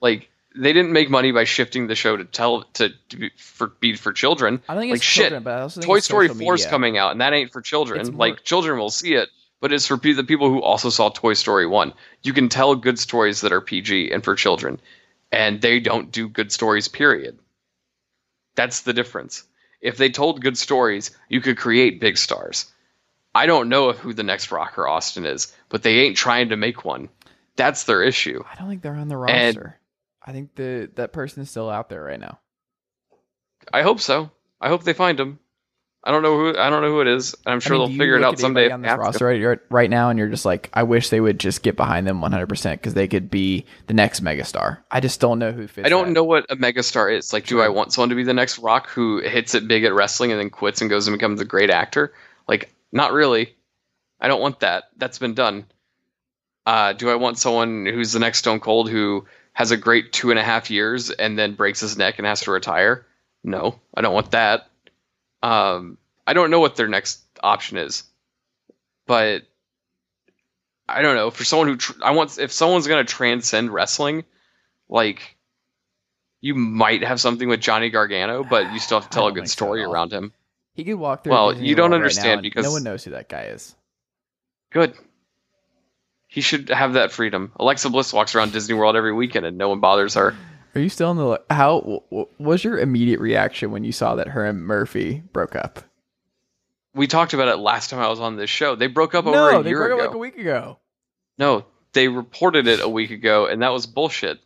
Like 0.00 0.29
they 0.56 0.72
didn't 0.72 0.92
make 0.92 1.08
money 1.10 1.30
by 1.32 1.44
shifting 1.44 1.86
the 1.86 1.94
show 1.94 2.16
to 2.16 2.24
tell 2.24 2.62
to, 2.74 2.90
to 3.10 3.16
be 3.16 3.30
for 3.36 3.68
be 3.68 3.94
for 3.96 4.12
children. 4.12 4.60
I 4.68 4.74
don't 4.74 4.82
think 4.82 4.90
Like 4.92 4.96
it's 4.98 5.04
shit, 5.04 5.22
children, 5.24 5.42
but 5.44 5.54
I 5.54 5.60
also 5.62 5.80
Toy 5.80 6.00
Story 6.00 6.28
4 6.28 6.54
is 6.54 6.66
coming 6.66 6.98
out, 6.98 7.12
and 7.12 7.20
that 7.20 7.32
ain't 7.32 7.52
for 7.52 7.60
children. 7.60 8.04
More- 8.08 8.16
like 8.16 8.42
children 8.44 8.78
will 8.78 8.90
see 8.90 9.14
it, 9.14 9.28
but 9.60 9.72
it's 9.72 9.86
for 9.86 9.96
pe- 9.96 10.12
the 10.12 10.24
people 10.24 10.50
who 10.50 10.60
also 10.62 10.90
saw 10.90 11.08
Toy 11.08 11.34
Story 11.34 11.66
1. 11.66 11.92
You 12.22 12.32
can 12.32 12.48
tell 12.48 12.74
good 12.74 12.98
stories 12.98 13.40
that 13.42 13.52
are 13.52 13.60
PG 13.60 14.10
and 14.12 14.24
for 14.24 14.34
children, 14.34 14.80
and 15.30 15.60
they 15.60 15.78
don't 15.80 16.10
do 16.10 16.28
good 16.28 16.50
stories. 16.50 16.88
Period. 16.88 17.38
That's 18.56 18.80
the 18.82 18.92
difference. 18.92 19.44
If 19.80 19.96
they 19.96 20.10
told 20.10 20.42
good 20.42 20.58
stories, 20.58 21.10
you 21.28 21.40
could 21.40 21.56
create 21.56 22.00
big 22.00 22.18
stars. 22.18 22.70
I 23.34 23.46
don't 23.46 23.68
know 23.68 23.92
who 23.92 24.12
the 24.12 24.24
next 24.24 24.50
Rock 24.50 24.76
or 24.78 24.88
Austin 24.88 25.24
is, 25.24 25.54
but 25.68 25.82
they 25.84 26.00
ain't 26.00 26.16
trying 26.16 26.48
to 26.48 26.56
make 26.56 26.84
one. 26.84 27.08
That's 27.56 27.84
their 27.84 28.02
issue. 28.02 28.42
I 28.50 28.56
don't 28.58 28.68
think 28.68 28.82
they're 28.82 28.94
on 28.94 29.08
the 29.08 29.18
And- 29.20 29.56
roster. 29.56 29.76
I 30.30 30.32
think 30.32 30.54
the 30.54 30.88
that 30.94 31.12
person 31.12 31.42
is 31.42 31.50
still 31.50 31.68
out 31.68 31.88
there 31.88 32.04
right 32.04 32.20
now. 32.20 32.38
I 33.72 33.82
hope 33.82 33.98
so. 33.98 34.30
I 34.60 34.68
hope 34.68 34.84
they 34.84 34.92
find 34.92 35.18
him. 35.18 35.40
I 36.04 36.12
don't 36.12 36.22
know 36.22 36.38
who 36.38 36.56
I 36.56 36.70
don't 36.70 36.82
know 36.82 36.88
who 36.88 37.00
it 37.00 37.08
is. 37.08 37.34
I'm 37.44 37.58
sure 37.58 37.74
I 37.74 37.78
mean, 37.80 37.88
they'll 37.88 37.98
figure 37.98 38.16
it 38.16 38.22
out 38.22 38.38
someday. 38.38 38.70
on 38.70 38.80
this 38.80 38.96
roster 38.96 39.26
right, 39.26 39.58
right 39.70 39.90
now, 39.90 40.08
and 40.08 40.20
you're 40.20 40.28
just 40.28 40.44
like, 40.44 40.70
I 40.72 40.84
wish 40.84 41.08
they 41.08 41.20
would 41.20 41.40
just 41.40 41.64
get 41.64 41.76
behind 41.76 42.06
them 42.06 42.20
100 42.20 42.46
percent 42.46 42.80
because 42.80 42.94
they 42.94 43.08
could 43.08 43.28
be 43.28 43.66
the 43.88 43.92
next 43.92 44.22
megastar. 44.22 44.78
I 44.88 45.00
just 45.00 45.18
don't 45.18 45.40
know 45.40 45.50
who 45.50 45.66
fits. 45.66 45.84
I 45.84 45.88
don't 45.88 46.06
that. 46.06 46.12
know 46.12 46.22
what 46.22 46.46
a 46.48 46.54
megastar 46.54 47.12
is. 47.12 47.32
Like, 47.32 47.46
do 47.46 47.60
I 47.60 47.68
want 47.68 47.92
someone 47.92 48.10
to 48.10 48.14
be 48.14 48.22
the 48.22 48.32
next 48.32 48.60
Rock 48.60 48.88
who 48.88 49.20
hits 49.20 49.56
it 49.56 49.66
big 49.66 49.82
at 49.82 49.92
wrestling 49.92 50.30
and 50.30 50.38
then 50.38 50.48
quits 50.48 50.80
and 50.80 50.88
goes 50.88 51.08
and 51.08 51.18
becomes 51.18 51.40
a 51.40 51.44
great 51.44 51.70
actor? 51.70 52.14
Like, 52.46 52.72
not 52.92 53.12
really. 53.12 53.56
I 54.20 54.28
don't 54.28 54.40
want 54.40 54.60
that. 54.60 54.84
That's 54.96 55.18
been 55.18 55.34
done. 55.34 55.66
Uh, 56.64 56.92
do 56.92 57.10
I 57.10 57.16
want 57.16 57.36
someone 57.36 57.84
who's 57.84 58.12
the 58.12 58.20
next 58.20 58.38
Stone 58.38 58.60
Cold 58.60 58.88
who 58.88 59.26
has 59.52 59.70
a 59.70 59.76
great 59.76 60.12
two 60.12 60.30
and 60.30 60.38
a 60.38 60.42
half 60.44 60.70
years 60.70 61.10
and 61.10 61.38
then 61.38 61.54
breaks 61.54 61.80
his 61.80 61.96
neck 61.98 62.18
and 62.18 62.26
has 62.26 62.40
to 62.42 62.50
retire? 62.50 63.06
No, 63.42 63.78
I 63.94 64.00
don't 64.02 64.14
want 64.14 64.32
that. 64.32 64.68
Um, 65.42 65.96
I 66.26 66.32
don't 66.34 66.50
know 66.50 66.60
what 66.60 66.76
their 66.76 66.88
next 66.88 67.20
option 67.42 67.78
is, 67.78 68.04
but 69.06 69.42
I 70.88 71.02
don't 71.02 71.16
know. 71.16 71.30
For 71.30 71.44
someone 71.44 71.68
who 71.68 71.76
tr- 71.76 72.02
I 72.02 72.10
want, 72.12 72.38
if 72.38 72.52
someone's 72.52 72.86
gonna 72.86 73.04
transcend 73.04 73.72
wrestling, 73.72 74.24
like 74.88 75.36
you 76.40 76.54
might 76.54 77.02
have 77.02 77.20
something 77.20 77.48
with 77.48 77.60
Johnny 77.60 77.90
Gargano, 77.90 78.44
but 78.44 78.72
you 78.72 78.78
still 78.78 79.00
have 79.00 79.08
to 79.10 79.14
tell 79.14 79.26
a 79.28 79.32
good 79.32 79.40
think 79.40 79.48
so 79.48 79.52
story 79.52 79.82
around 79.82 80.12
him. 80.12 80.32
He 80.74 80.84
could 80.84 80.94
walk 80.94 81.24
through. 81.24 81.32
Well, 81.32 81.52
you 81.54 81.74
don't 81.74 81.90
right 81.90 81.96
understand 81.96 82.38
now 82.38 82.42
because- 82.42 82.64
no 82.64 82.72
one 82.72 82.82
knows 82.84 83.04
who 83.04 83.10
that 83.12 83.28
guy 83.28 83.44
is. 83.44 83.74
Good. 84.70 84.94
He 86.30 86.40
should 86.42 86.68
have 86.68 86.92
that 86.92 87.10
freedom. 87.10 87.50
Alexa 87.58 87.90
Bliss 87.90 88.12
walks 88.12 88.36
around 88.36 88.52
Disney 88.52 88.74
World 88.74 88.94
every 88.94 89.12
weekend 89.12 89.44
and 89.46 89.58
no 89.58 89.68
one 89.68 89.80
bothers 89.80 90.14
her. 90.14 90.36
Are 90.76 90.80
you 90.80 90.88
still 90.88 91.10
in 91.10 91.16
the? 91.16 91.42
How 91.50 92.04
was 92.38 92.62
your 92.62 92.78
immediate 92.78 93.18
reaction 93.18 93.72
when 93.72 93.82
you 93.82 93.90
saw 93.90 94.14
that 94.14 94.28
her 94.28 94.46
and 94.46 94.62
Murphy 94.62 95.24
broke 95.32 95.56
up? 95.56 95.80
We 96.94 97.08
talked 97.08 97.34
about 97.34 97.48
it 97.48 97.56
last 97.56 97.90
time 97.90 97.98
I 97.98 98.08
was 98.08 98.20
on 98.20 98.36
this 98.36 98.48
show. 98.48 98.76
They 98.76 98.86
broke 98.86 99.14
up 99.16 99.26
over 99.26 99.34
no, 99.36 99.60
a 99.60 99.62
they 99.64 99.70
year 99.70 99.78
broke 99.78 99.92
ago. 99.92 99.98
up 100.02 100.06
like 100.10 100.14
a 100.14 100.18
week 100.18 100.38
ago. 100.38 100.78
No, 101.36 101.64
they 101.94 102.06
reported 102.06 102.68
it 102.68 102.80
a 102.80 102.88
week 102.88 103.10
ago, 103.10 103.46
and 103.46 103.62
that 103.62 103.72
was 103.72 103.86
bullshit. 103.86 104.38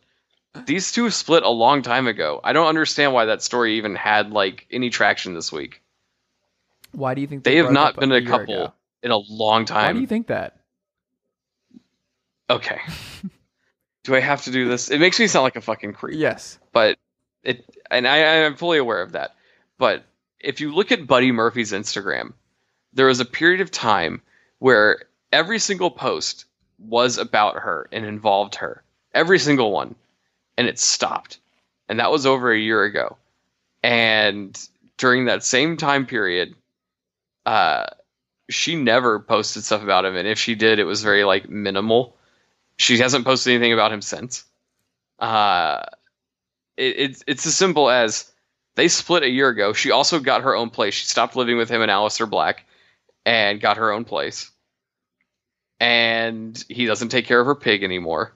These 0.65 0.91
two 0.91 1.09
split 1.11 1.43
a 1.43 1.49
long 1.49 1.83
time 1.83 2.07
ago. 2.07 2.39
I 2.43 2.53
don't 2.53 2.67
understand 2.67 3.13
why 3.13 3.25
that 3.25 3.43
story 3.43 3.77
even 3.77 3.95
had 3.95 4.31
like 4.31 4.65
any 4.71 4.89
traction 4.89 5.35
this 5.35 5.51
week. 5.51 5.83
Why 6.91 7.13
do 7.13 7.21
you 7.21 7.27
think 7.27 7.43
They 7.43 7.57
have 7.57 7.65
broke 7.65 7.73
not 7.73 7.95
been 7.97 8.11
a 8.11 8.19
year 8.19 8.27
couple 8.27 8.63
ago? 8.63 8.73
in 9.03 9.11
a 9.11 9.17
long 9.17 9.65
time? 9.65 9.87
Why 9.87 9.93
do 9.93 9.99
you 9.99 10.07
think 10.07 10.27
that? 10.27 10.57
Okay. 12.49 12.79
do 14.03 14.15
I 14.15 14.19
have 14.19 14.43
to 14.43 14.51
do 14.51 14.67
this? 14.67 14.89
It 14.89 14.99
makes 14.99 15.19
me 15.19 15.27
sound 15.27 15.43
like 15.43 15.55
a 15.55 15.61
fucking 15.61 15.93
creep. 15.93 16.19
Yes. 16.19 16.59
but 16.71 16.97
it 17.43 17.63
and 17.91 18.07
I, 18.07 18.45
I'm 18.45 18.55
fully 18.55 18.77
aware 18.77 19.01
of 19.01 19.13
that. 19.13 19.35
But 19.77 20.03
if 20.39 20.59
you 20.59 20.73
look 20.73 20.91
at 20.91 21.07
Buddy 21.07 21.31
Murphy's 21.31 21.71
Instagram, 21.71 22.33
there 22.93 23.07
was 23.07 23.19
a 23.19 23.25
period 23.25 23.61
of 23.61 23.71
time 23.71 24.21
where 24.59 25.03
every 25.31 25.59
single 25.59 25.91
post 25.91 26.45
was 26.79 27.17
about 27.17 27.57
her 27.57 27.87
and 27.91 28.05
involved 28.05 28.55
her, 28.55 28.83
every 29.13 29.39
single 29.39 29.71
one, 29.71 29.95
and 30.57 30.67
it 30.67 30.79
stopped, 30.79 31.39
and 31.87 31.99
that 31.99 32.11
was 32.11 32.25
over 32.25 32.51
a 32.51 32.59
year 32.59 32.83
ago. 32.83 33.17
And 33.83 34.57
during 34.97 35.25
that 35.25 35.43
same 35.43 35.77
time 35.77 36.05
period, 36.05 36.55
uh, 37.45 37.85
she 38.49 38.75
never 38.75 39.19
posted 39.19 39.63
stuff 39.63 39.83
about 39.83 40.05
him, 40.05 40.15
and 40.15 40.27
if 40.27 40.39
she 40.39 40.55
did, 40.55 40.79
it 40.79 40.85
was 40.85 41.03
very 41.03 41.23
like 41.23 41.49
minimal. 41.49 42.14
She 42.77 42.97
hasn't 42.97 43.25
posted 43.25 43.53
anything 43.53 43.73
about 43.73 43.91
him 43.91 44.01
since. 44.01 44.43
Uh, 45.19 45.83
it, 46.77 46.95
it's 46.97 47.23
it's 47.27 47.45
as 47.45 47.55
simple 47.55 47.89
as 47.89 48.31
they 48.75 48.87
split 48.87 49.23
a 49.23 49.29
year 49.29 49.49
ago. 49.49 49.73
She 49.73 49.91
also 49.91 50.19
got 50.19 50.43
her 50.43 50.55
own 50.55 50.69
place. 50.69 50.93
She 50.93 51.05
stopped 51.05 51.35
living 51.35 51.57
with 51.57 51.69
him 51.69 51.81
and 51.81 51.91
Aleister 51.91 52.29
Black 52.29 52.65
and 53.25 53.59
got 53.59 53.77
her 53.77 53.91
own 53.91 54.05
place. 54.05 54.51
And 55.79 56.63
he 56.69 56.85
doesn't 56.85 57.09
take 57.09 57.25
care 57.25 57.39
of 57.39 57.47
her 57.47 57.55
pig 57.55 57.83
anymore. 57.83 58.33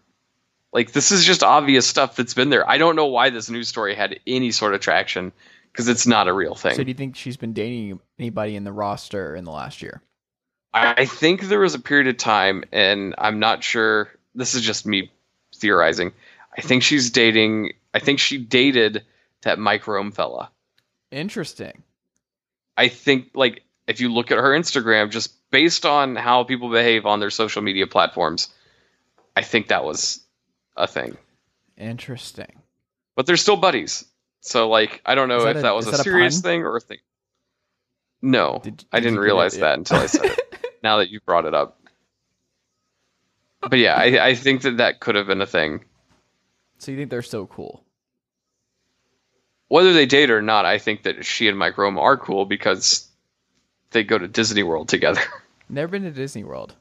Like 0.71 0.91
this 0.91 1.11
is 1.11 1.25
just 1.25 1.43
obvious 1.43 1.87
stuff 1.87 2.15
that's 2.15 2.33
been 2.33 2.49
there. 2.49 2.69
I 2.69 2.77
don't 2.77 2.95
know 2.95 3.07
why 3.07 3.29
this 3.29 3.49
news 3.49 3.67
story 3.67 3.95
had 3.95 4.19
any 4.27 4.51
sort 4.51 4.73
of 4.73 4.81
traction 4.81 5.31
because 5.71 5.87
it's 5.87 6.05
not 6.07 6.27
a 6.27 6.33
real 6.33 6.55
thing. 6.55 6.75
So 6.75 6.83
do 6.83 6.89
you 6.89 6.95
think 6.95 7.15
she's 7.15 7.37
been 7.37 7.53
dating 7.53 7.99
anybody 8.17 8.55
in 8.55 8.63
the 8.63 8.71
roster 8.71 9.35
in 9.35 9.45
the 9.45 9.51
last 9.51 9.81
year? 9.81 10.01
I 10.73 10.93
I 10.97 11.05
think 11.05 11.41
there 11.41 11.59
was 11.59 11.73
a 11.73 11.79
period 11.79 12.07
of 12.07 12.17
time, 12.17 12.63
and 12.71 13.15
I'm 13.17 13.39
not 13.39 13.63
sure. 13.63 14.09
This 14.35 14.55
is 14.55 14.61
just 14.61 14.85
me 14.85 15.11
theorizing. 15.55 16.11
I 16.57 16.61
think 16.61 16.83
she's 16.83 17.09
dating. 17.11 17.73
I 17.93 17.99
think 17.99 18.19
she 18.19 18.37
dated 18.37 19.03
that 19.41 19.59
Mike 19.59 19.87
Rome 19.87 20.11
fella. 20.11 20.51
Interesting. 21.11 21.83
I 22.77 22.87
think, 22.87 23.31
like, 23.33 23.63
if 23.87 23.99
you 23.99 24.13
look 24.13 24.31
at 24.31 24.37
her 24.37 24.49
Instagram, 24.57 25.09
just 25.11 25.33
based 25.51 25.85
on 25.85 26.15
how 26.15 26.43
people 26.43 26.69
behave 26.69 27.05
on 27.05 27.19
their 27.19 27.29
social 27.31 27.61
media 27.61 27.87
platforms, 27.87 28.49
I 29.35 29.41
think 29.41 29.67
that 29.69 29.83
was 29.83 30.21
a 30.77 30.87
thing. 30.87 31.17
Interesting. 31.77 32.61
But 33.15 33.25
they're 33.25 33.37
still 33.37 33.57
buddies. 33.57 34.05
So, 34.41 34.69
like, 34.69 35.01
I 35.05 35.15
don't 35.15 35.27
know 35.27 35.43
that 35.43 35.51
if 35.51 35.57
a- 35.57 35.61
that 35.63 35.75
was 35.75 35.87
a 35.87 35.91
that 35.91 36.03
serious 36.03 36.39
thing 36.41 36.63
or 36.63 36.77
a 36.77 36.79
thing. 36.81 36.99
No, 38.21 38.59
Did- 38.63 38.85
I 38.91 38.99
did 38.99 39.03
didn't 39.05 39.15
get 39.15 39.21
it? 39.21 39.25
realize 39.25 39.57
that 39.57 39.77
until 39.77 39.97
I 39.97 40.05
said 40.05 40.25
it. 40.25 40.79
now 40.83 40.97
that 40.97 41.09
you 41.09 41.19
brought 41.21 41.45
it 41.45 41.53
up. 41.53 41.81
But 43.69 43.79
yeah, 43.79 43.93
I, 43.95 44.27
I 44.29 44.35
think 44.35 44.61
that 44.63 44.77
that 44.77 44.99
could 44.99 45.15
have 45.15 45.27
been 45.27 45.41
a 45.41 45.45
thing. 45.45 45.83
So 46.79 46.91
you 46.91 46.97
think 46.97 47.09
they're 47.09 47.21
still 47.21 47.45
cool? 47.45 47.83
Whether 49.67 49.93
they 49.93 50.05
date 50.05 50.31
or 50.31 50.41
not, 50.41 50.65
I 50.65 50.79
think 50.79 51.03
that 51.03 51.23
she 51.25 51.47
and 51.47 51.57
Mike 51.57 51.77
Rome 51.77 51.99
are 51.99 52.17
cool 52.17 52.45
because 52.45 53.07
they 53.91 54.03
go 54.03 54.17
to 54.17 54.27
Disney 54.27 54.63
World 54.63 54.89
together 54.89 55.21
Never 55.69 55.91
been 55.91 56.03
to 56.03 56.11
Disney 56.11 56.43
World. 56.43 56.73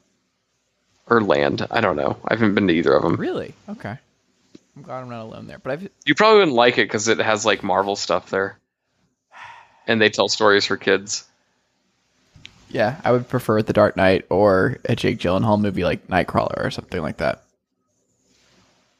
or 1.07 1.21
Land. 1.21 1.67
I 1.69 1.81
don't 1.81 1.95
know. 1.95 2.17
I 2.27 2.33
haven't 2.33 2.55
been 2.55 2.67
to 2.67 2.73
either 2.73 2.93
of 2.93 3.03
them. 3.03 3.17
Really? 3.17 3.53
Okay. 3.67 3.95
I'm 4.75 4.81
glad 4.81 5.01
I'm 5.01 5.09
not 5.09 5.21
alone 5.21 5.45
there. 5.45 5.59
But 5.59 5.71
I've 5.73 5.89
You 6.05 6.15
probably 6.15 6.39
wouldn't 6.39 6.55
like 6.55 6.79
it 6.79 6.85
because 6.87 7.07
it 7.07 7.19
has 7.19 7.45
like 7.45 7.61
Marvel 7.61 7.95
stuff 7.95 8.31
there, 8.31 8.57
and 9.85 10.01
they 10.01 10.09
tell 10.09 10.27
stories 10.27 10.65
for 10.65 10.77
kids. 10.77 11.27
Yeah, 12.69 13.01
I 13.03 13.11
would 13.11 13.27
prefer 13.27 13.61
The 13.61 13.73
Dark 13.73 13.95
Knight 13.97 14.25
or 14.29 14.77
a 14.85 14.95
Jake 14.95 15.19
Gyllenhaal 15.19 15.59
movie 15.59 15.83
like 15.83 16.07
Nightcrawler 16.07 16.63
or 16.65 16.71
something 16.71 17.01
like 17.01 17.17
that. 17.17 17.43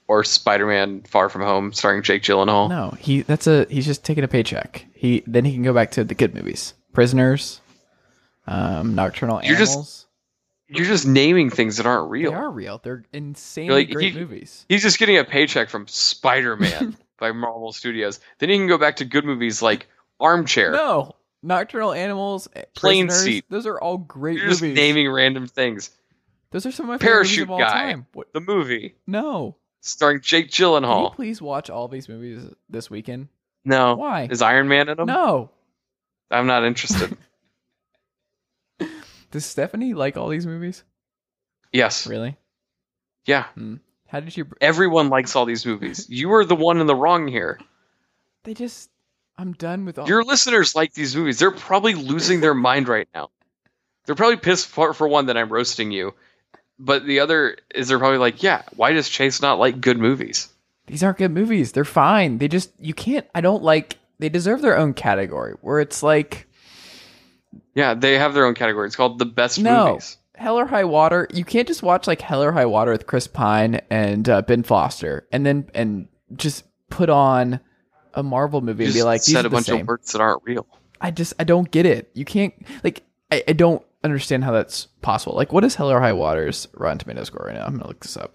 Or 0.07 0.23
Spider-Man: 0.23 1.01
Far 1.03 1.29
From 1.29 1.43
Home, 1.43 1.71
starring 1.71 2.01
Jake 2.01 2.23
Gyllenhaal. 2.23 2.67
No, 2.69 2.91
he 2.99 3.21
that's 3.21 3.45
a 3.45 3.65
he's 3.69 3.85
just 3.85 4.03
taking 4.03 4.23
a 4.23 4.27
paycheck. 4.27 4.85
He 4.95 5.21
then 5.27 5.45
he 5.45 5.53
can 5.53 5.61
go 5.61 5.73
back 5.73 5.91
to 5.91 6.03
the 6.03 6.15
good 6.15 6.33
movies. 6.33 6.73
Prisoners, 6.93 7.61
um, 8.47 8.95
Nocturnal 8.95 9.41
You're 9.43 9.55
just 9.57 9.73
Animals. 9.73 10.05
You're 10.67 10.85
just 10.87 11.05
naming 11.05 11.49
things 11.51 11.77
that 11.77 11.85
aren't 11.85 12.09
real. 12.11 12.31
they 12.31 12.37
are 12.37 12.49
real. 12.49 12.79
They're 12.83 13.03
insanely 13.13 13.85
Like, 13.85 13.91
great 13.91 14.13
he- 14.13 14.19
movies. 14.19 14.65
He's 14.69 14.81
just 14.83 14.97
getting 14.99 15.17
a 15.17 15.23
paycheck 15.23 15.69
from 15.69 15.87
Spider-Man 15.87 16.95
by 17.19 17.31
Marvel 17.31 17.71
Studios. 17.71 18.19
Then 18.39 18.49
he 18.49 18.57
can 18.57 18.67
go 18.67 18.77
back 18.79 18.97
to 18.97 19.05
good 19.05 19.25
movies 19.25 19.61
like 19.63 19.87
Armchair. 20.19 20.71
No, 20.71 21.15
Nocturnal 21.41 21.93
Animals, 21.93 22.47
eh, 22.53 22.63
Plain 22.75 23.07
Prisoners, 23.07 23.23
Seat. 23.25 23.45
Those 23.49 23.65
are 23.65 23.79
all 23.79 23.97
great 23.97 24.37
You're 24.37 24.49
just 24.49 24.61
movies. 24.61 24.75
naming 24.75 25.09
random 25.11 25.47
things. 25.47 25.89
those 26.51 26.65
are 26.65 26.71
some 26.71 26.89
of 26.89 26.89
my 26.89 26.97
favorite 26.97 27.23
movies 27.23 27.39
of 27.39 27.51
all 27.51 27.59
Guy, 27.59 27.69
time. 27.91 28.07
What? 28.13 28.33
the 28.33 28.41
movie 28.41 28.95
No, 29.07 29.55
starring 29.81 30.21
Jake 30.21 30.51
can 30.51 30.63
you 30.65 30.69
Gyllenhaal. 30.81 31.15
please 31.15 31.41
watch 31.41 31.69
all 31.69 31.87
these 31.87 32.09
movies 32.09 32.43
this 32.69 32.89
weekend? 32.89 33.29
No, 33.65 33.95
Why? 33.95 34.27
is 34.29 34.41
Iron 34.41 34.67
Man 34.67 34.89
in 34.89 34.97
them? 34.97 35.07
No. 35.07 35.51
I'm 36.31 36.47
not 36.47 36.63
interested. 36.65 37.17
Does 39.31 39.45
Stephanie 39.45 39.93
like 39.93 40.17
all 40.17 40.29
these 40.29 40.45
movies? 40.47 40.83
yes, 41.71 42.07
Really? 42.07 42.35
yeah. 43.25 43.45
How 44.07 44.19
did 44.21 44.35
you? 44.35 44.47
Everyone 44.59 45.09
likes 45.09 45.35
all 45.35 45.45
these 45.45 45.65
movies. 45.67 46.07
You 46.09 46.33
are 46.33 46.43
the 46.45 46.55
one 46.55 46.81
in 46.81 46.87
the 46.87 46.95
wrong 46.95 47.27
here. 47.27 47.59
They 48.43 48.55
just. 48.55 48.89
I'm 49.39 49.53
done 49.53 49.85
with 49.85 49.97
all. 49.97 50.05
Your 50.05 50.21
listeners 50.21 50.75
like 50.75 50.93
these 50.93 51.15
movies. 51.15 51.39
They're 51.39 51.49
probably 51.49 51.95
losing 51.95 52.41
their 52.41 52.53
mind 52.53 52.89
right 52.89 53.07
now. 53.15 53.29
They're 54.05 54.15
probably 54.15 54.35
pissed 54.35 54.67
for, 54.67 54.93
for 54.93 55.07
one 55.07 55.27
that 55.27 55.37
I'm 55.37 55.47
roasting 55.47 55.91
you, 55.91 56.13
but 56.77 57.05
the 57.05 57.21
other 57.21 57.57
is 57.73 57.87
they're 57.87 57.99
probably 57.99 58.17
like, 58.17 58.43
yeah, 58.43 58.63
why 58.75 58.91
does 58.91 59.07
Chase 59.07 59.41
not 59.41 59.57
like 59.57 59.79
good 59.79 59.97
movies? 59.97 60.49
These 60.87 61.03
aren't 61.03 61.19
good 61.19 61.31
movies. 61.31 61.71
They're 61.71 61.85
fine. 61.85 62.39
They 62.39 62.49
just 62.49 62.71
you 62.79 62.93
can't. 62.93 63.25
I 63.33 63.39
don't 63.39 63.63
like. 63.63 63.97
They 64.17 64.27
deserve 64.27 64.61
their 64.61 64.77
own 64.77 64.93
category 64.93 65.53
where 65.61 65.79
it's 65.79 66.03
like 66.03 66.47
Yeah, 67.75 67.93
they 67.93 68.17
have 68.17 68.33
their 68.33 68.45
own 68.45 68.55
category. 68.55 68.87
It's 68.87 68.97
called 68.97 69.19
the 69.19 69.25
best 69.25 69.57
no. 69.57 69.91
movies. 69.91 70.17
Hell 70.35 70.59
or 70.59 70.65
High 70.65 70.83
Water. 70.83 71.29
You 71.33 71.45
can't 71.45 71.67
just 71.67 71.83
watch 71.83 72.07
like 72.07 72.19
Hell 72.19 72.43
or 72.43 72.51
High 72.51 72.65
Water 72.65 72.91
with 72.91 73.07
Chris 73.07 73.27
Pine 73.27 73.79
and 73.89 74.27
uh, 74.27 74.41
Ben 74.41 74.63
Foster, 74.63 75.27
and 75.31 75.45
then 75.45 75.69
and 75.73 76.09
just 76.35 76.65
put 76.89 77.09
on 77.09 77.61
a 78.19 78.23
Marvel 78.23 78.61
movie 78.61 78.85
and 78.85 78.93
be 78.93 79.03
like, 79.03 79.23
these 79.23 79.33
said 79.33 79.45
a 79.45 79.49
bunch 79.49 79.67
same. 79.67 79.81
of 79.81 79.87
words 79.87 80.11
that 80.11 80.21
aren't 80.21 80.43
real. 80.43 80.67
I 81.01 81.11
just 81.11 81.33
I 81.39 81.43
don't 81.43 81.69
get 81.71 81.85
it. 81.85 82.11
You 82.13 82.25
can't 82.25 82.53
like 82.83 83.03
I, 83.31 83.43
I 83.47 83.53
don't 83.53 83.83
understand 84.03 84.43
how 84.43 84.51
that's 84.51 84.85
possible. 85.01 85.35
Like, 85.35 85.51
what 85.53 85.63
is 85.63 85.75
Hell 85.75 85.91
or 85.91 85.99
High 85.99 86.13
Water's 86.13 86.67
Rotten 86.73 86.97
Tomato 86.99 87.23
score 87.23 87.45
right 87.47 87.55
now? 87.55 87.65
I'm 87.65 87.73
gonna 87.73 87.87
look 87.87 88.01
this 88.01 88.17
up 88.17 88.33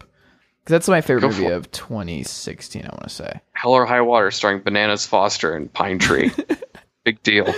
because 0.63 0.73
that's 0.73 0.89
my 0.89 1.01
favorite 1.01 1.23
Go 1.23 1.29
movie 1.29 1.47
of 1.47 1.71
2016. 1.71 2.83
I 2.85 2.89
want 2.89 3.03
to 3.05 3.11
say. 3.11 3.41
Hell 3.53 3.73
or 3.73 3.87
High 3.87 4.01
Water, 4.01 4.31
starring 4.31 4.61
Bananas 4.63 5.07
Foster 5.07 5.55
and 5.55 5.73
Pine 5.73 5.99
Tree. 5.99 6.31
Big 7.05 7.23
deal. 7.23 7.53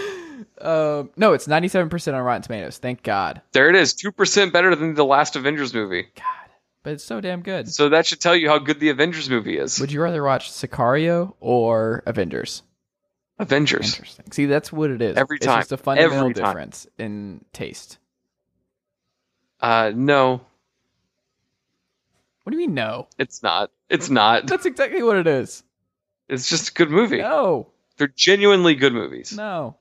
Um, 0.60 1.10
no, 1.16 1.32
it's 1.34 1.46
97 1.46 1.88
percent 1.88 2.16
on 2.16 2.22
Rotten 2.22 2.42
Tomatoes. 2.42 2.78
Thank 2.78 3.02
God. 3.02 3.42
There 3.52 3.68
it 3.68 3.76
is, 3.76 3.94
two 3.94 4.10
percent 4.10 4.52
better 4.52 4.74
than 4.74 4.94
the 4.94 5.04
last 5.04 5.36
Avengers 5.36 5.72
movie. 5.74 6.08
But 6.86 6.92
it's 6.92 7.02
so 7.04 7.20
damn 7.20 7.42
good. 7.42 7.68
So 7.68 7.88
that 7.88 8.06
should 8.06 8.20
tell 8.20 8.36
you 8.36 8.48
how 8.48 8.58
good 8.60 8.78
the 8.78 8.90
Avengers 8.90 9.28
movie 9.28 9.58
is. 9.58 9.80
Would 9.80 9.90
you 9.90 10.00
rather 10.00 10.22
watch 10.22 10.52
Sicario 10.52 11.34
or 11.40 12.04
Avengers? 12.06 12.62
Avengers. 13.40 13.94
Interesting. 13.94 14.30
See, 14.30 14.46
that's 14.46 14.72
what 14.72 14.90
it 14.92 15.02
is. 15.02 15.16
Every 15.16 15.40
time. 15.40 15.58
It's 15.58 15.70
just 15.70 15.80
a 15.80 15.82
fundamental 15.82 16.30
difference 16.30 16.86
in 16.96 17.44
taste. 17.52 17.98
Uh, 19.60 19.90
no, 19.96 20.42
What 22.44 22.52
do 22.52 22.56
you 22.56 22.68
mean 22.68 22.74
no? 22.74 23.08
it's 23.18 23.42
not. 23.42 23.72
It's 23.90 24.08
not. 24.08 24.46
That's 24.46 24.64
exactly 24.64 25.02
what 25.02 25.16
it 25.16 25.26
is. 25.26 25.64
It's 26.28 26.48
just 26.48 26.68
a 26.68 26.72
good 26.72 26.90
movie. 26.92 27.18
No, 27.18 27.66
They're 27.96 28.06
genuinely 28.14 28.76
good 28.76 28.92
movies. 28.92 29.36
no. 29.36 29.74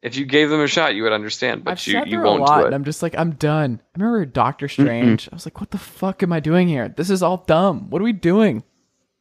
If 0.00 0.16
you 0.16 0.26
gave 0.26 0.48
them 0.48 0.60
a 0.60 0.68
shot, 0.68 0.94
you 0.94 1.02
would 1.02 1.12
understand. 1.12 1.64
But 1.64 1.72
I've 1.72 1.86
you, 1.86 2.00
you 2.06 2.20
won't 2.20 2.40
a 2.40 2.44
lot, 2.44 2.58
do 2.60 2.64
and 2.66 2.72
it. 2.72 2.76
I'm 2.76 2.84
just 2.84 3.02
like, 3.02 3.18
I'm 3.18 3.32
done. 3.32 3.80
I 3.96 3.98
remember 4.00 4.24
Doctor 4.26 4.68
Strange. 4.68 5.28
I 5.32 5.34
was 5.34 5.44
like, 5.44 5.58
what 5.60 5.70
the 5.72 5.78
fuck 5.78 6.22
am 6.22 6.32
I 6.32 6.38
doing 6.40 6.68
here? 6.68 6.88
This 6.88 7.10
is 7.10 7.22
all 7.22 7.38
dumb. 7.48 7.90
What 7.90 8.00
are 8.00 8.04
we 8.04 8.12
doing? 8.12 8.62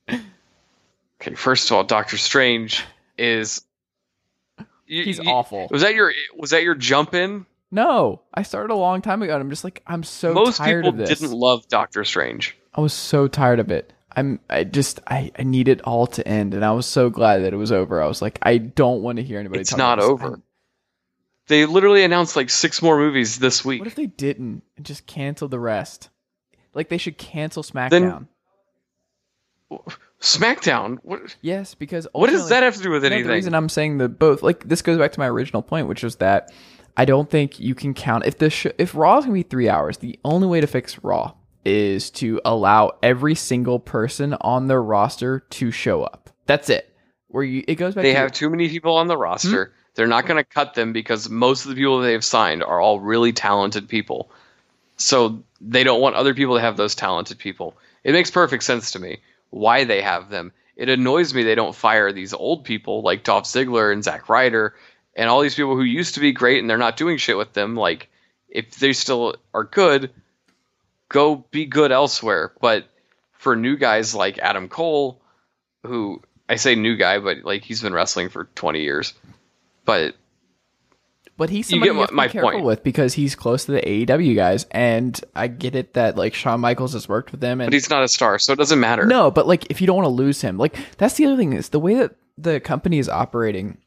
Okay, 0.10 1.34
first 1.36 1.70
of 1.72 1.78
all, 1.78 1.84
Doctor 1.84 2.18
Strange 2.18 2.84
is. 3.18 3.64
you- 4.86 5.04
He's 5.04 5.18
you- 5.20 5.30
awful. 5.30 5.68
Was 5.72 5.82
that 5.82 5.96
your 5.96 6.14
Was 6.36 6.52
that 6.52 6.64
your 6.64 6.76
jump 6.76 7.14
in? 7.14 7.46
No, 7.72 8.22
I 8.34 8.44
started 8.44 8.72
a 8.72 8.78
long 8.78 9.02
time 9.02 9.22
ago, 9.22 9.34
and 9.34 9.42
I'm 9.42 9.50
just 9.50 9.64
like, 9.66 9.84
I'm 9.88 10.04
so 10.04 10.34
Most 10.34 10.58
tired 10.58 10.86
people 10.86 11.02
of 11.02 11.08
this. 11.08 11.20
didn't 11.20 11.36
love 11.36 11.68
Doctor 11.68 12.06
Strange. 12.06 12.56
I 12.74 12.82
was 12.82 12.94
so 12.94 13.28
tired 13.28 13.60
of 13.60 13.72
it. 13.72 13.92
I'm 14.16 14.40
I 14.50 14.64
just 14.64 15.00
I, 15.08 15.32
I 15.38 15.44
need 15.44 15.68
it 15.68 15.82
all 15.82 16.08
to 16.08 16.28
end 16.28 16.54
and 16.54 16.64
I 16.66 16.72
was 16.72 16.86
so 16.88 17.10
glad 17.10 17.40
that 17.44 17.54
it 17.54 17.58
was 17.58 17.72
over. 17.72 18.02
I 18.02 18.08
was 18.08 18.22
like, 18.22 18.40
I 18.42 18.58
don't 18.58 19.02
want 19.04 19.18
to 19.18 19.24
hear 19.24 19.40
anybody 19.40 19.62
It's 19.62 19.76
not 19.76 20.00
over. 20.00 20.26
I'm- 20.28 20.44
They 21.48 21.66
literally 21.66 22.04
announced 22.04 22.36
like 22.36 22.50
six 22.50 22.82
more 22.82 22.98
movies 22.98 23.40
this 23.40 23.64
week. 23.64 23.80
What 23.80 23.88
if 23.88 23.96
they 23.96 24.08
didn't 24.08 24.64
and 24.76 24.86
just 24.86 25.06
canceled 25.06 25.52
the 25.52 25.60
rest? 25.60 26.10
Like 26.74 26.90
they 26.90 26.98
should 26.98 27.18
cancel 27.18 27.64
SmackDown. 27.64 28.28
SmackDown. 30.22 31.00
What? 31.04 31.36
Yes, 31.42 31.76
because 31.76 32.08
What 32.14 32.30
does 32.30 32.50
that 32.50 32.64
have 32.64 32.76
to 32.76 32.84
do 32.84 32.90
with 32.90 33.06
anything? 33.06 33.28
The 33.28 33.34
reason 33.34 33.54
I'm 33.54 33.70
saying 33.70 33.98
that 34.00 34.20
both, 34.20 34.42
like, 34.42 34.68
this 34.68 34.82
goes 34.82 34.98
back 34.98 35.12
to 35.14 35.20
my 35.20 35.28
original 35.30 35.62
point, 35.62 35.88
which 35.88 36.04
was 36.04 36.18
that 36.18 36.52
I 36.96 37.06
don't 37.06 37.30
think 37.30 37.60
you 37.60 37.76
can 37.76 37.94
count 37.94 38.26
if 38.26 38.38
the 38.38 38.50
sh- 38.50 38.68
if 38.78 38.96
Raw 38.96 39.18
is 39.20 39.26
gonna 39.26 39.34
be 39.34 39.44
three 39.44 39.70
hours. 39.70 39.98
The 39.98 40.20
only 40.26 40.48
way 40.48 40.62
to 40.62 40.68
fix 40.68 41.04
Raw 41.04 41.34
is 41.64 42.10
to 42.12 42.42
allow 42.46 42.92
every 43.04 43.36
single 43.36 43.80
person 43.80 44.34
on 44.42 44.68
their 44.68 44.82
roster 44.82 45.42
to 45.42 45.70
show 45.70 46.04
up. 46.04 46.30
That's 46.46 46.70
it. 46.70 46.92
Where 47.28 47.44
you 47.44 47.64
it 47.68 47.76
goes 47.76 47.94
back. 47.94 48.04
they 48.04 48.14
to 48.14 48.20
have 48.20 48.32
too 48.32 48.50
many 48.50 48.70
people 48.70 48.96
on 48.96 49.08
the 49.08 49.18
roster. 49.18 49.66
Hmm? 49.66 49.77
They're 49.98 50.06
not 50.06 50.28
going 50.28 50.38
to 50.38 50.44
cut 50.44 50.76
them 50.76 50.94
because 50.94 51.28
most 51.28 51.66
of 51.66 51.70
the 51.70 51.76
people 51.76 52.00
they've 52.00 52.24
signed 52.24 52.62
are 52.62 52.80
all 52.80 53.00
really 53.00 53.34
talented 53.34 53.90
people. 53.90 54.30
So 54.96 55.42
they 55.60 55.84
don't 55.84 56.02
want 56.02 56.16
other 56.16 56.36
people 56.36 56.54
to 56.54 56.62
have 56.62 56.78
those 56.78 56.94
talented 56.94 57.40
people. 57.40 57.76
It 58.04 58.12
makes 58.12 58.30
perfect 58.30 58.64
sense 58.64 58.92
to 58.92 59.00
me 59.00 59.18
why 59.50 59.86
they 59.86 60.04
have 60.04 60.30
them. 60.30 60.54
It 60.76 60.90
annoys 60.90 61.34
me 61.34 61.42
they 61.42 61.56
don't 61.56 61.74
fire 61.74 62.12
these 62.12 62.32
old 62.32 62.64
people 62.64 63.02
like 63.02 63.24
Dolph 63.24 63.46
Ziggler 63.46 63.92
and 63.92 64.04
Zack 64.04 64.30
Ryder 64.30 64.76
and 65.16 65.30
all 65.32 65.42
these 65.42 65.56
people 65.56 65.76
who 65.76 65.82
used 65.82 66.14
to 66.14 66.20
be 66.20 66.32
great 66.32 66.60
and 66.60 66.70
they're 66.70 66.78
not 66.78 66.96
doing 66.96 67.18
shit 67.18 67.36
with 67.36 67.54
them. 67.54 67.76
Like, 67.76 68.08
if 68.50 68.76
they 68.76 68.94
still 68.94 69.36
are 69.52 69.64
good, 69.64 70.12
go 71.10 71.38
be 71.50 71.66
good 71.66 71.92
elsewhere. 71.92 72.54
But 72.62 72.88
for 73.32 73.56
new 73.56 73.76
guys 73.76 74.14
like 74.14 74.38
Adam 74.38 74.70
Cole, 74.70 75.20
who 75.84 76.22
I 76.48 76.58
say 76.58 76.76
new 76.76 76.98
guy, 76.98 77.18
but 77.18 77.44
like 77.44 77.64
he's 77.64 77.82
been 77.82 77.94
wrestling 77.94 78.30
for 78.30 78.44
20 78.54 78.84
years. 78.84 79.16
But 79.88 80.16
But 81.38 81.50
he's 81.50 81.72
You 81.72 81.80
somebody 81.80 81.90
get 81.90 81.96
you 81.96 82.00
have 82.02 82.10
to 82.10 82.16
my 82.16 82.28
be 82.28 82.34
careful 82.34 82.52
point. 82.52 82.66
with 82.66 82.84
because 82.84 83.14
he's 83.16 83.34
close 83.36 83.66
to 83.66 83.72
the 83.72 83.82
AEW 83.82 84.36
guys, 84.36 84.66
and 84.70 85.20
I 85.36 85.48
get 85.48 85.74
it 85.76 85.94
that 85.96 86.16
like 86.18 86.34
Shawn 86.36 86.60
Michaels 86.60 86.94
has 86.94 87.08
worked 87.10 87.32
with 87.32 87.42
them, 87.42 87.62
and 87.62 87.68
but 87.68 87.74
he's 87.74 87.90
not 87.90 88.04
a 88.04 88.08
star, 88.08 88.38
so 88.38 88.54
it 88.54 88.58
doesn't 88.58 88.80
matter. 88.80 89.06
No, 89.06 89.32
but 89.32 89.48
like 89.48 89.66
if 89.72 89.82
you 89.82 89.88
don't 89.88 89.96
want 89.96 90.06
to 90.06 90.10
lose 90.10 90.42
him, 90.42 90.58
like 90.60 90.76
that's 90.98 91.16
the 91.16 91.26
other 91.26 91.38
thing 91.38 91.54
is 91.54 91.70
the 91.70 91.80
way 91.80 91.96
that 91.96 92.16
the 92.38 92.60
company 92.60 93.00
is 93.00 93.10
operating. 93.10 93.78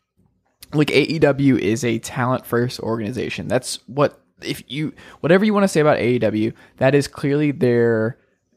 Like 0.72 0.88
AEW 0.88 1.58
is 1.58 1.84
a 1.84 1.98
talent 1.98 2.46
first 2.46 2.80
organization. 2.80 3.46
That's 3.48 3.80
what 3.86 4.20
if 4.40 4.62
you 4.68 4.94
whatever 5.20 5.44
you 5.44 5.52
want 5.52 5.64
to 5.64 5.68
say 5.68 5.80
about 5.80 5.98
AEW, 5.98 6.54
that 6.78 6.94
is 6.94 7.08
clearly 7.08 7.50
their 7.50 8.16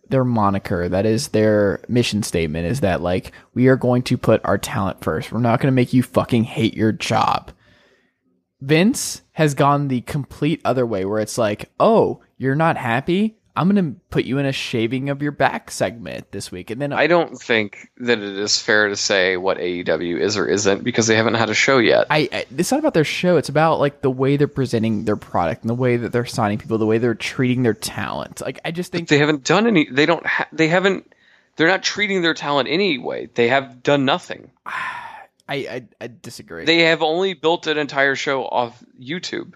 their 0.10 0.24
moniker. 0.24 0.90
That 0.90 1.06
is 1.06 1.30
their 1.30 1.84
mission 1.88 2.24
statement 2.24 2.68
is 2.68 2.82
that 2.82 3.02
like 3.02 3.32
we 3.54 3.68
are 3.68 3.76
going 3.76 4.04
to 4.04 4.18
put 4.18 4.42
our 4.44 4.58
talent 4.58 5.04
first. 5.04 5.32
We're 5.32 5.40
not 5.40 5.60
going 5.60 5.72
to 5.72 5.76
make 5.76 5.94
you 5.94 6.04
fucking 6.04 6.44
hate 6.44 6.76
your 6.76 6.92
job. 6.92 7.52
Vince 8.62 9.22
has 9.34 9.54
gone 9.54 9.88
the 9.88 10.02
complete 10.02 10.62
other 10.64 10.86
way 10.86 11.04
where 11.04 11.20
it's 11.20 11.38
like, 11.38 11.72
"Oh, 11.80 12.22
you're 12.38 12.56
not 12.56 12.78
happy? 12.78 13.38
I'm 13.56 13.70
going 13.70 13.94
to 13.94 14.00
put 14.10 14.26
you 14.26 14.40
in 14.40 14.46
a 14.46 14.52
shaving 14.52 15.10
of 15.10 15.22
your 15.22 15.32
back 15.32 15.70
segment 15.70 16.32
this 16.32 16.52
week." 16.52 16.72
And 16.72 16.82
then 16.82 16.92
I 16.94 17.08
don't 17.08 17.38
think 17.38 17.90
that 17.98 18.20
it 18.20 18.38
is 18.38 18.60
fair 18.60 18.90
to 18.90 18.96
say 18.96 19.38
what 19.38 19.58
AEW 19.58 20.20
is 20.20 20.38
or 20.38 20.48
isn't 20.48 20.84
because 20.84 21.08
they 21.08 21.16
haven't 21.16 21.36
had 21.36 21.50
a 21.50 21.54
show 21.54 21.78
yet. 21.78 22.08
I, 22.10 22.30
I 22.32 22.46
it's 22.58 22.72
not 22.72 22.80
about 22.80 22.94
their 22.94 23.04
show. 23.04 23.38
It's 23.38 23.50
about 23.50 23.80
like 23.80 24.02
the 24.02 24.12
way 24.12 24.38
they're 24.38 24.48
presenting 24.48 25.06
their 25.06 25.16
product 25.16 25.62
and 25.62 25.70
the 25.70 25.76
way 25.76 25.98
that 25.98 26.12
they're 26.12 26.26
signing 26.26 26.58
people, 26.58 26.78
the 26.78 26.86
way 26.86 26.98
they're 26.98 27.16
treating 27.16 27.64
their 27.64 27.74
talent. 27.74 28.42
Like 28.42 28.60
I 28.66 28.72
just 28.72 28.92
think 28.92 29.08
they 29.08 29.20
haven't 29.20 29.44
done 29.44 29.68
any. 29.68 29.88
They 29.90 30.06
don't. 30.06 30.26
Ha- 30.26 30.48
they 30.52 30.68
haven't. 30.68 31.14
They're 31.56 31.68
not 31.68 31.84
treating 31.84 32.22
their 32.22 32.34
talent 32.34 32.70
anyway. 32.70 33.30
They 33.34 33.50
have 33.50 33.84
done 33.84 34.06
nothing. 34.06 34.52
I, 34.66 35.56
I 35.56 35.84
I 36.00 36.10
disagree. 36.22 36.66
They 36.66 36.84
have 36.84 37.04
only 37.04 37.34
built 37.34 37.68
an 37.68 37.78
entire 37.78 38.16
show 38.16 38.46
off 38.46 38.84
YouTube. 39.00 39.54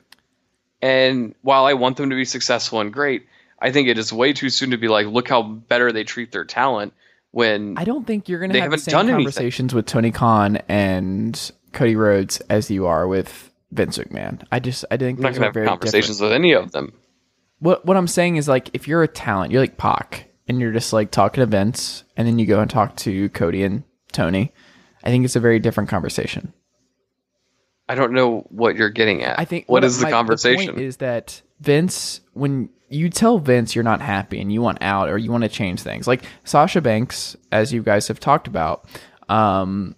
And 0.81 1.33
while 1.41 1.65
I 1.65 1.73
want 1.73 1.97
them 1.97 2.09
to 2.09 2.15
be 2.15 2.25
successful 2.25 2.81
and 2.81 2.93
great, 2.93 3.25
I 3.59 3.71
think 3.71 3.87
it 3.87 3.97
is 3.97 4.13
way 4.13 4.33
too 4.33 4.49
soon 4.49 4.71
to 4.71 4.77
be 4.77 4.87
like, 4.87 5.07
look 5.07 5.27
how 5.27 5.41
better 5.41 5.91
they 5.91 6.03
treat 6.03 6.31
their 6.31 6.45
talent 6.45 6.93
when 7.31 7.77
I 7.77 7.83
don't 7.83 8.05
think 8.05 8.29
you're 8.29 8.39
going 8.39 8.51
to 8.51 8.61
have 8.61 8.71
the 8.71 8.77
same 8.77 8.91
done 8.91 9.05
anything. 9.07 9.25
conversations 9.25 9.73
with 9.73 9.85
Tony 9.85 10.11
Khan 10.11 10.57
and 10.67 11.51
Cody 11.73 11.95
Rhodes 11.95 12.39
as 12.49 12.69
you 12.69 12.85
are 12.85 13.07
with 13.07 13.51
Vince 13.71 13.97
McMahon. 13.97 14.45
I 14.51 14.59
just 14.59 14.85
I 14.91 14.97
think 14.97 15.19
I'm 15.19 15.23
not 15.23 15.29
going 15.29 15.41
to 15.41 15.45
have 15.45 15.53
very 15.53 15.67
conversations 15.67 16.17
different. 16.17 16.31
with 16.31 16.35
any 16.35 16.51
of 16.53 16.71
them. 16.71 16.93
What 17.59 17.85
what 17.85 17.97
I'm 17.97 18.07
saying 18.07 18.37
is 18.37 18.47
like 18.47 18.69
if 18.73 18.87
you're 18.87 19.03
a 19.03 19.07
talent, 19.07 19.51
you're 19.51 19.61
like 19.61 19.77
Pac, 19.77 20.29
and 20.47 20.59
you're 20.61 20.71
just 20.71 20.93
like 20.93 21.11
talking 21.11 21.41
to 21.41 21.45
Vince, 21.47 22.03
and 22.15 22.27
then 22.27 22.39
you 22.39 22.45
go 22.45 22.59
and 22.59 22.69
talk 22.69 22.95
to 22.97 23.29
Cody 23.29 23.63
and 23.63 23.83
Tony. 24.11 24.53
I 25.03 25.09
think 25.09 25.25
it's 25.25 25.35
a 25.35 25.39
very 25.39 25.59
different 25.59 25.89
conversation. 25.89 26.53
I 27.89 27.95
don't 27.95 28.13
know 28.13 28.45
what 28.49 28.75
you're 28.75 28.89
getting 28.89 29.23
at. 29.23 29.39
I 29.39 29.45
think 29.45 29.65
what 29.67 29.83
is 29.83 29.99
the 29.99 30.05
my- 30.05 30.11
conversation? 30.11 30.73
point 30.75 30.85
is 30.85 30.97
that 30.97 31.41
Vince, 31.59 32.21
when 32.33 32.69
you 32.89 33.09
tell 33.09 33.39
Vince 33.39 33.75
you're 33.75 33.83
not 33.83 34.01
happy 34.01 34.39
and 34.39 34.51
you 34.51 34.61
want 34.61 34.77
out 34.81 35.09
or 35.09 35.17
you 35.17 35.31
want 35.31 35.43
to 35.43 35.49
change 35.49 35.81
things, 35.81 36.07
like 36.07 36.23
Sasha 36.43 36.81
Banks, 36.81 37.35
as 37.51 37.73
you 37.73 37.83
guys 37.83 38.07
have 38.07 38.19
talked 38.19 38.47
about, 38.47 38.85
um, 39.29 39.95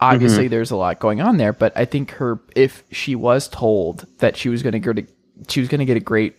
obviously 0.00 0.44
Mm-hmm. 0.44 0.50
there's 0.50 0.70
a 0.70 0.76
lot 0.76 0.98
going 1.00 1.20
on 1.20 1.36
there. 1.38 1.52
But 1.52 1.76
I 1.76 1.84
think 1.84 2.12
her, 2.12 2.40
if 2.54 2.84
she 2.90 3.14
was 3.14 3.48
told 3.48 4.06
that 4.18 4.36
she 4.36 4.48
was 4.48 4.62
going 4.62 4.72
to 4.74 4.78
go 4.78 4.92
to, 4.92 5.04
she 5.48 5.60
was 5.60 5.68
going 5.68 5.80
to 5.80 5.84
get 5.84 5.96
a 5.96 6.00
great 6.00 6.36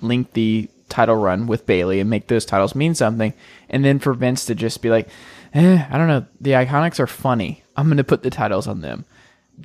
lengthy 0.00 0.68
title 0.88 1.16
run 1.16 1.46
with 1.46 1.66
Bayley 1.66 2.00
and 2.00 2.08
make 2.10 2.28
those 2.28 2.44
titles 2.44 2.74
mean 2.74 2.94
something, 2.94 3.32
and 3.68 3.84
then 3.84 3.98
for 3.98 4.12
Vince 4.14 4.46
to 4.46 4.54
just 4.54 4.80
be 4.82 4.90
like, 4.90 5.08
eh, 5.54 5.84
I 5.90 5.98
don't 5.98 6.08
know, 6.08 6.26
the 6.40 6.50
IIconics 6.52 7.00
are 7.00 7.06
funny. 7.06 7.62
I'm 7.76 7.86
going 7.86 7.96
to 7.96 8.04
put 8.04 8.22
the 8.22 8.30
titles 8.30 8.66
on 8.66 8.80
them 8.80 9.04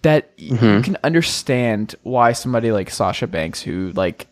that 0.03 0.35
Mm-hmm. 0.37 0.65
you 0.65 0.81
can 0.81 0.97
understand 1.03 1.95
why 2.03 2.31
somebody 2.33 2.71
like 2.71 2.89
Sasha 2.89 3.27
Banks, 3.27 3.61
who 3.61 3.91
like 3.95 4.27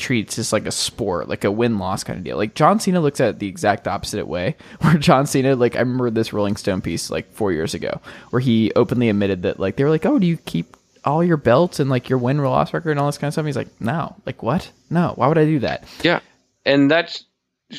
treats 0.00 0.36
this 0.36 0.52
like 0.52 0.66
a 0.66 0.72
sport, 0.72 1.28
like 1.28 1.44
a 1.44 1.50
win 1.50 1.78
loss 1.78 2.02
kind 2.02 2.16
of 2.18 2.24
deal. 2.24 2.36
Like 2.36 2.54
John 2.54 2.80
Cena 2.80 3.00
looks 3.00 3.20
at 3.20 3.28
it 3.28 3.38
the 3.38 3.46
exact 3.46 3.86
opposite 3.86 4.26
way. 4.26 4.56
Where 4.80 4.98
John 4.98 5.26
Cena, 5.26 5.54
like 5.54 5.76
I 5.76 5.80
remember 5.80 6.10
this 6.10 6.32
Rolling 6.32 6.56
Stone 6.56 6.80
piece 6.80 7.10
like 7.10 7.32
four 7.32 7.52
years 7.52 7.74
ago, 7.74 8.00
where 8.30 8.40
he 8.40 8.72
openly 8.74 9.08
admitted 9.08 9.42
that 9.42 9.60
like 9.60 9.76
they 9.76 9.84
were 9.84 9.90
like, 9.90 10.06
"Oh, 10.06 10.18
do 10.18 10.26
you 10.26 10.36
keep 10.38 10.76
all 11.04 11.22
your 11.22 11.36
belts 11.36 11.78
and 11.78 11.88
like 11.88 12.08
your 12.08 12.18
win 12.18 12.38
loss 12.38 12.74
record 12.74 12.90
and 12.90 12.98
all 12.98 13.06
this 13.06 13.18
kind 13.18 13.28
of 13.28 13.34
stuff?" 13.34 13.46
He's 13.46 13.56
like, 13.56 13.80
"No, 13.80 14.16
like 14.26 14.42
what? 14.42 14.70
No, 14.88 15.12
why 15.14 15.28
would 15.28 15.38
I 15.38 15.44
do 15.44 15.60
that?" 15.60 15.84
yeah, 16.02 16.20
and 16.64 16.90
that's 16.90 17.24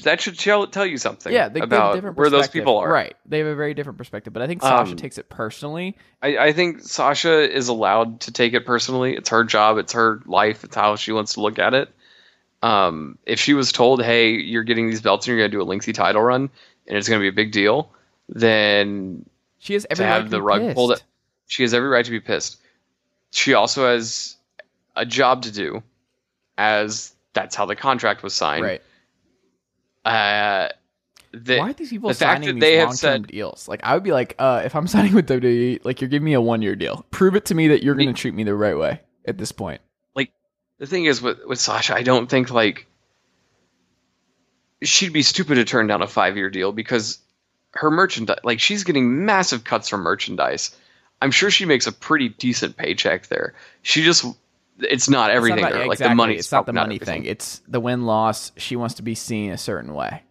that 0.04 0.22
should 0.22 0.40
tell, 0.40 0.68
tell 0.68 0.86
you 0.86 0.98
something. 0.98 1.34
Yeah, 1.34 1.50
they, 1.50 1.60
they 1.60 1.64
about 1.66 1.96
different 1.96 2.16
where 2.16 2.30
those 2.30 2.48
people 2.48 2.78
are. 2.78 2.90
Right, 2.90 3.16
they 3.26 3.40
have 3.40 3.48
a 3.48 3.56
very 3.56 3.74
different 3.74 3.98
perspective. 3.98 4.32
But 4.32 4.42
I 4.42 4.48
think 4.48 4.62
Sasha 4.62 4.92
Um, 4.92 4.98
takes 4.98 5.18
it 5.18 5.30
personally. 5.30 5.98
I, 6.22 6.38
I 6.38 6.54
think 6.54 6.82
Sasha 6.82 7.52
is 7.52 7.68
allowed 7.68 8.22
to 8.22 8.32
take 8.32 8.54
it 8.54 8.66
personally. 8.66 9.16
It's 9.16 9.30
her 9.30 9.44
job. 9.44 9.78
It's 9.78 9.94
her 9.94 10.22
life. 10.26 10.64
It's 10.64 10.76
how 10.76 10.96
she 10.96 11.12
wants 11.12 11.34
to 11.34 11.42
look 11.42 11.60
at 11.60 11.74
it. 11.74 11.90
Um, 12.64 13.18
if 13.26 13.40
she 13.40 13.54
was 13.54 13.72
told, 13.72 14.04
"Hey, 14.04 14.32
you're 14.32 14.64
getting 14.64 14.88
these 14.90 15.02
belts 15.02 15.26
and 15.28 15.32
you're 15.32 15.42
going 15.42 15.52
to 15.52 15.58
do 15.58 15.62
a 15.62 15.66
lengthy 15.70 15.94
title 15.94 16.22
run, 16.22 16.50
and 16.88 16.98
it's 16.98 17.08
going 17.10 17.20
to 17.20 17.24
be 17.24 17.28
a 17.30 17.32
big 17.32 17.52
deal," 17.52 17.92
then 18.30 19.26
She 19.60 19.74
has 19.74 19.86
every 19.90 20.04
to 20.06 20.10
right 20.10 20.14
have 20.16 20.24
to 20.26 20.30
the 20.30 20.38
be 20.38 20.42
rug 20.42 20.74
pulled, 20.76 20.92
pissed. 20.92 21.04
she 21.48 21.64
has 21.64 21.74
every 21.74 21.90
right 21.90 22.06
to 22.06 22.12
be 22.12 22.20
pissed. 22.20 22.58
She 23.32 23.54
also 23.54 23.88
has 23.88 24.36
a 24.96 25.06
job 25.06 25.42
to 25.44 25.52
do, 25.52 25.82
as 26.58 27.14
that's 27.34 27.56
how 27.56 27.66
the 27.66 27.76
contract 27.76 28.24
was 28.24 28.34
signed. 28.34 28.64
Right. 28.64 28.82
Uh, 30.06 30.70
the, 31.34 31.58
Why 31.60 31.70
are 31.70 31.74
these 31.74 31.90
people 31.90 32.10
the 32.10 32.16
signing 32.16 32.48
that 32.48 32.54
these 32.56 32.62
they 32.62 32.76
have 32.76 32.90
long-term 32.90 33.24
said- 33.24 33.28
deals? 33.28 33.68
Like, 33.68 33.80
I 33.84 33.94
would 33.94 34.04
be 34.04 34.12
like, 34.12 34.36
uh, 34.38 34.62
if 34.66 34.76
I'm 34.76 34.86
signing 34.96 35.14
with 35.14 35.28
WWE, 35.30 35.80
like, 35.86 36.02
you're 36.02 36.10
giving 36.10 36.26
me 36.26 36.34
a 36.34 36.42
one-year 36.42 36.76
deal. 36.76 37.06
Prove 37.12 37.36
it 37.36 37.46
to 37.46 37.56
me 37.56 37.70
that 37.70 37.84
you're 37.84 37.96
going 37.96 38.08
to 38.08 38.14
treat 38.14 38.34
me 38.34 38.44
the 38.44 38.54
right 38.56 38.78
way 38.78 39.00
at 39.26 39.38
this 39.38 39.52
point. 39.52 39.80
The 40.82 40.88
thing 40.88 41.06
is 41.06 41.22
with 41.22 41.46
with 41.46 41.60
Sasha, 41.60 41.94
I 41.96 42.02
don't 42.02 42.28
think 42.28 42.50
like 42.50 42.88
she'd 44.82 45.14
be 45.14 45.22
stupid 45.22 45.56
to 45.56 45.64
turn 45.64 45.86
down 45.86 46.02
a 46.02 46.08
five 46.08 46.36
year 46.36 46.50
deal 46.50 46.72
because 46.72 47.20
her 47.76 47.92
merchandise, 47.92 48.40
like 48.44 48.60
she's 48.60 48.84
getting 48.84 49.24
massive 49.26 49.64
cuts 49.64 49.90
from 49.90 50.02
merchandise. 50.02 50.76
I'm 51.22 51.30
sure 51.30 51.52
she 51.52 51.66
makes 51.66 51.86
a 51.86 51.92
pretty 51.92 52.30
decent 52.30 52.78
paycheck 52.78 53.28
there. 53.28 53.54
She 53.84 54.04
just, 54.04 54.26
it's 54.80 55.08
not 55.08 55.30
everything. 55.30 55.60
it's 55.60 55.62
not 55.62 55.72
about, 55.72 55.88
like 55.88 55.96
exactly, 55.98 56.12
the 56.12 56.16
money, 56.16 56.36
It's 56.36 56.52
not 56.52 56.66
the 56.66 56.74
money 56.74 56.96
everything. 56.96 57.22
thing. 57.22 57.32
It's 57.32 57.62
the 57.68 57.80
win-loss. 57.80 58.52
She 58.58 58.76
wants 58.76 58.96
to 58.96 59.04
be 59.04 59.14
seen 59.14 59.52
a 59.52 59.60
certain 59.60 59.94
way. 59.94 60.24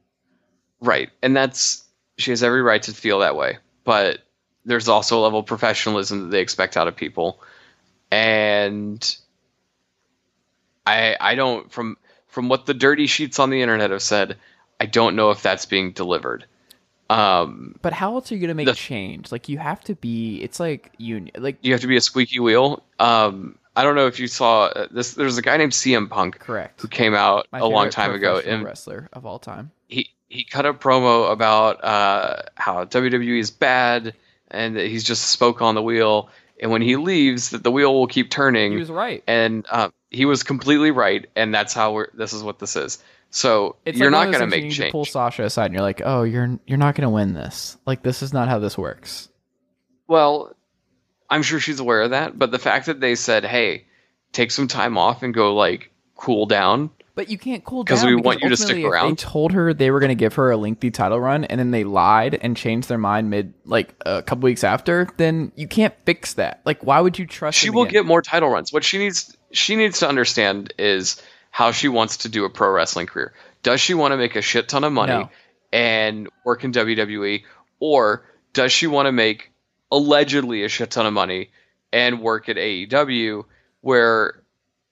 Right. 0.81 1.11
And 1.23 1.37
that's 1.37 1.85
she 2.19 2.33
has 2.33 2.43
every 2.43 2.61
right 2.61 2.83
to 2.83 2.93
feel 2.93 3.21
that 3.21 3.37
way. 3.37 3.59
But 3.85 4.19
there's 4.65 4.89
also 4.89 5.21
a 5.21 5.23
level 5.23 5.39
of 5.39 5.47
professionalism 5.47 6.23
that 6.25 6.31
they 6.33 6.41
expect 6.41 6.77
out 6.77 6.89
of 6.89 6.97
people. 6.97 7.41
And 8.11 9.17
I 10.87 11.17
I 11.21 11.35
don't 11.35 11.71
from 11.71 11.97
from 12.29 12.49
what 12.49 12.67
the 12.67 12.75
dirty 12.75 13.07
sheets 13.07 13.39
on 13.39 13.51
the 13.51 13.61
internet 13.63 13.91
have 13.91 14.03
said, 14.03 14.37
I 14.79 14.87
don't 14.87 15.17
know 15.17 15.31
if 15.31 15.43
that's 15.43 15.67
being 15.67 15.93
delivered. 15.93 16.45
Um 17.09 17.75
But 17.83 17.93
how 17.93 18.15
else 18.15 18.31
are 18.31 18.35
you 18.35 18.41
going 18.41 18.49
to 18.49 18.55
make 18.55 18.67
The- 18.67 18.75
change? 18.75 19.33
Like, 19.33 19.49
you 19.49 19.59
have 19.59 19.83
to 19.85 19.95
be. 19.97 20.37
It's 20.43 20.61
like 20.61 20.93
union. 20.99 21.35
Like, 21.39 21.59
you 21.63 21.73
have 21.73 21.81
to 21.81 21.87
be 21.89 21.97
a 21.97 22.01
squeaky 22.01 22.39
wheel. 22.41 22.83
Um 22.99 23.57
I 23.77 23.83
don't 23.85 23.95
know 23.95 24.07
if 24.09 24.19
you 24.19 24.27
saw 24.27 24.65
uh, 24.67 24.87
this 24.91 25.15
there's 25.15 25.39
a 25.39 25.43
guy 25.43 25.57
named 25.57 25.73
CM 25.73 26.09
Punk 26.11 26.39
correct. 26.41 26.81
who 26.83 26.89
came 26.89 27.15
out 27.15 27.47
My 27.53 27.61
a 27.61 27.67
long 27.67 27.89
time 27.89 28.13
ago 28.13 28.39
and 28.45 28.65
wrestler 28.65 29.09
of 29.13 29.25
all 29.25 29.39
time. 29.39 29.71
he 29.89 30.11
he 30.29 30.45
cut 30.45 30.67
a 30.67 30.75
promo 30.75 31.31
about 31.33 31.83
uh, 31.83 32.43
how 32.57 32.85
WWE 32.85 33.39
is 33.41 33.51
bad 33.51 34.15
and 34.51 34.77
that 34.77 34.87
he's 34.87 35.03
just 35.05 35.31
spoke 35.31 35.63
on 35.63 35.75
the 35.77 35.83
wheel. 35.83 36.29
And 36.61 36.71
when 36.71 36.83
he 36.83 36.97
leaves, 36.97 37.51
that 37.51 37.65
the 37.65 37.71
wheel 37.71 37.95
will 37.95 38.07
keep 38.07 38.31
turning. 38.31 38.73
He 38.73 38.79
was 38.79 38.91
right. 38.91 39.25
and 39.27 39.67
uh, 39.71 39.89
he 40.11 40.27
was 40.27 40.43
completely 40.43 40.91
right. 40.91 41.27
And 41.35 41.55
that's 41.55 41.73
how 41.73 41.93
we're. 41.95 42.09
This 42.15 42.33
is 42.33 42.43
what 42.43 42.59
this 42.59 42.77
is. 42.77 43.03
So 43.31 43.77
It's 43.85 43.99
you're 43.99 44.11
like 44.11 44.29
not 44.29 44.39
going 44.39 44.51
to 44.51 44.57
you 44.57 44.63
make 44.63 44.73
change. 44.73 44.89
To 44.89 44.93
pull 44.93 45.05
Sasha 45.05 45.45
aside, 45.45 45.67
and 45.67 45.75
you're 45.75 45.83
like, 45.83 46.03
"Oh, 46.05 46.25
you're 46.25 46.59
you're 46.67 46.79
not 46.79 46.95
going 46.97 47.05
to 47.07 47.11
win 47.11 47.33
this. 47.33 47.79
Like, 47.87 48.03
this 48.03 48.23
is 48.23 48.33
not 48.33 48.49
how 48.49 48.59
this 48.59 48.77
works." 48.77 49.29
Well, 50.09 50.55
I'm 51.31 51.43
sure 51.43 51.61
she's 51.61 51.81
aware 51.81 52.03
of 52.03 52.11
that, 52.11 52.39
but 52.39 52.51
the 52.51 52.59
fact 52.59 52.87
that 52.87 53.01
they 53.01 53.15
said, 53.15 53.45
"Hey, 53.45 53.87
take 54.33 54.51
some 54.51 54.69
time 54.69 54.99
off 54.99 55.23
and 55.23 55.33
go 55.33 55.55
like 55.55 55.93
cool 56.17 56.47
down," 56.47 56.91
But 57.21 57.29
you 57.29 57.37
can't 57.37 57.63
cool 57.67 57.85
down 57.85 57.97
because 57.97 58.03
we 58.07 58.15
want 58.17 58.41
you 58.41 58.49
to 58.49 58.57
stick 58.57 58.83
around. 58.83 59.11
They 59.11 59.15
told 59.15 59.53
her 59.53 59.75
they 59.75 59.91
were 59.91 60.01
going 60.01 60.09
to 60.09 60.15
give 60.15 60.37
her 60.37 60.51
a 60.51 60.57
lengthy 60.57 60.91
title 60.91 61.21
run, 61.21 61.45
and 61.45 61.59
then 61.61 61.71
they 61.71 61.85
lied 61.85 62.39
and 62.41 62.57
changed 62.57 62.89
their 62.89 62.97
mind 62.97 63.29
mid, 63.29 63.53
like 63.67 63.95
a 64.07 64.23
couple 64.23 64.45
weeks 64.45 64.65
after. 64.65 65.07
Then 65.19 65.53
you 65.55 65.69
can't 65.69 65.93
fix 66.07 66.33
that. 66.35 66.63
Like, 66.65 66.83
why 66.83 66.99
would 66.99 67.19
you 67.19 67.27
trust? 67.27 67.59
she 67.59 67.69
will 67.69 67.85
get 67.85 68.07
more 68.07 68.23
title 68.23 68.49
runs. 68.49 68.73
What 68.73 68.85
she 68.85 68.97
needs 68.97 69.37
she 69.53 69.77
needs 69.77 69.99
to 69.99 70.09
understand 70.09 70.73
is 70.79 71.23
how 71.51 71.73
she 71.73 71.89
wants 71.89 72.17
to 72.19 72.31
do 72.31 72.47
a 72.47 72.49
pro 72.49 72.71
wrestling 72.71 73.07
career. 73.07 73.35
Does 73.63 73.83
she 73.83 73.93
want 73.93 74.13
to 74.13 74.17
make 74.17 74.35
a 74.35 74.41
shit 74.41 74.71
ton 74.71 74.83
of 74.85 74.93
money 74.95 75.13
No. 75.13 75.31
and 75.75 76.27
work 76.47 76.65
in 76.65 76.73
WWE 76.73 77.43
or 77.81 78.25
does 78.55 78.73
she 78.73 78.87
want 78.87 79.09
to 79.09 79.13
make 79.13 79.53
allegedly 79.93 80.65
a 80.65 80.71
shit 80.71 80.91
ton 80.91 81.05
of 81.05 81.13
money 81.13 81.51
and 81.93 82.23
work 82.23 82.49
at 82.49 82.57
AEW 82.57 83.45
where 83.83 84.40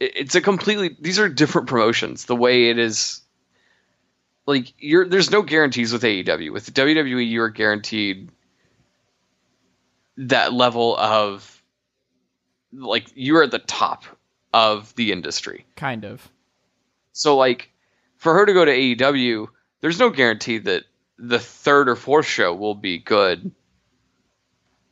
it's 0.01 0.35
a 0.35 0.41
completely 0.41 0.97
these 1.01 1.19
are 1.19 1.29
different 1.29 1.69
promotions. 1.69 2.25
The 2.27 2.37
way 2.37 2.71
it 2.71 2.79
is 2.79 3.21
like 4.47 4.73
you're 4.79 5.07
there's 5.07 5.31
no 5.31 5.43
guarantees 5.43 5.93
with 5.93 6.03
AEW. 6.03 6.53
With 6.53 6.73
WWE 6.73 7.27
you 7.27 7.43
are 7.43 7.51
guaranteed 7.51 8.31
that 10.17 10.53
level 10.53 10.97
of 10.97 11.63
like 12.73 13.07
you're 13.15 13.43
at 13.43 13.51
the 13.51 13.59
top 13.59 14.05
of 14.53 14.95
the 14.95 15.13
industry. 15.13 15.67
kind 15.77 16.05
of. 16.05 16.29
So 17.13 17.37
like 17.37 17.71
for 18.17 18.35
her 18.35 18.47
to 18.47 18.53
go 18.53 18.65
to 18.65 18.73
AEW, 18.73 19.49
there's 19.81 19.99
no 19.99 20.11
guarantee 20.11 20.59
that 20.59 20.85
the 21.19 21.39
third 21.39 21.89
or 21.89 21.97
fourth 21.97 22.27
show 22.27 22.55
will 22.55 22.75
be 22.75 22.99
good. 22.99 23.51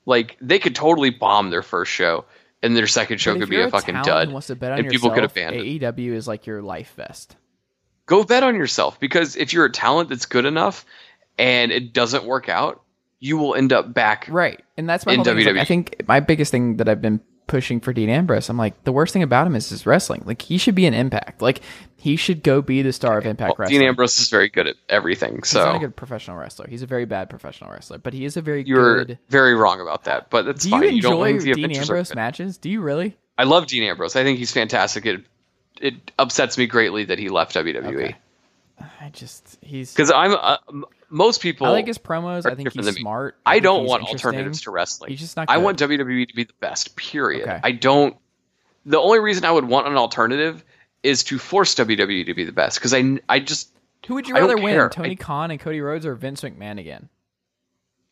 Like 0.05 0.37
they 0.41 0.59
could 0.59 0.75
totally 0.75 1.11
bomb 1.11 1.51
their 1.51 1.63
first 1.63 1.93
show 1.93 2.25
and 2.67 2.77
their 2.77 2.87
second 2.87 3.19
show 3.19 3.39
could 3.39 3.49
be 3.49 3.57
you're 3.57 3.67
a 3.67 3.71
fucking 3.71 4.03
dud. 4.03 4.31
Wants 4.31 4.49
to 4.49 4.57
bet 4.57 4.73
on 4.73 4.81
and 4.81 4.89
people 4.89 5.11
could 5.11 5.25
abandon. 5.25 5.63
AEW 5.63 6.13
is 6.13 6.29
like 6.29 6.47
your 6.47 6.61
life 6.63 6.93
vest. 6.97 7.37
Go 8.07 8.25
bet 8.25 8.43
on 8.43 8.55
yourself 8.55 9.01
because 9.01 9.37
if 9.37 9.53
you're 9.53 9.65
a 9.65 9.73
talent 9.73 10.09
that's 10.11 10.27
good 10.27 10.45
enough 10.45 10.85
and 11.39 11.73
it 11.73 11.93
doesn't 11.93 12.25
work 12.25 12.49
out, 12.49 12.83
you 13.19 13.39
will 13.39 13.55
end 13.55 13.73
up 13.73 13.93
back 13.93 14.27
Right. 14.29 14.63
And 14.77 14.89
that's 14.89 15.07
my 15.07 15.15
In 15.15 15.25
thing. 15.25 15.45
like, 15.45 15.57
I 15.57 15.65
think 15.65 16.03
my 16.07 16.21
biggest 16.21 16.51
thing 16.51 16.77
that 16.77 16.89
I've 16.89 17.01
been 17.01 17.21
pushing 17.47 17.81
for 17.81 17.93
Dean 17.93 18.09
Ambrose, 18.09 18.49
I'm 18.49 18.57
like, 18.57 18.83
the 18.85 18.93
worst 18.93 19.13
thing 19.13 19.23
about 19.23 19.47
him 19.47 19.55
is 19.57 19.69
his 19.69 19.87
wrestling. 19.87 20.23
Like, 20.27 20.43
he 20.43 20.59
should 20.59 20.75
be 20.75 20.87
an 20.87 20.95
impact. 20.95 21.41
Like, 21.43 21.61
he 21.97 22.17
should 22.17 22.43
go 22.43 22.63
be 22.63 22.83
the 22.83 22.93
star 22.93 23.19
of 23.19 23.27
Impact 23.27 23.51
Well, 23.51 23.57
Wrestling. 23.65 23.81
Dean 23.81 23.89
Ambrose 23.89 24.19
is 24.19 24.29
very 24.29 24.49
good 24.49 24.67
at 24.67 24.77
everything. 24.89 25.43
So 25.43 25.59
He's 25.61 25.67
not 25.67 25.77
a 25.77 25.79
good 25.81 25.97
professional 25.97 26.37
wrestler. 26.37 26.67
He's 26.69 26.83
a 26.83 26.87
very 26.87 27.05
bad 27.05 27.29
professional 27.31 27.71
wrestler, 27.71 27.99
but 27.99 28.13
he 28.13 28.25
is 28.25 28.37
a 28.37 28.43
very 28.43 28.65
you're 28.65 29.05
good. 29.05 29.19
very 29.29 29.55
wrong 29.55 29.81
about 29.81 30.05
that. 30.05 30.31
But 30.31 30.45
that's 30.45 30.63
Do 30.65 30.71
fine. 30.71 30.83
you 30.83 31.03
don't 31.03 31.13
enjoy 31.15 31.33
want 31.33 31.57
Dean 31.57 31.73
Ambrose 31.77 32.15
matches? 32.15 32.59
Do 32.59 32.69
you 32.71 32.81
really? 32.81 33.17
I 33.39 33.45
love 33.45 33.67
Dean 33.67 33.83
Ambrose. 33.83 34.15
I 34.17 34.23
think 34.23 34.39
he's 34.39 34.53
fantastic. 34.53 35.05
It 35.07 35.23
it 35.81 35.95
upsets 36.19 36.57
me 36.57 36.67
greatly 36.67 37.05
that 37.05 37.19
he 37.19 37.29
left 37.29 37.55
WWE 37.55 37.87
Okay. 37.87 38.17
I 39.01 39.09
just 39.11 39.59
he's. 39.61 39.93
because 39.93 40.11
I'm 40.11 40.33
uh, 40.35 40.57
most 41.09 41.41
people. 41.41 41.67
I 41.67 41.71
like 41.71 41.87
his 41.87 41.99
promos. 41.99 42.51
I 42.51 42.55
think 42.55 42.73
he's 42.73 42.97
smart. 42.97 43.37
I 43.47 43.55
think 43.55 43.65
don't 43.65 43.85
want 43.87 44.05
alternatives 44.05 44.63
to 44.63 44.71
wrestling. 44.71 45.11
He's 45.11 45.21
just 45.21 45.37
not. 45.37 45.49
I 45.51 45.59
want 45.59 45.79
WWE 45.79 46.29
to 46.29 46.35
be 46.35 46.45
the 46.45 46.53
best. 46.61 46.97
Period. 46.97 47.49
Okay. 47.49 47.61
I 47.63 47.73
don't. 47.73 48.17
The 48.85 48.99
only 48.99 49.19
reason 49.21 49.45
I 49.45 49.51
would 49.51 49.65
want 49.65 49.87
an 49.89 49.97
alternative 49.97 50.65
is 51.03 51.25
to 51.25 51.39
force 51.39 51.75
WWE 51.75 52.27
to 52.27 52.35
be 52.35 52.45
the 52.45 52.53
best 52.53 52.79
because 52.79 52.93
I 52.95 53.19
I 53.29 53.41
just 53.41 53.73
Who 54.07 54.15
would 54.15 54.29
you 54.29 54.37
I 54.37 54.41
rather 54.41 54.57
win, 54.57 54.75
care. 54.75 54.89
Tony 54.89 55.11
I- 55.13 55.15
Khan 55.15 55.51
and 55.51 55.61
Cody 55.61 55.81
Rhodes, 55.81 56.07
or 56.07 56.15
Vince 56.15 56.41
McMahon 56.43 56.79
again? 56.81 57.09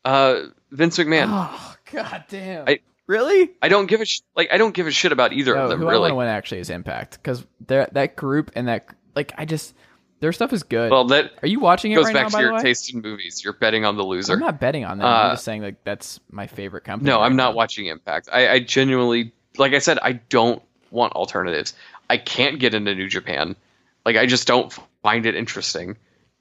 uh 0.04 0.40
Vince 0.70 0.98
McMahon. 0.98 1.26
Oh 1.30 1.74
god 1.92 2.24
damn! 2.28 2.68
I- 2.68 2.80
really? 3.06 3.50
I 3.62 3.68
don't 3.68 3.86
give 3.86 4.00
a 4.00 4.04
sh- 4.04 4.20
like 4.36 4.48
I 4.52 4.58
don't 4.58 4.74
give 4.74 4.86
a 4.86 4.90
shit 4.90 5.12
about 5.12 5.32
either 5.32 5.54
No, 5.54 5.64
of 5.64 5.70
them 5.70 5.80
who 5.80 5.86
I 5.88 5.90
really. 5.92 6.00
want 6.02 6.10
to 6.12 6.16
win 6.16 6.28
actually 6.28 6.60
is 6.60 6.70
Impact 6.70 7.12
because 7.22 7.44
that 7.68 8.16
group 8.16 8.50
and 8.54 8.68
that 8.68 8.86
like 9.14 9.32
I 9.38 9.44
just 9.44 9.74
their 10.20 10.32
stuff 10.32 10.52
is 10.52 10.62
good. 10.62 10.90
Well, 10.90 11.04
that 11.08 11.32
Are 11.42 11.48
you 11.48 11.60
watching 11.60 11.92
it 11.92 11.96
goes 11.96 12.06
right 12.06 12.14
back 12.14 12.32
now? 12.32 12.38
to 12.38 12.44
your 12.44 12.58
taste 12.60 12.92
in 12.94 13.00
movies. 13.02 13.42
You're 13.44 13.52
betting 13.52 13.84
on 13.84 13.96
the 13.96 14.02
loser. 14.04 14.32
I'm 14.34 14.38
not 14.40 14.58
betting 14.60 14.84
on 14.84 14.98
them. 14.98 15.06
I'm 15.06 15.26
Uh, 15.30 15.32
just 15.34 15.44
saying 15.44 15.62
like 15.62 15.82
that's 15.84 16.20
my 16.30 16.46
favorite 16.46 16.84
company. 16.84 17.10
No, 17.10 17.18
right 17.18 17.26
I'm 17.26 17.36
not 17.36 17.50
now. 17.50 17.56
watching 17.56 17.86
Impact. 17.86 18.28
I, 18.32 18.48
I 18.48 18.58
genuinely, 18.60 19.32
like 19.58 19.72
I 19.74 19.78
said, 19.78 19.98
I 20.02 20.12
don't 20.12 20.62
want 20.90 21.12
alternatives. 21.14 21.74
I 22.08 22.16
can't 22.18 22.58
get 22.58 22.74
into 22.74 22.94
New 22.94 23.08
Japan. 23.08 23.56
Like 24.06 24.16
I 24.16 24.26
just 24.26 24.46
don't 24.46 24.72
find 25.02 25.26
it 25.26 25.34
interesting. 25.34 25.96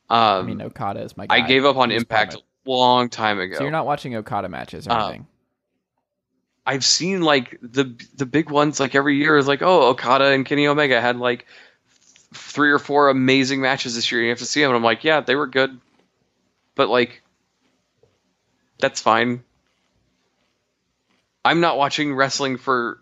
Um, 0.09 0.17
I 0.19 0.41
mean, 0.43 0.61
Okada 0.61 1.01
is 1.01 1.15
my. 1.17 1.25
Guy. 1.27 1.35
I 1.35 1.41
gave 1.41 1.65
up 1.65 1.75
on 1.77 1.89
He's 1.89 2.01
Impact 2.01 2.35
a 2.35 2.39
long 2.69 3.09
time 3.09 3.39
ago. 3.39 3.55
So 3.57 3.63
you're 3.63 3.71
not 3.71 3.85
watching 3.85 4.15
Okada 4.15 4.49
matches 4.49 4.87
or 4.87 4.91
Uh, 4.91 5.03
anything. 5.07 5.27
I've 6.65 6.85
seen 6.85 7.21
like 7.21 7.57
the 7.61 7.93
the 8.15 8.25
big 8.25 8.49
ones 8.49 8.79
like 8.79 8.95
every 8.95 9.17
year 9.17 9.37
is 9.37 9.47
like 9.47 9.61
oh 9.61 9.89
Okada 9.89 10.25
and 10.31 10.45
Kenny 10.45 10.65
Omega 10.67 11.01
had 11.01 11.17
like 11.17 11.45
three 12.33 12.71
or 12.71 12.79
four 12.79 13.09
amazing 13.09 13.61
matches 13.61 13.95
this 13.95 14.11
year. 14.11 14.21
You 14.21 14.29
have 14.29 14.39
to 14.39 14.45
see 14.45 14.61
them, 14.61 14.71
and 14.71 14.77
I'm 14.77 14.83
like, 14.83 15.03
yeah, 15.03 15.21
they 15.21 15.35
were 15.35 15.47
good, 15.47 15.79
but 16.75 16.89
like 16.89 17.21
that's 18.79 19.01
fine. 19.01 19.43
I'm 21.45 21.59
not 21.59 21.77
watching 21.77 22.13
wrestling 22.13 22.57
for 22.57 22.99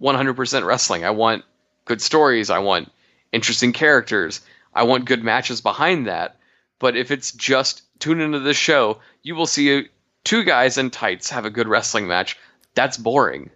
100% 0.00 0.66
wrestling. 0.66 1.04
I 1.04 1.10
want 1.10 1.44
good 1.84 2.00
stories. 2.00 2.50
I 2.50 2.58
want 2.58 2.90
interesting 3.32 3.72
characters. 3.72 4.40
I 4.74 4.84
want 4.84 5.04
good 5.04 5.22
matches 5.22 5.60
behind 5.60 6.06
that. 6.06 6.36
But 6.78 6.96
if 6.96 7.10
it's 7.10 7.32
just 7.32 7.82
tune 7.98 8.20
into 8.20 8.40
this 8.40 8.56
show, 8.56 9.00
you 9.22 9.34
will 9.34 9.46
see 9.46 9.88
two 10.24 10.44
guys 10.44 10.76
in 10.76 10.90
tights 10.90 11.30
have 11.30 11.46
a 11.46 11.50
good 11.50 11.68
wrestling 11.68 12.06
match. 12.06 12.36
That's 12.74 12.98
boring. 12.98 13.50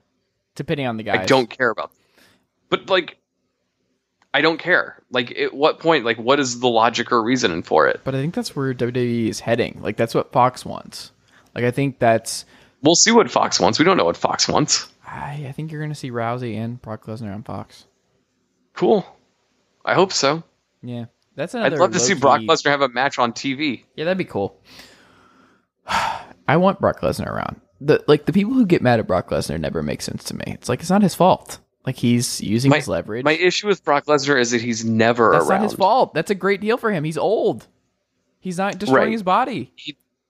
Depending 0.54 0.86
on 0.86 0.96
the 0.96 1.02
guy, 1.02 1.22
I 1.22 1.26
don't 1.26 1.50
care 1.50 1.70
about. 1.70 1.92
But 2.70 2.88
like, 2.88 3.18
I 4.32 4.40
don't 4.42 4.58
care. 4.58 5.02
Like, 5.10 5.36
at 5.36 5.52
what 5.52 5.80
point? 5.80 6.04
Like, 6.04 6.18
what 6.18 6.38
is 6.38 6.60
the 6.60 6.68
logic 6.68 7.10
or 7.10 7.22
reasoning 7.22 7.62
for 7.62 7.88
it? 7.88 8.00
But 8.04 8.14
I 8.14 8.18
think 8.18 8.34
that's 8.34 8.54
where 8.54 8.72
WWE 8.72 9.28
is 9.28 9.40
heading. 9.40 9.80
Like 9.82 9.96
that's 9.96 10.14
what 10.14 10.32
Fox 10.32 10.64
wants. 10.64 11.12
Like 11.54 11.64
I 11.64 11.70
think 11.70 11.98
that's. 11.98 12.44
We'll 12.82 12.94
see 12.94 13.10
what 13.10 13.30
Fox 13.30 13.60
wants. 13.60 13.78
We 13.78 13.84
don't 13.84 13.96
know 13.96 14.04
what 14.04 14.16
Fox 14.16 14.48
wants. 14.48 14.88
I, 15.06 15.46
I 15.48 15.52
think 15.52 15.72
you're 15.72 15.80
going 15.80 15.90
to 15.90 15.96
see 15.96 16.10
Rousey 16.10 16.56
and 16.56 16.80
Brock 16.80 17.06
Lesnar 17.06 17.34
on 17.34 17.42
Fox. 17.42 17.86
Cool. 18.74 19.04
I 19.84 19.94
hope 19.94 20.12
so. 20.12 20.44
Yeah, 20.82 21.06
that's 21.34 21.54
another. 21.54 21.74
I'd 21.74 21.80
love 21.80 21.92
to 21.92 22.00
see 22.00 22.14
Brock 22.14 22.40
Lesnar 22.42 22.70
have 22.70 22.82
a 22.82 22.88
match 22.88 23.18
on 23.18 23.32
TV. 23.32 23.84
Yeah, 23.96 24.04
that'd 24.04 24.18
be 24.18 24.24
cool. 24.24 24.60
I 25.86 26.56
want 26.56 26.80
Brock 26.80 27.00
Lesnar 27.00 27.26
around. 27.26 27.60
The 27.80 28.04
like 28.06 28.26
the 28.26 28.32
people 28.32 28.52
who 28.52 28.66
get 28.66 28.82
mad 28.82 29.00
at 29.00 29.06
Brock 29.06 29.30
Lesnar 29.30 29.58
never 29.58 29.82
make 29.82 30.02
sense 30.02 30.24
to 30.24 30.36
me. 30.36 30.44
It's 30.46 30.68
like 30.68 30.80
it's 30.80 30.90
not 30.90 31.02
his 31.02 31.14
fault. 31.14 31.58
Like 31.86 31.96
he's 31.96 32.40
using 32.40 32.68
My, 32.70 32.76
his 32.76 32.88
leverage. 32.88 33.24
my 33.24 33.32
issue 33.32 33.66
with 33.66 33.84
Brock 33.84 34.04
Lesnar 34.06 34.38
is 34.38 34.50
that 34.50 34.60
he's 34.60 34.84
never 34.84 35.32
That's 35.32 35.48
around. 35.48 35.60
not 35.62 35.70
his 35.70 35.74
fault. 35.78 36.14
That's 36.14 36.30
a 36.30 36.34
great 36.34 36.60
deal 36.60 36.76
for 36.76 36.90
him. 36.92 37.04
He's 37.04 37.16
old. 37.18 37.66
He's 38.38 38.58
not 38.58 38.78
destroying 38.78 39.04
Right. 39.04 39.12
his 39.12 39.22
body. 39.22 39.72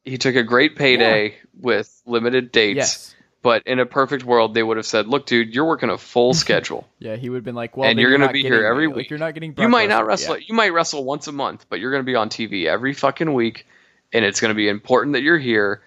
He 0.04 0.16
took 0.18 0.34
a 0.36 0.42
great 0.42 0.76
payday 0.76 1.34
with 1.60 2.02
limited 2.06 2.50
dates, 2.52 2.76
Yes. 2.76 3.14
but 3.42 3.62
in 3.66 3.78
a 3.78 3.86
perfect 3.86 4.24
world, 4.24 4.54
they 4.54 4.62
would 4.62 4.76
have 4.78 4.86
said, 4.86 5.06
"Look, 5.08 5.26
dude, 5.26 5.54
you're 5.54 5.66
working 5.66 5.90
a 5.90 5.98
full 5.98 6.34
schedule. 6.44 6.86
Yeah, 6.98 7.16
he 7.16 7.28
would 7.28 7.36
have 7.36 7.44
been 7.44 7.54
like, 7.54 7.76
"Well, 7.76 7.88
And 7.88 7.98
you're 7.98 8.10
gonna 8.10 8.32
be 8.32 8.42
here 8.42 8.64
every 8.64 8.86
me. 8.86 8.92
Like, 8.92 8.96
week. 8.96 9.10
you're 9.10 9.18
not 9.18 9.34
getting. 9.34 9.50
you 9.50 9.54
Brock 9.56 9.70
might 9.70 9.88
not 9.88 10.06
wrestle. 10.06 10.38
Yeah. 10.38 10.44
You 10.48 10.54
might 10.54 10.72
wrestle 10.72 11.04
once 11.04 11.26
a 11.28 11.32
month, 11.32 11.66
but 11.68 11.80
you're 11.80 11.90
going 11.90 12.02
to 12.02 12.06
be 12.06 12.14
on 12.16 12.28
TV 12.30 12.66
every 12.66 12.94
fucking 12.94 13.32
week, 13.34 13.66
and 14.12 14.24
it's 14.24 14.40
going 14.40 14.50
to 14.50 14.54
be 14.56 14.68
important 14.68 15.12
that 15.14 15.22
you're 15.22 15.38
here, 15.38 15.82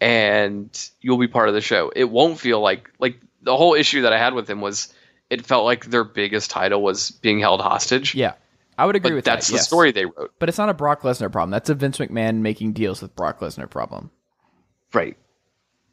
and 0.00 0.70
you'll 1.00 1.18
be 1.18 1.28
part 1.28 1.48
of 1.48 1.54
the 1.54 1.60
show. 1.60 1.92
It 1.94 2.04
won't 2.10 2.38
feel 2.38 2.60
like 2.60 2.90
like 2.98 3.20
the 3.42 3.56
whole 3.56 3.74
issue 3.74 4.02
that 4.02 4.12
I 4.12 4.18
had 4.18 4.34
with 4.34 4.48
him 4.48 4.60
was 4.60 4.92
it 5.30 5.44
felt 5.44 5.64
like 5.64 5.86
their 5.86 6.04
biggest 6.04 6.50
title 6.50 6.82
was 6.82 7.10
being 7.10 7.40
held 7.40 7.60
hostage. 7.60 8.14
Yeah, 8.14 8.34
I 8.76 8.86
would 8.86 8.96
agree 8.96 9.10
but 9.10 9.16
with 9.16 9.24
that's 9.24 9.48
that. 9.48 9.52
the 9.52 9.58
yes. 9.58 9.66
story 9.66 9.92
they 9.92 10.06
wrote. 10.06 10.32
But 10.38 10.48
it's 10.48 10.58
not 10.58 10.68
a 10.68 10.74
Brock 10.74 11.02
Lesnar 11.02 11.30
problem. 11.30 11.50
That's 11.50 11.70
a 11.70 11.74
Vince 11.74 11.98
McMahon 11.98 12.38
making 12.38 12.72
deals 12.72 13.02
with 13.02 13.14
Brock 13.16 13.40
Lesnar 13.40 13.68
problem. 13.68 14.10
Right. 14.92 15.16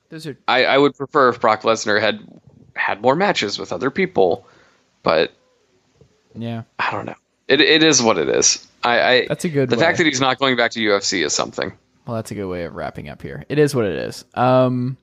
Those 0.10 0.28
are 0.28 0.38
I, 0.48 0.66
I 0.66 0.78
would 0.78 0.96
prefer 0.96 1.30
if 1.30 1.42
Brock 1.42 1.64
Lesnar 1.64 2.00
had 2.00 2.20
had 2.76 3.02
more 3.02 3.16
matches 3.16 3.58
with 3.58 3.74
other 3.74 3.90
people, 3.90 4.48
but 5.04 5.34
yeah. 6.36 6.64
I 6.80 6.92
don't 6.92 7.06
know. 7.06 7.16
It 7.48 7.62
it 7.62 7.84
is 7.84 8.02
what 8.02 8.18
it 8.18 8.30
is. 8.30 8.66
I, 8.84 9.02
I 9.02 9.28
That's 9.28 9.46
a 9.46 9.50
good 9.50 9.70
the 9.70 9.76
way. 9.76 9.82
fact 9.82 9.98
that 9.98 10.06
he's 10.06 10.22
not 10.22 10.40
going 10.40 10.56
back 10.56 10.72
to 10.72 10.80
UFC 10.80 11.26
is 11.26 11.34
something. 11.34 11.74
Well, 12.06 12.16
that's 12.16 12.30
a 12.32 12.36
good 12.36 12.48
way 12.48 12.66
of 12.66 12.76
wrapping 12.76 13.10
up 13.10 13.22
here. 13.22 13.46
It 13.50 13.58
is 13.58 13.74
what 13.74 13.86
it 13.86 13.96
is. 13.96 14.26
Um, 14.36 14.98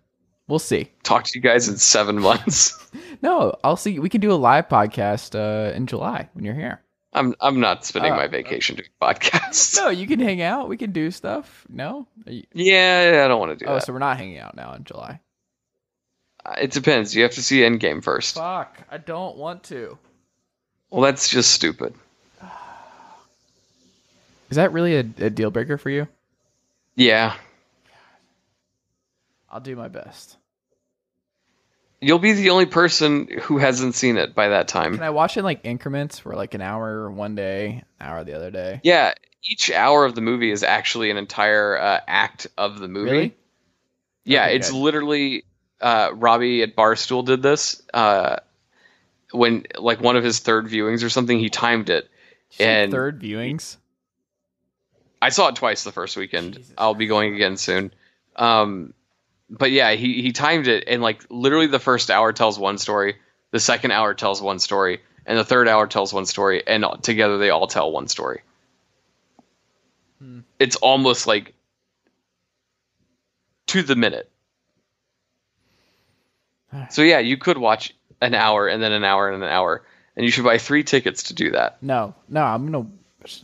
we'll 0.48 0.58
see. 0.58 0.90
Talk 1.02 1.24
to 1.24 1.30
you 1.34 1.40
guys 1.40 1.68
in 1.68 1.76
seven 1.78 2.18
months. 2.20 2.78
No, 3.22 3.54
I'll 3.64 3.76
see. 3.76 3.98
We 3.98 4.08
can 4.08 4.20
do 4.20 4.32
a 4.32 4.34
live 4.34 4.68
podcast 4.68 5.34
uh, 5.38 5.72
in 5.74 5.86
July 5.86 6.28
when 6.34 6.44
you're 6.44 6.54
here. 6.54 6.80
I'm 7.14 7.34
I'm 7.40 7.60
not 7.60 7.84
spending 7.84 8.12
Uh, 8.12 8.16
my 8.16 8.26
vacation 8.26 8.76
doing 8.76 8.88
podcasts. 9.00 9.76
No, 9.76 9.90
you 9.90 10.06
can 10.06 10.18
hang 10.18 10.40
out. 10.40 10.68
We 10.70 10.76
can 10.78 10.92
do 10.92 11.10
stuff. 11.10 11.66
No. 11.68 12.06
You- 12.26 12.44
Yeah, 12.54 13.22
I 13.24 13.28
don't 13.28 13.38
want 13.38 13.58
to 13.58 13.64
do 13.64 13.70
oh, 13.70 13.74
that. 13.74 13.84
so 13.84 13.92
we're 13.92 13.98
not 13.98 14.16
hanging 14.16 14.38
out 14.38 14.56
now 14.56 14.72
in 14.74 14.84
July. 14.84 15.20
Uh, 16.44 16.54
It 16.60 16.70
depends. 16.70 17.14
You 17.14 17.22
have 17.24 17.32
to 17.32 17.42
see 17.42 17.60
Endgame 17.60 18.02
first. 18.02 18.36
Fuck! 18.36 18.78
I 18.90 18.96
don't 18.98 19.36
want 19.36 19.62
to. 19.64 19.98
Well, 20.90 21.02
that's 21.02 21.28
just 21.28 21.52
stupid. 21.52 21.94
Is 24.50 24.56
that 24.56 24.72
really 24.72 24.96
a, 24.96 25.00
a 25.00 25.30
deal 25.30 25.50
breaker 25.50 25.78
for 25.78 25.90
you? 25.90 26.08
Yeah, 26.94 27.34
I'll 29.52 29.60
do 29.60 29.76
my 29.76 29.88
best. 29.88 30.36
you'll 32.00 32.18
be 32.18 32.32
the 32.32 32.50
only 32.50 32.66
person 32.66 33.28
who 33.42 33.58
hasn't 33.58 33.94
seen 33.94 34.16
it 34.16 34.34
by 34.34 34.48
that 34.48 34.66
time. 34.66 34.94
Can 34.94 35.02
I 35.04 35.10
watch 35.10 35.36
it 35.36 35.40
in, 35.40 35.44
like 35.44 35.60
increments 35.64 36.18
for 36.18 36.34
like 36.34 36.54
an 36.54 36.60
hour 36.62 37.10
one 37.10 37.34
day, 37.36 37.84
an 38.00 38.06
hour 38.08 38.24
the 38.24 38.34
other 38.34 38.50
day? 38.50 38.80
Yeah, 38.82 39.12
each 39.44 39.70
hour 39.70 40.04
of 40.04 40.14
the 40.14 40.20
movie 40.20 40.50
is 40.50 40.62
actually 40.62 41.10
an 41.10 41.16
entire 41.16 41.78
uh, 41.78 42.00
act 42.08 42.46
of 42.56 42.78
the 42.80 42.88
movie. 42.88 43.10
Really? 43.10 43.34
Yeah, 44.24 44.44
Okay, 44.46 44.56
it's 44.56 44.70
good. 44.70 44.78
literally 44.78 45.44
uh, 45.80 46.10
Robbie 46.14 46.62
at 46.62 46.74
Barstool 46.74 47.24
did 47.24 47.42
this 47.42 47.82
uh, 47.92 48.36
when 49.32 49.66
like 49.78 50.00
one 50.00 50.16
of 50.16 50.24
his 50.24 50.38
third 50.38 50.66
viewings 50.66 51.04
or 51.04 51.08
something. 51.10 51.38
He 51.38 51.50
timed 51.50 51.90
it, 51.90 52.08
Shit, 52.50 52.66
and 52.66 52.92
third 52.92 53.20
viewings. 53.20 53.76
I 55.20 55.28
saw 55.28 55.48
it 55.48 55.56
twice 55.56 55.84
the 55.84 55.92
first 55.92 56.16
weekend. 56.16 56.54
Jesus 56.54 56.72
I'll 56.78 56.94
be 56.94 57.06
going 57.06 57.34
again 57.34 57.56
soon. 57.56 57.92
Um, 58.34 58.94
but 59.52 59.70
yeah, 59.70 59.92
he 59.92 60.22
he 60.22 60.32
timed 60.32 60.66
it, 60.66 60.84
and 60.86 61.02
like 61.02 61.24
literally 61.28 61.66
the 61.66 61.78
first 61.78 62.10
hour 62.10 62.32
tells 62.32 62.58
one 62.58 62.78
story, 62.78 63.16
the 63.50 63.60
second 63.60 63.90
hour 63.90 64.14
tells 64.14 64.40
one 64.40 64.58
story, 64.58 65.00
and 65.26 65.38
the 65.38 65.44
third 65.44 65.68
hour 65.68 65.86
tells 65.86 66.12
one 66.12 66.24
story, 66.24 66.66
and 66.66 66.84
together 67.02 67.36
they 67.36 67.50
all 67.50 67.66
tell 67.66 67.92
one 67.92 68.08
story. 68.08 68.40
Hmm. 70.18 70.40
It's 70.58 70.76
almost 70.76 71.26
like 71.26 71.54
to 73.68 73.82
the 73.82 73.96
minute. 73.96 74.28
So 76.88 77.02
yeah, 77.02 77.18
you 77.18 77.36
could 77.36 77.58
watch 77.58 77.94
an 78.22 78.34
hour 78.34 78.66
and 78.66 78.82
then 78.82 78.92
an 78.92 79.04
hour 79.04 79.30
and 79.30 79.42
an 79.42 79.48
hour, 79.50 79.82
and 80.16 80.24
you 80.24 80.32
should 80.32 80.44
buy 80.44 80.56
three 80.56 80.82
tickets 80.82 81.24
to 81.24 81.34
do 81.34 81.50
that. 81.50 81.82
No, 81.82 82.14
no, 82.30 82.42
I'm 82.42 82.72
gonna 82.72 82.86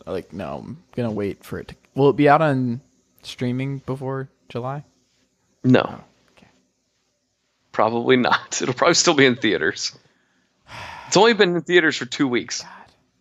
like 0.07 0.33
no, 0.33 0.65
I'm 0.65 0.83
gonna 0.97 1.13
wait 1.13 1.45
for 1.45 1.59
it 1.59 1.69
to. 1.69 1.75
Will 1.95 2.09
it 2.09 2.17
be 2.17 2.27
out 2.27 2.41
on 2.41 2.81
streaming 3.23 3.79
before 3.85 4.31
July? 4.49 4.85
No, 5.73 6.01
okay. 6.37 6.49
probably 7.73 8.17
not. 8.17 8.61
It'll 8.63 8.75
probably 8.75 8.95
still 8.95 9.15
be 9.15 9.27
in 9.27 9.37
theaters. 9.37 9.97
It's 11.07 11.17
only 11.17 11.33
been 11.35 11.57
in 11.57 11.63
theaters 11.63 11.97
for 11.97 12.05
two 12.07 12.29
weeks. 12.29 12.65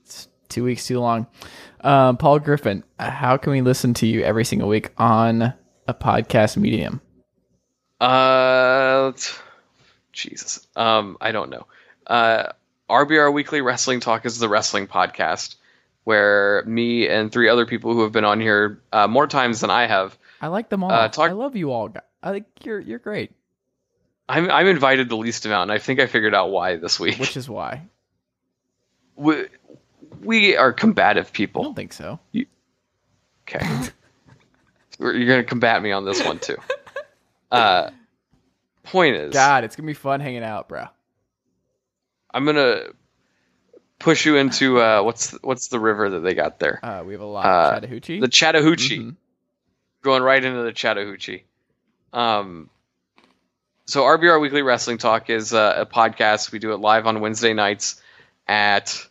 It's 0.04 0.28
two 0.50 0.64
weeks 0.64 0.86
too 0.88 1.00
long. 1.00 1.28
Um, 1.82 2.18
Paul 2.18 2.40
Griffin, 2.40 2.84
uh, 3.00 3.10
how 3.10 3.38
can 3.38 3.52
we 3.54 3.62
listen 3.62 3.94
to 3.96 4.08
you 4.08 4.22
every 4.24 4.44
single 4.46 4.68
week 4.68 4.90
on 4.98 5.54
a 5.88 5.94
podcast 5.94 6.58
medium? 6.58 7.02
Uh, 8.02 9.12
Jesus. 10.12 10.66
Um, 10.76 11.18
I 11.22 11.32
don't 11.32 11.50
know. 11.50 11.68
Uh, 12.06 12.52
RBR 12.90 13.34
Weekly 13.34 13.62
Wrestling 13.62 14.00
Talk 14.00 14.26
is 14.26 14.40
the 14.40 14.50
wrestling 14.50 14.88
podcast 14.88 15.56
where 16.04 16.64
me 16.66 17.08
and 17.08 17.32
three 17.32 17.50
other 17.50 17.66
people 17.66 17.94
who 17.94 18.04
have 18.04 18.12
been 18.12 18.24
on 18.26 18.40
here 18.40 18.82
uh, 18.94 19.08
more 19.08 19.28
times 19.28 19.60
than 19.62 19.70
I 19.70 19.88
have. 19.88 20.18
I 20.42 20.48
like 20.48 20.70
them 20.70 20.84
all. 20.84 20.92
Uh, 20.92 21.10
talk- 21.10 21.30
I 21.30 21.34
love 21.34 21.56
you 21.56 21.72
all. 21.72 21.90
guy- 21.90 22.02
I 22.24 22.32
think 22.32 22.46
you're 22.64 22.80
you're 22.80 23.00
great, 23.00 23.32
I'm 24.28 24.50
I'm 24.50 24.68
invited 24.68 25.10
the 25.10 25.18
least 25.18 25.46
amount, 25.46 25.70
and 25.70 25.72
I 25.72 25.78
think 25.82 26.00
I 26.00 26.08
figured 26.08 26.34
out 26.36 26.50
why 26.52 26.76
this 26.78 27.00
week. 27.00 27.18
which 27.20 27.38
is 27.38 27.50
why 27.50 27.84
we, 29.16 29.46
we 30.22 30.56
are 30.58 30.74
combative 30.74 31.32
people. 31.32 31.62
I 31.62 31.66
don't 31.66 31.76
think 31.76 31.94
so. 31.94 32.20
You, 32.32 32.46
Okay. 33.48 33.66
You're 35.00 35.28
gonna 35.28 35.44
combat 35.44 35.82
me 35.82 35.92
on 35.92 36.06
this 36.06 36.24
one 36.26 36.40
too. 36.40 36.58
Uh, 37.52 37.92
point 38.84 39.16
is, 39.16 39.32
God, 39.34 39.64
it's 39.64 39.76
gonna 39.76 39.88
be 39.88 39.94
fun 39.94 40.20
hanging 40.20 40.44
out, 40.44 40.68
bro. 40.68 40.86
I'm 42.34 42.46
gonna 42.46 42.82
push 44.00 44.26
you 44.26 44.36
into 44.38 44.80
uh, 44.82 45.02
what's 45.04 45.32
what's 45.44 45.68
the 45.70 45.80
river 45.80 46.10
that 46.10 46.20
they 46.22 46.34
got 46.34 46.60
there? 46.60 46.80
Uh, 46.84 47.04
we 47.06 47.14
have 47.14 47.22
a 47.22 47.26
lot 47.26 47.46
Uh, 47.46 47.50
of 47.50 47.74
Chattahoochee. 47.84 48.20
The 48.20 48.28
Chattahoochee. 48.28 49.00
Mhm. 49.00 49.16
Going 50.02 50.24
right 50.24 50.44
into 50.44 50.64
the 50.64 50.74
Chattahoochee. 50.74 51.44
Um, 52.14 52.70
so 53.86 54.04
RBR 54.04 54.42
Weekly 54.42 54.62
Wrestling 54.64 54.98
Talk 54.98 55.30
is 55.30 55.54
uh, 55.54 55.76
a 55.78 55.86
podcast. 55.86 56.52
We 56.52 56.60
do 56.60 56.74
it 56.74 56.78
live 56.78 57.08
on 57.08 57.22
Wednesday 57.22 57.54
nights 57.54 58.02
at 58.48 59.08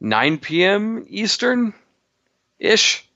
9 0.00 0.38
p.m. 0.38 1.04
Eastern 1.08 1.74
ish 2.58 3.06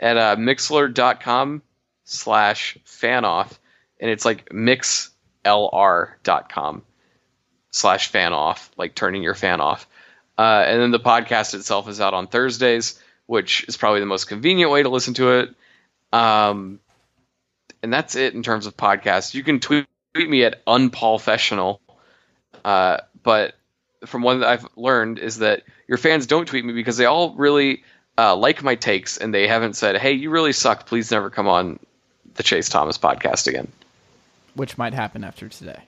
at 0.00 0.16
uh, 0.16 0.36
mixlr.com 0.36 1.62
slash 2.04 2.78
fanoff. 2.86 3.58
And 4.00 4.10
it's 4.10 4.24
like 4.24 4.48
mixlr.com 4.50 5.12
slash 7.70 8.08
fan 8.08 8.32
off, 8.32 8.70
like 8.76 8.94
turning 8.94 9.22
your 9.22 9.34
fan 9.34 9.60
off. 9.60 9.86
Uh, 10.36 10.64
and 10.66 10.80
then 10.80 10.90
the 10.90 11.00
podcast 11.00 11.54
itself 11.54 11.88
is 11.88 12.00
out 12.00 12.14
on 12.14 12.26
Thursdays, 12.26 13.00
which 13.26 13.64
is 13.68 13.76
probably 13.76 14.00
the 14.00 14.06
most 14.06 14.26
convenient 14.26 14.70
way 14.70 14.82
to 14.82 14.88
listen 14.88 15.14
to 15.14 15.40
it. 15.40 15.54
Um, 16.12 16.80
and 17.82 17.92
that's 17.92 18.14
it 18.16 18.34
in 18.34 18.42
terms 18.42 18.66
of 18.66 18.76
podcasts. 18.76 19.34
You 19.34 19.42
can 19.42 19.60
tweet, 19.60 19.86
tweet 20.14 20.28
me 20.28 20.44
at 20.44 20.64
unpaulfessional. 20.66 21.78
Uh, 22.64 22.98
but 23.22 23.54
from 24.06 24.22
that 24.22 24.44
I've 24.44 24.66
learned 24.76 25.18
is 25.18 25.38
that 25.38 25.62
your 25.86 25.98
fans 25.98 26.26
don't 26.26 26.46
tweet 26.46 26.64
me 26.64 26.72
because 26.72 26.96
they 26.96 27.04
all 27.06 27.34
really 27.34 27.82
uh, 28.16 28.36
like 28.36 28.62
my 28.62 28.74
takes 28.74 29.16
and 29.16 29.32
they 29.32 29.46
haven't 29.48 29.74
said, 29.74 29.96
"Hey, 29.96 30.12
you 30.12 30.30
really 30.30 30.52
sucked. 30.52 30.86
Please 30.86 31.10
never 31.10 31.30
come 31.30 31.48
on 31.48 31.78
the 32.34 32.42
Chase 32.42 32.68
Thomas 32.68 32.98
podcast 32.98 33.46
again." 33.46 33.68
which 34.54 34.76
might 34.76 34.92
happen 34.92 35.22
after 35.22 35.48
today. 35.48 35.80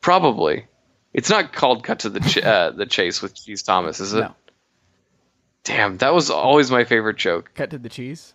Probably. 0.00 0.66
It's 1.12 1.30
not 1.30 1.52
called 1.52 1.82
"Cut 1.82 2.00
to 2.00 2.10
the 2.10 2.20
ch- 2.20 2.38
uh, 2.44 2.70
the 2.70 2.86
Chase" 2.86 3.20
with 3.20 3.34
Cheese 3.34 3.62
Thomas, 3.62 3.98
is 4.00 4.14
it? 4.14 4.20
No, 4.20 4.34
Damn, 5.64 5.96
that 5.98 6.14
was 6.14 6.30
always 6.30 6.70
my 6.70 6.84
favorite 6.84 7.16
joke. 7.16 7.50
cut 7.54 7.70
to 7.70 7.78
the 7.78 7.88
cheese. 7.88 8.34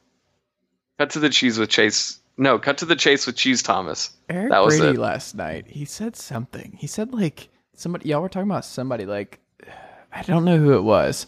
Cut 0.99 1.11
to 1.11 1.19
the 1.19 1.30
cheese 1.30 1.57
with 1.57 1.69
Chase. 1.69 2.19
No, 2.41 2.57
cut 2.57 2.80
to 2.80 2.85
the 2.85 2.95
chase 2.95 3.27
with 3.27 3.35
Cheese 3.35 3.61
Thomas. 3.61 4.09
Eric 4.27 4.49
That 4.49 4.65
was 4.65 4.80
Brady 4.80 4.95
it. 4.95 4.99
last 4.99 5.35
night. 5.35 5.68
He 5.68 5.85
said 5.85 6.15
something. 6.15 6.76
He 6.76 6.88
said 6.88 7.13
like 7.13 7.49
somebody. 7.76 8.09
Y'all 8.09 8.19
were 8.19 8.30
talking 8.30 8.49
about 8.49 8.65
somebody 8.65 9.05
like 9.05 9.39
I 10.11 10.23
don't 10.23 10.43
know 10.43 10.57
who 10.57 10.73
it 10.73 10.81
was, 10.81 11.27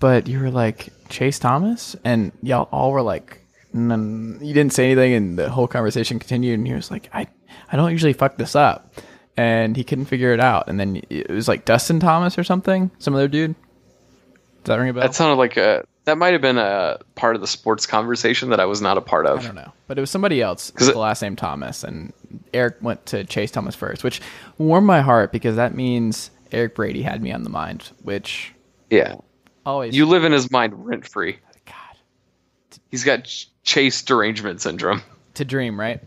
but 0.00 0.26
you 0.28 0.38
were 0.38 0.50
like 0.50 0.90
Chase 1.08 1.38
Thomas, 1.38 1.96
and 2.04 2.30
y'all 2.42 2.68
all 2.72 2.92
were 2.92 3.00
like, 3.00 3.40
"None." 3.72 4.38
you 4.42 4.52
didn't 4.52 4.74
say 4.74 4.84
anything, 4.84 5.14
and 5.14 5.38
the 5.38 5.48
whole 5.48 5.66
conversation 5.66 6.18
continued. 6.18 6.58
And 6.58 6.66
he 6.66 6.74
was 6.74 6.90
like, 6.90 7.08
I 7.14 7.26
I 7.72 7.76
don't 7.76 7.90
usually 7.90 8.12
fuck 8.12 8.36
this 8.36 8.54
up, 8.54 8.92
and 9.38 9.74
he 9.74 9.82
couldn't 9.82 10.04
figure 10.04 10.34
it 10.34 10.40
out. 10.40 10.68
And 10.68 10.78
then 10.78 11.00
it 11.08 11.30
was 11.30 11.48
like 11.48 11.64
Dustin 11.64 12.00
Thomas 12.00 12.36
or 12.38 12.44
something, 12.44 12.90
some 12.98 13.14
other 13.14 13.28
dude. 13.28 13.54
Does 14.64 14.66
that 14.66 14.76
ring 14.76 14.90
a 14.90 14.92
bell? 14.92 15.04
That 15.04 15.14
sounded 15.14 15.36
like 15.36 15.56
a. 15.56 15.86
That 16.10 16.18
might 16.18 16.32
have 16.32 16.42
been 16.42 16.58
a 16.58 16.98
part 17.14 17.36
of 17.36 17.40
the 17.40 17.46
sports 17.46 17.86
conversation 17.86 18.50
that 18.50 18.58
I 18.58 18.64
was 18.64 18.82
not 18.82 18.98
a 18.98 19.00
part 19.00 19.26
of. 19.26 19.38
I 19.38 19.42
don't 19.44 19.54
know, 19.54 19.72
but 19.86 19.96
it 19.96 20.00
was 20.00 20.10
somebody 20.10 20.42
else 20.42 20.72
'Cause 20.72 20.88
with 20.88 20.88
it- 20.90 20.92
the 20.94 20.98
last 20.98 21.22
name 21.22 21.36
Thomas, 21.36 21.84
and 21.84 22.12
Eric 22.52 22.78
went 22.80 23.06
to 23.06 23.22
Chase 23.22 23.52
Thomas 23.52 23.76
first, 23.76 24.02
which 24.02 24.20
warmed 24.58 24.88
my 24.88 25.02
heart 25.02 25.30
because 25.30 25.54
that 25.54 25.72
means 25.76 26.32
Eric 26.50 26.74
Brady 26.74 27.02
had 27.02 27.22
me 27.22 27.30
on 27.30 27.44
the 27.44 27.48
mind, 27.48 27.90
which 28.02 28.52
Yeah, 28.90 29.14
always 29.64 29.94
you 29.94 30.04
live 30.04 30.24
in 30.24 30.32
his 30.32 30.50
mind 30.50 30.84
rent 30.84 31.06
free. 31.06 31.38
Oh, 31.46 31.52
God 31.64 32.78
He's 32.90 33.04
got 33.04 33.32
chase 33.62 34.02
derangement 34.02 34.60
syndrome. 34.60 35.02
to 35.34 35.44
dream, 35.44 35.78
right? 35.78 36.00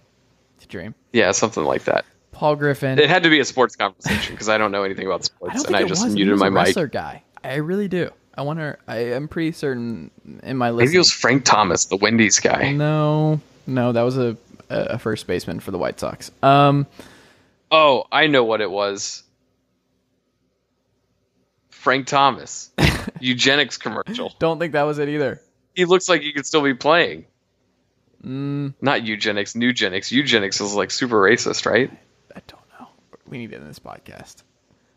To 0.60 0.68
dream. 0.68 0.96
Yeah, 1.14 1.32
something 1.32 1.64
like 1.64 1.86
that. 1.86 2.04
Paul 2.34 2.58
Griffin. 2.58 3.00
It 3.00 3.10
had 3.10 3.24
to 3.24 3.30
be 3.30 3.40
a 3.40 3.46
sports 3.46 3.78
conversation 3.78 4.34
because 4.36 4.50
I 4.50 4.58
don't 4.58 4.72
know 4.74 4.84
anything 4.84 5.06
about 5.08 5.24
sports, 5.24 5.56
don't 5.64 5.68
and 5.68 5.76
I 5.78 5.84
just 5.88 6.06
muted 6.10 6.38
my 6.40 6.48
a 6.48 6.52
mic. 6.52 6.92
guy. 6.92 7.24
I 7.42 7.56
really 7.56 7.88
do. 7.88 8.10
I 8.36 8.42
wonder. 8.42 8.80
I 8.88 8.98
am 9.14 9.28
pretty 9.28 9.52
certain 9.52 10.10
in 10.44 10.58
my 10.58 10.72
list. 10.72 10.88
Maybe 10.88 10.96
it 10.96 11.00
was 11.00 11.12
Frank 11.12 11.46
Thomas, 11.46 11.86
the 11.86 11.98
Wendy's 11.98 12.40
guy. 12.40 12.72
no, 12.72 13.40
no, 13.68 13.92
that 13.92 14.02
was 14.02 14.18
a 14.18 14.38
a 14.70 14.98
first 14.98 15.28
baseman 15.28 15.60
for 15.60 15.72
the 15.72 15.78
White 15.78 16.00
Sox. 16.00 16.32
Um, 16.42 16.88
Oh, 17.72 18.06
I 18.12 18.28
know 18.28 18.44
what 18.44 18.62
it 18.62 18.70
was. 18.70 19.24
Frank 21.70 22.08
Thomas, 22.08 22.72
eugenics 23.20 23.78
commercial. 23.78 24.34
don't 24.40 24.58
think 24.60 24.74
that 24.74 24.84
was 24.84 25.00
it 25.00 25.10
either. 25.10 25.42
He 25.76 25.86
looks 25.86 26.08
like 26.08 26.22
he 26.22 26.32
could 26.34 26.46
still 26.46 26.62
be 26.62 26.74
playing. 26.74 27.26
Mm, 28.24 28.74
Not 28.80 29.04
eugenics, 29.04 29.54
Nugenix. 29.54 30.12
Eugenics 30.12 30.62
is 30.62 30.74
like 30.76 30.92
super 30.92 31.18
racist, 31.22 31.66
right? 31.70 31.92
I 32.36 32.42
don't 32.48 32.62
know. 32.80 32.88
We 33.28 33.38
need 33.40 33.52
it 33.52 33.58
in 33.58 33.68
this 33.68 33.80
podcast. 33.80 34.44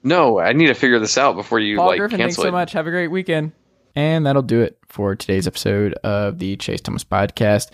No, 0.07 0.39
I 0.39 0.53
need 0.53 0.69
to 0.69 0.75
figure 0.75 1.01
this 1.01 1.19
out 1.19 1.35
before 1.35 1.59
you 1.59 1.79
Paul 1.79 1.89
like 1.89 1.99
Griffin, 1.99 2.19
thanks 2.19 2.37
cancel 2.37 2.45
so 2.45 2.53
much. 2.53 2.73
Have 2.73 2.87
a 2.87 2.91
great 2.91 3.09
weekend. 3.09 3.51
And 3.97 4.25
that'll 4.25 4.43
do 4.43 4.61
it 4.61 4.79
for 4.89 5.17
today's 5.17 5.49
episode 5.49 5.95
of 6.05 6.39
the 6.39 6.57
Chase 6.57 6.81
Thomas 6.81 7.03
Podcast. 7.03 7.71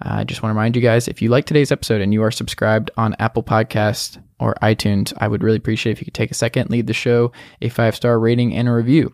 I 0.00 0.22
just 0.22 0.42
want 0.42 0.52
to 0.52 0.54
remind 0.54 0.76
you 0.76 0.82
guys 0.82 1.08
if 1.08 1.20
you 1.20 1.28
like 1.28 1.44
today's 1.44 1.72
episode 1.72 2.00
and 2.00 2.12
you 2.12 2.22
are 2.22 2.30
subscribed 2.30 2.92
on 2.96 3.16
Apple 3.18 3.42
Podcast 3.42 4.22
or 4.38 4.54
iTunes, 4.62 5.12
I 5.18 5.26
would 5.26 5.42
really 5.42 5.56
appreciate 5.56 5.90
if 5.90 6.00
you 6.00 6.04
could 6.04 6.14
take 6.14 6.30
a 6.30 6.34
second, 6.34 6.70
leave 6.70 6.86
the 6.86 6.92
show 6.92 7.32
a 7.60 7.68
five 7.68 7.96
star 7.96 8.20
rating 8.20 8.54
and 8.54 8.68
a 8.68 8.72
review. 8.72 9.12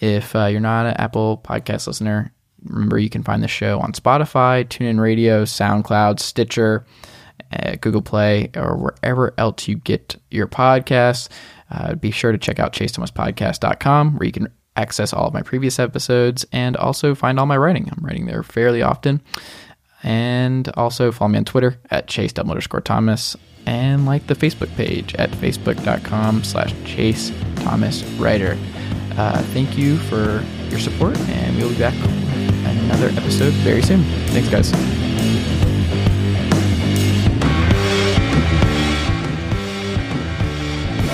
If 0.00 0.36
uh, 0.36 0.46
you're 0.46 0.60
not 0.60 0.86
an 0.86 0.94
Apple 0.98 1.40
Podcast 1.42 1.88
listener, 1.88 2.32
remember 2.62 3.00
you 3.00 3.10
can 3.10 3.24
find 3.24 3.42
the 3.42 3.48
show 3.48 3.80
on 3.80 3.92
Spotify, 3.92 4.64
TuneIn 4.64 5.00
Radio, 5.00 5.44
SoundCloud, 5.44 6.20
Stitcher, 6.20 6.86
uh, 7.52 7.76
Google 7.80 8.02
Play, 8.02 8.50
or 8.56 8.76
wherever 8.76 9.34
else 9.38 9.68
you 9.68 9.76
get 9.76 10.16
your 10.30 10.46
podcasts. 10.46 11.28
Uh, 11.70 11.94
be 11.94 12.10
sure 12.10 12.32
to 12.32 12.38
check 12.38 12.58
out 12.58 12.72
chasethomaspodcast.com 12.72 14.16
where 14.16 14.26
you 14.26 14.32
can 14.32 14.48
access 14.76 15.12
all 15.12 15.26
of 15.26 15.34
my 15.34 15.42
previous 15.42 15.78
episodes 15.78 16.46
and 16.52 16.76
also 16.76 17.14
find 17.14 17.38
all 17.38 17.46
my 17.46 17.56
writing. 17.56 17.90
I'm 17.90 18.04
writing 18.04 18.26
there 18.26 18.42
fairly 18.42 18.80
often. 18.80 19.20
And 20.02 20.68
also 20.76 21.10
follow 21.10 21.30
me 21.30 21.38
on 21.38 21.44
Twitter 21.44 21.80
at 21.90 22.06
chase 22.06 22.32
underscore 22.38 22.80
Thomas 22.80 23.36
and 23.66 24.06
like 24.06 24.26
the 24.28 24.34
Facebook 24.34 24.74
page 24.76 25.14
at 25.16 25.30
facebook.com 25.30 26.44
slash 26.44 26.72
chase 26.84 27.32
Thomas 27.56 28.02
writer. 28.12 28.56
Uh, 29.16 29.42
thank 29.52 29.76
you 29.76 29.96
for 29.96 30.44
your 30.70 30.78
support, 30.78 31.18
and 31.18 31.56
we'll 31.56 31.70
be 31.70 31.78
back 31.78 31.94
with 31.94 32.66
another 32.66 33.08
episode 33.08 33.52
very 33.54 33.82
soon. 33.82 34.04
Thanks, 34.28 34.48
guys. 34.48 35.07